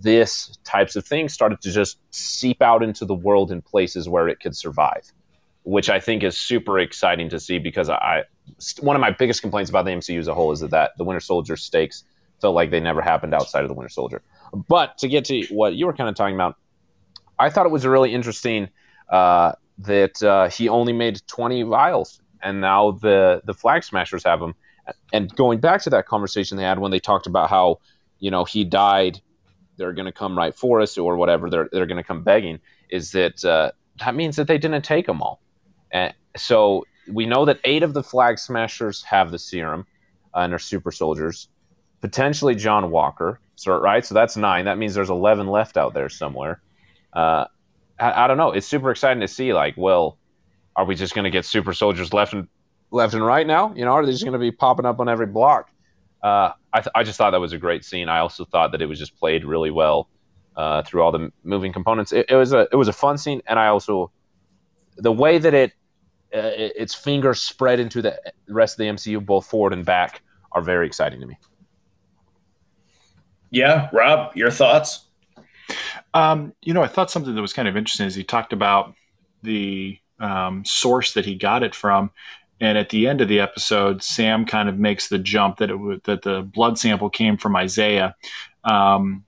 this 0.00 0.56
types 0.64 0.96
of 0.96 1.06
things 1.06 1.34
started 1.34 1.60
to 1.60 1.70
just 1.70 1.98
seep 2.10 2.62
out 2.62 2.82
into 2.82 3.04
the 3.04 3.14
world 3.14 3.52
in 3.52 3.60
places 3.60 4.08
where 4.08 4.28
it 4.28 4.40
could 4.40 4.56
survive, 4.56 5.12
which 5.64 5.90
I 5.90 6.00
think 6.00 6.22
is 6.22 6.38
super 6.38 6.78
exciting 6.78 7.28
to 7.28 7.38
see 7.38 7.58
because 7.58 7.90
I 7.90 8.22
one 8.80 8.96
of 8.96 9.00
my 9.00 9.10
biggest 9.10 9.42
complaints 9.42 9.68
about 9.68 9.84
the 9.84 9.90
MCU 9.90 10.18
as 10.18 10.26
a 10.26 10.34
whole 10.34 10.52
is 10.52 10.60
that, 10.60 10.70
that 10.70 10.92
the 10.96 11.04
Winter 11.04 11.20
Soldier 11.20 11.54
stakes 11.54 12.04
felt 12.40 12.54
like 12.54 12.70
they 12.70 12.80
never 12.80 13.02
happened 13.02 13.34
outside 13.34 13.62
of 13.62 13.68
the 13.68 13.74
Winter 13.74 13.90
Soldier. 13.90 14.22
But 14.54 14.96
to 14.98 15.08
get 15.08 15.26
to 15.26 15.44
what 15.50 15.74
you 15.74 15.84
were 15.84 15.92
kind 15.92 16.08
of 16.08 16.14
talking 16.14 16.34
about, 16.34 16.56
I 17.38 17.50
thought 17.50 17.66
it 17.66 17.72
was 17.72 17.84
a 17.84 17.90
really 17.90 18.14
interesting 18.14 18.70
uh, 19.10 19.52
that 19.78 20.22
uh, 20.22 20.48
he 20.48 20.68
only 20.68 20.92
made 20.92 21.20
20 21.26 21.62
vials, 21.64 22.20
and 22.42 22.60
now 22.60 22.92
the 22.92 23.42
the 23.44 23.54
flag 23.54 23.84
smashers 23.84 24.24
have 24.24 24.40
them. 24.40 24.54
And 25.12 25.34
going 25.34 25.60
back 25.60 25.82
to 25.82 25.90
that 25.90 26.06
conversation 26.06 26.56
they 26.56 26.64
had 26.64 26.78
when 26.78 26.90
they 26.90 26.98
talked 26.98 27.26
about 27.26 27.50
how 27.50 27.80
you 28.18 28.30
know 28.30 28.44
he 28.44 28.64
died, 28.64 29.20
they're 29.76 29.92
going 29.92 30.06
to 30.06 30.12
come 30.12 30.36
right 30.36 30.54
for 30.54 30.80
us 30.80 30.98
or 30.98 31.16
whatever. 31.16 31.50
They're 31.50 31.68
they're 31.72 31.86
going 31.86 31.98
to 31.98 32.04
come 32.04 32.22
begging. 32.22 32.60
Is 32.90 33.12
that 33.12 33.44
uh, 33.44 33.72
that 34.00 34.14
means 34.14 34.36
that 34.36 34.46
they 34.46 34.58
didn't 34.58 34.82
take 34.82 35.06
them 35.06 35.22
all? 35.22 35.40
And 35.90 36.14
so 36.36 36.84
we 37.10 37.26
know 37.26 37.44
that 37.44 37.60
eight 37.64 37.82
of 37.82 37.94
the 37.94 38.02
flag 38.02 38.38
smashers 38.38 39.02
have 39.04 39.30
the 39.30 39.38
serum 39.38 39.86
and 40.34 40.52
are 40.52 40.58
super 40.58 40.90
soldiers. 40.90 41.48
Potentially 42.00 42.54
John 42.54 42.90
Walker, 42.90 43.40
so 43.56 43.78
right. 43.78 44.04
So 44.04 44.14
that's 44.14 44.36
nine. 44.36 44.66
That 44.66 44.78
means 44.78 44.94
there's 44.94 45.10
11 45.10 45.46
left 45.46 45.76
out 45.76 45.94
there 45.94 46.08
somewhere. 46.08 46.60
Uh, 47.12 47.46
I, 47.98 48.24
I 48.24 48.26
don't 48.26 48.36
know. 48.36 48.50
It's 48.52 48.66
super 48.66 48.90
exciting 48.90 49.20
to 49.20 49.28
see. 49.28 49.52
Like, 49.52 49.74
well, 49.76 50.18
are 50.76 50.84
we 50.84 50.94
just 50.94 51.14
going 51.14 51.24
to 51.24 51.30
get 51.30 51.44
super 51.44 51.72
soldiers 51.72 52.12
left 52.12 52.32
and 52.32 52.48
left 52.90 53.14
and 53.14 53.24
right 53.24 53.46
now? 53.46 53.72
You 53.74 53.84
know, 53.84 53.92
are 53.92 54.04
they 54.04 54.12
just 54.12 54.24
going 54.24 54.32
to 54.32 54.38
be 54.38 54.50
popping 54.50 54.86
up 54.86 55.00
on 55.00 55.08
every 55.08 55.26
block? 55.26 55.70
Uh, 56.22 56.52
I, 56.72 56.80
th- 56.80 56.92
I 56.94 57.04
just 57.04 57.18
thought 57.18 57.30
that 57.32 57.40
was 57.40 57.52
a 57.52 57.58
great 57.58 57.84
scene. 57.84 58.08
I 58.08 58.18
also 58.18 58.44
thought 58.44 58.72
that 58.72 58.80
it 58.80 58.86
was 58.86 58.98
just 58.98 59.16
played 59.16 59.44
really 59.44 59.70
well 59.70 60.08
uh, 60.56 60.82
through 60.82 61.02
all 61.02 61.12
the 61.12 61.30
moving 61.42 61.72
components. 61.72 62.12
It, 62.12 62.26
it, 62.28 62.36
was 62.36 62.52
a 62.52 62.66
it 62.72 62.76
was 62.76 62.88
a 62.88 62.92
fun 62.92 63.18
scene, 63.18 63.42
and 63.46 63.58
I 63.58 63.66
also 63.66 64.10
the 64.96 65.12
way 65.12 65.38
that 65.38 65.54
it, 65.54 65.72
uh, 66.34 66.38
it 66.38 66.72
its 66.76 66.94
fingers 66.94 67.42
spread 67.42 67.78
into 67.78 68.00
the 68.00 68.18
rest 68.48 68.74
of 68.74 68.78
the 68.78 68.84
MCU, 68.84 69.24
both 69.24 69.46
forward 69.46 69.72
and 69.72 69.84
back, 69.84 70.22
are 70.52 70.62
very 70.62 70.86
exciting 70.86 71.20
to 71.20 71.26
me. 71.26 71.36
Yeah, 73.50 73.88
Rob, 73.92 74.34
your 74.34 74.50
thoughts? 74.50 75.06
Um, 76.14 76.54
you 76.62 76.72
know, 76.72 76.82
I 76.82 76.86
thought 76.86 77.10
something 77.10 77.34
that 77.34 77.42
was 77.42 77.52
kind 77.52 77.68
of 77.68 77.76
interesting 77.76 78.06
is 78.06 78.14
he 78.14 78.22
talked 78.24 78.52
about 78.52 78.94
the 79.42 79.98
um, 80.20 80.64
source 80.64 81.12
that 81.14 81.26
he 81.26 81.34
got 81.34 81.64
it 81.64 81.74
from, 81.74 82.12
and 82.60 82.78
at 82.78 82.90
the 82.90 83.08
end 83.08 83.20
of 83.20 83.28
the 83.28 83.40
episode, 83.40 84.02
Sam 84.02 84.46
kind 84.46 84.68
of 84.68 84.78
makes 84.78 85.08
the 85.08 85.18
jump 85.18 85.58
that 85.58 85.70
it 85.70 85.74
w- 85.74 86.00
that 86.04 86.22
the 86.22 86.42
blood 86.42 86.78
sample 86.78 87.10
came 87.10 87.36
from 87.36 87.56
Isaiah, 87.56 88.14
um, 88.62 89.24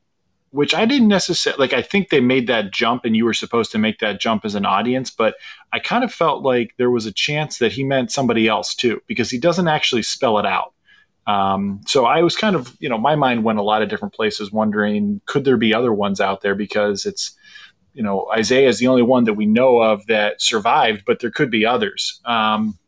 which 0.51 0.75
I 0.75 0.87
didn't 0.87 1.09
necessarily 1.09 1.59
like. 1.59 1.73
I 1.73 1.83
think 1.83 2.09
they 2.09 2.21
made 2.21 2.47
that 2.47 2.73
jump, 2.73 3.05
and 3.05 3.17
you 3.17 3.25
were 3.25 3.35
supposed 3.35 3.73
to 3.73 3.79
make 3.79 3.99
that 3.99 4.21
jump 4.21 4.45
as 4.45 4.55
an 4.55 4.65
audience, 4.65 5.11
but 5.11 5.35
I 5.73 5.81
kind 5.81 6.05
of 6.05 6.15
felt 6.15 6.45
like 6.45 6.75
there 6.79 6.91
was 6.91 7.05
a 7.05 7.13
chance 7.13 7.59
that 7.59 7.73
he 7.73 7.83
meant 7.83 8.13
somebody 8.13 8.47
else 8.47 8.77
too, 8.77 9.03
because 9.09 9.29
he 9.29 9.39
doesn't 9.41 9.69
actually 9.69 10.03
spell 10.03 10.39
it 10.39 10.47
out. 10.47 10.73
Um, 11.27 11.81
so 11.87 12.05
I 12.07 12.23
was 12.23 12.37
kind 12.37 12.55
of, 12.55 12.77
you 12.79 12.89
know, 12.89 12.99
my 12.99 13.17
mind 13.17 13.45
went 13.45 13.59
a 13.59 13.63
lot 13.63 13.83
of 13.83 13.89
different 13.89 14.15
places, 14.15 14.53
wondering 14.53 15.21
could 15.27 15.45
there 15.45 15.57
be 15.57 15.75
other 15.75 15.93
ones 15.93 16.21
out 16.21 16.41
there 16.41 16.55
because 16.55 17.05
it's, 17.05 17.37
you 17.95 18.03
know, 18.03 18.27
Isaiah 18.33 18.69
is 18.69 18.79
the 18.79 18.89
only 18.89 19.03
one 19.03 19.25
that 19.25 19.35
we 19.35 19.47
know 19.47 19.79
of 19.79 20.07
that 20.07 20.41
survived, 20.41 21.05
but 21.07 21.21
there 21.21 21.31
could 21.31 21.51
be 21.51 21.65
others. 21.65 22.21
Um, 22.25 22.79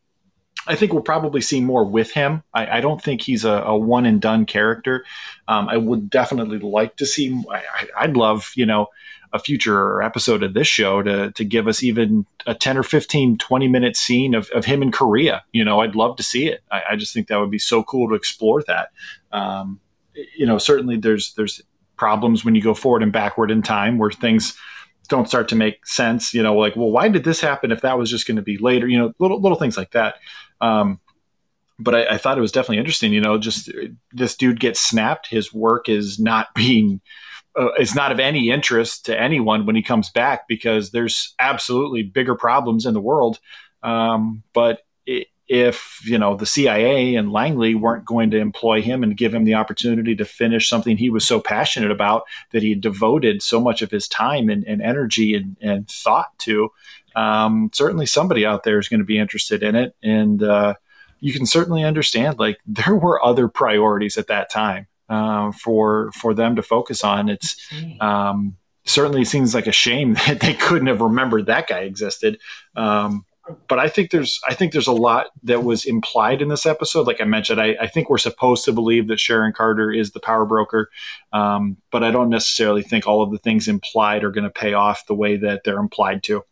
I 0.69 0.75
think 0.75 0.93
we'll 0.93 1.03
probably 1.03 1.41
see 1.41 1.63
more 1.63 1.83
with 1.83 2.11
him. 2.11 2.43
I, 2.53 2.79
I 2.79 2.81
don't 2.81 3.03
think 3.03 3.23
he's 3.23 3.45
a, 3.45 3.63
a, 3.65 3.77
one 3.77 4.05
and 4.05 4.21
done 4.21 4.45
character. 4.45 5.05
Um, 5.49 5.67
I 5.67 5.79
would 5.79 6.11
definitely 6.11 6.59
like 6.59 6.97
to 6.97 7.07
see. 7.07 7.43
I, 7.99 8.07
would 8.07 8.19
love, 8.19 8.53
you 8.55 8.67
know, 8.67 8.89
a 9.33 9.39
future 9.39 10.01
episode 10.03 10.43
of 10.43 10.55
this 10.55 10.67
show 10.67 11.03
to 11.03 11.31
to 11.33 11.45
give 11.45 11.69
us 11.69 11.83
even 11.83 12.27
a 12.47 12.55
10 12.55 12.79
or 12.79 12.83
15 12.83 13.39
20 13.39 13.69
minute 13.69 13.97
scene 13.97 14.35
of, 14.35 14.49
of 14.51 14.65
him 14.65 14.83
in 14.83 14.91
korea 14.91 15.45
you 15.53 15.65
know 15.65 15.81
i'd 15.81 15.95
love 15.95 16.17
to 16.17 16.23
see 16.23 16.47
it 16.47 16.63
I, 16.71 16.83
I 16.91 16.97
just 16.97 17.13
think 17.13 17.29
that 17.29 17.39
would 17.39 17.51
be 17.51 17.59
so 17.59 17.83
cool 17.83 18.09
to 18.09 18.15
explore 18.15 18.63
that 18.67 18.91
um, 19.33 19.81
you 20.37 20.47
know 20.47 20.59
certainly 20.59 20.97
there's 20.97 21.35
there's 21.35 21.61
problems 21.97 22.45
when 22.45 22.55
you 22.55 22.63
go 22.63 22.75
forward 22.75 23.03
and 23.03 23.13
backward 23.13 23.51
in 23.51 23.63
time 23.63 23.99
where 23.99 24.11
things 24.11 24.57
don't 25.09 25.29
start 25.29 25.49
to 25.49 25.57
make 25.57 25.87
sense 25.87 26.33
you 26.33 26.43
know 26.43 26.55
like 26.55 26.77
well 26.77 26.91
why 26.91 27.09
did 27.09 27.25
this 27.25 27.41
happen 27.41 27.73
if 27.73 27.81
that 27.81 27.99
was 27.99 28.11
just 28.11 28.27
going 28.27 28.37
to 28.37 28.43
be 28.43 28.59
later 28.59 28.87
you 28.87 28.99
know 28.99 29.13
little 29.19 29.41
little 29.41 29.59
things 29.59 29.77
like 29.77 29.91
that 29.93 30.17
um, 30.61 31.01
but 31.79 31.95
I, 31.95 32.15
I, 32.15 32.19
thought 32.19 32.37
it 32.37 32.41
was 32.41 32.53
definitely 32.53 32.79
interesting. 32.79 33.13
You 33.13 33.21
know, 33.21 33.39
just 33.39 33.71
this 34.13 34.37
dude 34.37 34.61
gets 34.61 34.81
snapped. 34.81 35.29
His 35.29 35.55
work 35.55 35.89
is 35.89 36.19
not 36.19 36.53
being 36.55 37.01
uh, 37.59 37.73
is 37.79 37.95
not 37.95 38.13
of 38.13 38.21
any 38.21 38.51
interest 38.51 39.07
to 39.07 39.21
anyone 39.21 39.67
when 39.67 39.77
he 39.77 39.83
comes 39.83 40.11
back 40.11 40.47
because 40.47 40.91
there's 40.91 41.35
absolutely 41.39 42.03
bigger 42.03 42.35
problems 42.35 42.87
in 42.87 42.95
the 42.95 43.01
world. 43.01 43.39
Um, 43.83 44.43
but 44.53 44.83
if 45.49 46.01
you 46.05 46.19
know 46.19 46.37
the 46.37 46.47
CIA 46.47 47.15
and 47.15 47.33
Langley 47.33 47.75
weren't 47.75 48.05
going 48.05 48.31
to 48.31 48.39
employ 48.39 48.83
him 48.83 49.03
and 49.03 49.17
give 49.17 49.35
him 49.35 49.45
the 49.45 49.55
opportunity 49.55 50.15
to 50.15 50.25
finish 50.25 50.69
something 50.69 50.97
he 50.97 51.09
was 51.11 51.27
so 51.27 51.41
passionate 51.41 51.91
about 51.91 52.25
that 52.53 52.63
he 52.63 52.75
devoted 52.75 53.43
so 53.43 53.59
much 53.59 53.81
of 53.81 53.91
his 53.91 54.07
time 54.07 54.51
and, 54.51 54.63
and 54.65 54.83
energy 54.83 55.35
and, 55.35 55.57
and, 55.63 55.89
thought 55.89 56.39
to, 56.39 56.71
um, 57.17 57.71
certainly 57.73 58.05
somebody 58.05 58.45
out 58.45 58.63
there 58.63 58.79
is 58.79 58.89
going 58.89 59.01
to 59.01 59.07
be 59.07 59.19
interested 59.19 59.63
in 59.63 59.75
it. 59.75 59.97
And 60.03 60.43
uh, 60.43 60.75
you 61.21 61.33
can 61.33 61.47
certainly 61.47 61.83
understand, 61.83 62.39
like, 62.39 62.59
there 62.67 62.95
were 62.95 63.25
other 63.25 63.49
priorities 63.49 64.19
at 64.19 64.27
that 64.27 64.51
time 64.51 64.87
uh, 65.09 65.53
for 65.53 66.11
for 66.13 66.35
them 66.35 66.57
to 66.57 66.63
focus 66.63 67.05
on. 67.05 67.29
It's 67.29 67.57
um, 68.01 68.57
certainly 68.85 69.25
seems 69.25 69.55
like 69.55 69.67
a 69.67 69.73
shame 69.73 70.15
that 70.27 70.41
they 70.41 70.55
couldn't 70.55 70.89
have 70.89 71.01
remembered 71.01 71.47
that 71.47 71.69
guy 71.69 71.81
existed. 71.81 72.39
Um, 72.77 73.25
but 73.67 73.79
I 73.79 73.89
think 73.89 74.11
there's 74.11 74.41
I 74.47 74.55
think 74.55 74.73
there's 74.73 74.87
a 74.87 74.93
lot 74.93 75.29
that 75.45 75.65
was 75.65 75.85
implied 75.85 76.43
in 76.43 76.49
this 76.49 76.67
episode. 76.67 77.07
Like 77.07 77.21
I 77.21 77.25
mentioned, 77.25 77.61
I, 77.61 77.77
I 77.81 77.87
think 77.87 78.11
we're 78.11 78.19
supposed 78.19 78.65
to 78.67 78.73
believe 78.73 79.09
that 79.09 79.21
Sharon 79.21 79.53
Carter 79.53 79.91
is 79.91 80.13
the 80.13 80.21
power 80.21 80.45
broker, 80.45 80.91
um, 81.33 81.77
but 81.91 82.05
I 82.05 82.11
don't 82.11 82.29
necessarily 82.29 82.83
think 82.83 83.07
all 83.07 83.23
of 83.23 83.31
the 83.31 83.39
things 83.39 83.69
implied 83.69 84.25
are 84.25 84.31
going 84.31 84.45
to 84.45 84.51
pay 84.51 84.75
off 84.75 85.07
the 85.07 85.15
way 85.15 85.37
that 85.39 85.65
they're 85.65 85.79
implied 85.79 86.23
to. 86.25 86.45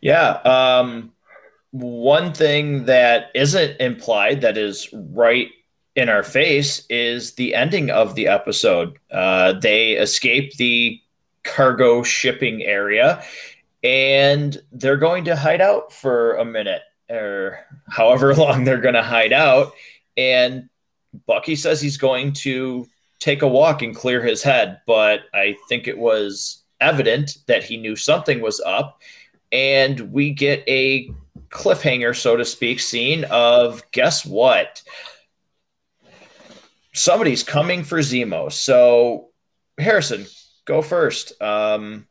Yeah. 0.00 0.30
Um, 0.44 1.12
one 1.70 2.32
thing 2.32 2.86
that 2.86 3.30
isn't 3.34 3.80
implied 3.80 4.40
that 4.40 4.56
is 4.56 4.88
right 4.92 5.48
in 5.98 6.08
our 6.08 6.22
face 6.22 6.86
is 6.88 7.34
the 7.34 7.56
ending 7.56 7.90
of 7.90 8.14
the 8.14 8.28
episode. 8.28 8.96
Uh, 9.10 9.52
they 9.54 9.94
escape 9.94 10.54
the 10.54 11.00
cargo 11.42 12.04
shipping 12.04 12.62
area 12.62 13.20
and 13.82 14.62
they're 14.70 14.96
going 14.96 15.24
to 15.24 15.34
hide 15.34 15.60
out 15.60 15.92
for 15.92 16.36
a 16.36 16.44
minute 16.44 16.82
or 17.10 17.58
however 17.88 18.32
long 18.36 18.62
they're 18.62 18.80
going 18.80 18.94
to 18.94 19.02
hide 19.02 19.32
out. 19.32 19.72
And 20.16 20.68
Bucky 21.26 21.56
says 21.56 21.80
he's 21.80 21.96
going 21.96 22.32
to 22.34 22.86
take 23.18 23.42
a 23.42 23.48
walk 23.48 23.82
and 23.82 23.94
clear 23.94 24.22
his 24.22 24.40
head, 24.40 24.80
but 24.86 25.22
I 25.34 25.56
think 25.68 25.88
it 25.88 25.98
was 25.98 26.62
evident 26.80 27.38
that 27.48 27.64
he 27.64 27.76
knew 27.76 27.96
something 27.96 28.40
was 28.40 28.60
up. 28.60 29.02
And 29.50 30.12
we 30.12 30.30
get 30.30 30.62
a 30.68 31.10
cliffhanger, 31.48 32.14
so 32.14 32.36
to 32.36 32.44
speak, 32.44 32.78
scene 32.78 33.24
of 33.30 33.82
guess 33.90 34.24
what? 34.24 34.80
Somebody's 36.98 37.44
coming 37.44 37.84
for 37.84 37.98
Zemo. 37.98 38.50
So, 38.50 39.28
Harrison, 39.78 40.26
go 40.64 40.82
first. 40.82 41.40
Um, 41.40 42.08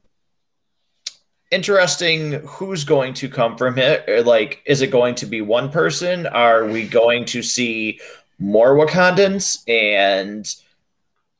interesting 1.51 2.33
who's 2.45 2.85
going 2.85 3.13
to 3.15 3.27
come 3.27 3.57
from 3.57 3.77
it. 3.77 4.25
Like, 4.25 4.61
is 4.65 4.81
it 4.81 4.91
going 4.91 5.15
to 5.15 5.25
be 5.25 5.41
one 5.41 5.71
person? 5.71 6.25
Are 6.25 6.65
we 6.65 6.87
going 6.87 7.25
to 7.25 7.43
see 7.43 7.99
more 8.39 8.75
Wakandans? 8.75 9.63
And 9.67 10.47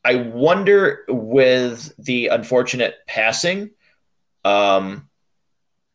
I 0.03 0.15
wonder 0.15 1.05
with 1.07 1.93
the 1.97 2.27
unfortunate 2.27 2.95
passing, 3.07 3.69
um, 4.43 5.07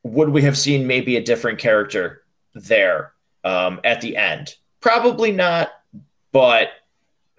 would 0.02 0.30
we 0.30 0.40
have 0.42 0.56
seen 0.56 0.86
maybe 0.86 1.16
a 1.16 1.22
different 1.22 1.58
character 1.58 2.22
there 2.54 3.12
um, 3.44 3.78
at 3.84 4.00
the 4.00 4.16
end? 4.16 4.56
Probably 4.80 5.32
not, 5.32 5.70
but 6.32 6.70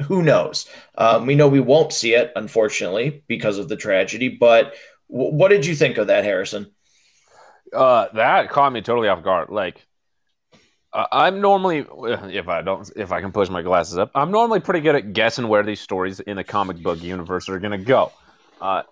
who 0.04 0.22
knows? 0.22 0.68
Um, 0.98 1.26
we 1.26 1.36
know 1.36 1.48
we 1.48 1.60
won't 1.60 1.94
see 1.94 2.14
it, 2.14 2.32
unfortunately, 2.36 3.24
because 3.28 3.58
of 3.58 3.70
the 3.70 3.76
tragedy, 3.76 4.30
but 4.30 4.74
what 5.08 5.50
did 5.50 5.66
you 5.66 5.76
think 5.76 5.98
of 5.98 6.08
that, 6.08 6.24
Harrison? 6.24 6.72
Uh, 7.72 8.08
that 8.14 8.50
caught 8.50 8.72
me 8.72 8.82
totally 8.82 9.08
off 9.08 9.24
guard. 9.24 9.50
Like, 9.50 9.86
uh, 10.92 11.06
I'm 11.12 11.42
normally, 11.42 11.86
if 12.34 12.48
I 12.48 12.62
don't, 12.62 12.90
if 12.96 13.12
I 13.12 13.22
can 13.22 13.32
push 13.32 13.50
my 13.50 13.62
glasses 13.62 13.98
up, 13.98 14.12
I'm 14.16 14.32
normally 14.32 14.60
pretty 14.60 14.82
good 14.82 14.96
at 14.96 15.14
guessing 15.14 15.48
where 15.48 15.64
these 15.64 15.82
stories 15.82 16.20
in 16.20 16.38
the 16.38 16.44
comic 16.44 16.82
book 16.82 17.02
universe 17.02 17.50
are 17.50 17.60
going 17.60 17.78
to 17.80 17.84
go. 17.84 18.12
Uh, 18.62 18.84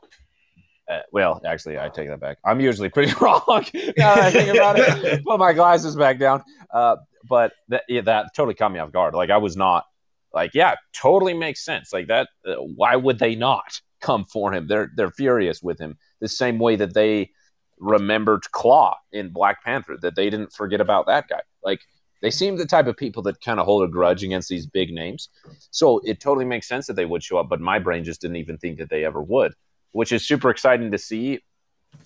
uh, 0.89 0.99
well, 1.12 1.41
actually, 1.45 1.80
I 1.80 1.89
take 1.89 2.09
that 2.09 2.20
back. 2.20 2.38
I'm 2.43 2.59
usually 2.59 2.89
pretty 2.89 3.14
wrong. 3.22 3.66
now 3.97 4.14
I 4.14 4.32
think 4.32 4.49
about 4.49 4.80
it, 4.80 5.24
put 5.26 5.39
my 5.39 5.53
glasses 5.53 5.95
back 5.95 6.20
down. 6.20 6.43
Uh, 6.74 6.97
but 7.30 7.53
that, 7.70 7.84
yeah, 7.88 8.01
that 8.01 8.34
totally 8.36 8.55
caught 8.55 8.72
me 8.72 8.80
off 8.80 8.91
guard. 8.91 9.14
Like 9.14 9.30
I 9.30 9.38
was 9.38 9.55
not 9.55 9.86
like, 10.34 10.51
yeah, 10.53 10.75
totally 10.93 11.34
makes 11.34 11.63
sense. 11.63 11.91
Like 11.93 12.07
that. 12.07 12.29
Uh, 12.45 12.55
why 12.55 12.95
would 12.95 13.19
they 13.19 13.36
not 13.36 13.82
come 13.99 14.25
for 14.25 14.53
him? 14.53 14.67
They're 14.67 14.91
they're 14.95 15.11
furious 15.11 15.61
with 15.61 15.79
him 15.79 15.97
the 16.19 16.27
same 16.27 16.59
way 16.59 16.75
that 16.77 16.93
they 16.93 17.32
remembered 17.79 18.43
Klaue 18.53 18.93
in 19.11 19.29
Black 19.29 19.63
Panther, 19.63 19.97
that 20.01 20.15
they 20.15 20.29
didn't 20.29 20.53
forget 20.53 20.82
about 20.82 21.07
that 21.07 21.27
guy. 21.27 21.41
Like 21.63 21.82
they 22.21 22.29
seem 22.29 22.55
the 22.55 22.65
type 22.65 22.88
of 22.88 22.95
people 22.95 23.23
that 23.23 23.41
kind 23.41 23.59
of 23.59 23.65
hold 23.65 23.84
a 23.84 23.88
grudge 23.88 24.23
against 24.23 24.49
these 24.49 24.67
big 24.67 24.91
names. 24.91 25.29
So 25.71 25.99
it 26.05 26.19
totally 26.19 26.45
makes 26.45 26.67
sense 26.67 26.88
that 26.88 26.95
they 26.95 27.05
would 27.05 27.23
show 27.23 27.38
up, 27.38 27.49
but 27.49 27.59
my 27.59 27.79
brain 27.79 28.03
just 28.03 28.21
didn't 28.21 28.38
even 28.38 28.57
think 28.57 28.77
that 28.77 28.89
they 28.89 29.03
ever 29.03 29.21
would, 29.21 29.53
which 29.91 30.11
is 30.11 30.27
super 30.27 30.51
exciting 30.51 30.91
to 30.91 30.97
see 30.97 31.43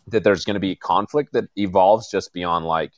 that 0.08 0.24
there's 0.24 0.46
going 0.46 0.56
to 0.56 0.62
be 0.62 0.76
conflict 0.76 1.34
that 1.34 1.50
evolves 1.58 2.10
just 2.10 2.34
beyond 2.34 2.66
like 2.66 2.92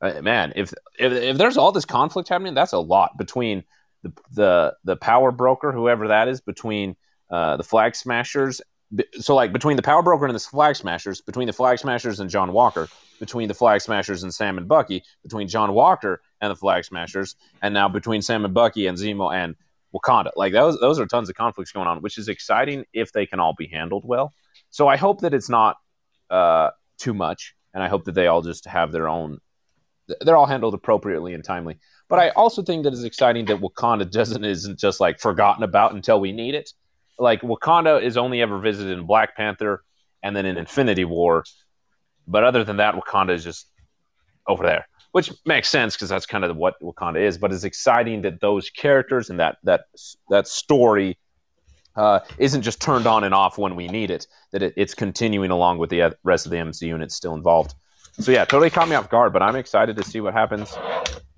uh, 0.00 0.20
man, 0.20 0.52
if, 0.54 0.72
if 0.98 1.12
if 1.12 1.38
there's 1.38 1.56
all 1.56 1.72
this 1.72 1.86
conflict 1.86 2.28
happening, 2.28 2.52
that's 2.52 2.72
a 2.72 2.78
lot 2.78 3.16
between 3.16 3.64
the 4.04 4.12
the 4.32 4.76
the 4.84 4.96
power 4.96 5.32
broker, 5.32 5.72
whoever 5.72 6.08
that 6.08 6.28
is, 6.28 6.40
between 6.40 6.94
uh, 7.30 7.56
the 7.56 7.64
flag 7.64 7.96
smashers 7.96 8.60
so 9.18 9.34
like 9.34 9.52
between 9.52 9.76
the 9.76 9.82
Power 9.82 10.02
Broker 10.02 10.26
and 10.26 10.34
the 10.34 10.40
Flag 10.40 10.76
Smashers, 10.76 11.20
between 11.20 11.46
the 11.46 11.52
Flag 11.52 11.78
Smashers 11.78 12.20
and 12.20 12.30
John 12.30 12.52
Walker, 12.52 12.88
between 13.18 13.48
the 13.48 13.54
Flag 13.54 13.80
Smashers 13.80 14.22
and 14.22 14.32
Sam 14.32 14.58
and 14.58 14.68
Bucky, 14.68 15.02
between 15.22 15.48
John 15.48 15.72
Walker 15.74 16.20
and 16.40 16.50
the 16.50 16.56
Flag 16.56 16.84
Smashers, 16.84 17.36
and 17.62 17.74
now 17.74 17.88
between 17.88 18.22
Sam 18.22 18.44
and 18.44 18.54
Bucky 18.54 18.86
and 18.86 18.96
Zemo 18.96 19.34
and 19.34 19.56
Wakanda. 19.94 20.30
Like 20.36 20.52
those 20.52 20.78
those 20.80 20.98
are 20.98 21.06
tons 21.06 21.28
of 21.28 21.34
conflicts 21.34 21.72
going 21.72 21.86
on, 21.86 22.02
which 22.02 22.18
is 22.18 22.28
exciting 22.28 22.84
if 22.92 23.12
they 23.12 23.26
can 23.26 23.40
all 23.40 23.54
be 23.56 23.66
handled 23.66 24.04
well. 24.06 24.32
So 24.70 24.88
I 24.88 24.96
hope 24.96 25.20
that 25.22 25.34
it's 25.34 25.48
not 25.48 25.76
uh, 26.30 26.70
too 26.98 27.14
much, 27.14 27.54
and 27.72 27.82
I 27.82 27.88
hope 27.88 28.04
that 28.04 28.14
they 28.14 28.26
all 28.26 28.42
just 28.42 28.66
have 28.66 28.92
their 28.92 29.08
own. 29.08 29.38
They're 30.20 30.36
all 30.36 30.46
handled 30.46 30.74
appropriately 30.74 31.32
and 31.34 31.42
timely. 31.42 31.78
But 32.08 32.18
I 32.18 32.30
also 32.30 32.62
think 32.62 32.84
that 32.84 32.92
it's 32.92 33.02
exciting 33.02 33.46
that 33.46 33.60
Wakanda 33.60 34.10
doesn't 34.10 34.44
isn't 34.44 34.78
just 34.78 35.00
like 35.00 35.18
forgotten 35.18 35.64
about 35.64 35.94
until 35.94 36.20
we 36.20 36.32
need 36.32 36.54
it 36.54 36.72
like 37.18 37.42
Wakanda 37.42 38.02
is 38.02 38.16
only 38.16 38.42
ever 38.42 38.58
visited 38.58 38.98
in 38.98 39.06
Black 39.06 39.36
Panther 39.36 39.84
and 40.22 40.34
then 40.34 40.46
in 40.46 40.56
Infinity 40.56 41.04
War. 41.04 41.44
But 42.26 42.44
other 42.44 42.64
than 42.64 42.78
that, 42.78 42.94
Wakanda 42.94 43.30
is 43.30 43.44
just 43.44 43.66
over 44.46 44.64
there, 44.64 44.86
which 45.12 45.30
makes 45.44 45.68
sense 45.68 45.94
because 45.94 46.08
that's 46.08 46.26
kind 46.26 46.44
of 46.44 46.56
what 46.56 46.80
Wakanda 46.80 47.20
is. 47.20 47.38
But 47.38 47.52
it's 47.52 47.64
exciting 47.64 48.22
that 48.22 48.40
those 48.40 48.70
characters 48.70 49.30
and 49.30 49.38
that 49.40 49.58
that 49.64 49.86
that 50.30 50.48
story 50.48 51.18
uh, 51.96 52.20
isn't 52.38 52.62
just 52.62 52.80
turned 52.80 53.06
on 53.06 53.24
and 53.24 53.34
off 53.34 53.58
when 53.58 53.76
we 53.76 53.86
need 53.86 54.10
it. 54.10 54.26
That 54.52 54.62
it, 54.62 54.74
it's 54.76 54.94
continuing 54.94 55.50
along 55.50 55.78
with 55.78 55.90
the 55.90 56.16
rest 56.24 56.46
of 56.46 56.50
the 56.50 56.56
MCU 56.56 56.94
and 56.94 57.02
it's 57.02 57.14
still 57.14 57.34
involved. 57.34 57.74
So 58.18 58.32
yeah, 58.32 58.44
totally 58.44 58.70
caught 58.70 58.88
me 58.88 58.96
off 58.96 59.10
guard. 59.10 59.32
But 59.32 59.42
I'm 59.42 59.56
excited 59.56 59.96
to 59.96 60.02
see 60.02 60.20
what 60.20 60.32
happens. 60.32 60.76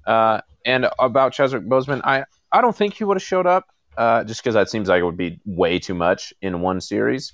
Uh, 0.06 0.40
and 0.64 0.88
about 0.98 1.32
Chadwick 1.32 1.64
Boseman, 1.64 2.00
I 2.04 2.24
I 2.52 2.60
don't 2.60 2.76
think 2.76 2.94
he 2.94 3.04
would 3.04 3.16
have 3.16 3.22
showed 3.22 3.46
up 3.46 3.66
uh, 3.96 4.24
just 4.24 4.42
because 4.42 4.54
that 4.54 4.70
seems 4.70 4.88
like 4.88 5.00
it 5.00 5.04
would 5.04 5.16
be 5.16 5.40
way 5.44 5.78
too 5.78 5.94
much 5.94 6.32
in 6.42 6.60
one 6.60 6.80
series. 6.80 7.32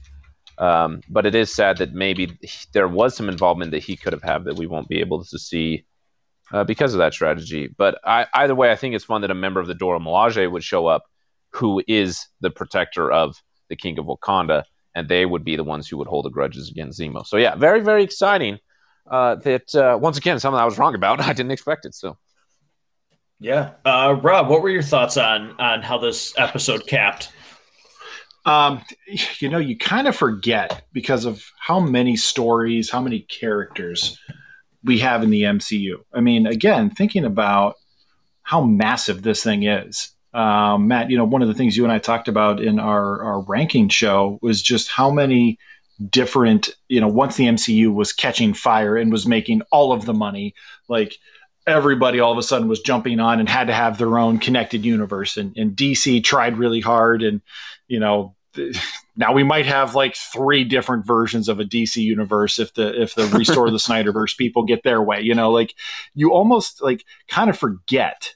Um, 0.59 1.01
but 1.09 1.27
it 1.27 1.35
is 1.35 1.53
sad 1.53 1.79
that 1.79 1.93
maybe 1.93 2.39
there 2.73 2.89
was 2.89 3.17
some 3.17 3.29
involvement 3.29 3.71
that 3.73 3.83
he 3.83 3.97
could 3.97 4.13
have 4.13 4.23
had 4.23 4.45
that 4.45 4.57
we 4.57 4.67
won't 4.67 4.89
be 4.89 5.01
able 5.01 5.25
to 5.25 5.39
see 5.39 5.85
uh, 6.53 6.65
because 6.65 6.95
of 6.95 6.99
that 6.99 7.15
strategy. 7.15 7.69
But 7.77 7.99
I, 8.05 8.27
either 8.35 8.55
way, 8.55 8.71
I 8.71 8.77
think 8.77 8.95
it's 8.95 9.05
fun 9.05 9.23
that 9.23 9.31
a 9.31 9.35
member 9.35 9.61
of 9.61 9.67
the 9.67 9.75
Dora 9.75 9.99
Milaje 9.99 10.51
would 10.51 10.63
show 10.63 10.87
up, 10.87 11.05
who 11.51 11.83
is 11.89 12.27
the 12.41 12.51
protector 12.51 13.11
of 13.11 13.37
the 13.69 13.77
King 13.77 13.99
of 13.99 14.07
Wakanda, 14.07 14.65
and 14.95 15.09
they 15.09 15.25
would 15.25 15.45
be 15.45 15.57
the 15.57 15.65
ones 15.65 15.89
who 15.89 15.97
would 15.97 16.07
hold 16.07 16.27
the 16.27 16.31
grudges 16.31 16.71
against 16.71 17.01
Zemo. 17.01 17.27
So 17.27 17.39
yeah, 17.39 17.57
very 17.57 17.81
very 17.81 18.05
exciting. 18.05 18.59
Uh, 19.11 19.35
that 19.37 19.75
uh, 19.75 19.99
once 20.01 20.17
again 20.17 20.39
something 20.39 20.61
I 20.61 20.65
was 20.65 20.79
wrong 20.79 20.95
about. 20.95 21.21
I 21.29 21.33
didn't 21.33 21.51
expect 21.51 21.87
it. 21.87 21.95
So 21.95 22.19
yeah, 23.43 23.73
uh, 23.85 24.17
Rob, 24.23 24.49
what 24.49 24.63
were 24.63 24.71
your 24.71 24.83
thoughts 24.83 25.17
on 25.17 25.59
on 25.61 25.83
how 25.83 25.99
this 25.99 26.33
episode 26.39 26.87
capped? 26.87 27.33
Um, 28.45 28.85
you 29.39 29.49
know, 29.49 29.59
you 29.59 29.77
kind 29.77 30.07
of 30.07 30.17
forget 30.17 30.85
because 30.93 31.25
of 31.25 31.45
how 31.59 31.81
many 31.81 32.17
stories, 32.17 32.91
how 32.91 33.01
many 33.01 33.21
characters 33.21 34.19
we 34.85 34.99
have 35.01 35.23
in 35.23 35.31
the 35.31 35.43
MCU. 35.43 35.97
I 36.13 36.21
mean, 36.21 36.47
again, 36.47 36.91
thinking 36.91 37.25
about 37.25 37.77
how 38.43 38.63
massive 38.63 39.23
this 39.23 39.43
thing 39.43 39.65
is. 39.65 40.11
Um, 40.35 40.89
Matt, 40.89 41.11
you 41.11 41.19
know, 41.19 41.25
one 41.25 41.43
of 41.43 41.49
the 41.49 41.55
things 41.55 41.77
you 41.77 41.85
and 41.85 41.93
I 41.93 41.99
talked 41.99 42.29
about 42.29 42.61
in 42.61 42.79
our, 42.79 43.23
our 43.23 43.41
ranking 43.43 43.89
show 43.89 44.39
was 44.41 44.63
just 44.63 44.89
how 44.89 45.11
many 45.11 45.59
different, 46.11 46.71
you 46.89 47.01
know, 47.01 47.09
once 47.09 47.37
the 47.37 47.45
MCU 47.45 47.93
was 47.93 48.13
catching 48.13 48.55
fire 48.55 48.97
and 48.97 49.13
was 49.13 49.27
making 49.27 49.63
all 49.71 49.93
of 49.93 50.05
the 50.05 50.15
money, 50.15 50.55
like 50.89 51.17
everybody 51.67 52.21
all 52.21 52.33
of 52.33 52.39
a 52.39 52.43
sudden 52.43 52.69
was 52.69 52.81
jumping 52.81 53.21
on 53.21 53.41
and 53.41 53.49
had 53.49 53.69
to 53.69 53.73
have 53.73 53.99
their 53.99 54.19
own 54.19 54.39
connected 54.39 54.85
universe 54.85 55.37
and, 55.37 55.57
and 55.57 55.77
dc 55.77 56.25
tried 56.25 56.59
really 56.59 56.81
hard 56.81 57.23
and 57.23 57.41
you 57.89 58.01
know 58.01 58.35
now 59.17 59.33
we 59.33 59.43
might 59.43 59.67
have 59.67 59.95
like 59.95 60.17
three 60.17 60.65
different 60.65 61.07
versions 61.07 61.49
of 61.49 61.61
a 61.61 61.65
dc 61.65 61.97
universe 61.97 62.59
if 62.59 62.75
the 62.75 63.01
if 63.01 63.15
the 63.15 63.27
restore 63.29 63.71
the 63.71 63.77
snyderverse 63.79 64.37
people 64.37 64.65
get 64.65 64.83
their 64.83 65.01
way 65.01 65.21
you 65.21 65.35
know 65.35 65.51
like 65.51 65.75
you 66.15 66.33
almost 66.33 66.83
like 66.83 67.05
kind 67.29 67.49
of 67.49 67.59
forget 67.59 68.35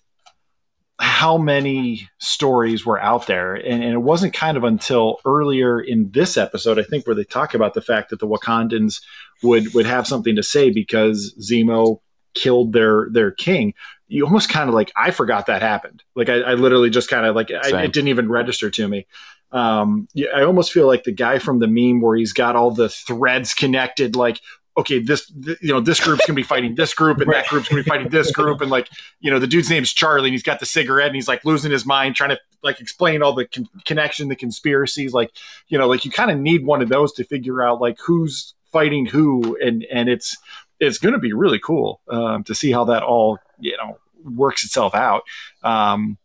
how 0.99 1.37
many 1.37 2.09
stories 2.19 2.87
were 2.87 3.01
out 3.01 3.27
there. 3.27 3.55
And, 3.55 3.83
and, 3.83 3.93
it 3.93 4.03
wasn't 4.03 4.33
kind 4.33 4.57
of 4.57 4.65
until 4.65 5.19
earlier 5.27 5.79
in 5.79 6.11
this 6.13 6.37
episode, 6.39 6.79
I 6.79 6.85
think, 6.85 7.07
where 7.07 7.15
they 7.15 7.25
talk 7.25 7.53
about 7.53 7.75
the 7.75 7.83
fact 7.83 8.11
that 8.11 8.19
the 8.19 8.27
Wakandans 8.27 9.03
would 9.43 9.75
would 9.75 9.85
have 9.85 10.07
something 10.07 10.37
to 10.37 10.43
say 10.43 10.71
because 10.71 11.35
Zemo 11.39 12.01
killed 12.37 12.73
their 12.73 13.09
their 13.11 13.33
king. 13.33 13.75
You 14.07 14.25
almost 14.25 14.49
kind 14.49 14.69
of 14.69 14.75
like 14.75 14.93
I 14.95 15.11
forgot 15.11 15.47
that 15.47 15.63
happened. 15.63 16.05
Like 16.15 16.29
I, 16.29 16.41
I 16.41 16.55
literally 16.55 16.91
just 16.91 17.11
kind 17.11 17.27
of 17.27 17.35
like 17.35 17.51
I, 17.51 17.83
it 17.83 17.93
didn't 17.93 18.09
even 18.09 18.29
register 18.29 18.71
to 18.71 18.87
me. 18.87 19.07
Um, 19.51 20.07
I 20.35 20.43
almost 20.43 20.73
feel 20.73 20.87
like 20.87 21.05
the 21.05 21.13
guy 21.13 21.39
from 21.39 21.59
the 21.59 21.67
meme 21.67 22.01
where 22.01 22.17
he's 22.17 22.33
got 22.33 22.55
all 22.55 22.71
the 22.71 22.89
threads 22.89 23.55
connected, 23.55 24.15
like 24.15 24.41
okay, 24.79 24.99
this 24.99 25.27
th- 25.27 25.59
you 25.61 25.73
know 25.73 25.81
this 25.81 26.01
group's 26.01 26.27
gonna 26.27 26.37
be 26.37 26.43
fighting 26.43 26.75
this 26.75 26.95
group, 26.95 27.19
and 27.19 27.29
right. 27.29 27.43
that 27.43 27.49
group's 27.49 27.69
gonna 27.69 27.83
be 27.83 27.89
fighting 27.89 28.09
this 28.11 28.31
group, 28.31 28.61
and 28.61 28.71
like 28.71 28.89
you 29.21 29.31
know 29.31 29.39
the 29.39 29.47
dude's 29.47 29.71
name's 29.71 29.93
Charlie, 29.93 30.29
and 30.29 30.35
he's 30.35 30.43
got 30.43 30.61
the 30.61 30.67
cigarette, 30.67 31.07
and 31.07 31.15
he's 31.15 31.29
like 31.29 31.45
losing 31.45 31.71
his 31.71 31.87
mind 31.87 32.17
trying 32.17 32.31
to 32.31 32.39
like 32.63 32.81
explain 32.81 33.23
all 33.23 33.33
the 33.33 33.47
con- 33.47 33.69
connection, 33.85 34.29
the 34.29 34.37
conspiracies, 34.37 35.13
like 35.13 35.31
you 35.69 35.79
know, 35.79 35.89
like 35.89 36.05
you 36.05 36.11
kind 36.11 36.31
of 36.31 36.39
need 36.39 36.65
one 36.65 36.83
of 36.83 36.89
those 36.89 37.13
to 37.15 37.25
figure 37.25 37.63
out 37.63 37.81
like 37.81 37.99
who's 38.05 38.55
fighting 38.73 39.07
who, 39.07 39.57
and 39.61 39.87
and 39.93 40.09
it's 40.09 40.37
it's 40.81 40.99
going 40.99 41.15
to 41.15 41.19
be 41.21 41.33
really 41.33 41.59
cool 41.59 42.01
um, 42.09 42.45
to 42.45 42.55
see 42.55 42.71
how 42.71 42.85
that 42.85 43.03
all 43.03 43.39
you 43.59 43.77
know 43.77 43.99
works 44.25 44.65
itself 44.65 44.95
out. 44.95 45.23
Um, 45.63 46.19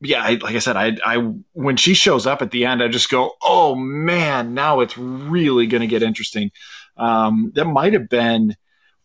yeah, 0.00 0.22
I, 0.22 0.34
like 0.34 0.54
I 0.54 0.58
said, 0.58 0.76
I, 0.76 0.96
I 1.04 1.16
when 1.52 1.76
she 1.76 1.94
shows 1.94 2.26
up 2.26 2.42
at 2.42 2.50
the 2.50 2.66
end, 2.66 2.82
I 2.82 2.88
just 2.88 3.10
go, 3.10 3.32
oh 3.42 3.74
man, 3.74 4.54
now 4.54 4.80
it's 4.80 4.96
really 4.96 5.66
going 5.66 5.80
to 5.80 5.86
get 5.86 6.02
interesting. 6.02 6.50
Um, 6.96 7.52
that 7.54 7.64
might 7.64 7.94
have 7.94 8.08
been 8.08 8.56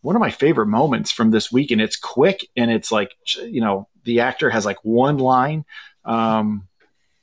one 0.02 0.16
of 0.16 0.20
my 0.20 0.30
favorite 0.30 0.66
moments 0.66 1.10
from 1.10 1.30
this 1.30 1.50
week, 1.50 1.70
and 1.70 1.80
it's 1.80 1.96
quick 1.96 2.46
and 2.56 2.70
it's 2.70 2.92
like 2.92 3.10
you 3.38 3.60
know 3.60 3.88
the 4.04 4.20
actor 4.20 4.50
has 4.50 4.66
like 4.66 4.84
one 4.84 5.18
line, 5.18 5.64
um, 6.04 6.68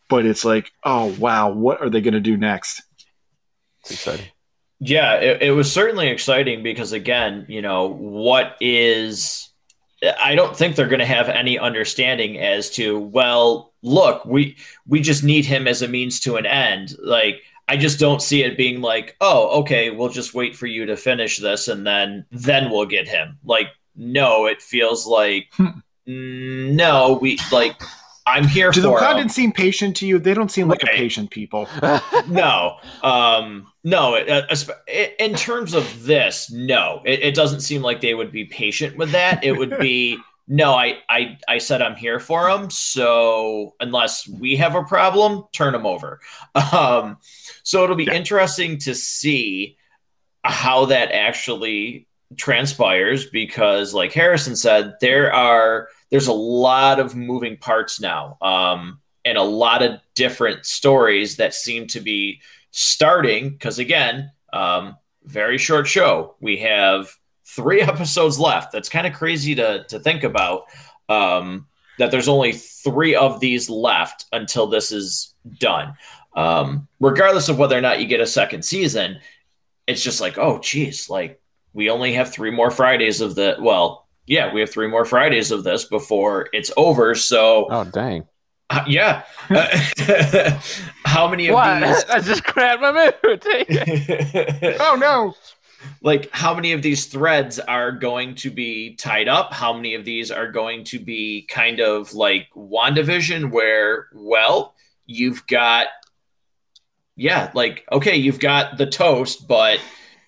but 0.09 0.25
it's 0.25 0.45
like, 0.45 0.71
oh 0.83 1.15
wow, 1.19 1.51
what 1.51 1.81
are 1.81 1.89
they 1.89 2.01
going 2.01 2.13
to 2.13 2.19
do 2.19 2.37
next? 2.37 2.81
It's 3.81 3.91
exciting. 3.91 4.25
Yeah, 4.79 5.15
it, 5.15 5.41
it 5.41 5.51
was 5.51 5.71
certainly 5.71 6.07
exciting 6.07 6.63
because 6.63 6.93
again, 6.93 7.45
you 7.49 7.61
know, 7.61 7.87
what 7.87 8.55
is 8.61 9.49
I 10.21 10.35
don't 10.35 10.55
think 10.55 10.75
they're 10.75 10.87
going 10.87 10.99
to 10.99 11.05
have 11.05 11.27
any 11.27 11.59
understanding 11.59 12.39
as 12.39 12.69
to 12.71 12.97
well, 12.97 13.73
look, 13.81 14.25
we 14.25 14.55
we 14.87 15.01
just 15.01 15.23
need 15.23 15.45
him 15.45 15.67
as 15.67 15.81
a 15.81 15.87
means 15.87 16.19
to 16.21 16.37
an 16.37 16.45
end. 16.45 16.95
Like 16.99 17.41
I 17.67 17.75
just 17.75 17.99
don't 17.99 18.21
see 18.21 18.43
it 18.43 18.57
being 18.57 18.81
like, 18.81 19.17
oh, 19.19 19.59
okay, 19.61 19.91
we'll 19.91 20.09
just 20.09 20.33
wait 20.33 20.55
for 20.55 20.65
you 20.65 20.85
to 20.85 20.95
finish 20.95 21.37
this 21.37 21.67
and 21.67 21.85
then 21.85 22.25
then 22.31 22.71
we'll 22.71 22.85
get 22.85 23.07
him. 23.07 23.37
Like 23.43 23.67
no, 23.95 24.45
it 24.45 24.61
feels 24.61 25.05
like 25.05 25.49
hmm. 25.53 25.71
no, 26.05 27.19
we 27.21 27.37
like 27.51 27.81
I'm 28.29 28.47
here 28.47 28.71
Do 28.71 28.81
for. 28.81 28.87
the 28.87 28.93
Wakandans 28.93 29.31
seem 29.31 29.51
patient 29.51 29.95
to 29.97 30.07
you? 30.07 30.19
They 30.19 30.33
don't 30.33 30.51
seem 30.51 30.67
like 30.67 30.83
a 30.83 30.87
patient 30.87 31.31
people. 31.31 31.67
no, 32.27 32.77
um, 33.03 33.71
no. 33.83 34.15
Uh, 34.15 34.55
in 35.19 35.33
terms 35.35 35.73
of 35.73 36.03
this, 36.03 36.51
no, 36.51 37.01
it, 37.05 37.21
it, 37.21 37.35
doesn't 37.35 37.61
seem 37.61 37.81
like 37.81 38.01
they 38.01 38.13
would 38.13 38.31
be 38.31 38.45
patient 38.45 38.97
with 38.97 39.11
that. 39.11 39.43
It 39.43 39.53
would 39.53 39.77
be 39.79 40.17
no. 40.47 40.73
I, 40.73 40.99
I, 41.09 41.37
I 41.47 41.57
said 41.57 41.81
I'm 41.81 41.95
here 41.95 42.19
for 42.19 42.49
them. 42.49 42.69
So 42.69 43.75
unless 43.79 44.27
we 44.27 44.55
have 44.57 44.75
a 44.75 44.83
problem, 44.83 45.45
turn 45.51 45.73
them 45.73 45.85
over. 45.85 46.19
Um, 46.71 47.17
so 47.63 47.83
it'll 47.83 47.95
be 47.95 48.05
yeah. 48.05 48.13
interesting 48.13 48.77
to 48.79 48.95
see 48.95 49.77
how 50.43 50.85
that 50.85 51.11
actually 51.11 52.07
transpires 52.37 53.25
because, 53.25 53.93
like 53.93 54.13
Harrison 54.13 54.55
said, 54.55 54.93
there 55.01 55.33
are 55.33 55.89
there's 56.11 56.27
a 56.27 56.33
lot 56.33 56.99
of 56.99 57.15
moving 57.15 57.57
parts 57.57 57.99
now 57.99 58.37
um, 58.41 58.99
and 59.25 59.37
a 59.37 59.43
lot 59.43 59.81
of 59.81 59.99
different 60.15 60.65
stories 60.65 61.37
that 61.37 61.53
seem 61.53 61.87
to 61.87 61.99
be 61.99 62.41
starting 62.71 63.49
because 63.49 63.79
again 63.79 64.31
um, 64.53 64.95
very 65.25 65.57
short 65.57 65.87
show. 65.87 66.35
We 66.39 66.57
have 66.57 67.15
three 67.45 67.81
episodes 67.81 68.39
left. 68.39 68.71
That's 68.71 68.89
kind 68.89 69.07
of 69.07 69.13
crazy 69.13 69.55
to, 69.55 69.83
to 69.85 69.99
think 69.99 70.23
about 70.23 70.63
um, 71.07 71.67
that 71.97 72.11
there's 72.11 72.27
only 72.27 72.53
three 72.53 73.15
of 73.15 73.39
these 73.39 73.69
left 73.69 74.25
until 74.31 74.67
this 74.67 74.91
is 74.91 75.33
done. 75.59 75.93
Um, 76.35 76.87
regardless 76.99 77.49
of 77.49 77.57
whether 77.57 77.77
or 77.77 77.81
not 77.81 77.99
you 77.99 78.07
get 78.07 78.21
a 78.21 78.27
second 78.27 78.63
season 78.63 79.19
it's 79.89 80.03
just 80.03 80.21
like 80.21 80.37
oh 80.37 80.59
geez 80.59 81.09
like 81.09 81.41
we 81.73 81.89
only 81.89 82.13
have 82.13 82.31
three 82.31 82.51
more 82.51 82.69
fridays 82.69 83.19
of 83.19 83.33
the 83.33 83.57
well 83.59 84.07
yeah, 84.29 84.53
we 84.53 84.61
have 84.61 84.69
three 84.69 84.87
more 84.87 85.05
Fridays 85.05 85.49
of 85.49 85.63
this 85.63 85.85
before 85.85 86.49
it's 86.53 86.71
over. 86.77 87.15
So, 87.15 87.65
oh 87.71 87.83
dang, 87.83 88.27
uh, 88.69 88.83
yeah. 88.87 89.23
Uh, 89.49 89.67
how 91.03 91.27
many 91.27 91.47
of 91.47 91.55
what? 91.55 91.81
these? 91.81 92.05
I 92.09 92.19
just 92.19 92.43
grabbed 92.43 92.81
my 92.83 92.91
mood. 92.91 93.43
oh 94.79 94.95
no! 94.99 95.33
Like, 96.03 96.29
how 96.31 96.53
many 96.53 96.73
of 96.73 96.83
these 96.83 97.07
threads 97.07 97.57
are 97.57 97.91
going 97.91 98.35
to 98.35 98.51
be 98.51 98.95
tied 98.97 99.27
up? 99.27 99.51
How 99.51 99.73
many 99.73 99.95
of 99.95 100.05
these 100.05 100.29
are 100.29 100.51
going 100.51 100.83
to 100.85 100.99
be 100.99 101.47
kind 101.49 101.79
of 101.79 102.13
like 102.13 102.49
WandaVision, 102.55 103.49
where, 103.49 104.09
well, 104.13 104.75
you've 105.07 105.47
got, 105.47 105.87
yeah, 107.15 107.49
like, 107.55 107.83
okay, 107.91 108.15
you've 108.15 108.39
got 108.39 108.77
the 108.77 108.85
toast, 108.85 109.47
but 109.47 109.79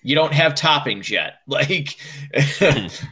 you 0.02 0.14
don't 0.14 0.32
have 0.32 0.54
toppings 0.54 1.10
yet. 1.10 1.34
Like, 1.52 1.96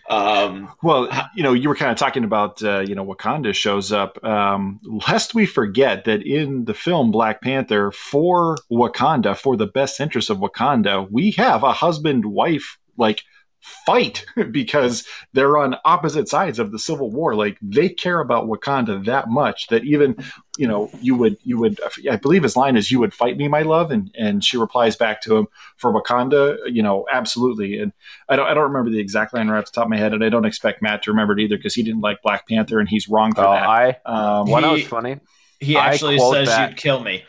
um, 0.09 0.73
well, 0.83 1.09
you 1.35 1.43
know, 1.43 1.53
you 1.53 1.69
were 1.69 1.75
kind 1.75 1.91
of 1.91 1.99
talking 1.99 2.25
about, 2.25 2.63
uh, 2.63 2.81
you 2.81 2.95
know, 2.95 3.05
Wakanda 3.05 3.55
shows 3.55 3.93
up. 3.93 4.23
Um, 4.25 4.81
lest 5.07 5.35
we 5.35 5.45
forget 5.45 6.05
that 6.05 6.23
in 6.23 6.65
the 6.65 6.73
film 6.73 7.11
Black 7.11 7.43
Panther, 7.43 7.93
for 7.93 8.57
Wakanda, 8.73 9.37
for 9.37 9.57
the 9.59 9.67
best 9.67 10.01
interest 10.01 10.31
of 10.31 10.39
Wakanda, 10.39 11.07
we 11.11 11.33
have 11.33 11.63
a 11.63 11.73
husband 11.73 12.25
wife 12.25 12.79
like 12.97 13.23
fight 13.61 14.25
because 14.51 15.07
they're 15.33 15.59
on 15.59 15.77
opposite 15.85 16.29
sides 16.29 16.59
of 16.59 16.73
the 16.73 16.79
civil 16.79 17.11
war 17.11 17.35
like 17.35 17.59
they 17.61 17.89
care 17.89 18.21
about 18.21 18.47
wakanda 18.47 19.05
that 19.05 19.29
much 19.29 19.67
that 19.69 19.85
even 19.85 20.17
you 20.57 20.67
know 20.67 20.91
you 21.01 21.15
would 21.15 21.37
you 21.45 21.59
would 21.59 21.79
i 22.11 22.17
believe 22.17 22.43
his 22.43 22.57
line 22.57 22.77
is 22.77 22.91
you 22.91 22.99
would 22.99 23.13
fight 23.13 23.37
me 23.37 23.49
my 23.49 23.63
love 23.63 23.91
and 23.91 24.11
and 24.19 24.45
she 24.45 24.57
replies 24.57 24.97
back 24.97 25.21
to 25.21 25.37
him 25.37 25.47
for 25.77 25.93
wakanda 25.93 26.57
you 26.67 26.83
know 26.83 27.07
absolutely 27.13 27.79
and 27.79 27.93
i 28.29 28.37
don't 28.37 28.47
i 28.47 28.55
don't 28.55 28.65
remember 28.65 28.91
the 28.91 28.99
exact 28.99 29.35
line 29.35 29.49
right 29.49 29.59
off 29.59 29.67
the 29.67 29.73
top 29.73 29.85
of 29.85 29.91
my 29.91 29.99
head 29.99 30.13
and 30.15 30.25
i 30.25 30.29
don't 30.29 30.47
expect 30.47 30.81
matt 30.81 31.03
to 31.03 31.11
remember 31.11 31.35
it 31.35 31.41
either 31.41 31.57
because 31.57 31.75
he 31.75 31.83
didn't 31.83 32.01
like 32.01 32.23
black 32.23 32.49
panther 32.49 32.81
and 32.81 32.89
he's 32.89 33.09
wrong 33.09 33.35
for 33.35 33.45
oh, 33.47 33.53
that 33.53 33.63
i 33.63 33.89
um 34.07 34.51
what 34.51 34.63
was 34.71 34.85
funny 34.85 35.19
he 35.59 35.77
actually 35.77 36.19
says 36.19 36.49
that. 36.49 36.71
you'd 36.71 36.79
kill 36.79 37.01
me 37.01 37.25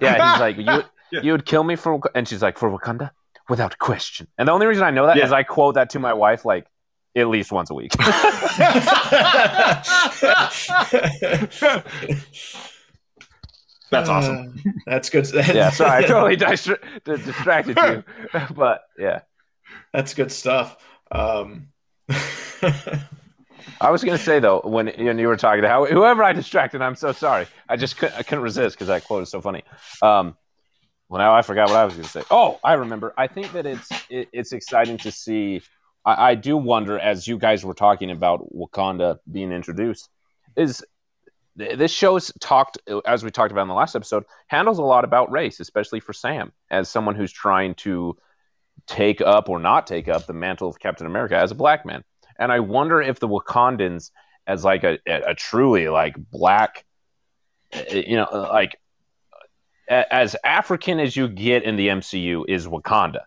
yeah 0.00 0.32
he's 0.32 0.40
like 0.40 0.56
you 0.58 0.84
yeah. 1.12 1.22
you 1.22 1.32
would 1.32 1.44
kill 1.44 1.64
me 1.64 1.76
for 1.76 2.00
and 2.14 2.26
she's 2.26 2.42
like 2.42 2.56
for 2.56 2.70
wakanda 2.70 3.10
without 3.50 3.78
question. 3.78 4.28
And 4.38 4.48
the 4.48 4.52
only 4.52 4.66
reason 4.66 4.84
I 4.84 4.90
know 4.90 5.06
that 5.06 5.16
yeah. 5.16 5.26
is 5.26 5.32
I 5.32 5.42
quote 5.42 5.74
that 5.74 5.90
to 5.90 5.98
my 5.98 6.14
wife 6.14 6.44
like 6.46 6.66
at 7.16 7.28
least 7.28 7.52
once 7.52 7.70
a 7.70 7.74
week. 7.74 7.92
That's 13.90 14.08
awesome. 14.08 14.54
Uh, 14.64 14.70
that's 14.86 15.10
good. 15.10 15.28
yeah, 15.34 15.70
sorry, 15.70 16.04
I 16.04 16.06
totally 16.06 16.36
distra- 16.36 16.78
distracted 17.02 17.76
you, 17.76 18.04
but 18.54 18.82
yeah, 18.96 19.22
that's 19.92 20.14
good 20.14 20.30
stuff. 20.30 20.76
Um, 21.10 21.70
I 23.80 23.90
was 23.90 24.04
going 24.04 24.16
to 24.16 24.22
say 24.22 24.38
though, 24.38 24.60
when, 24.64 24.86
when 24.96 25.18
you 25.18 25.26
were 25.26 25.36
talking 25.36 25.62
to 25.62 25.68
how 25.68 25.86
whoever 25.86 26.22
I 26.22 26.32
distracted, 26.32 26.82
I'm 26.82 26.94
so 26.94 27.10
sorry. 27.10 27.48
I 27.68 27.76
just 27.76 27.96
couldn't, 27.96 28.16
I 28.16 28.22
couldn't 28.22 28.44
resist 28.44 28.76
because 28.76 28.86
that 28.86 29.04
quote 29.04 29.24
is 29.24 29.30
so 29.30 29.40
funny. 29.40 29.64
Um, 30.02 30.36
well, 31.10 31.18
now 31.18 31.34
I 31.34 31.42
forgot 31.42 31.68
what 31.68 31.76
I 31.76 31.84
was 31.84 31.94
going 31.94 32.04
to 32.04 32.10
say. 32.10 32.22
Oh, 32.30 32.60
I 32.62 32.74
remember. 32.74 33.12
I 33.18 33.26
think 33.26 33.52
that 33.52 33.66
it's 33.66 33.90
it, 34.08 34.28
it's 34.32 34.52
exciting 34.52 34.96
to 34.98 35.10
see. 35.10 35.60
I, 36.04 36.30
I, 36.30 36.34
do 36.36 36.56
wonder, 36.56 37.00
as 37.00 37.26
you 37.26 37.36
guys 37.36 37.64
were 37.64 37.74
talking 37.74 38.12
about 38.12 38.46
Wakanda 38.54 39.18
being 39.30 39.50
introduced, 39.50 40.08
is 40.56 40.84
this 41.56 41.90
show's 41.90 42.32
talked 42.40 42.78
as 43.06 43.24
we 43.24 43.30
talked 43.32 43.50
about 43.50 43.62
in 43.62 43.68
the 43.68 43.74
last 43.74 43.96
episode 43.96 44.22
handles 44.46 44.78
a 44.78 44.82
lot 44.82 45.04
about 45.04 45.32
race, 45.32 45.58
especially 45.58 45.98
for 45.98 46.12
Sam 46.12 46.52
as 46.70 46.88
someone 46.88 47.16
who's 47.16 47.32
trying 47.32 47.74
to 47.74 48.16
take 48.86 49.20
up 49.20 49.48
or 49.48 49.58
not 49.58 49.88
take 49.88 50.08
up 50.08 50.26
the 50.26 50.32
mantle 50.32 50.68
of 50.68 50.78
Captain 50.78 51.08
America 51.08 51.36
as 51.36 51.50
a 51.50 51.56
black 51.56 51.84
man. 51.84 52.04
And 52.38 52.52
I 52.52 52.60
wonder 52.60 53.02
if 53.02 53.18
the 53.18 53.28
Wakandans, 53.28 54.12
as 54.46 54.64
like 54.64 54.84
a, 54.84 54.98
a 55.08 55.34
truly 55.34 55.88
like 55.88 56.14
black, 56.16 56.84
eh, 57.72 57.84
eh, 57.88 58.02
you 58.06 58.16
know, 58.16 58.28
like 58.32 58.76
as 59.90 60.36
African 60.44 61.00
as 61.00 61.16
you 61.16 61.28
get 61.28 61.64
in 61.64 61.76
the 61.76 61.88
MCU 61.88 62.44
is 62.48 62.66
Wakanda. 62.66 63.22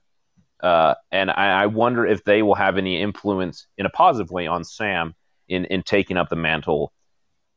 Uh, 0.61 0.93
and 1.11 1.29
I, 1.29 1.63
I, 1.63 1.65
wonder 1.65 2.05
if 2.05 2.23
they 2.23 2.41
will 2.41 2.55
have 2.55 2.77
any 2.77 3.01
influence 3.01 3.67
in 3.77 3.85
a 3.85 3.89
positive 3.89 4.31
way 4.31 4.47
on 4.47 4.63
Sam 4.63 5.13
in, 5.49 5.65
in 5.65 5.83
taking 5.83 6.15
up 6.15 6.29
the 6.29 6.37
mantle. 6.37 6.93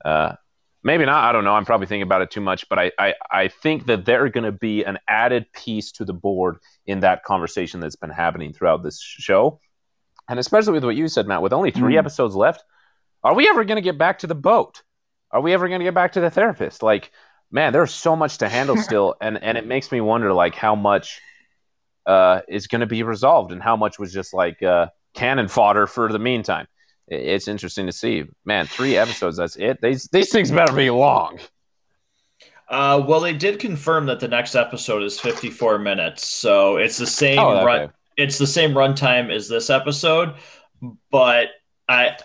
Uh, 0.05 0.33
maybe 0.83 1.07
not. 1.07 1.23
I 1.23 1.31
don't 1.31 1.45
know. 1.45 1.53
I'm 1.53 1.65
probably 1.65 1.87
thinking 1.87 2.03
about 2.03 2.23
it 2.23 2.33
too 2.33 2.41
much, 2.41 2.69
but 2.69 2.81
I, 2.81 2.91
I, 2.99 3.15
I 3.31 3.49
think 3.49 3.87
that 3.87 4.07
they're 4.07 4.29
going 4.29 4.43
to 4.43 4.51
be 4.51 4.83
an 4.83 4.99
added 5.07 5.47
piece 5.53 5.93
to 5.93 6.05
the 6.05 6.13
board 6.13 6.57
in 6.85 6.99
that 7.01 7.23
conversation 7.23 7.79
that's 7.79 7.95
been 7.95 8.11
happening 8.11 8.53
throughout 8.53 8.83
this 8.83 9.01
show. 9.01 9.61
And 10.29 10.41
especially 10.41 10.73
with 10.73 10.85
what 10.85 10.97
you 10.97 11.07
said, 11.07 11.29
Matt, 11.29 11.43
with 11.43 11.53
only 11.53 11.71
three 11.71 11.95
mm. 11.95 11.99
episodes 11.99 12.35
left, 12.35 12.65
are 13.23 13.35
we 13.35 13.49
ever 13.49 13.65
going 13.65 13.77
to 13.77 13.83
get 13.83 13.99
back 13.99 14.19
to 14.21 14.27
the 14.27 14.35
boat? 14.35 14.83
are 15.31 15.41
we 15.41 15.53
ever 15.53 15.69
going 15.69 15.81
to 15.81 15.85
get 15.85 15.95
back 15.95 16.13
to 16.13 16.21
the 16.21 16.31
therapist? 16.31 16.83
Like, 16.83 17.13
man, 17.51 17.73
there's 17.73 17.93
so 17.93 18.17
much 18.17 18.39
to 18.39 18.49
handle 18.49 18.77
still, 18.83 19.15
and 19.21 19.43
and 19.43 19.59
it 19.59 19.67
makes 19.67 19.93
me 19.93 20.01
wonder 20.01 20.33
like 20.33 20.55
how 20.55 20.75
much 20.75 21.21
uh, 22.07 22.41
is 22.49 22.67
going 22.67 22.81
to 22.81 22.87
be 22.87 23.03
resolved 23.03 23.53
and 23.53 23.63
how 23.63 23.77
much 23.77 23.99
was 23.99 24.13
just 24.13 24.33
like 24.33 24.63
uh, 24.63 24.87
cannon 25.15 25.49
fodder 25.49 25.87
for 25.87 26.13
the 26.13 26.19
meantime. 26.19 26.67
It's 27.09 27.49
interesting 27.49 27.87
to 27.87 27.93
see. 27.93 28.25
Man, 28.45 28.67
three 28.67 28.97
episodes. 28.97 29.37
That's 29.37 29.57
it. 29.57 29.81
These 29.81 30.09
these 30.13 30.31
things 30.31 30.51
better 30.51 30.73
be 30.73 30.91
long. 30.91 31.39
Uh, 32.69 33.05
well, 33.07 33.21
they 33.21 33.33
did 33.33 33.61
confirm 33.61 34.07
that 34.07 34.19
the 34.19 34.27
next 34.27 34.57
episode 34.57 35.05
is 35.05 35.21
54 35.21 35.79
minutes, 35.79 36.27
so 36.27 36.79
it's 36.79 36.99
the 36.99 37.07
same 37.07 37.39
oh, 37.39 37.57
okay. 37.57 37.65
run. 37.65 37.93
It's 38.17 38.39
the 38.39 38.47
same 38.47 38.73
runtime 38.73 39.31
as 39.31 39.49
this 39.49 39.71
episode, 39.71 40.35
but 41.13 41.49
I 41.89 42.17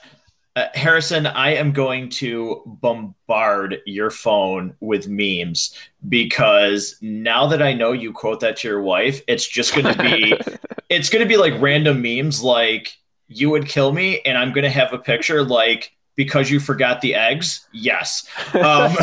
uh, 0.56 0.68
Harrison, 0.74 1.26
I 1.26 1.56
am 1.56 1.72
going 1.72 2.10
to 2.10 2.62
bombard 2.66 3.80
your 3.86 4.10
phone 4.10 4.76
with 4.82 5.08
memes 5.08 5.74
because 6.10 6.98
now 7.02 7.48
that 7.48 7.62
I 7.62 7.74
know 7.74 7.94
you 7.94 8.12
quote 8.12 8.42
that 8.42 8.58
to 8.58 8.68
your 8.68 8.82
wife, 8.82 9.22
it's 9.28 9.48
just 9.48 9.74
going 9.74 9.96
to 9.96 10.04
be 10.04 10.38
it's 10.90 11.10
going 11.10 11.24
to 11.24 11.30
be 11.30 11.38
like 11.38 11.54
random 11.62 12.02
memes 12.02 12.42
like 12.42 12.98
you 13.28 13.50
would 13.50 13.66
kill 13.66 13.94
me 13.94 14.20
and 14.26 14.38
I'm 14.38 14.52
going 14.52 14.66
to 14.66 14.70
have 14.70 14.92
a 14.92 14.98
picture 14.98 15.42
like 15.42 15.94
because 16.16 16.52
you 16.52 16.60
forgot 16.60 17.00
the 17.00 17.16
eggs. 17.16 17.68
Yes. 17.72 18.28
Um, 18.54 18.94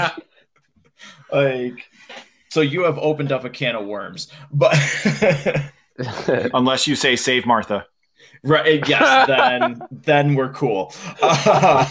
like 1.30 1.90
so 2.48 2.62
you 2.62 2.84
have 2.84 2.96
opened 2.96 3.32
up 3.32 3.44
a 3.44 3.50
can 3.50 3.76
of 3.76 3.84
worms. 3.84 4.32
But 4.50 4.78
unless 6.54 6.86
you 6.86 6.96
say 6.96 7.16
save 7.16 7.44
Martha. 7.44 7.86
Right. 8.42 8.86
Yes. 8.88 9.26
Then 9.36 9.82
then 9.90 10.34
we're 10.34 10.52
cool. 10.52 10.94
but 11.20 11.88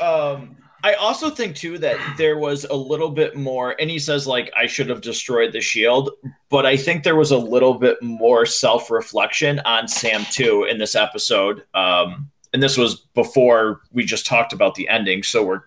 um, 0.00 0.56
I 0.84 0.94
also 0.94 1.30
think 1.30 1.56
too 1.56 1.78
that 1.78 1.98
there 2.16 2.38
was 2.38 2.64
a 2.64 2.74
little 2.74 3.10
bit 3.10 3.36
more, 3.36 3.74
and 3.80 3.90
he 3.90 3.98
says 3.98 4.26
like 4.26 4.50
I 4.56 4.66
should 4.66 4.88
have 4.88 5.00
destroyed 5.00 5.52
the 5.52 5.60
shield, 5.60 6.10
but 6.48 6.64
I 6.64 6.76
think 6.76 7.02
there 7.02 7.16
was 7.16 7.30
a 7.30 7.38
little 7.38 7.74
bit 7.74 8.00
more 8.02 8.46
self 8.46 8.90
reflection 8.90 9.60
on 9.60 9.88
Sam 9.88 10.24
too 10.30 10.64
in 10.64 10.78
this 10.78 10.94
episode. 10.94 11.64
Um, 11.74 12.30
and 12.52 12.62
this 12.62 12.76
was 12.76 13.00
before 13.14 13.80
we 13.92 14.04
just 14.04 14.26
talked 14.26 14.52
about 14.52 14.76
the 14.76 14.88
ending, 14.88 15.22
so 15.22 15.44
we're 15.44 15.62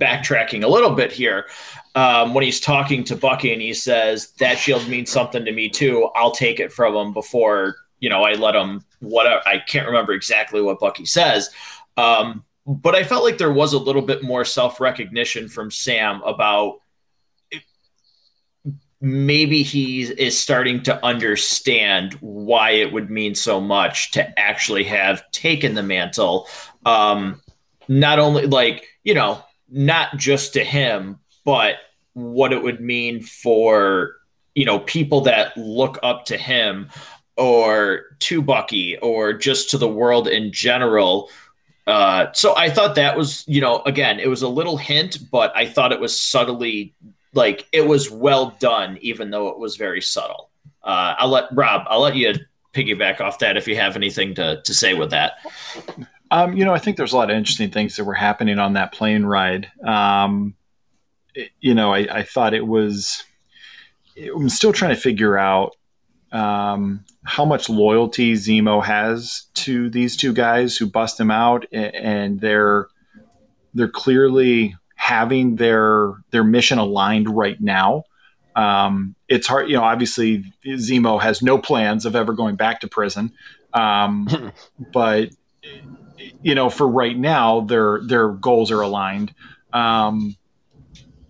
backtracking 0.00 0.64
a 0.64 0.68
little 0.68 0.92
bit 0.92 1.12
here 1.12 1.46
um, 1.94 2.34
when 2.34 2.42
he's 2.42 2.60
talking 2.60 3.04
to 3.04 3.16
Bucky 3.16 3.52
and 3.52 3.62
he 3.62 3.74
says 3.74 4.32
that 4.38 4.58
shield 4.58 4.88
means 4.88 5.10
something 5.10 5.44
to 5.44 5.52
me 5.52 5.68
too. 5.68 6.10
I'll 6.14 6.30
take 6.30 6.60
it 6.60 6.72
from 6.72 6.94
him 6.94 7.12
before 7.12 7.76
you 7.98 8.08
know 8.08 8.22
I 8.22 8.32
let 8.34 8.56
him. 8.56 8.84
What 9.00 9.26
I 9.46 9.58
can't 9.58 9.86
remember 9.86 10.12
exactly 10.12 10.60
what 10.60 10.78
Bucky 10.78 11.06
says, 11.06 11.50
um, 11.96 12.44
but 12.66 12.94
I 12.94 13.04
felt 13.04 13.24
like 13.24 13.38
there 13.38 13.52
was 13.52 13.72
a 13.72 13.78
little 13.78 14.02
bit 14.02 14.22
more 14.22 14.44
self 14.44 14.80
recognition 14.80 15.48
from 15.48 15.70
Sam 15.70 16.22
about 16.22 16.80
maybe 19.00 19.62
he 19.62 20.02
is 20.02 20.38
starting 20.38 20.82
to 20.82 21.04
understand 21.04 22.14
why 22.20 22.72
it 22.72 22.92
would 22.92 23.10
mean 23.10 23.34
so 23.34 23.60
much 23.60 24.10
to 24.10 24.38
actually 24.38 24.84
have 24.84 25.28
taken 25.30 25.74
the 25.74 25.82
mantle. 25.82 26.46
Um, 26.84 27.40
not 27.88 28.18
only 28.18 28.46
like 28.46 28.86
you 29.02 29.14
know 29.14 29.42
not 29.70 30.16
just 30.16 30.54
to 30.54 30.64
him, 30.64 31.18
but 31.44 31.76
what 32.14 32.52
it 32.52 32.62
would 32.62 32.80
mean 32.80 33.22
for 33.22 34.16
you 34.54 34.64
know 34.64 34.80
people 34.80 35.22
that 35.22 35.56
look 35.56 35.98
up 36.02 36.24
to 36.26 36.36
him 36.36 36.88
or 37.36 38.16
to 38.18 38.42
Bucky 38.42 38.98
or 38.98 39.32
just 39.32 39.70
to 39.70 39.78
the 39.78 39.88
world 39.88 40.28
in 40.28 40.52
general. 40.52 41.30
Uh, 41.86 42.26
so 42.32 42.54
I 42.54 42.68
thought 42.68 42.94
that 42.96 43.16
was, 43.16 43.44
you 43.48 43.60
know, 43.62 43.80
again, 43.86 44.20
it 44.20 44.28
was 44.28 44.42
a 44.42 44.48
little 44.48 44.76
hint, 44.76 45.18
but 45.30 45.50
I 45.56 45.66
thought 45.66 45.90
it 45.90 46.00
was 46.00 46.20
subtly 46.20 46.94
like 47.32 47.66
it 47.72 47.86
was 47.86 48.10
well 48.10 48.54
done, 48.60 48.98
even 49.00 49.30
though 49.30 49.48
it 49.48 49.58
was 49.58 49.76
very 49.76 50.02
subtle. 50.02 50.50
Uh, 50.84 51.14
I'll 51.18 51.30
let 51.30 51.44
Rob, 51.52 51.86
I'll 51.88 52.02
let 52.02 52.14
you 52.14 52.34
piggyback 52.74 53.20
off 53.20 53.38
that 53.38 53.56
if 53.56 53.66
you 53.66 53.76
have 53.76 53.96
anything 53.96 54.34
to, 54.34 54.60
to 54.62 54.74
say 54.74 54.94
with 54.94 55.10
that. 55.10 55.38
Um, 56.30 56.56
you 56.56 56.64
know, 56.64 56.72
I 56.72 56.78
think 56.78 56.96
there's 56.96 57.12
a 57.12 57.16
lot 57.16 57.30
of 57.30 57.36
interesting 57.36 57.70
things 57.70 57.96
that 57.96 58.04
were 58.04 58.14
happening 58.14 58.58
on 58.58 58.74
that 58.74 58.92
plane 58.92 59.24
ride. 59.24 59.70
Um, 59.84 60.54
it, 61.34 61.50
you 61.60 61.74
know, 61.74 61.92
I, 61.92 62.18
I, 62.18 62.22
thought 62.22 62.54
it 62.54 62.66
was. 62.66 63.24
I'm 64.16 64.48
still 64.48 64.72
trying 64.72 64.94
to 64.94 65.00
figure 65.00 65.36
out 65.36 65.76
um, 66.32 67.04
how 67.24 67.44
much 67.44 67.68
loyalty 67.68 68.34
Zemo 68.34 68.84
has 68.84 69.46
to 69.54 69.90
these 69.90 70.16
two 70.16 70.32
guys 70.32 70.76
who 70.76 70.86
bust 70.86 71.18
him 71.18 71.30
out, 71.30 71.66
and, 71.72 71.94
and 71.94 72.40
they're 72.40 72.86
they're 73.74 73.88
clearly 73.88 74.76
having 74.94 75.56
their 75.56 76.12
their 76.30 76.44
mission 76.44 76.78
aligned 76.78 77.28
right 77.28 77.60
now. 77.60 78.04
Um, 78.54 79.14
it's 79.28 79.46
hard, 79.46 79.68
you 79.68 79.76
know. 79.76 79.82
Obviously, 79.82 80.44
Zemo 80.64 81.20
has 81.20 81.42
no 81.42 81.58
plans 81.58 82.04
of 82.06 82.14
ever 82.14 82.32
going 82.32 82.56
back 82.56 82.80
to 82.80 82.88
prison, 82.88 83.32
um, 83.72 84.52
but 84.92 85.30
you 86.42 86.54
know, 86.54 86.70
for 86.70 86.88
right 86.88 87.16
now, 87.16 87.60
their 87.60 88.00
their 88.06 88.30
goals 88.30 88.70
are 88.70 88.80
aligned. 88.80 89.34
Um, 89.72 90.36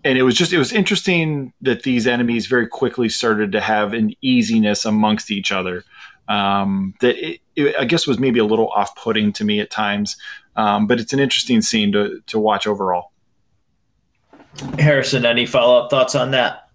and 0.05 0.17
it 0.17 0.23
was 0.23 0.35
just 0.35 0.53
it 0.53 0.59
was 0.59 0.73
interesting 0.73 1.53
that 1.61 1.83
these 1.83 2.07
enemies 2.07 2.47
very 2.47 2.67
quickly 2.67 3.09
started 3.09 3.53
to 3.53 3.61
have 3.61 3.93
an 3.93 4.13
easiness 4.23 4.85
amongst 4.85 5.31
each 5.31 5.53
other. 5.53 5.85
Um, 6.29 6.95
that 7.01 7.17
it, 7.17 7.41
it, 7.57 7.75
I 7.79 7.85
guess 7.85 8.07
was 8.07 8.19
maybe 8.19 8.39
a 8.39 8.45
little 8.45 8.69
off 8.69 8.95
putting 8.97 9.33
to 9.35 9.45
me 9.45 9.61
at 9.61 9.71
times, 9.71 10.17
um, 10.57 10.87
but 10.87 11.01
it's 11.01 11.13
an 11.13 11.21
interesting 11.21 11.61
scene 11.61 11.93
to 11.93 12.21
to 12.27 12.39
watch 12.39 12.67
overall. 12.67 13.13
Harrison, 14.79 15.25
any 15.25 15.47
follow 15.47 15.83
up 15.83 15.91
thoughts 15.91 16.15
on 16.15 16.31
that? 16.33 16.70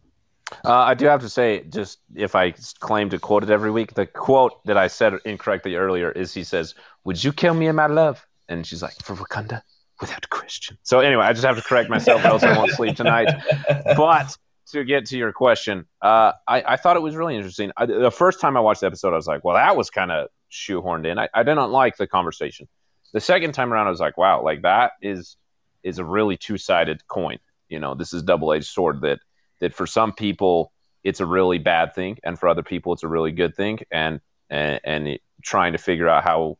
Uh, 0.64 0.73
I 0.73 0.94
do 0.94 1.06
have 1.06 1.22
to 1.22 1.30
say, 1.30 1.64
just 1.64 1.99
if 2.15 2.36
I 2.36 2.52
claim 2.80 3.10
to 3.10 3.19
quote 3.19 3.44
it 3.44 3.49
every 3.49 3.72
week, 3.72 3.94
the 3.94 4.06
quote 4.06 4.64
that 4.65 4.77
I 4.77 4.88
said 4.88 5.14
incorrectly 5.26 5.76
earlier 5.76 6.11
is 6.11 6.34
he 6.34 6.44
says, 6.44 6.76
Would 7.03 7.23
you 7.23 7.34
kill 7.34 7.53
me 7.53 7.68
in 7.68 7.76
my 7.76 7.88
love? 7.88 8.26
And 8.48 8.65
she's 8.65 8.82
like, 8.82 8.94
For 9.03 9.15
Wakanda? 9.15 9.61
Without 10.02 10.30
question. 10.30 10.77
So 10.84 10.99
anyway, 10.99 11.23
I 11.23 11.32
just 11.32 11.45
have 11.45 11.56
to 11.56 11.64
correct 11.64 11.90
myself, 11.90 12.23
or 12.26 12.27
else 12.27 12.44
I 12.44 12.57
won't 12.57 12.72
sleep 12.72 12.95
tonight. 12.95 13.30
But 13.98 14.38
to 14.72 14.84
get 14.84 15.06
to 15.07 15.18
your 15.18 15.32
question, 15.32 15.86
uh, 16.02 16.34
I, 16.48 16.64
I, 16.73 16.76
thought 16.76 16.98
it 16.98 17.02
was 17.02 17.15
really 17.15 17.36
interesting. 17.36 17.72
I, 17.77 17.86
the 17.86 18.11
first 18.11 18.41
time 18.41 18.57
I 18.57 18.60
watched 18.60 18.82
the 18.82 18.88
episode, 18.88 19.14
I 19.14 19.15
was 19.15 19.27
like, 19.27 19.44
well, 19.44 19.56
that 19.56 19.77
was 19.77 19.90
kind 19.90 20.11
of 20.11 20.27
shoehorned 20.52 21.06
in. 21.10 21.18
I, 21.18 21.30
I 21.34 21.44
didn't 21.44 21.72
like 21.72 21.98
the 21.98 22.07
conversation. 22.07 22.68
The 23.14 23.22
second 23.22 23.53
time 23.53 23.72
around, 23.72 23.88
I 23.88 23.91
was 23.91 23.99
like, 23.99 24.18
wow, 24.18 24.44
like 24.44 24.64
that 24.64 24.94
is 25.02 25.38
is 25.84 25.99
a 25.99 26.03
really 26.03 26.36
two 26.36 26.57
sided 26.57 27.07
coin. 27.07 27.38
You 27.69 27.80
know, 27.80 27.95
this 27.95 28.14
is 28.14 28.23
double 28.23 28.52
edged 28.52 28.65
sword 28.65 29.02
that 29.02 29.19
that 29.60 29.73
for 29.73 29.88
some 29.88 30.14
people 30.14 30.72
it's 31.03 31.19
a 31.19 31.26
really 31.26 31.60
bad 31.60 31.94
thing, 31.94 32.18
and 32.23 32.38
for 32.38 32.49
other 32.49 32.64
people 32.64 32.94
it's 32.94 33.03
a 33.03 33.07
really 33.07 33.32
good 33.32 33.56
thing, 33.56 33.80
and 33.91 34.19
and, 34.49 34.80
and 34.84 35.07
it, 35.07 35.22
trying 35.44 35.73
to 35.73 35.77
figure 35.77 36.10
out 36.10 36.23
how 36.23 36.57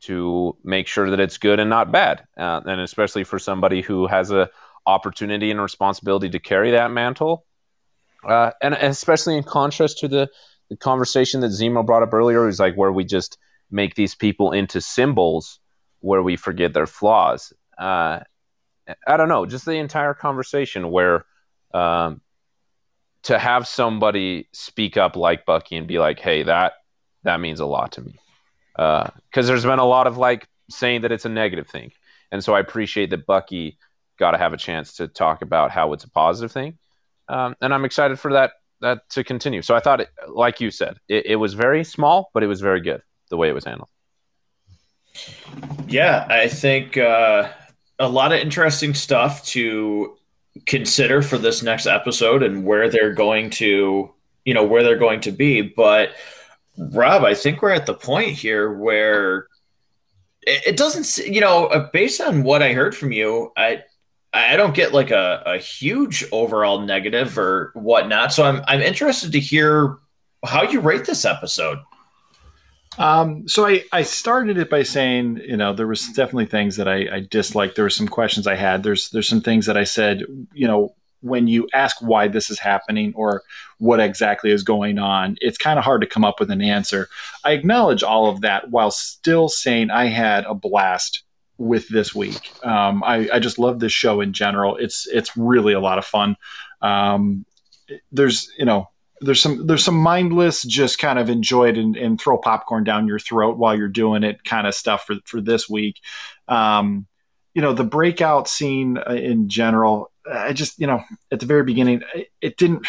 to 0.00 0.56
make 0.64 0.86
sure 0.86 1.10
that 1.10 1.20
it's 1.20 1.38
good 1.38 1.60
and 1.60 1.70
not 1.70 1.92
bad, 1.92 2.22
uh, 2.36 2.60
and 2.66 2.80
especially 2.80 3.24
for 3.24 3.38
somebody 3.38 3.82
who 3.82 4.06
has 4.06 4.30
a 4.30 4.50
opportunity 4.86 5.50
and 5.50 5.60
responsibility 5.60 6.28
to 6.28 6.38
carry 6.38 6.72
that 6.72 6.90
mantle, 6.90 7.44
uh, 8.26 8.50
and 8.62 8.74
especially 8.74 9.36
in 9.36 9.42
contrast 9.42 9.98
to 9.98 10.08
the 10.08 10.28
the 10.70 10.76
conversation 10.76 11.40
that 11.40 11.48
Zemo 11.48 11.84
brought 11.84 12.02
up 12.02 12.14
earlier, 12.14 12.48
is 12.48 12.58
like 12.58 12.74
where 12.74 12.92
we 12.92 13.04
just 13.04 13.38
make 13.70 13.94
these 13.94 14.14
people 14.14 14.52
into 14.52 14.80
symbols 14.80 15.60
where 16.00 16.22
we 16.22 16.36
forget 16.36 16.72
their 16.72 16.86
flaws. 16.86 17.52
Uh, 17.78 18.20
I 19.06 19.16
don't 19.16 19.28
know, 19.28 19.46
just 19.46 19.64
the 19.64 19.72
entire 19.72 20.14
conversation 20.14 20.90
where 20.90 21.24
um, 21.74 22.20
to 23.24 23.38
have 23.38 23.66
somebody 23.66 24.48
speak 24.52 24.96
up 24.96 25.16
like 25.16 25.44
Bucky 25.44 25.76
and 25.76 25.86
be 25.86 25.98
like, 25.98 26.20
"Hey, 26.20 26.44
that 26.44 26.74
that 27.24 27.40
means 27.40 27.60
a 27.60 27.66
lot 27.66 27.92
to 27.92 28.02
me," 28.02 28.18
because 28.76 29.10
uh, 29.36 29.42
there's 29.42 29.64
been 29.64 29.78
a 29.78 29.84
lot 29.84 30.06
of 30.06 30.16
like 30.16 30.48
saying 30.70 31.02
that 31.02 31.12
it's 31.12 31.24
a 31.24 31.28
negative 31.28 31.68
thing, 31.68 31.92
and 32.32 32.42
so 32.42 32.54
I 32.54 32.60
appreciate 32.60 33.10
that 33.10 33.26
Bucky 33.26 33.76
got 34.18 34.30
to 34.30 34.38
have 34.38 34.52
a 34.52 34.56
chance 34.56 34.94
to 34.94 35.08
talk 35.08 35.42
about 35.42 35.70
how 35.70 35.92
it's 35.92 36.04
a 36.04 36.10
positive 36.10 36.52
thing, 36.52 36.78
um, 37.28 37.56
and 37.60 37.74
I'm 37.74 37.84
excited 37.84 38.18
for 38.18 38.32
that 38.32 38.52
that 38.80 39.08
to 39.10 39.24
continue. 39.24 39.62
So 39.62 39.74
I 39.74 39.80
thought, 39.80 40.00
it, 40.00 40.10
like 40.28 40.60
you 40.60 40.70
said, 40.70 40.98
it, 41.08 41.26
it 41.26 41.36
was 41.36 41.54
very 41.54 41.84
small, 41.84 42.30
but 42.32 42.42
it 42.42 42.46
was 42.46 42.60
very 42.60 42.80
good 42.80 43.02
the 43.30 43.36
way 43.36 43.48
it 43.48 43.54
was 43.54 43.64
handled. 43.64 43.88
Yeah, 45.88 46.26
I 46.28 46.48
think 46.48 46.96
uh, 46.96 47.48
a 47.98 48.08
lot 48.08 48.32
of 48.32 48.40
interesting 48.40 48.94
stuff 48.94 49.44
to 49.46 50.16
consider 50.66 51.22
for 51.22 51.38
this 51.38 51.62
next 51.62 51.86
episode 51.86 52.42
and 52.42 52.64
where 52.64 52.88
they're 52.88 53.12
going 53.12 53.50
to, 53.50 54.12
you 54.44 54.54
know, 54.54 54.64
where 54.64 54.82
they're 54.82 54.98
going 54.98 55.20
to 55.20 55.32
be. 55.32 55.62
But 55.62 56.10
Rob, 56.76 57.24
I 57.24 57.34
think 57.34 57.62
we're 57.62 57.70
at 57.70 57.86
the 57.86 57.94
point 57.94 58.30
here 58.30 58.72
where 58.72 59.48
it, 60.42 60.76
doesn't, 60.76 61.26
you 61.26 61.40
know, 61.40 61.66
uh, 61.66 61.88
based 61.92 62.20
on 62.20 62.42
what 62.42 62.62
I 62.62 62.72
heard 62.72 62.96
from 62.96 63.12
you, 63.12 63.52
I, 63.56 63.82
I 64.32 64.56
don't 64.56 64.74
get 64.74 64.92
like 64.92 65.10
a, 65.10 65.42
a 65.46 65.58
huge 65.58 66.24
overall 66.32 66.80
negative 66.80 67.38
or 67.38 67.70
whatnot. 67.74 68.32
So 68.32 68.42
I'm 68.42 68.62
I'm 68.66 68.80
interested 68.80 69.30
to 69.32 69.40
hear 69.40 69.98
how 70.44 70.62
you 70.64 70.80
rate 70.80 71.04
this 71.04 71.24
episode. 71.24 71.78
Um, 72.98 73.48
so 73.48 73.66
I, 73.66 73.84
I 73.92 74.02
started 74.02 74.58
it 74.58 74.70
by 74.70 74.82
saying, 74.82 75.40
you 75.44 75.56
know, 75.56 75.72
there 75.72 75.86
was 75.86 76.06
definitely 76.08 76.46
things 76.46 76.76
that 76.76 76.88
I, 76.88 77.16
I 77.16 77.26
disliked. 77.30 77.76
There 77.76 77.84
were 77.84 77.90
some 77.90 78.08
questions 78.08 78.46
I 78.46 78.54
had. 78.56 78.82
There's 78.82 79.10
there's 79.10 79.28
some 79.28 79.40
things 79.40 79.66
that 79.66 79.76
I 79.76 79.84
said, 79.84 80.22
you 80.52 80.66
know, 80.66 80.94
when 81.20 81.48
you 81.48 81.66
ask 81.72 81.96
why 82.00 82.28
this 82.28 82.50
is 82.50 82.58
happening 82.58 83.12
or 83.16 83.42
what 83.78 83.98
exactly 83.98 84.50
is 84.50 84.62
going 84.62 84.98
on, 84.98 85.36
it's 85.40 85.56
kind 85.56 85.78
of 85.78 85.84
hard 85.84 86.02
to 86.02 86.06
come 86.06 86.24
up 86.24 86.38
with 86.38 86.50
an 86.50 86.60
answer. 86.60 87.08
I 87.44 87.52
acknowledge 87.52 88.02
all 88.02 88.28
of 88.28 88.42
that 88.42 88.70
while 88.70 88.90
still 88.90 89.48
saying 89.48 89.90
I 89.90 90.06
had 90.06 90.44
a 90.44 90.54
blast 90.54 91.24
with 91.56 91.88
this 91.88 92.14
week. 92.14 92.52
Um, 92.64 93.02
I, 93.04 93.28
I, 93.32 93.38
just 93.38 93.58
love 93.58 93.78
this 93.78 93.92
show 93.92 94.20
in 94.20 94.32
general. 94.32 94.76
It's 94.76 95.06
it's 95.06 95.36
really 95.36 95.72
a 95.72 95.80
lot 95.80 95.98
of 95.98 96.04
fun. 96.04 96.36
Um, 96.82 97.46
there's 98.12 98.50
you 98.58 98.64
know 98.64 98.90
there's 99.24 99.40
some 99.40 99.66
there's 99.66 99.84
some 99.84 99.96
mindless 99.96 100.62
just 100.62 100.98
kind 100.98 101.18
of 101.18 101.28
enjoy 101.28 101.68
it 101.68 101.78
and, 101.78 101.96
and, 101.96 102.20
throw 102.20 102.38
popcorn 102.38 102.84
down 102.84 103.06
your 103.06 103.18
throat 103.18 103.56
while 103.56 103.76
you're 103.76 103.88
doing 103.88 104.22
it 104.22 104.44
kind 104.44 104.66
of 104.66 104.74
stuff 104.74 105.06
for 105.06 105.16
for 105.24 105.40
this 105.40 105.68
week. 105.68 106.00
Um, 106.48 107.06
you 107.54 107.62
know 107.62 107.72
the 107.72 107.84
breakout 107.84 108.48
scene 108.48 108.98
uh, 108.98 109.14
in 109.14 109.48
general. 109.48 110.10
I 110.30 110.52
just 110.52 110.78
you 110.78 110.86
know 110.86 111.02
at 111.30 111.40
the 111.40 111.46
very 111.46 111.64
beginning 111.64 112.02
it, 112.14 112.28
it 112.40 112.56
didn't. 112.56 112.86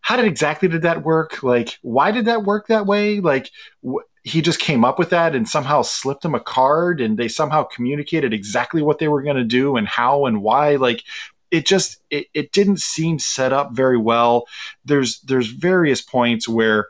How 0.00 0.16
did 0.16 0.26
exactly 0.26 0.68
did 0.68 0.82
that 0.82 1.02
work? 1.02 1.42
Like 1.42 1.78
why 1.82 2.10
did 2.10 2.26
that 2.26 2.44
work 2.44 2.68
that 2.68 2.86
way? 2.86 3.20
Like 3.20 3.50
wh- 3.86 4.04
he 4.22 4.40
just 4.40 4.58
came 4.58 4.84
up 4.84 4.98
with 4.98 5.10
that 5.10 5.34
and 5.34 5.46
somehow 5.46 5.82
slipped 5.82 6.24
him 6.24 6.34
a 6.34 6.40
card 6.40 7.00
and 7.00 7.18
they 7.18 7.28
somehow 7.28 7.62
communicated 7.62 8.32
exactly 8.32 8.80
what 8.80 8.98
they 8.98 9.08
were 9.08 9.22
going 9.22 9.36
to 9.36 9.44
do 9.44 9.76
and 9.76 9.86
how 9.86 10.24
and 10.24 10.42
why 10.42 10.76
like 10.76 11.04
it 11.50 11.66
just 11.66 11.98
it, 12.10 12.26
it 12.34 12.52
didn't 12.52 12.80
seem 12.80 13.18
set 13.18 13.52
up 13.52 13.72
very 13.72 13.98
well. 13.98 14.46
There's 14.84 15.20
there's 15.20 15.48
various 15.48 16.00
points 16.00 16.48
where 16.48 16.88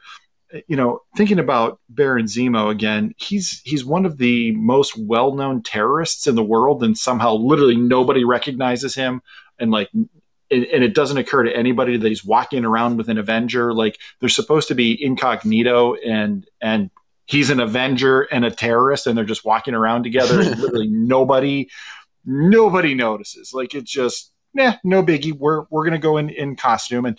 you 0.69 0.77
know, 0.77 1.01
thinking 1.17 1.39
about 1.39 1.81
Baron 1.89 2.27
Zemo 2.27 2.71
again, 2.71 3.15
he's 3.17 3.61
he's 3.65 3.85
one 3.85 4.07
of 4.07 4.19
the 4.19 4.53
most 4.53 4.97
well-known 4.97 5.63
terrorists 5.63 6.27
in 6.27 6.35
the 6.35 6.45
world, 6.45 6.83
and 6.83 6.97
somehow 6.97 7.35
literally 7.35 7.77
nobody 7.77 8.25
recognizes 8.25 8.95
him, 8.95 9.21
and 9.59 9.71
like, 9.71 9.91
and, 9.93 10.09
and, 10.51 10.85
it 10.85 10.95
doesn't 10.95 11.19
occur 11.19 11.43
to 11.43 11.57
anybody 11.57 11.97
that 11.97 12.09
he's 12.09 12.25
walking 12.25 12.65
around 12.65 12.97
with 12.97 13.09
an 13.09 13.19
Avenger. 13.19 13.73
Like, 13.73 13.99
they're 14.21 14.29
supposed 14.29 14.69
to 14.69 14.75
be 14.75 15.03
incognito, 15.03 15.95
and 15.95 16.47
and 16.61 16.91
he's 17.27 17.51
an 17.51 17.61
Avenger 17.61 18.23
and 18.23 18.45
a 18.45 18.51
terrorist, 18.51 19.07
and 19.07 19.19
they're 19.19 19.25
just 19.25 19.45
walking 19.45 19.75
around 19.75 20.05
together, 20.05 20.41
and 20.41 20.59
literally 20.61 20.89
nobody, 20.89 21.69
nobody 22.25 22.95
notices. 22.95 23.53
Like, 23.53 23.75
it's 23.75 23.91
just 23.91 24.31
nah, 24.55 24.75
no 24.85 25.03
biggie. 25.03 25.37
We're 25.37 25.65
we're 25.71 25.85
gonna 25.85 25.99
go 25.99 26.17
in 26.17 26.31
in 26.31 26.57
costume 26.57 27.05
and 27.05 27.19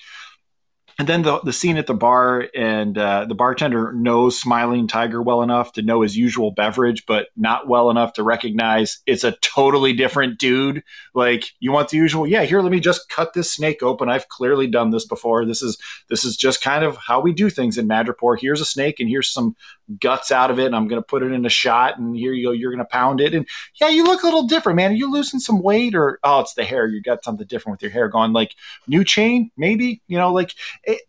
and 0.98 1.10
then 1.10 1.24
the, 1.24 1.42
the 1.42 1.52
scene 1.52 1.78
at 1.78 1.88
the 1.88 1.94
bar 1.94 2.48
and 2.56 2.98
uh, 2.98 3.26
the 3.26 3.36
bartender 3.36 3.92
knows 3.92 4.40
smiling 4.40 4.88
tiger 4.88 5.22
well 5.22 5.42
enough 5.42 5.74
to 5.74 5.82
know 5.82 6.02
his 6.02 6.16
usual 6.16 6.52
beverage 6.52 7.06
but 7.06 7.28
not 7.36 7.68
well 7.68 7.90
enough 7.90 8.14
to 8.14 8.24
recognize 8.24 9.00
it's 9.06 9.26
a 9.26 9.34
totally 9.42 9.92
different 9.92 10.40
dude. 10.40 10.84
Like 11.14 11.46
you 11.60 11.72
want 11.72 11.90
the 11.90 11.98
usual 11.98 12.26
yeah 12.26 12.44
here 12.44 12.62
let 12.62 12.72
me 12.72 12.80
just 12.80 13.10
cut 13.10 13.34
this 13.34 13.52
snake 13.52 13.84
open. 13.84 14.10
I've 14.10 14.30
clearly 14.30 14.68
done 14.68 14.92
this 14.92 15.06
before. 15.06 15.46
This 15.46 15.62
is 15.62 15.78
this 16.10 16.24
is 16.24 16.38
just 16.38 16.62
kind 16.62 16.86
of 16.86 16.98
how 16.98 17.20
we 17.20 17.34
do 17.34 17.50
things 17.50 17.78
in 17.78 17.88
madripoor. 17.88 18.38
Here's 18.40 18.62
a 18.62 18.66
snake 18.66 19.00
and 19.00 19.10
here's 19.10 19.30
some 19.30 19.56
guts 20.00 20.32
out 20.32 20.50
of 20.50 20.58
it 20.58 20.66
and 20.66 20.76
i'm 20.76 20.88
going 20.88 21.00
to 21.00 21.06
put 21.06 21.22
it 21.22 21.32
in 21.32 21.46
a 21.46 21.50
shot 21.50 22.00
and 22.00 22.16
here 22.16 22.34
you 22.34 22.48
go 22.48 22.52
you're 22.52 22.72
going 22.72 22.80
to 22.80 22.86
pound 22.86 23.20
it. 23.20 23.34
And 23.34 23.46
yeah 23.82 23.90
you 23.90 24.06
look 24.06 24.24
a 24.24 24.26
little 24.26 24.48
different 24.48 24.78
man. 24.78 24.92
Are 24.92 24.96
you 24.96 25.12
losing 25.12 25.42
some 25.42 25.62
weight 25.62 25.94
or 25.94 26.20
oh 26.24 26.40
it's 26.40 26.54
the 26.54 26.64
hair. 26.64 26.88
You 26.88 27.02
got 27.02 27.24
something 27.26 27.48
different 27.48 27.76
with 27.76 27.82
your 27.82 27.92
hair 27.92 28.08
going 28.08 28.32
like 28.32 28.56
new 28.88 29.04
chain 29.04 29.52
maybe 29.58 30.02
you 30.08 30.18
know 30.18 30.32
like 30.32 30.54
it, 30.86 31.02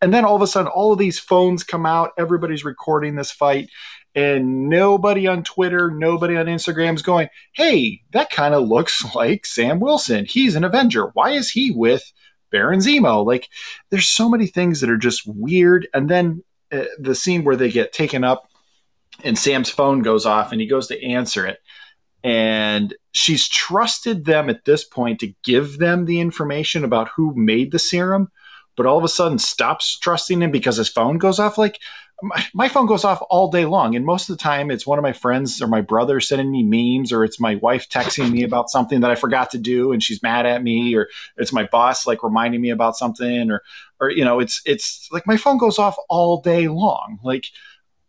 and 0.00 0.12
then 0.12 0.24
all 0.24 0.36
of 0.36 0.42
a 0.42 0.46
sudden, 0.46 0.70
all 0.70 0.92
of 0.92 0.98
these 0.98 1.18
phones 1.18 1.64
come 1.64 1.86
out. 1.86 2.12
Everybody's 2.18 2.64
recording 2.64 3.14
this 3.14 3.30
fight, 3.30 3.70
and 4.14 4.68
nobody 4.68 5.26
on 5.26 5.42
Twitter, 5.42 5.90
nobody 5.90 6.36
on 6.36 6.46
Instagram 6.46 6.94
is 6.94 7.02
going, 7.02 7.28
"Hey, 7.52 8.02
that 8.12 8.30
kind 8.30 8.54
of 8.54 8.68
looks 8.68 9.02
like 9.14 9.46
Sam 9.46 9.80
Wilson. 9.80 10.26
He's 10.26 10.56
an 10.56 10.64
Avenger. 10.64 11.06
Why 11.14 11.30
is 11.30 11.50
he 11.50 11.70
with 11.70 12.02
Baron 12.50 12.80
Zemo?" 12.80 13.24
Like, 13.24 13.48
there's 13.90 14.06
so 14.06 14.28
many 14.28 14.46
things 14.46 14.80
that 14.80 14.90
are 14.90 14.98
just 14.98 15.22
weird. 15.26 15.88
And 15.94 16.10
then 16.10 16.44
uh, 16.70 16.84
the 16.98 17.14
scene 17.14 17.44
where 17.44 17.56
they 17.56 17.70
get 17.70 17.94
taken 17.94 18.24
up, 18.24 18.48
and 19.22 19.38
Sam's 19.38 19.70
phone 19.70 20.02
goes 20.02 20.26
off, 20.26 20.52
and 20.52 20.60
he 20.60 20.66
goes 20.66 20.86
to 20.88 21.02
answer 21.02 21.46
it, 21.46 21.60
and 22.22 22.94
she's 23.12 23.48
trusted 23.48 24.26
them 24.26 24.50
at 24.50 24.66
this 24.66 24.84
point 24.84 25.20
to 25.20 25.32
give 25.44 25.78
them 25.78 26.04
the 26.04 26.20
information 26.20 26.84
about 26.84 27.08
who 27.16 27.32
made 27.34 27.72
the 27.72 27.78
serum 27.78 28.30
but 28.76 28.86
all 28.86 28.98
of 28.98 29.04
a 29.04 29.08
sudden 29.08 29.38
stops 29.38 29.98
trusting 29.98 30.42
him 30.42 30.50
because 30.50 30.76
his 30.76 30.88
phone 30.88 31.18
goes 31.18 31.38
off. 31.38 31.58
Like 31.58 31.80
my, 32.22 32.44
my, 32.54 32.68
phone 32.68 32.86
goes 32.86 33.04
off 33.04 33.22
all 33.28 33.50
day 33.50 33.64
long. 33.64 33.96
And 33.96 34.04
most 34.04 34.28
of 34.28 34.36
the 34.36 34.42
time, 34.42 34.70
it's 34.70 34.86
one 34.86 34.98
of 34.98 35.02
my 35.02 35.12
friends 35.12 35.60
or 35.60 35.66
my 35.66 35.80
brother 35.80 36.20
sending 36.20 36.50
me 36.50 36.62
memes, 36.62 37.12
or 37.12 37.24
it's 37.24 37.40
my 37.40 37.56
wife 37.56 37.88
texting 37.88 38.30
me 38.30 38.42
about 38.42 38.70
something 38.70 39.00
that 39.00 39.10
I 39.10 39.14
forgot 39.14 39.50
to 39.50 39.58
do 39.58 39.92
and 39.92 40.02
she's 40.02 40.22
mad 40.22 40.46
at 40.46 40.62
me, 40.62 40.94
or 40.94 41.08
it's 41.36 41.52
my 41.52 41.64
boss 41.64 42.06
like 42.06 42.22
reminding 42.22 42.60
me 42.60 42.70
about 42.70 42.96
something, 42.96 43.50
or, 43.50 43.62
or, 44.00 44.10
you 44.10 44.24
know, 44.24 44.40
it's, 44.40 44.62
it's 44.64 45.08
like 45.10 45.26
my 45.26 45.36
phone 45.36 45.58
goes 45.58 45.78
off 45.78 45.96
all 46.08 46.40
day 46.40 46.68
long. 46.68 47.18
Like, 47.24 47.46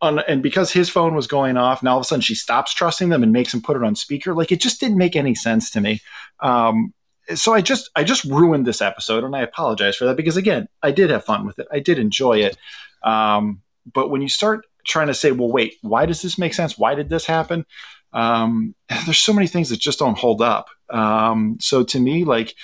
on, 0.00 0.18
and 0.20 0.42
because 0.42 0.70
his 0.70 0.88
phone 0.88 1.14
was 1.14 1.26
going 1.26 1.56
off, 1.56 1.82
now 1.82 1.92
all 1.92 1.98
of 1.98 2.02
a 2.02 2.04
sudden 2.04 2.20
she 2.20 2.34
stops 2.34 2.74
trusting 2.74 3.08
them 3.08 3.22
and 3.22 3.32
makes 3.32 3.52
him 3.52 3.62
put 3.62 3.76
it 3.76 3.82
on 3.82 3.96
speaker. 3.96 4.34
Like 4.34 4.52
it 4.52 4.60
just 4.60 4.78
didn't 4.78 4.98
make 4.98 5.16
any 5.16 5.34
sense 5.34 5.70
to 5.70 5.80
me. 5.80 6.00
Um, 6.40 6.92
so 7.34 7.54
I 7.54 7.60
just 7.60 7.90
I 7.96 8.04
just 8.04 8.24
ruined 8.24 8.66
this 8.66 8.80
episode, 8.80 9.24
and 9.24 9.34
I 9.34 9.40
apologize 9.40 9.96
for 9.96 10.04
that 10.06 10.16
because 10.16 10.36
again, 10.36 10.68
I 10.82 10.90
did 10.90 11.10
have 11.10 11.24
fun 11.24 11.46
with 11.46 11.58
it. 11.58 11.66
I 11.72 11.80
did 11.80 11.98
enjoy 11.98 12.38
it. 12.38 12.56
Um, 13.02 13.62
but 13.92 14.10
when 14.10 14.22
you 14.22 14.28
start 14.28 14.66
trying 14.86 15.08
to 15.08 15.14
say, 15.14 15.32
well, 15.32 15.50
wait, 15.50 15.74
why 15.82 16.06
does 16.06 16.22
this 16.22 16.38
make 16.38 16.54
sense? 16.54 16.78
Why 16.78 16.94
did 16.94 17.08
this 17.08 17.26
happen? 17.26 17.66
Um, 18.12 18.74
there's 19.04 19.18
so 19.18 19.32
many 19.32 19.46
things 19.46 19.70
that 19.70 19.80
just 19.80 19.98
don't 19.98 20.18
hold 20.18 20.42
up. 20.42 20.68
Um, 20.90 21.58
so 21.60 21.82
to 21.84 22.00
me, 22.00 22.24
like 22.24 22.54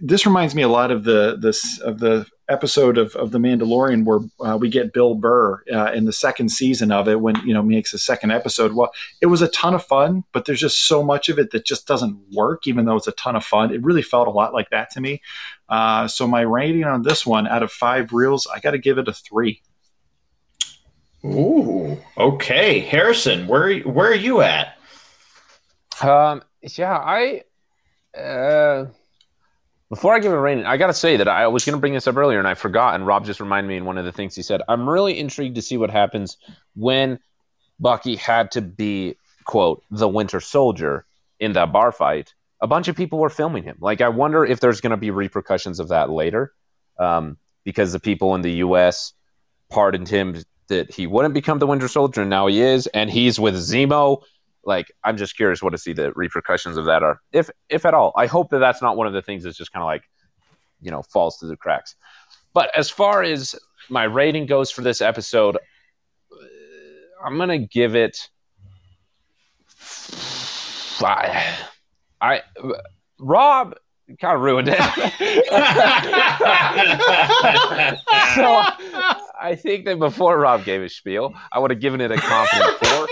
this 0.00 0.26
reminds 0.26 0.54
me 0.54 0.62
a 0.62 0.68
lot 0.68 0.90
of 0.90 1.04
the 1.04 1.36
this 1.40 1.80
of 1.80 1.98
the 1.98 2.26
episode 2.48 2.98
of, 2.98 3.14
of 3.16 3.30
the 3.30 3.38
Mandalorian 3.38 4.04
where 4.04 4.20
uh, 4.40 4.56
we 4.56 4.68
get 4.68 4.92
Bill 4.92 5.14
Burr 5.14 5.62
uh, 5.72 5.92
in 5.92 6.04
the 6.04 6.12
second 6.12 6.50
season 6.50 6.92
of 6.92 7.08
it 7.08 7.20
when 7.20 7.36
you 7.46 7.54
know 7.54 7.62
makes 7.62 7.94
a 7.94 7.98
second 7.98 8.30
episode. 8.30 8.72
Well, 8.72 8.92
it 9.20 9.26
was 9.26 9.42
a 9.42 9.48
ton 9.48 9.74
of 9.74 9.84
fun, 9.84 10.24
but 10.32 10.44
there's 10.44 10.60
just 10.60 10.86
so 10.86 11.02
much 11.02 11.28
of 11.28 11.38
it 11.38 11.50
that 11.52 11.64
just 11.64 11.86
doesn't 11.86 12.18
work, 12.32 12.66
even 12.66 12.84
though 12.84 12.96
it's 12.96 13.06
a 13.06 13.12
ton 13.12 13.36
of 13.36 13.44
fun. 13.44 13.72
It 13.72 13.82
really 13.82 14.02
felt 14.02 14.28
a 14.28 14.32
lot 14.32 14.52
like 14.52 14.70
that 14.70 14.90
to 14.90 15.00
me. 15.00 15.22
Uh, 15.68 16.06
so 16.08 16.26
my 16.26 16.42
rating 16.42 16.84
on 16.84 17.02
this 17.02 17.24
one 17.24 17.46
out 17.46 17.62
of 17.62 17.72
five 17.72 18.12
reels, 18.12 18.46
I 18.52 18.60
got 18.60 18.72
to 18.72 18.78
give 18.78 18.98
it 18.98 19.08
a 19.08 19.12
three. 19.12 19.62
Ooh, 21.24 21.98
okay, 22.18 22.80
Harrison, 22.80 23.46
where 23.46 23.80
where 23.80 24.10
are 24.10 24.14
you 24.14 24.40
at? 24.40 24.76
Um, 26.00 26.42
yeah, 26.62 26.96
I. 26.96 27.44
Before 29.92 30.14
I 30.14 30.20
give 30.20 30.32
a 30.32 30.40
rating, 30.40 30.64
I 30.64 30.78
got 30.78 30.86
to 30.86 30.94
say 30.94 31.18
that 31.18 31.28
I 31.28 31.46
was 31.48 31.66
to 31.66 31.76
bring 31.76 31.92
this 31.92 32.06
up 32.06 32.16
earlier 32.16 32.38
and 32.38 32.48
I 32.48 32.54
forgot. 32.54 32.94
And 32.94 33.06
Rob 33.06 33.26
just 33.26 33.40
reminded 33.40 33.68
me 33.68 33.76
in 33.76 33.84
one 33.84 33.98
of 33.98 34.06
the 34.06 34.10
things 34.10 34.34
he 34.34 34.40
said. 34.40 34.62
I'm 34.66 34.88
really 34.88 35.18
intrigued 35.18 35.56
to 35.56 35.60
see 35.60 35.76
what 35.76 35.90
happens 35.90 36.38
when 36.74 37.18
Bucky 37.78 38.16
had 38.16 38.50
to 38.52 38.62
be, 38.62 39.18
quote, 39.44 39.84
the 39.90 40.08
Winter 40.08 40.40
Soldier 40.40 41.04
in 41.40 41.52
that 41.52 41.74
bar 41.74 41.92
fight. 41.92 42.32
A 42.62 42.66
bunch 42.66 42.88
of 42.88 42.96
people 42.96 43.18
were 43.18 43.28
filming 43.28 43.64
him. 43.64 43.76
Like, 43.80 44.00
I 44.00 44.08
wonder 44.08 44.46
if 44.46 44.60
there's 44.60 44.80
to 44.80 44.96
be 44.96 45.10
repercussions 45.10 45.78
of 45.78 45.88
that 45.88 46.08
later 46.08 46.54
um, 46.98 47.36
because 47.62 47.92
the 47.92 48.00
people 48.00 48.34
in 48.34 48.40
the 48.40 48.52
U.S. 48.52 49.12
pardoned 49.68 50.08
him 50.08 50.42
that 50.68 50.90
he 50.90 51.06
wouldn't 51.06 51.34
become 51.34 51.58
the 51.58 51.66
Winter 51.66 51.88
Soldier, 51.88 52.22
and 52.22 52.30
now 52.30 52.46
he 52.46 52.62
is. 52.62 52.86
And 52.86 53.10
he's 53.10 53.38
with 53.38 53.56
Zemo 53.56 54.22
like 54.64 54.92
i'm 55.04 55.16
just 55.16 55.36
curious 55.36 55.62
what 55.62 55.70
to 55.70 55.78
see 55.78 55.92
the 55.92 56.12
repercussions 56.12 56.76
of 56.76 56.84
that 56.84 57.02
are 57.02 57.20
if 57.32 57.50
if 57.68 57.84
at 57.84 57.94
all. 57.94 58.12
I 58.16 58.26
hope 58.26 58.50
that 58.50 58.58
that's 58.58 58.82
not 58.82 58.96
one 58.96 59.06
of 59.06 59.12
the 59.12 59.22
things 59.22 59.44
that's 59.44 59.56
just 59.56 59.72
kind 59.72 59.82
of 59.82 59.86
like 59.86 60.04
you 60.80 60.90
know 60.90 61.02
falls 61.02 61.38
through 61.38 61.48
the 61.48 61.56
cracks. 61.56 61.94
But 62.54 62.70
as 62.76 62.90
far 62.90 63.22
as 63.22 63.54
my 63.88 64.04
rating 64.04 64.46
goes 64.46 64.70
for 64.70 64.82
this 64.82 65.00
episode 65.00 65.56
uh, 65.56 66.36
i'm 67.24 67.38
gonna 67.38 67.58
give 67.58 67.94
it 67.94 68.28
I, 71.00 71.56
I 72.20 72.42
rob 73.18 73.74
kind 74.20 74.36
of 74.36 74.42
ruined 74.42 74.68
it. 74.70 74.78
So 78.34 78.62
i 79.40 79.54
think 79.56 79.84
that 79.84 79.98
before 79.98 80.38
rob 80.38 80.64
gave 80.64 80.80
his 80.80 80.96
spiel 80.96 81.34
i 81.52 81.58
would 81.58 81.70
have 81.70 81.80
given 81.80 82.00
it 82.00 82.10
a 82.10 82.16
confident 82.16 82.78
four 82.84 83.08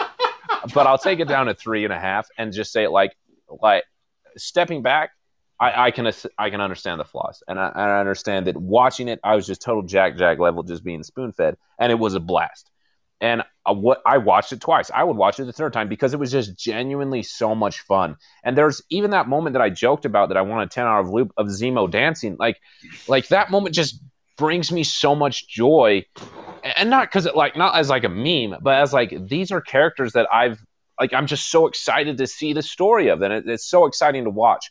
but 0.74 0.86
I'll 0.86 0.98
take 0.98 1.20
it 1.20 1.28
down 1.28 1.46
to 1.46 1.54
three 1.54 1.84
and 1.84 1.92
a 1.92 1.98
half 1.98 2.28
and 2.38 2.52
just 2.52 2.72
say 2.72 2.86
like 2.86 3.16
like 3.48 3.84
stepping 4.36 4.82
back. 4.82 5.10
I, 5.58 5.86
I 5.86 5.90
can 5.90 6.10
I 6.38 6.48
can 6.48 6.62
understand 6.62 7.00
the 7.00 7.04
flaws, 7.04 7.42
and 7.46 7.60
I, 7.60 7.68
I 7.74 8.00
understand 8.00 8.46
that 8.46 8.56
watching 8.56 9.08
it, 9.08 9.20
I 9.22 9.36
was 9.36 9.46
just 9.46 9.60
total 9.60 9.82
Jack 9.82 10.16
Jack 10.16 10.38
level, 10.38 10.62
just 10.62 10.82
being 10.82 11.02
spoon 11.02 11.32
fed, 11.32 11.56
and 11.78 11.92
it 11.92 11.96
was 11.96 12.14
a 12.14 12.20
blast. 12.20 12.70
And 13.20 13.42
uh, 13.66 13.74
what 13.74 14.00
I 14.06 14.16
watched 14.16 14.52
it 14.52 14.62
twice. 14.62 14.90
I 14.94 15.04
would 15.04 15.16
watch 15.16 15.38
it 15.38 15.44
the 15.44 15.52
third 15.52 15.74
time 15.74 15.88
because 15.88 16.14
it 16.14 16.18
was 16.18 16.32
just 16.32 16.56
genuinely 16.56 17.22
so 17.22 17.54
much 17.54 17.80
fun. 17.80 18.16
And 18.42 18.56
there's 18.56 18.80
even 18.88 19.10
that 19.10 19.28
moment 19.28 19.52
that 19.52 19.62
I 19.62 19.68
joked 19.68 20.06
about 20.06 20.28
that 20.28 20.38
I 20.38 20.42
want 20.42 20.70
a 20.70 20.74
ten 20.74 20.86
hour 20.86 21.06
loop 21.06 21.32
of 21.36 21.48
Zemo 21.48 21.90
dancing. 21.90 22.36
Like, 22.38 22.58
like 23.06 23.28
that 23.28 23.50
moment 23.50 23.74
just 23.74 24.00
brings 24.38 24.72
me 24.72 24.82
so 24.82 25.14
much 25.14 25.46
joy 25.46 26.06
and 26.64 26.90
not 26.90 27.08
because 27.08 27.26
it 27.26 27.36
like 27.36 27.56
not 27.56 27.76
as 27.76 27.88
like 27.88 28.04
a 28.04 28.08
meme, 28.08 28.58
but 28.62 28.74
as 28.74 28.92
like 28.92 29.28
these 29.28 29.50
are 29.52 29.60
characters 29.60 30.12
that 30.12 30.28
I've 30.32 30.64
like 30.98 31.12
I'm 31.12 31.26
just 31.26 31.50
so 31.50 31.66
excited 31.66 32.18
to 32.18 32.26
see 32.26 32.52
the 32.52 32.62
story 32.62 33.08
of 33.08 33.20
them. 33.20 33.32
It, 33.32 33.48
it's 33.48 33.66
so 33.66 33.86
exciting 33.86 34.24
to 34.24 34.30
watch. 34.30 34.70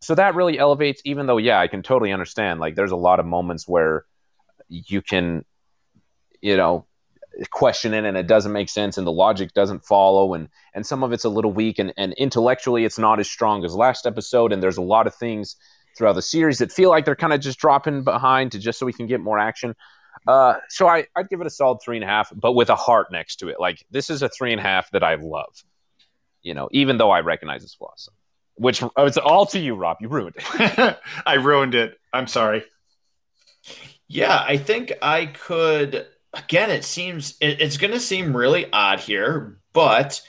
So 0.00 0.14
that 0.14 0.34
really 0.34 0.58
elevates, 0.58 1.00
even 1.04 1.26
though 1.26 1.38
yeah, 1.38 1.60
I 1.60 1.68
can 1.68 1.82
totally 1.82 2.12
understand. 2.12 2.60
Like 2.60 2.74
there's 2.74 2.90
a 2.90 2.96
lot 2.96 3.20
of 3.20 3.26
moments 3.26 3.68
where 3.68 4.04
you 4.68 5.00
can, 5.02 5.44
you 6.40 6.56
know, 6.56 6.86
question 7.50 7.94
it 7.94 8.04
and 8.04 8.16
it 8.16 8.26
doesn't 8.26 8.52
make 8.52 8.68
sense 8.68 8.98
and 8.98 9.06
the 9.06 9.12
logic 9.12 9.54
doesn't 9.54 9.84
follow 9.84 10.34
and 10.34 10.48
and 10.74 10.86
some 10.86 11.02
of 11.02 11.12
it's 11.12 11.24
a 11.24 11.28
little 11.28 11.52
weak 11.52 11.78
and, 11.78 11.92
and 11.96 12.12
intellectually 12.14 12.84
it's 12.84 12.98
not 12.98 13.18
as 13.18 13.30
strong 13.30 13.64
as 13.64 13.74
last 13.74 14.06
episode 14.06 14.52
and 14.52 14.62
there's 14.62 14.76
a 14.76 14.82
lot 14.82 15.06
of 15.06 15.14
things 15.14 15.56
throughout 15.96 16.12
the 16.12 16.22
series 16.22 16.58
that 16.58 16.70
feel 16.70 16.90
like 16.90 17.06
they're 17.06 17.16
kind 17.16 17.32
of 17.32 17.40
just 17.40 17.58
dropping 17.58 18.02
behind 18.02 18.52
to 18.52 18.58
just 18.58 18.78
so 18.78 18.84
we 18.84 18.92
can 18.92 19.06
get 19.06 19.20
more 19.20 19.38
action 19.38 19.74
uh, 20.26 20.54
so 20.68 20.86
I, 20.86 21.06
I'd 21.16 21.28
give 21.28 21.40
it 21.40 21.46
a 21.46 21.50
solid 21.50 21.80
three 21.82 21.96
and 21.96 22.04
a 22.04 22.06
half, 22.06 22.32
but 22.34 22.52
with 22.52 22.70
a 22.70 22.76
heart 22.76 23.10
next 23.10 23.36
to 23.36 23.48
it. 23.48 23.58
Like 23.58 23.84
this 23.90 24.10
is 24.10 24.22
a 24.22 24.28
three 24.28 24.52
and 24.52 24.60
a 24.60 24.62
half 24.62 24.90
that 24.92 25.02
I 25.02 25.16
love, 25.16 25.62
you 26.42 26.54
know, 26.54 26.68
even 26.72 26.96
though 26.98 27.10
I 27.10 27.20
recognize 27.20 27.62
its 27.64 27.74
flaws. 27.74 28.08
Which 28.54 28.82
oh, 28.82 29.06
it's 29.06 29.16
all 29.16 29.46
to 29.46 29.58
you, 29.58 29.74
Rob. 29.74 29.96
You 30.00 30.08
ruined 30.08 30.36
it. 30.36 30.98
I 31.26 31.34
ruined 31.34 31.74
it. 31.74 31.98
I'm 32.12 32.26
sorry. 32.26 32.64
Yeah, 34.06 34.44
I 34.46 34.58
think 34.58 34.92
I 35.00 35.26
could. 35.26 36.06
Again, 36.34 36.70
it 36.70 36.84
seems 36.84 37.36
it, 37.40 37.60
it's 37.62 37.78
going 37.78 37.92
to 37.92 38.00
seem 38.00 38.36
really 38.36 38.70
odd 38.70 39.00
here, 39.00 39.58
but 39.72 40.20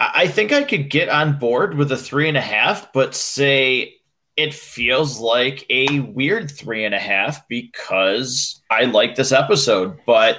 I 0.00 0.28
think 0.28 0.50
I 0.50 0.64
could 0.64 0.88
get 0.88 1.10
on 1.10 1.38
board 1.38 1.74
with 1.74 1.92
a 1.92 1.96
three 1.96 2.26
and 2.26 2.38
a 2.38 2.42
half, 2.42 2.90
but 2.94 3.14
say 3.14 3.99
it 4.40 4.54
feels 4.54 5.20
like 5.20 5.66
a 5.68 6.00
weird 6.00 6.50
three 6.50 6.86
and 6.86 6.94
a 6.94 6.98
half 6.98 7.46
because 7.46 8.62
I 8.70 8.84
like 8.84 9.14
this 9.14 9.32
episode. 9.32 9.98
But 10.06 10.38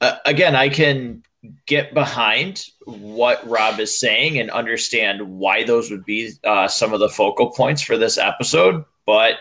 uh, 0.00 0.16
again, 0.26 0.56
I 0.56 0.68
can 0.68 1.22
get 1.66 1.94
behind 1.94 2.66
what 2.86 3.48
Rob 3.48 3.78
is 3.78 4.00
saying 4.00 4.40
and 4.40 4.50
understand 4.50 5.22
why 5.22 5.62
those 5.62 5.92
would 5.92 6.04
be 6.04 6.32
uh, 6.42 6.66
some 6.66 6.92
of 6.92 6.98
the 6.98 7.08
focal 7.08 7.52
points 7.52 7.82
for 7.82 7.96
this 7.96 8.18
episode. 8.18 8.84
But 9.06 9.36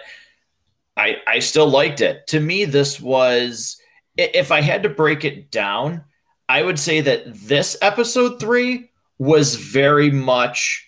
I, 0.96 1.18
I 1.26 1.40
still 1.40 1.68
liked 1.68 2.00
it. 2.00 2.28
To 2.28 2.40
me, 2.40 2.66
this 2.66 3.02
was, 3.02 3.82
if 4.18 4.52
I 4.52 4.62
had 4.62 4.84
to 4.84 4.90
break 4.90 5.26
it 5.26 5.50
down, 5.50 6.04
I 6.48 6.62
would 6.62 6.78
say 6.78 7.02
that 7.02 7.34
this 7.34 7.76
episode 7.82 8.40
three 8.40 8.92
was 9.18 9.56
very 9.56 10.12
much 10.12 10.85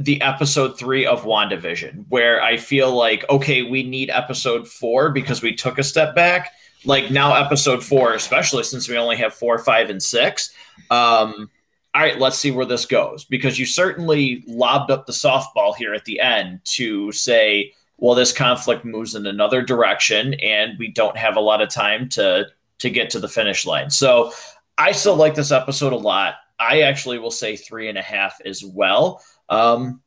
the 0.00 0.20
episode 0.22 0.78
three 0.78 1.04
of 1.04 1.24
WandaVision, 1.24 2.06
where 2.08 2.42
I 2.42 2.56
feel 2.56 2.90
like, 2.90 3.22
okay, 3.28 3.62
we 3.62 3.82
need 3.82 4.08
episode 4.08 4.66
four 4.66 5.10
because 5.10 5.42
we 5.42 5.54
took 5.54 5.78
a 5.78 5.82
step 5.82 6.14
back. 6.14 6.54
Like 6.86 7.10
now, 7.10 7.34
episode 7.34 7.84
four, 7.84 8.14
especially 8.14 8.64
since 8.64 8.88
we 8.88 8.96
only 8.96 9.16
have 9.16 9.34
four, 9.34 9.58
five, 9.58 9.90
and 9.90 10.02
six. 10.02 10.54
Um, 10.90 11.50
all 11.94 12.00
right, 12.00 12.18
let's 12.18 12.38
see 12.38 12.50
where 12.50 12.64
this 12.64 12.86
goes 12.86 13.24
because 13.24 13.58
you 13.58 13.66
certainly 13.66 14.42
lobbed 14.46 14.90
up 14.90 15.04
the 15.04 15.12
softball 15.12 15.76
here 15.76 15.92
at 15.92 16.06
the 16.06 16.18
end 16.18 16.60
to 16.64 17.12
say, 17.12 17.74
well, 17.98 18.14
this 18.14 18.32
conflict 18.32 18.86
moves 18.86 19.14
in 19.14 19.26
another 19.26 19.60
direction 19.60 20.32
and 20.34 20.78
we 20.78 20.88
don't 20.88 21.18
have 21.18 21.36
a 21.36 21.40
lot 21.40 21.60
of 21.60 21.68
time 21.68 22.08
to 22.10 22.46
to 22.78 22.88
get 22.88 23.10
to 23.10 23.18
the 23.18 23.28
finish 23.28 23.66
line. 23.66 23.90
So 23.90 24.32
I 24.78 24.92
still 24.92 25.16
like 25.16 25.34
this 25.34 25.52
episode 25.52 25.92
a 25.92 25.96
lot. 25.96 26.36
I 26.58 26.82
actually 26.82 27.18
will 27.18 27.30
say 27.30 27.56
three 27.56 27.90
and 27.90 27.98
a 27.98 28.02
half 28.02 28.40
as 28.46 28.64
well 28.64 29.22
um, 29.50 30.02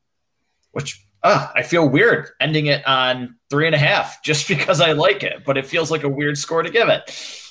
which 0.71 1.05
uh, 1.21 1.49
I 1.55 1.63
feel 1.63 1.87
weird 1.87 2.29
ending 2.39 2.65
it 2.65 2.85
on 2.87 3.35
three 3.49 3.65
and 3.65 3.75
a 3.75 3.79
half 3.79 4.23
just 4.23 4.47
because 4.47 4.81
I 4.81 4.93
like 4.93 5.23
it, 5.23 5.43
but 5.45 5.57
it 5.57 5.67
feels 5.67 5.91
like 5.91 6.03
a 6.03 6.09
weird 6.09 6.37
score 6.37 6.63
to 6.63 6.69
give 6.69 6.89
it. 6.89 7.42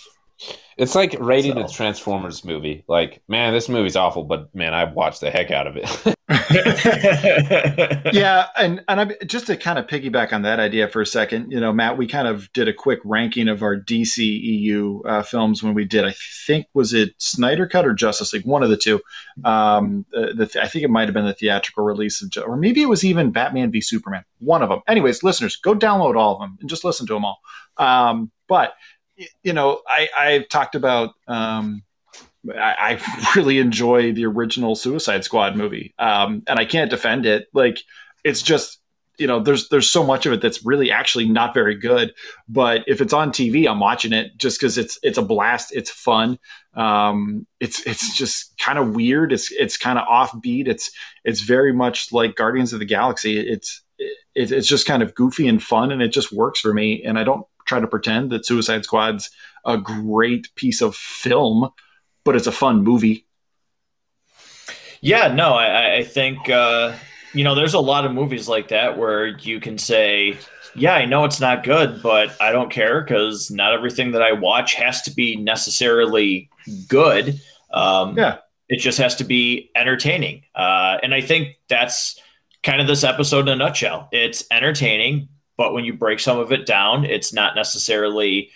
It's 0.76 0.94
like 0.94 1.16
rating 1.20 1.54
so. 1.54 1.62
the 1.62 1.68
Transformers 1.68 2.44
movie. 2.44 2.84
Like, 2.88 3.22
man, 3.28 3.52
this 3.52 3.68
movie's 3.68 3.96
awful, 3.96 4.24
but 4.24 4.54
man, 4.54 4.74
I 4.74 4.84
watched 4.84 5.20
the 5.20 5.30
heck 5.30 5.50
out 5.50 5.66
of 5.66 5.76
it. 5.76 6.16
yeah, 8.14 8.46
and 8.56 8.82
and 8.88 9.00
I 9.00 9.04
just 9.26 9.46
to 9.46 9.56
kind 9.56 9.78
of 9.78 9.86
piggyback 9.86 10.32
on 10.32 10.42
that 10.42 10.60
idea 10.60 10.88
for 10.88 11.02
a 11.02 11.06
second, 11.06 11.50
you 11.50 11.60
know, 11.60 11.72
Matt, 11.72 11.98
we 11.98 12.06
kind 12.06 12.26
of 12.26 12.52
did 12.52 12.68
a 12.68 12.72
quick 12.72 13.00
ranking 13.04 13.48
of 13.48 13.62
our 13.62 13.76
DCEU 13.76 15.00
uh, 15.04 15.22
films 15.22 15.62
when 15.62 15.74
we 15.74 15.84
did. 15.84 16.04
I 16.04 16.14
think 16.46 16.66
was 16.74 16.94
it 16.94 17.14
Snyder 17.18 17.66
Cut 17.66 17.86
or 17.86 17.92
Justice 17.92 18.32
League, 18.32 18.46
one 18.46 18.62
of 18.62 18.70
the 18.70 18.76
two. 18.76 19.00
Um, 19.44 20.06
the, 20.12 20.32
the 20.34 20.62
I 20.62 20.68
think 20.68 20.84
it 20.84 20.90
might 20.90 21.06
have 21.06 21.14
been 21.14 21.26
the 21.26 21.34
theatrical 21.34 21.84
release 21.84 22.22
of, 22.22 22.30
or 22.44 22.56
maybe 22.56 22.82
it 22.82 22.88
was 22.88 23.04
even 23.04 23.30
Batman 23.30 23.70
v 23.70 23.80
Superman, 23.80 24.24
one 24.38 24.62
of 24.62 24.68
them. 24.68 24.80
Anyways, 24.88 25.22
listeners, 25.22 25.56
go 25.56 25.74
download 25.74 26.16
all 26.16 26.34
of 26.34 26.40
them 26.40 26.56
and 26.60 26.70
just 26.70 26.84
listen 26.84 27.06
to 27.08 27.14
them 27.14 27.24
all. 27.24 27.40
Um, 27.76 28.30
but 28.48 28.74
you 29.42 29.52
know, 29.52 29.80
I, 29.86 30.08
I've 30.18 30.48
talked 30.48 30.74
about. 30.74 31.10
Um, 31.28 31.82
I, 32.50 32.98
I, 33.00 33.32
really 33.36 33.58
enjoy 33.58 34.12
the 34.12 34.26
original 34.26 34.74
Suicide 34.74 35.24
Squad 35.24 35.56
movie, 35.56 35.94
um, 35.98 36.42
and 36.48 36.58
I 36.58 36.64
can't 36.64 36.90
defend 36.90 37.24
it. 37.24 37.46
Like, 37.52 37.78
it's 38.24 38.42
just 38.42 38.82
you 39.18 39.26
know, 39.26 39.40
there's 39.40 39.68
there's 39.68 39.88
so 39.88 40.04
much 40.04 40.26
of 40.26 40.32
it 40.32 40.40
that's 40.40 40.64
really 40.64 40.90
actually 40.90 41.28
not 41.28 41.54
very 41.54 41.74
good. 41.74 42.14
But 42.48 42.82
if 42.86 43.00
it's 43.00 43.12
on 43.12 43.30
TV, 43.30 43.68
I'm 43.70 43.78
watching 43.78 44.12
it 44.12 44.36
just 44.36 44.58
because 44.58 44.78
it's 44.78 44.98
it's 45.02 45.18
a 45.18 45.22
blast. 45.22 45.74
It's 45.74 45.90
fun. 45.90 46.38
Um, 46.74 47.46
it's 47.60 47.86
it's 47.86 48.16
just 48.16 48.58
kind 48.58 48.78
of 48.78 48.94
weird. 48.94 49.32
It's 49.32 49.52
it's 49.52 49.76
kind 49.76 49.98
of 49.98 50.08
offbeat. 50.08 50.66
It's 50.66 50.90
it's 51.24 51.42
very 51.42 51.72
much 51.72 52.12
like 52.12 52.36
Guardians 52.36 52.72
of 52.72 52.78
the 52.78 52.84
Galaxy. 52.84 53.38
It's 53.38 53.82
it, 54.34 54.50
it's 54.50 54.66
just 54.66 54.86
kind 54.86 55.02
of 55.02 55.14
goofy 55.14 55.46
and 55.46 55.62
fun, 55.62 55.92
and 55.92 56.02
it 56.02 56.08
just 56.08 56.32
works 56.32 56.60
for 56.60 56.72
me. 56.72 57.02
And 57.04 57.18
I 57.18 57.24
don't 57.24 57.46
try 57.72 57.80
to 57.80 57.86
pretend 57.86 58.30
that 58.30 58.44
Suicide 58.44 58.84
Squad's 58.84 59.30
a 59.64 59.78
great 59.78 60.54
piece 60.56 60.82
of 60.82 60.94
film, 60.94 61.70
but 62.22 62.36
it's 62.36 62.46
a 62.46 62.52
fun 62.52 62.84
movie. 62.84 63.26
Yeah, 65.00 65.32
no, 65.32 65.54
I, 65.54 65.96
I 65.96 66.04
think 66.04 66.50
uh, 66.50 66.94
you 67.32 67.44
know 67.44 67.54
there's 67.54 67.74
a 67.74 67.80
lot 67.80 68.04
of 68.04 68.12
movies 68.12 68.46
like 68.46 68.68
that 68.68 68.98
where 68.98 69.26
you 69.26 69.58
can 69.58 69.78
say, 69.78 70.38
yeah, 70.74 70.94
I 70.94 71.06
know 71.06 71.24
it's 71.24 71.40
not 71.40 71.64
good, 71.64 72.02
but 72.02 72.36
I 72.40 72.52
don't 72.52 72.70
care 72.70 73.00
because 73.00 73.50
not 73.50 73.72
everything 73.72 74.12
that 74.12 74.22
I 74.22 74.32
watch 74.32 74.74
has 74.74 75.02
to 75.02 75.14
be 75.14 75.36
necessarily 75.36 76.50
good. 76.88 77.40
Um, 77.72 78.18
yeah, 78.18 78.38
it 78.68 78.80
just 78.80 78.98
has 78.98 79.16
to 79.16 79.24
be 79.24 79.70
entertaining, 79.74 80.44
uh, 80.54 80.98
and 81.02 81.14
I 81.14 81.22
think 81.22 81.56
that's 81.68 82.20
kind 82.62 82.80
of 82.82 82.86
this 82.86 83.02
episode 83.02 83.48
in 83.48 83.54
a 83.54 83.56
nutshell. 83.56 84.08
It's 84.12 84.44
entertaining, 84.50 85.28
but 85.56 85.72
when 85.72 85.84
you 85.84 85.94
break 85.94 86.20
some 86.20 86.38
of 86.38 86.52
it 86.52 86.66
down, 86.66 87.04
it's 87.04 87.32
not 87.32 87.54
necessarily, 87.54 88.50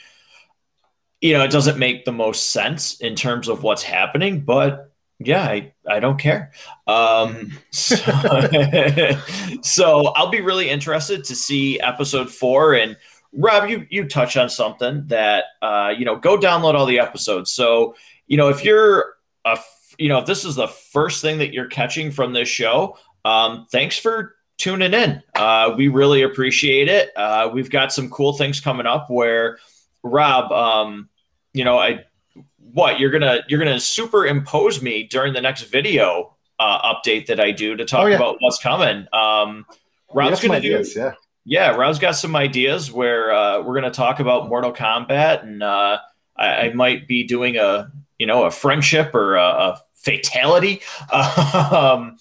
you 1.21 1.33
know, 1.33 1.45
it 1.45 1.51
doesn't 1.51 1.79
make 1.79 2.05
the 2.05 2.13
most 2.13 2.51
sense 2.53 3.01
in 3.01 3.15
terms 3.15 3.49
of 3.49 3.63
what's 3.63 3.83
happening. 3.83 4.41
But 4.41 4.93
yeah, 5.19 5.43
I, 5.43 5.73
I 5.89 6.01
don't 6.01 6.19
care. 6.19 6.53
Um, 6.87 7.53
so, 7.71 7.97
so 9.63 10.07
I'll 10.09 10.31
be 10.31 10.41
really 10.41 10.69
interested 10.69 11.25
to 11.25 11.35
see 11.35 11.81
episode 11.81 12.31
four. 12.31 12.75
And 12.75 12.97
Rob, 13.33 13.69
you 13.69 13.87
you 13.91 14.09
touch 14.09 14.37
on 14.37 14.49
something 14.49 15.07
that 15.09 15.45
uh, 15.63 15.93
you 15.97 16.05
know, 16.05 16.17
go 16.17 16.39
download 16.39 16.75
all 16.75 16.87
the 16.87 16.99
episodes. 16.99 17.51
So 17.53 17.95
you 18.27 18.37
know, 18.37 18.49
if 18.49 18.65
you're 18.65 19.15
a 19.45 19.59
you 19.99 20.09
know, 20.09 20.19
if 20.19 20.27
this 20.27 20.45
is 20.45 20.55
the 20.55 20.69
first 20.69 21.23
thing 21.23 21.39
that 21.39 21.53
you're 21.53 21.69
catching 21.69 22.11
from 22.11 22.33
this 22.33 22.49
show, 22.49 22.99
um, 23.25 23.67
thanks 23.71 23.99
for 23.99 24.36
tuning 24.59 24.95
in. 24.95 25.23
Uh, 25.35 25.75
we 25.77 25.89
really 25.89 26.23
appreciate 26.23 26.89
it. 26.89 27.17
Uh, 27.17 27.51
we've 27.53 27.71
got 27.71 27.93
some 27.93 28.11
cool 28.11 28.33
things 28.33 28.61
coming 28.61 28.87
up 28.87 29.11
where 29.11 29.59
Rob, 30.03 30.53
um, 30.53 31.09
you 31.53 31.65
know, 31.65 31.79
I 31.79 32.05
what 32.59 33.01
you're 33.01 33.11
gonna 33.11 33.41
you're 33.49 33.59
gonna 33.59 33.81
superimpose 33.81 34.83
me 34.83 35.05
during 35.05 35.33
the 35.33 35.41
next 35.41 35.63
video 35.65 36.37
uh, 36.59 36.95
update 36.95 37.27
that 37.27 37.41
I 37.41 37.51
do 37.51 37.77
to 37.77 37.85
talk 37.85 38.05
oh, 38.05 38.07
yeah. 38.07 38.17
about 38.17 38.37
what's 38.41 38.61
coming. 38.63 39.07
Um, 39.13 39.67
Rob's 40.13 40.41
gonna 40.41 40.61
do. 40.61 40.75
Ideas, 40.75 40.97
yeah. 40.97 41.13
Yeah, 41.49 41.77
Rob's 41.77 42.01
got 42.01 42.17
some 42.17 42.35
ideas 42.35 42.91
where 42.91 43.33
uh, 43.33 43.63
we're 43.63 43.75
going 43.75 43.85
to 43.85 43.93
talk 43.93 44.19
about 44.19 44.49
Mortal 44.49 44.73
Kombat, 44.73 45.45
and 45.45 45.63
uh, 45.63 45.99
I, 46.37 46.47
I, 46.49 46.73
might 46.73 47.07
be 47.07 47.23
doing 47.23 47.57
a 47.57 47.93
you 48.19 48.27
know 48.27 48.47
a 48.47 48.51
friendship 48.51 49.15
or 49.15 49.37
a, 49.37 49.45
a 49.45 49.83
fatality. 49.95 50.83
um, 51.13 52.17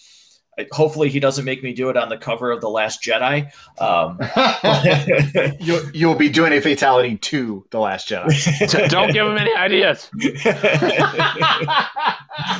hopefully 0.72 1.10
he 1.10 1.20
doesn't 1.20 1.46
make 1.46 1.64
me 1.64 1.74
do 1.74 1.90
it 1.90 1.98
on 1.98 2.10
the 2.10 2.18
cover 2.18 2.52
of 2.52 2.62
the 2.62 2.70
last 2.70 3.04
jedi. 3.04 3.52
Um, 3.80 4.18
you'll, 5.60 5.92
you'll, 5.92 6.16
be 6.16 6.30
doing 6.30 6.54
a 6.54 6.62
fatality 6.62 7.18
to 7.18 7.66
the 7.72 7.80
last 7.80 8.08
jedi. 8.08 8.90
Don't 8.90 9.12
give 9.12 9.28
him 9.28 9.38
any 9.38 9.54
ideas. 9.56 10.10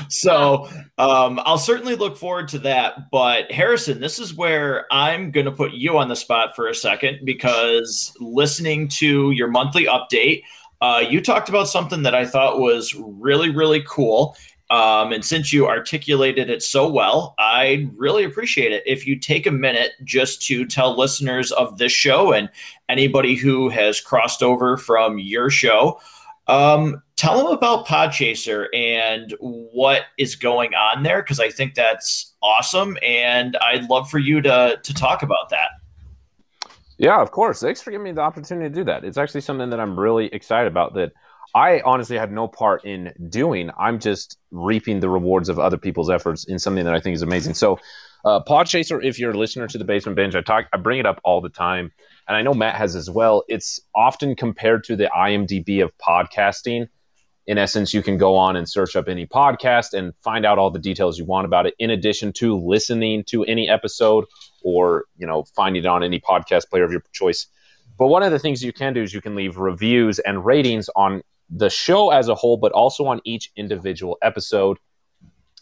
So 0.10 0.70
um, 0.98 1.40
i'll 1.46 1.58
certainly 1.58 1.96
look 1.96 2.16
forward 2.16 2.48
to 2.48 2.60
that 2.60 3.12
but 3.12 3.52
harrison 3.52 4.00
this 4.00 4.18
is 4.18 4.34
where 4.34 4.86
i'm 4.92 5.32
going 5.32 5.46
to 5.46 5.52
put 5.52 5.74
you 5.74 5.98
on 5.98 6.08
the 6.08 6.16
spot 6.16 6.56
for 6.56 6.68
a 6.68 6.76
second 6.76 7.20
because 7.26 8.16
listening 8.20 8.88
to 8.88 9.32
your 9.32 9.50
monthly 9.50 9.86
update 9.86 10.44
uh, 10.82 11.04
you 11.10 11.22
talked 11.22 11.50
about 11.50 11.68
something 11.68 12.04
that 12.04 12.16
i 12.16 12.26
thought 12.26 12.60
was 12.60 12.96
really 12.96 13.50
really 13.50 13.84
cool 13.88 14.36
um, 14.70 15.14
and 15.14 15.24
since 15.24 15.54
you 15.54 15.68
articulated 15.68 16.50
it 16.50 16.64
so 16.64 16.90
well, 16.90 17.36
I 17.38 17.90
really 17.96 18.24
appreciate 18.24 18.72
it 18.72 18.84
if 18.86 19.06
you 19.06 19.20
take 19.20 19.46
a 19.46 19.52
minute 19.52 19.92
just 20.04 20.42
to 20.48 20.66
tell 20.66 20.98
listeners 20.98 21.52
of 21.52 21.78
this 21.78 21.92
show 21.92 22.34
and 22.34 22.50
anybody 22.90 23.36
who 23.36 23.70
has 23.70 24.02
crossed 24.02 24.42
over 24.44 24.78
from 24.78 25.20
your 25.20 25.50
show 25.50 26.00
Um, 26.48 27.02
tell 27.16 27.38
them 27.38 27.48
about 27.48 27.88
Podchaser 27.88 28.68
and 28.72 29.34
what 29.40 30.04
is 30.20 30.36
going 30.36 30.76
on 30.76 31.02
there 31.02 31.24
because 31.24 31.40
I 31.40 31.50
think 31.50 31.74
that's 31.74 32.36
awesome, 32.44 32.98
and 33.02 33.58
I'd 33.58 33.90
love 33.90 34.12
for 34.12 34.20
you 34.20 34.42
to 34.42 34.80
to 34.82 34.94
talk 34.94 35.24
about 35.24 35.50
that. 35.50 35.70
Yeah, 36.98 37.20
of 37.20 37.32
course. 37.32 37.62
Thanks 37.62 37.82
for 37.82 37.90
giving 37.90 38.06
me 38.06 38.12
the 38.12 38.22
opportunity 38.22 38.70
to 38.70 38.76
do 38.76 38.84
that. 38.84 39.04
It's 39.04 39.18
actually 39.18 39.42
something 39.42 39.72
that 39.72 39.80
I'm 39.80 40.00
really 40.00 40.28
excited 40.28 40.68
about. 40.68 40.94
That 40.94 41.14
I 41.56 41.82
honestly 41.86 42.18
had 42.18 42.32
no 42.32 42.48
part 42.48 42.84
in 42.86 43.14
doing. 43.30 43.72
I'm 43.80 44.00
just 44.00 44.38
reaping 44.52 45.00
the 45.00 45.10
rewards 45.10 45.50
of 45.50 45.58
other 45.58 45.78
people's 45.78 46.10
efforts 46.10 46.44
in 46.44 46.60
something 46.60 46.84
that 46.84 46.94
I 46.94 47.00
think 47.00 47.16
is 47.16 47.22
amazing. 47.22 47.54
So, 47.54 47.80
uh, 48.26 48.42
Podchaser, 48.44 49.04
if 49.04 49.18
you're 49.18 49.32
a 49.32 49.38
listener 49.38 49.68
to 49.68 49.78
the 49.78 49.86
Basement 49.86 50.18
Binge, 50.18 50.36
I 50.36 50.42
talk, 50.42 50.66
I 50.74 50.78
bring 50.78 51.00
it 51.00 51.06
up 51.06 51.22
all 51.24 51.42
the 51.42 51.50
time, 51.50 51.92
and 52.28 52.36
I 52.36 52.42
know 52.42 52.54
Matt 52.54 52.76
has 52.76 52.96
as 52.96 53.10
well. 53.10 53.44
It's 53.48 53.80
often 53.96 54.36
compared 54.36 54.84
to 54.86 54.96
the 54.96 55.10
IMDb 55.16 55.82
of 55.82 55.92
podcasting 55.98 56.88
in 57.48 57.58
essence, 57.58 57.94
you 57.94 58.02
can 58.02 58.18
go 58.18 58.36
on 58.36 58.56
and 58.56 58.68
search 58.68 58.96
up 58.96 59.08
any 59.08 59.28
podcast 59.28 59.94
and 59.94 60.14
find 60.24 60.46
out 60.46 60.58
all 60.58 60.72
the 60.72 60.80
details 60.80 61.20
you 61.20 61.26
want 61.26 61.46
about 61.46 61.68
it, 61.68 61.76
in 61.78 61.92
addition 61.92 62.34
to 62.34 62.58
listening 62.58 63.24
to 63.26 63.44
any 63.46 63.70
episode 63.70 64.26
or 64.64 65.06
you 65.18 65.28
know 65.28 65.44
finding 65.56 65.84
it 65.84 65.86
on 65.86 66.04
any 66.04 66.20
podcast 66.20 66.70
player 66.70 66.84
of 66.84 66.92
your 66.92 67.04
choice. 67.14 67.48
But 67.98 68.08
one 68.08 68.24
of 68.24 68.32
the 68.32 68.40
things 68.40 68.64
you 68.64 68.74
can 68.74 68.94
do 68.94 69.04
is 69.04 69.14
you 69.14 69.22
can 69.22 69.36
leave 69.36 69.58
reviews 69.58 70.20
and 70.20 70.44
ratings 70.44 70.90
on 70.96 71.22
the 71.50 71.70
show 71.70 72.12
as 72.12 72.28
a 72.28 72.36
whole, 72.36 72.58
but 72.58 72.72
also 72.72 73.06
on 73.06 73.22
each 73.24 73.52
individual 73.56 74.18
episode, 74.22 74.78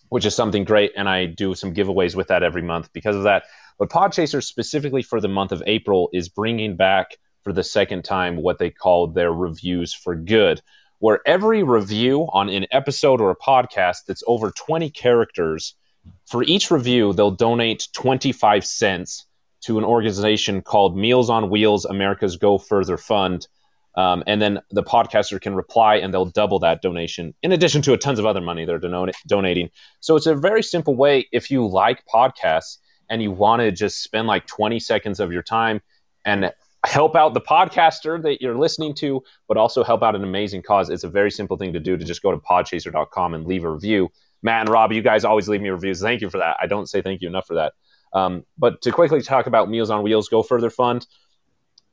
which 0.09 0.25
is 0.25 0.35
something 0.35 0.63
great. 0.63 0.91
And 0.95 1.09
I 1.09 1.25
do 1.25 1.55
some 1.55 1.73
giveaways 1.73 2.15
with 2.15 2.27
that 2.27 2.43
every 2.43 2.61
month 2.61 2.91
because 2.93 3.15
of 3.15 3.23
that. 3.23 3.43
But 3.79 3.89
Podchaser, 3.89 4.43
specifically 4.43 5.01
for 5.01 5.19
the 5.19 5.27
month 5.27 5.51
of 5.51 5.63
April, 5.65 6.09
is 6.13 6.29
bringing 6.29 6.75
back 6.75 7.17
for 7.43 7.51
the 7.51 7.63
second 7.63 8.03
time 8.03 8.37
what 8.37 8.59
they 8.59 8.69
call 8.69 9.07
their 9.07 9.33
reviews 9.33 9.93
for 9.93 10.15
good 10.15 10.61
where 11.03 11.19
every 11.25 11.63
review 11.63 12.29
on 12.31 12.47
an 12.47 12.65
episode 12.71 13.19
or 13.19 13.29
a 13.29 13.35
podcast 13.35 14.05
that's 14.07 14.23
over 14.25 14.51
20 14.51 14.89
characters, 14.91 15.75
for 16.27 16.43
each 16.43 16.71
review, 16.71 17.11
they'll 17.11 17.29
donate 17.29 17.89
25 17.91 18.65
cents 18.65 19.25
to 19.65 19.77
an 19.77 19.83
organization 19.83 20.61
called 20.61 20.95
Meals 20.95 21.29
on 21.29 21.49
Wheels 21.49 21.83
America's 21.83 22.37
Go 22.37 22.57
Further 22.57 22.95
Fund. 22.95 23.49
Um, 23.95 24.23
and 24.25 24.41
then 24.41 24.59
the 24.71 24.83
podcaster 24.83 25.39
can 25.39 25.53
reply 25.55 25.95
and 25.97 26.13
they'll 26.13 26.25
double 26.25 26.59
that 26.59 26.81
donation 26.81 27.33
in 27.43 27.51
addition 27.51 27.81
to 27.83 27.93
a 27.93 27.97
tons 27.97 28.17
of 28.17 28.25
other 28.25 28.41
money 28.41 28.65
they're 28.65 28.79
don- 28.79 29.11
donating. 29.27 29.69
So 29.99 30.15
it's 30.15 30.25
a 30.25 30.35
very 30.35 30.63
simple 30.63 30.95
way 30.95 31.27
if 31.31 31.51
you 31.51 31.67
like 31.67 32.03
podcasts 32.11 32.77
and 33.09 33.21
you 33.21 33.31
want 33.31 33.61
to 33.61 33.71
just 33.71 34.01
spend 34.01 34.27
like 34.27 34.47
20 34.47 34.79
seconds 34.79 35.19
of 35.19 35.31
your 35.31 35.43
time 35.43 35.81
and 36.25 36.51
help 36.85 37.15
out 37.15 37.33
the 37.33 37.41
podcaster 37.41 38.21
that 38.21 38.41
you're 38.41 38.57
listening 38.57 38.93
to, 38.95 39.21
but 39.47 39.57
also 39.57 39.83
help 39.83 40.03
out 40.03 40.15
an 40.15 40.23
amazing 40.23 40.61
cause. 40.61 40.89
It's 40.89 41.03
a 41.03 41.09
very 41.09 41.31
simple 41.31 41.57
thing 41.57 41.73
to 41.73 41.79
do 41.79 41.95
to 41.95 42.03
just 42.03 42.21
go 42.21 42.31
to 42.31 42.37
podchaser.com 42.37 43.33
and 43.33 43.45
leave 43.45 43.63
a 43.63 43.69
review. 43.69 44.09
Matt 44.41 44.61
and 44.61 44.69
Rob, 44.69 44.91
you 44.91 45.01
guys 45.01 45.23
always 45.23 45.47
leave 45.47 45.61
me 45.61 45.69
reviews. 45.69 46.01
Thank 46.01 46.21
you 46.21 46.29
for 46.29 46.39
that. 46.39 46.57
I 46.61 46.67
don't 46.67 46.89
say 46.89 47.01
thank 47.01 47.21
you 47.21 47.29
enough 47.29 47.47
for 47.47 47.55
that. 47.55 47.73
Um, 48.13 48.45
but 48.57 48.81
to 48.81 48.91
quickly 48.91 49.21
talk 49.21 49.47
about 49.47 49.69
Meals 49.69 49.89
on 49.89 50.03
Wheels 50.03 50.27
Go 50.27 50.43
Further 50.43 50.69
Fund, 50.69 51.07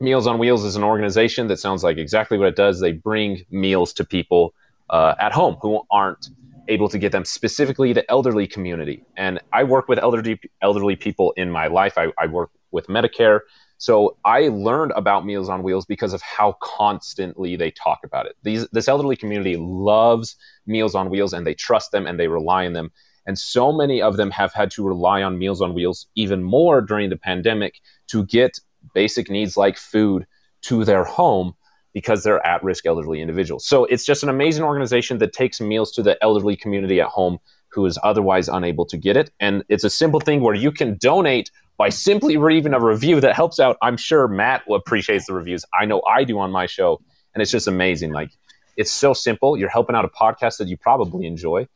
Meals 0.00 0.26
on 0.26 0.38
Wheels 0.38 0.64
is 0.64 0.76
an 0.76 0.82
organization 0.82 1.48
that 1.48 1.58
sounds 1.58 1.84
like 1.84 1.98
exactly 1.98 2.38
what 2.38 2.48
it 2.48 2.56
does. 2.56 2.80
They 2.80 2.92
bring 2.92 3.44
meals 3.50 3.92
to 3.94 4.04
people 4.04 4.54
uh, 4.88 5.14
at 5.20 5.32
home 5.32 5.56
who 5.60 5.82
aren't 5.90 6.30
able 6.68 6.88
to 6.88 6.98
get 6.98 7.12
them 7.12 7.24
specifically 7.24 7.92
the 7.92 8.08
elderly 8.10 8.46
community. 8.46 9.04
And 9.16 9.40
I 9.52 9.64
work 9.64 9.88
with 9.88 9.98
elderly 9.98 10.40
elderly 10.62 10.96
people 10.96 11.32
in 11.36 11.50
my 11.50 11.66
life. 11.66 11.98
I, 11.98 12.12
I 12.18 12.26
work 12.26 12.50
with 12.70 12.86
Medicare 12.86 13.40
so 13.80 14.18
I 14.26 14.48
learned 14.48 14.92
about 14.94 15.24
Meals 15.24 15.48
on 15.48 15.62
Wheels 15.62 15.86
because 15.86 16.12
of 16.12 16.20
how 16.20 16.52
constantly 16.60 17.56
they 17.56 17.70
talk 17.70 18.00
about 18.04 18.26
it. 18.26 18.36
These, 18.42 18.68
this 18.72 18.88
elderly 18.88 19.16
community 19.16 19.56
loves 19.56 20.36
Meals 20.66 20.94
on 20.94 21.08
Wheels 21.08 21.32
and 21.32 21.46
they 21.46 21.54
trust 21.54 21.90
them 21.90 22.06
and 22.06 22.20
they 22.20 22.28
rely 22.28 22.66
on 22.66 22.74
them. 22.74 22.92
And 23.24 23.38
so 23.38 23.72
many 23.72 24.02
of 24.02 24.18
them 24.18 24.30
have 24.32 24.52
had 24.52 24.70
to 24.72 24.86
rely 24.86 25.22
on 25.22 25.38
Meals 25.38 25.62
on 25.62 25.72
Wheels 25.72 26.08
even 26.14 26.42
more 26.42 26.82
during 26.82 27.08
the 27.08 27.16
pandemic 27.16 27.80
to 28.08 28.26
get 28.26 28.60
basic 28.94 29.30
needs 29.30 29.56
like 29.56 29.76
food 29.76 30.26
to 30.62 30.84
their 30.84 31.04
home 31.04 31.54
because 31.92 32.22
they're 32.22 32.44
at 32.46 32.62
risk 32.62 32.86
elderly 32.86 33.20
individuals. 33.20 33.66
So 33.66 33.84
it's 33.86 34.04
just 34.04 34.22
an 34.22 34.28
amazing 34.28 34.62
organization 34.62 35.18
that 35.18 35.32
takes 35.32 35.60
meals 35.60 35.92
to 35.92 36.02
the 36.02 36.22
elderly 36.22 36.56
community 36.56 37.00
at 37.00 37.08
home 37.08 37.38
who 37.70 37.86
is 37.86 37.98
otherwise 38.02 38.48
unable 38.48 38.84
to 38.86 38.96
get 38.96 39.16
it. 39.16 39.30
And 39.40 39.64
it's 39.68 39.84
a 39.84 39.90
simple 39.90 40.20
thing 40.20 40.40
where 40.40 40.54
you 40.54 40.72
can 40.72 40.96
donate 40.98 41.50
by 41.76 41.88
simply 41.88 42.36
reading 42.36 42.74
a 42.74 42.80
review 42.80 43.20
that 43.20 43.34
helps 43.34 43.58
out. 43.58 43.76
I'm 43.80 43.96
sure 43.96 44.28
Matt 44.28 44.62
appreciates 44.70 45.26
the 45.26 45.34
reviews. 45.34 45.64
I 45.72 45.86
know 45.86 46.02
I 46.02 46.24
do 46.24 46.38
on 46.38 46.50
my 46.50 46.66
show, 46.66 47.00
and 47.34 47.42
it's 47.42 47.50
just 47.50 47.68
amazing. 47.68 48.12
Like 48.12 48.30
it's 48.76 48.90
so 48.90 49.14
simple. 49.14 49.56
You're 49.56 49.70
helping 49.70 49.96
out 49.96 50.04
a 50.04 50.08
podcast 50.08 50.58
that 50.58 50.68
you 50.68 50.76
probably 50.76 51.26
enjoy, 51.26 51.68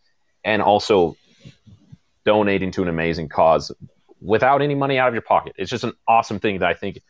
and 0.45 0.61
also 0.61 1.17
donating 2.25 2.71
to 2.73 2.83
an 2.83 2.89
amazing 2.89 3.29
cause 3.29 3.73
without 4.25 4.63
any 4.63 4.75
money 4.75 4.99
out 4.99 5.09
of 5.09 5.15
your 5.15 5.23
pocket. 5.23 5.55
It's 5.59 5.71
just 5.71 5.85
an 5.85 5.93
awesome 6.09 6.41
thing 6.41 6.61
that 6.61 6.69
I 6.69 6.75
think. 6.75 7.01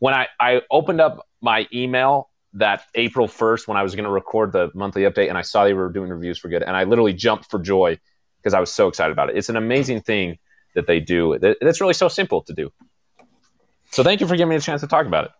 When 0.00 0.12
I, 0.12 0.26
I 0.40 0.62
opened 0.70 1.00
up 1.00 1.26
my 1.40 1.66
email 1.72 2.28
that 2.54 2.82
April 2.94 3.26
1st 3.26 3.66
when 3.66 3.76
I 3.76 3.82
was 3.82 3.94
going 3.94 4.04
to 4.04 4.10
record 4.10 4.52
the 4.52 4.70
monthly 4.74 5.02
update 5.02 5.28
and 5.28 5.38
I 5.38 5.42
saw 5.42 5.64
they 5.64 5.72
were 5.72 5.88
doing 5.88 6.10
reviews 6.10 6.38
for 6.38 6.48
good 6.48 6.62
and 6.62 6.76
I 6.76 6.84
literally 6.84 7.12
jumped 7.12 7.50
for 7.50 7.58
joy 7.58 7.98
because 8.38 8.54
I 8.54 8.60
was 8.60 8.70
so 8.70 8.88
excited 8.88 9.12
about 9.12 9.30
it. 9.30 9.36
It's 9.36 9.48
an 9.48 9.56
amazing 9.56 10.02
thing 10.02 10.38
that 10.74 10.86
they 10.86 11.00
do. 11.00 11.38
That's 11.38 11.80
really 11.80 11.94
so 11.94 12.08
simple 12.08 12.42
to 12.42 12.52
do. 12.52 12.70
So 13.90 14.02
thank 14.02 14.20
you 14.20 14.26
for 14.26 14.36
giving 14.36 14.50
me 14.50 14.56
a 14.56 14.60
chance 14.60 14.80
to 14.82 14.86
talk 14.86 15.06
about 15.06 15.26
it. 15.26 15.30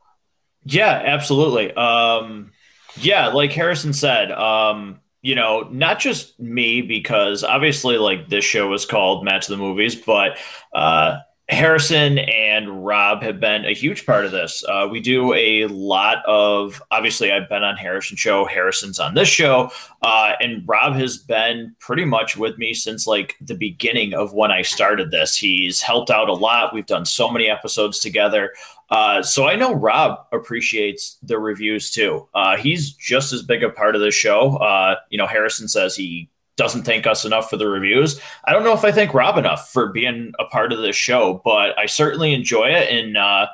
Yeah, 0.65 1.02
absolutely. 1.05 1.73
Um, 1.74 2.52
yeah, 2.97 3.28
like 3.28 3.52
Harrison 3.52 3.93
said, 3.93 4.31
um, 4.32 5.01
you 5.25 5.35
know, 5.35 5.67
not 5.71 5.99
just 6.01 6.39
me 6.39 6.83
because 6.83 7.43
obviously, 7.43 7.97
like 7.97 8.29
this 8.29 8.45
show 8.45 8.71
is 8.75 8.85
called 8.85 9.25
Match 9.25 9.49
of 9.49 9.57
the 9.57 9.65
Movies, 9.65 9.97
but 9.97 10.37
uh, 10.75 11.21
Harrison 11.51 12.19
and 12.19 12.87
Rob 12.87 13.23
have 13.23 13.39
been 13.39 13.66
a 13.66 13.75
huge 13.75 14.07
part 14.07 14.25
of 14.25 14.33
this. 14.33 14.65
Uh, 14.66 14.89
we 14.91 14.99
do 14.99 15.35
a 15.35 15.66
lot 15.66 16.25
of, 16.27 16.83
obviously, 16.91 17.31
I've 17.33 17.51
been 17.51 17.62
on 17.62 17.77
Harrison's 17.77 18.19
show, 18.19 18.47
Harrison's 18.47 18.99
on 18.99 19.12
this 19.12 19.29
show, 19.29 19.71
uh, 20.01 20.33
and 20.41 20.66
Rob 20.66 20.95
has 20.95 21.19
been 21.19 21.77
pretty 21.81 22.07
much 22.07 22.39
with 22.39 22.57
me 22.57 22.73
since 22.73 23.07
like 23.07 23.37
the 23.43 23.55
beginning 23.55 24.15
of 24.15 24.33
when 24.33 24.51
I 24.51 24.62
started 24.62 25.11
this. 25.11 25.37
He's 25.37 25.83
helped 25.83 26.11
out 26.11 26.31
a 26.31 26.33
lot. 26.33 26.73
We've 26.73 26.87
done 26.87 27.05
so 27.05 27.29
many 27.29 27.51
episodes 27.51 27.99
together. 27.99 28.53
Uh, 28.89 29.23
so 29.23 29.47
I 29.47 29.55
know 29.55 29.75
Rob 29.75 30.21
appreciates 30.33 31.19
the 31.23 31.39
reviews 31.39 31.91
too. 31.91 32.27
Uh, 32.35 32.57
he's 32.57 32.93
just 32.93 33.35
as 33.35 33.43
big 33.43 33.62
a 33.62 33.69
part 33.69 33.95
of 33.95 34.01
the 34.01 34.11
show. 34.11 34.57
Uh, 34.57 34.97
you 35.11 35.19
know, 35.19 35.27
Harrison 35.27 35.69
says 35.69 35.95
he 35.95 36.31
doesn't 36.57 36.85
thank 36.85 37.07
us 37.07 37.25
enough 37.25 37.51
for 37.51 37.57
the 37.57 37.69
reviews. 37.69 38.21
I 38.45 38.53
don't 38.53 38.65
know 38.65 38.75
if 38.75 38.85
I 38.85 38.93
thank 38.93 39.13
Rob 39.13 39.39
enough 39.39 39.71
for 39.73 39.89
being 39.89 40.33
a 40.39 40.45
part 40.45 40.73
of 40.73 40.79
this 40.79 40.97
show, 40.97 41.41
but 41.45 41.77
I 41.79 41.87
certainly 41.87 42.33
enjoy 42.33 42.67
it. 42.67 42.91
And 42.91 43.17
uh, 43.17 43.49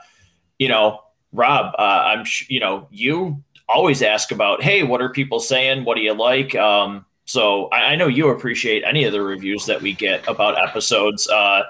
you 0.59 0.69
know, 0.69 1.01
Rob, 1.33 1.75
uh, 1.79 1.83
I'm 1.83 2.27
you 2.49 2.61
know 2.61 2.89
you 2.91 3.43
always 3.69 4.03
ask 4.03 4.33
about, 4.33 4.63
hey, 4.63 4.83
what 4.83 5.01
are 5.01 5.09
people 5.09 5.41
saying? 5.41 5.85
What 5.85 5.97
do 5.97 6.03
you 6.03 6.13
like? 6.13 6.55
Um, 6.55 7.07
so 7.25 7.67
I, 7.69 7.93
I, 7.93 7.97
know 7.97 8.09
you 8.09 8.29
appreciate 8.29 8.83
any 8.85 9.05
of 9.05 9.13
the 9.13 9.23
reviews 9.23 9.65
that 9.67 9.81
we 9.81 9.93
get 9.93 10.27
about 10.27 10.61
episodes, 10.61 11.29
uh, 11.29 11.63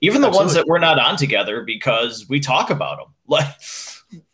even 0.00 0.20
the 0.20 0.26
Absolutely. 0.26 0.44
ones 0.44 0.54
that 0.54 0.66
we're 0.66 0.80
not 0.80 0.98
on 0.98 1.16
together 1.16 1.62
because 1.62 2.28
we 2.28 2.40
talk 2.40 2.70
about 2.70 2.98
them. 2.98 3.08
Like, 3.26 3.46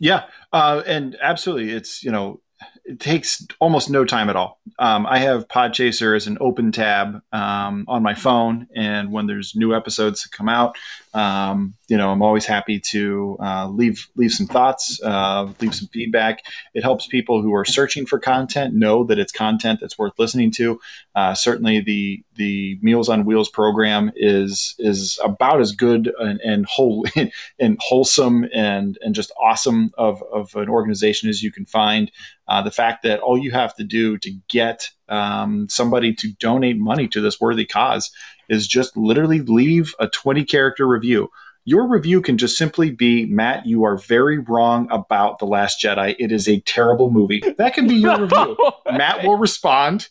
yeah, 0.01 0.25
uh, 0.53 0.83
and 0.85 1.17
absolutely, 1.23 1.71
it's 1.71 2.03
you 2.03 2.11
know 2.11 2.41
it 2.85 2.99
takes 2.99 3.47
almost 3.61 3.89
no 3.89 4.05
time 4.05 4.29
at 4.29 4.37
all. 4.37 4.59
Um, 4.79 5.07
I 5.07 5.19
have 5.19 5.49
Podchaser 5.49 6.17
as 6.17 6.27
an 6.27 6.39
open 6.41 6.73
tab 6.73 7.23
um, 7.33 7.85
on 7.87 8.03
my 8.03 8.15
phone, 8.15 8.67
and 8.75 9.13
when 9.13 9.27
there's 9.27 9.55
new 9.55 9.75
episodes 9.75 10.23
that 10.23 10.33
come 10.33 10.49
out, 10.49 10.77
um, 11.13 11.75
you 11.89 11.97
know, 11.97 12.11
I'm 12.11 12.23
always 12.23 12.47
happy 12.47 12.79
to 12.91 13.37
uh, 13.41 13.69
leave 13.69 14.09
leave 14.15 14.33
some 14.33 14.47
thoughts, 14.47 15.01
uh, 15.03 15.53
leave 15.61 15.75
some 15.75 15.89
feedback. 15.89 16.45
It 16.73 16.83
helps 16.83 17.09
people 17.09 17.43
who 17.43 17.53
are 17.53 17.65
searching 17.65 18.07
for 18.07 18.21
content 18.21 18.75
know 18.75 19.03
that 19.05 19.19
it's 19.19 19.33
content 19.33 19.81
that's 19.81 19.99
worth 19.99 20.13
listening 20.19 20.53
to. 20.53 20.81
Uh, 21.17 21.35
certainly, 21.35 21.81
the 21.81 22.23
the 22.37 22.79
Meals 22.81 23.09
on 23.09 23.25
Wheels 23.25 23.49
program 23.49 24.13
is 24.15 24.77
is 24.79 25.19
about 25.25 25.61
as 25.61 25.73
good 25.73 26.13
and, 26.21 26.41
and 26.43 26.67
whole 26.67 27.05
and 27.59 27.79
wholesome 27.81 28.47
and 28.55 28.97
and 29.03 29.15
just 29.15 29.33
awesome 29.41 29.91
of, 29.99 30.23
of 30.33 30.55
an 30.55 30.69
organization 30.69 31.29
as 31.29 31.43
you 31.43 31.51
can 31.51 31.67
find. 31.67 32.13
Uh, 32.47 32.63
the 32.63 32.71
fact 32.71 33.03
that 33.03 33.21
all 33.21 33.39
you 33.39 33.51
have 33.53 33.75
to 33.77 33.85
do 33.85 34.19
to 34.19 34.31
get 34.49 34.91
um, 35.11 35.69
somebody 35.69 36.15
to 36.15 36.33
donate 36.35 36.79
money 36.79 37.09
to 37.09 37.21
this 37.21 37.41
worthy 37.41 37.67
cause 37.67 38.11
is 38.49 38.67
just 38.67 38.97
literally 38.97 39.41
leave 39.41 39.95
a 39.99 40.09
20 40.09 40.45
character 40.45 40.87
review. 40.87 41.29
Your 41.65 41.87
review 41.87 42.23
can 42.23 42.39
just 42.39 42.57
simply 42.57 42.91
be 42.91 43.27
Matt, 43.27 43.67
you 43.67 43.85
are 43.85 43.99
very 43.99 44.39
wrong 44.39 44.89
about 44.91 45.39
The 45.39 45.45
Last 45.45 45.83
Jedi. 45.83 46.17
It 46.19 46.33
is 46.33 46.49
a 46.49 46.61
terrible 46.61 47.11
movie. 47.11 47.43
That 47.59 47.75
can 47.75 47.87
be 47.87 47.97
your 47.97 48.21
review. 48.23 48.57
Matt 48.87 49.25
will 49.25 49.37
respond. 49.37 50.09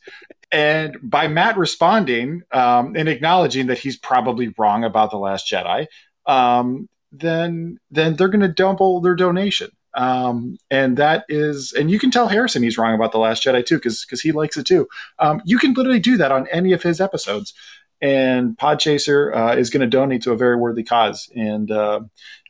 And 0.51 0.97
by 1.01 1.27
Matt 1.27 1.57
responding 1.57 2.43
um, 2.51 2.95
and 2.95 3.09
acknowledging 3.09 3.67
that 3.67 3.79
he's 3.79 3.97
probably 3.97 4.53
wrong 4.57 4.83
about 4.83 5.11
The 5.11 5.17
Last 5.17 5.51
Jedi, 5.51 5.87
um, 6.25 6.87
then 7.11 7.77
then 7.89 8.15
they're 8.15 8.29
going 8.29 8.41
to 8.41 8.47
double 8.47 9.01
their 9.01 9.15
donation. 9.15 9.69
Um, 9.99 10.57
and 10.71 10.95
that 10.95 11.25
is, 11.27 11.73
and 11.73 11.91
you 11.91 11.99
can 11.99 12.09
tell 12.09 12.29
Harrison 12.29 12.63
he's 12.63 12.77
wrong 12.77 12.95
about 12.95 13.11
the 13.11 13.19
Last 13.19 13.43
Jedi 13.43 13.65
too, 13.65 13.75
because 13.75 14.05
because 14.05 14.21
he 14.21 14.31
likes 14.31 14.55
it 14.55 14.65
too. 14.65 14.87
Um, 15.19 15.41
you 15.43 15.59
can 15.59 15.73
literally 15.73 15.99
do 15.99 16.15
that 16.15 16.31
on 16.31 16.47
any 16.47 16.71
of 16.71 16.81
his 16.81 17.01
episodes, 17.01 17.53
and 18.01 18.57
Podchaser 18.57 19.35
uh, 19.35 19.57
is 19.57 19.69
going 19.69 19.81
to 19.81 19.87
donate 19.87 20.21
to 20.21 20.31
a 20.31 20.37
very 20.37 20.55
worthy 20.55 20.83
cause. 20.83 21.29
And 21.35 21.69
uh, 21.69 21.99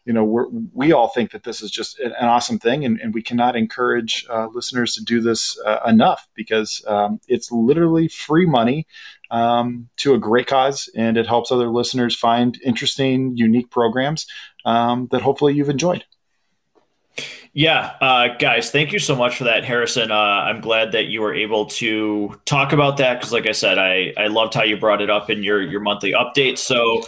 you 0.05 0.13
know, 0.13 0.23
we 0.23 0.43
we 0.73 0.91
all 0.91 1.07
think 1.07 1.31
that 1.31 1.41
this 1.41 1.63
is 1.63 1.71
just 1.71 1.97
an, 1.99 2.13
awesome 2.21 2.59
thing, 2.59 2.85
and, 2.85 2.99
and 2.99 3.15
we 3.15 3.23
cannot 3.23 3.55
encourage 3.55 4.27
uh, 4.29 4.47
listeners 4.53 4.93
to 4.93 5.03
do 5.03 5.19
this 5.19 5.59
uh, 5.65 5.79
enough 5.87 6.27
because 6.35 6.83
um, 6.87 7.19
it's 7.27 7.51
literally 7.51 8.07
free 8.09 8.45
money 8.45 8.85
um, 9.31 9.89
to 9.97 10.13
a 10.13 10.19
great 10.19 10.45
cause, 10.45 10.87
and 10.95 11.17
it 11.17 11.25
helps 11.25 11.51
other 11.51 11.69
listeners 11.69 12.15
find 12.15 12.59
interesting, 12.63 13.35
unique 13.35 13.71
programs 13.71 14.27
um, 14.65 15.07
that 15.09 15.23
hopefully 15.23 15.55
you've 15.55 15.69
enjoyed. 15.69 16.05
Yeah, 17.53 17.93
uh, 17.99 18.37
guys, 18.37 18.71
thank 18.71 18.91
you 18.91 18.99
so 18.99 19.15
much 19.15 19.37
for 19.37 19.45
that, 19.45 19.63
Harrison. 19.63 20.11
Uh, 20.11 20.15
I'm 20.15 20.61
glad 20.61 20.91
that 20.91 21.05
you 21.05 21.21
were 21.21 21.33
able 21.33 21.65
to 21.65 22.39
talk 22.45 22.73
about 22.73 22.97
that 22.97 23.15
because, 23.15 23.33
like 23.33 23.47
I 23.47 23.51
said, 23.51 23.77
I 23.77 24.13
I 24.17 24.27
loved 24.27 24.53
how 24.53 24.63
you 24.63 24.77
brought 24.77 25.01
it 25.01 25.09
up 25.09 25.29
in 25.29 25.43
your 25.43 25.61
your 25.61 25.81
monthly 25.81 26.11
update. 26.11 26.57
So, 26.57 27.01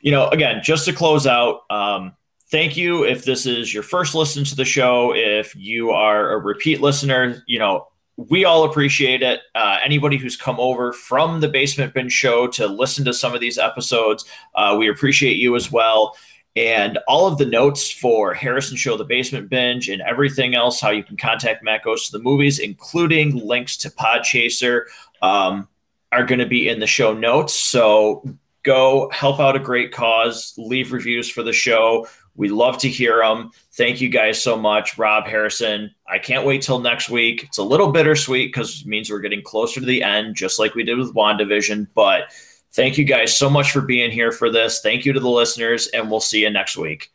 you 0.00 0.12
know, 0.12 0.28
again, 0.28 0.60
just 0.62 0.84
to 0.84 0.92
close 0.92 1.26
out, 1.26 1.62
um, 1.70 2.12
thank 2.50 2.76
you 2.76 3.04
if 3.04 3.24
this 3.24 3.44
is 3.44 3.74
your 3.74 3.82
first 3.82 4.14
listen 4.14 4.44
to 4.44 4.56
the 4.56 4.64
show. 4.64 5.14
If 5.14 5.54
you 5.56 5.90
are 5.90 6.30
a 6.32 6.38
repeat 6.38 6.80
listener, 6.80 7.42
you 7.46 7.58
know, 7.58 7.88
we 8.16 8.44
all 8.44 8.64
appreciate 8.64 9.22
it. 9.22 9.40
Uh, 9.54 9.78
anybody 9.84 10.16
who's 10.16 10.36
come 10.36 10.58
over 10.58 10.92
from 10.92 11.40
the 11.40 11.48
Basement 11.48 11.94
Binge 11.94 12.12
show 12.12 12.48
to 12.48 12.66
listen 12.66 13.04
to 13.04 13.14
some 13.14 13.34
of 13.34 13.40
these 13.40 13.58
episodes, 13.58 14.24
uh, 14.54 14.74
we 14.78 14.88
appreciate 14.88 15.36
you 15.36 15.54
as 15.54 15.70
well. 15.70 16.16
And 16.58 16.98
all 17.06 17.28
of 17.28 17.38
the 17.38 17.46
notes 17.46 17.88
for 17.88 18.34
Harrison 18.34 18.76
Show, 18.76 18.96
The 18.96 19.04
Basement 19.04 19.48
Binge, 19.48 19.88
and 19.88 20.02
everything 20.02 20.56
else, 20.56 20.80
how 20.80 20.90
you 20.90 21.04
can 21.04 21.16
contact 21.16 21.62
Matt 21.62 21.84
Goes 21.84 22.06
to 22.06 22.18
the 22.18 22.24
Movies, 22.24 22.58
including 22.58 23.36
links 23.36 23.76
to 23.76 23.90
Podchaser, 23.90 24.86
um, 25.22 25.68
are 26.10 26.24
going 26.24 26.40
to 26.40 26.46
be 26.46 26.68
in 26.68 26.80
the 26.80 26.86
show 26.88 27.12
notes. 27.12 27.54
So 27.54 28.24
go 28.64 29.08
help 29.10 29.38
out 29.38 29.54
a 29.54 29.60
great 29.60 29.92
cause, 29.92 30.52
leave 30.58 30.92
reviews 30.92 31.30
for 31.30 31.44
the 31.44 31.52
show. 31.52 32.08
We 32.34 32.48
love 32.48 32.78
to 32.78 32.88
hear 32.88 33.18
them. 33.18 33.52
Thank 33.74 34.00
you 34.00 34.08
guys 34.08 34.42
so 34.42 34.56
much, 34.56 34.98
Rob 34.98 35.28
Harrison. 35.28 35.94
I 36.08 36.18
can't 36.18 36.44
wait 36.44 36.62
till 36.62 36.80
next 36.80 37.08
week. 37.08 37.44
It's 37.44 37.58
a 37.58 37.62
little 37.62 37.92
bittersweet 37.92 38.48
because 38.48 38.80
it 38.80 38.86
means 38.88 39.10
we're 39.10 39.20
getting 39.20 39.42
closer 39.42 39.78
to 39.78 39.86
the 39.86 40.02
end, 40.02 40.34
just 40.34 40.58
like 40.58 40.74
we 40.74 40.82
did 40.82 40.98
with 40.98 41.14
WandaVision. 41.14 41.86
But 41.94 42.32
Thank 42.74 42.98
you 42.98 43.04
guys 43.04 43.36
so 43.36 43.48
much 43.48 43.72
for 43.72 43.80
being 43.80 44.10
here 44.10 44.30
for 44.30 44.50
this. 44.50 44.80
Thank 44.80 45.04
you 45.04 45.12
to 45.12 45.20
the 45.20 45.28
listeners, 45.28 45.88
and 45.88 46.10
we'll 46.10 46.20
see 46.20 46.42
you 46.42 46.50
next 46.50 46.76
week. 46.76 47.10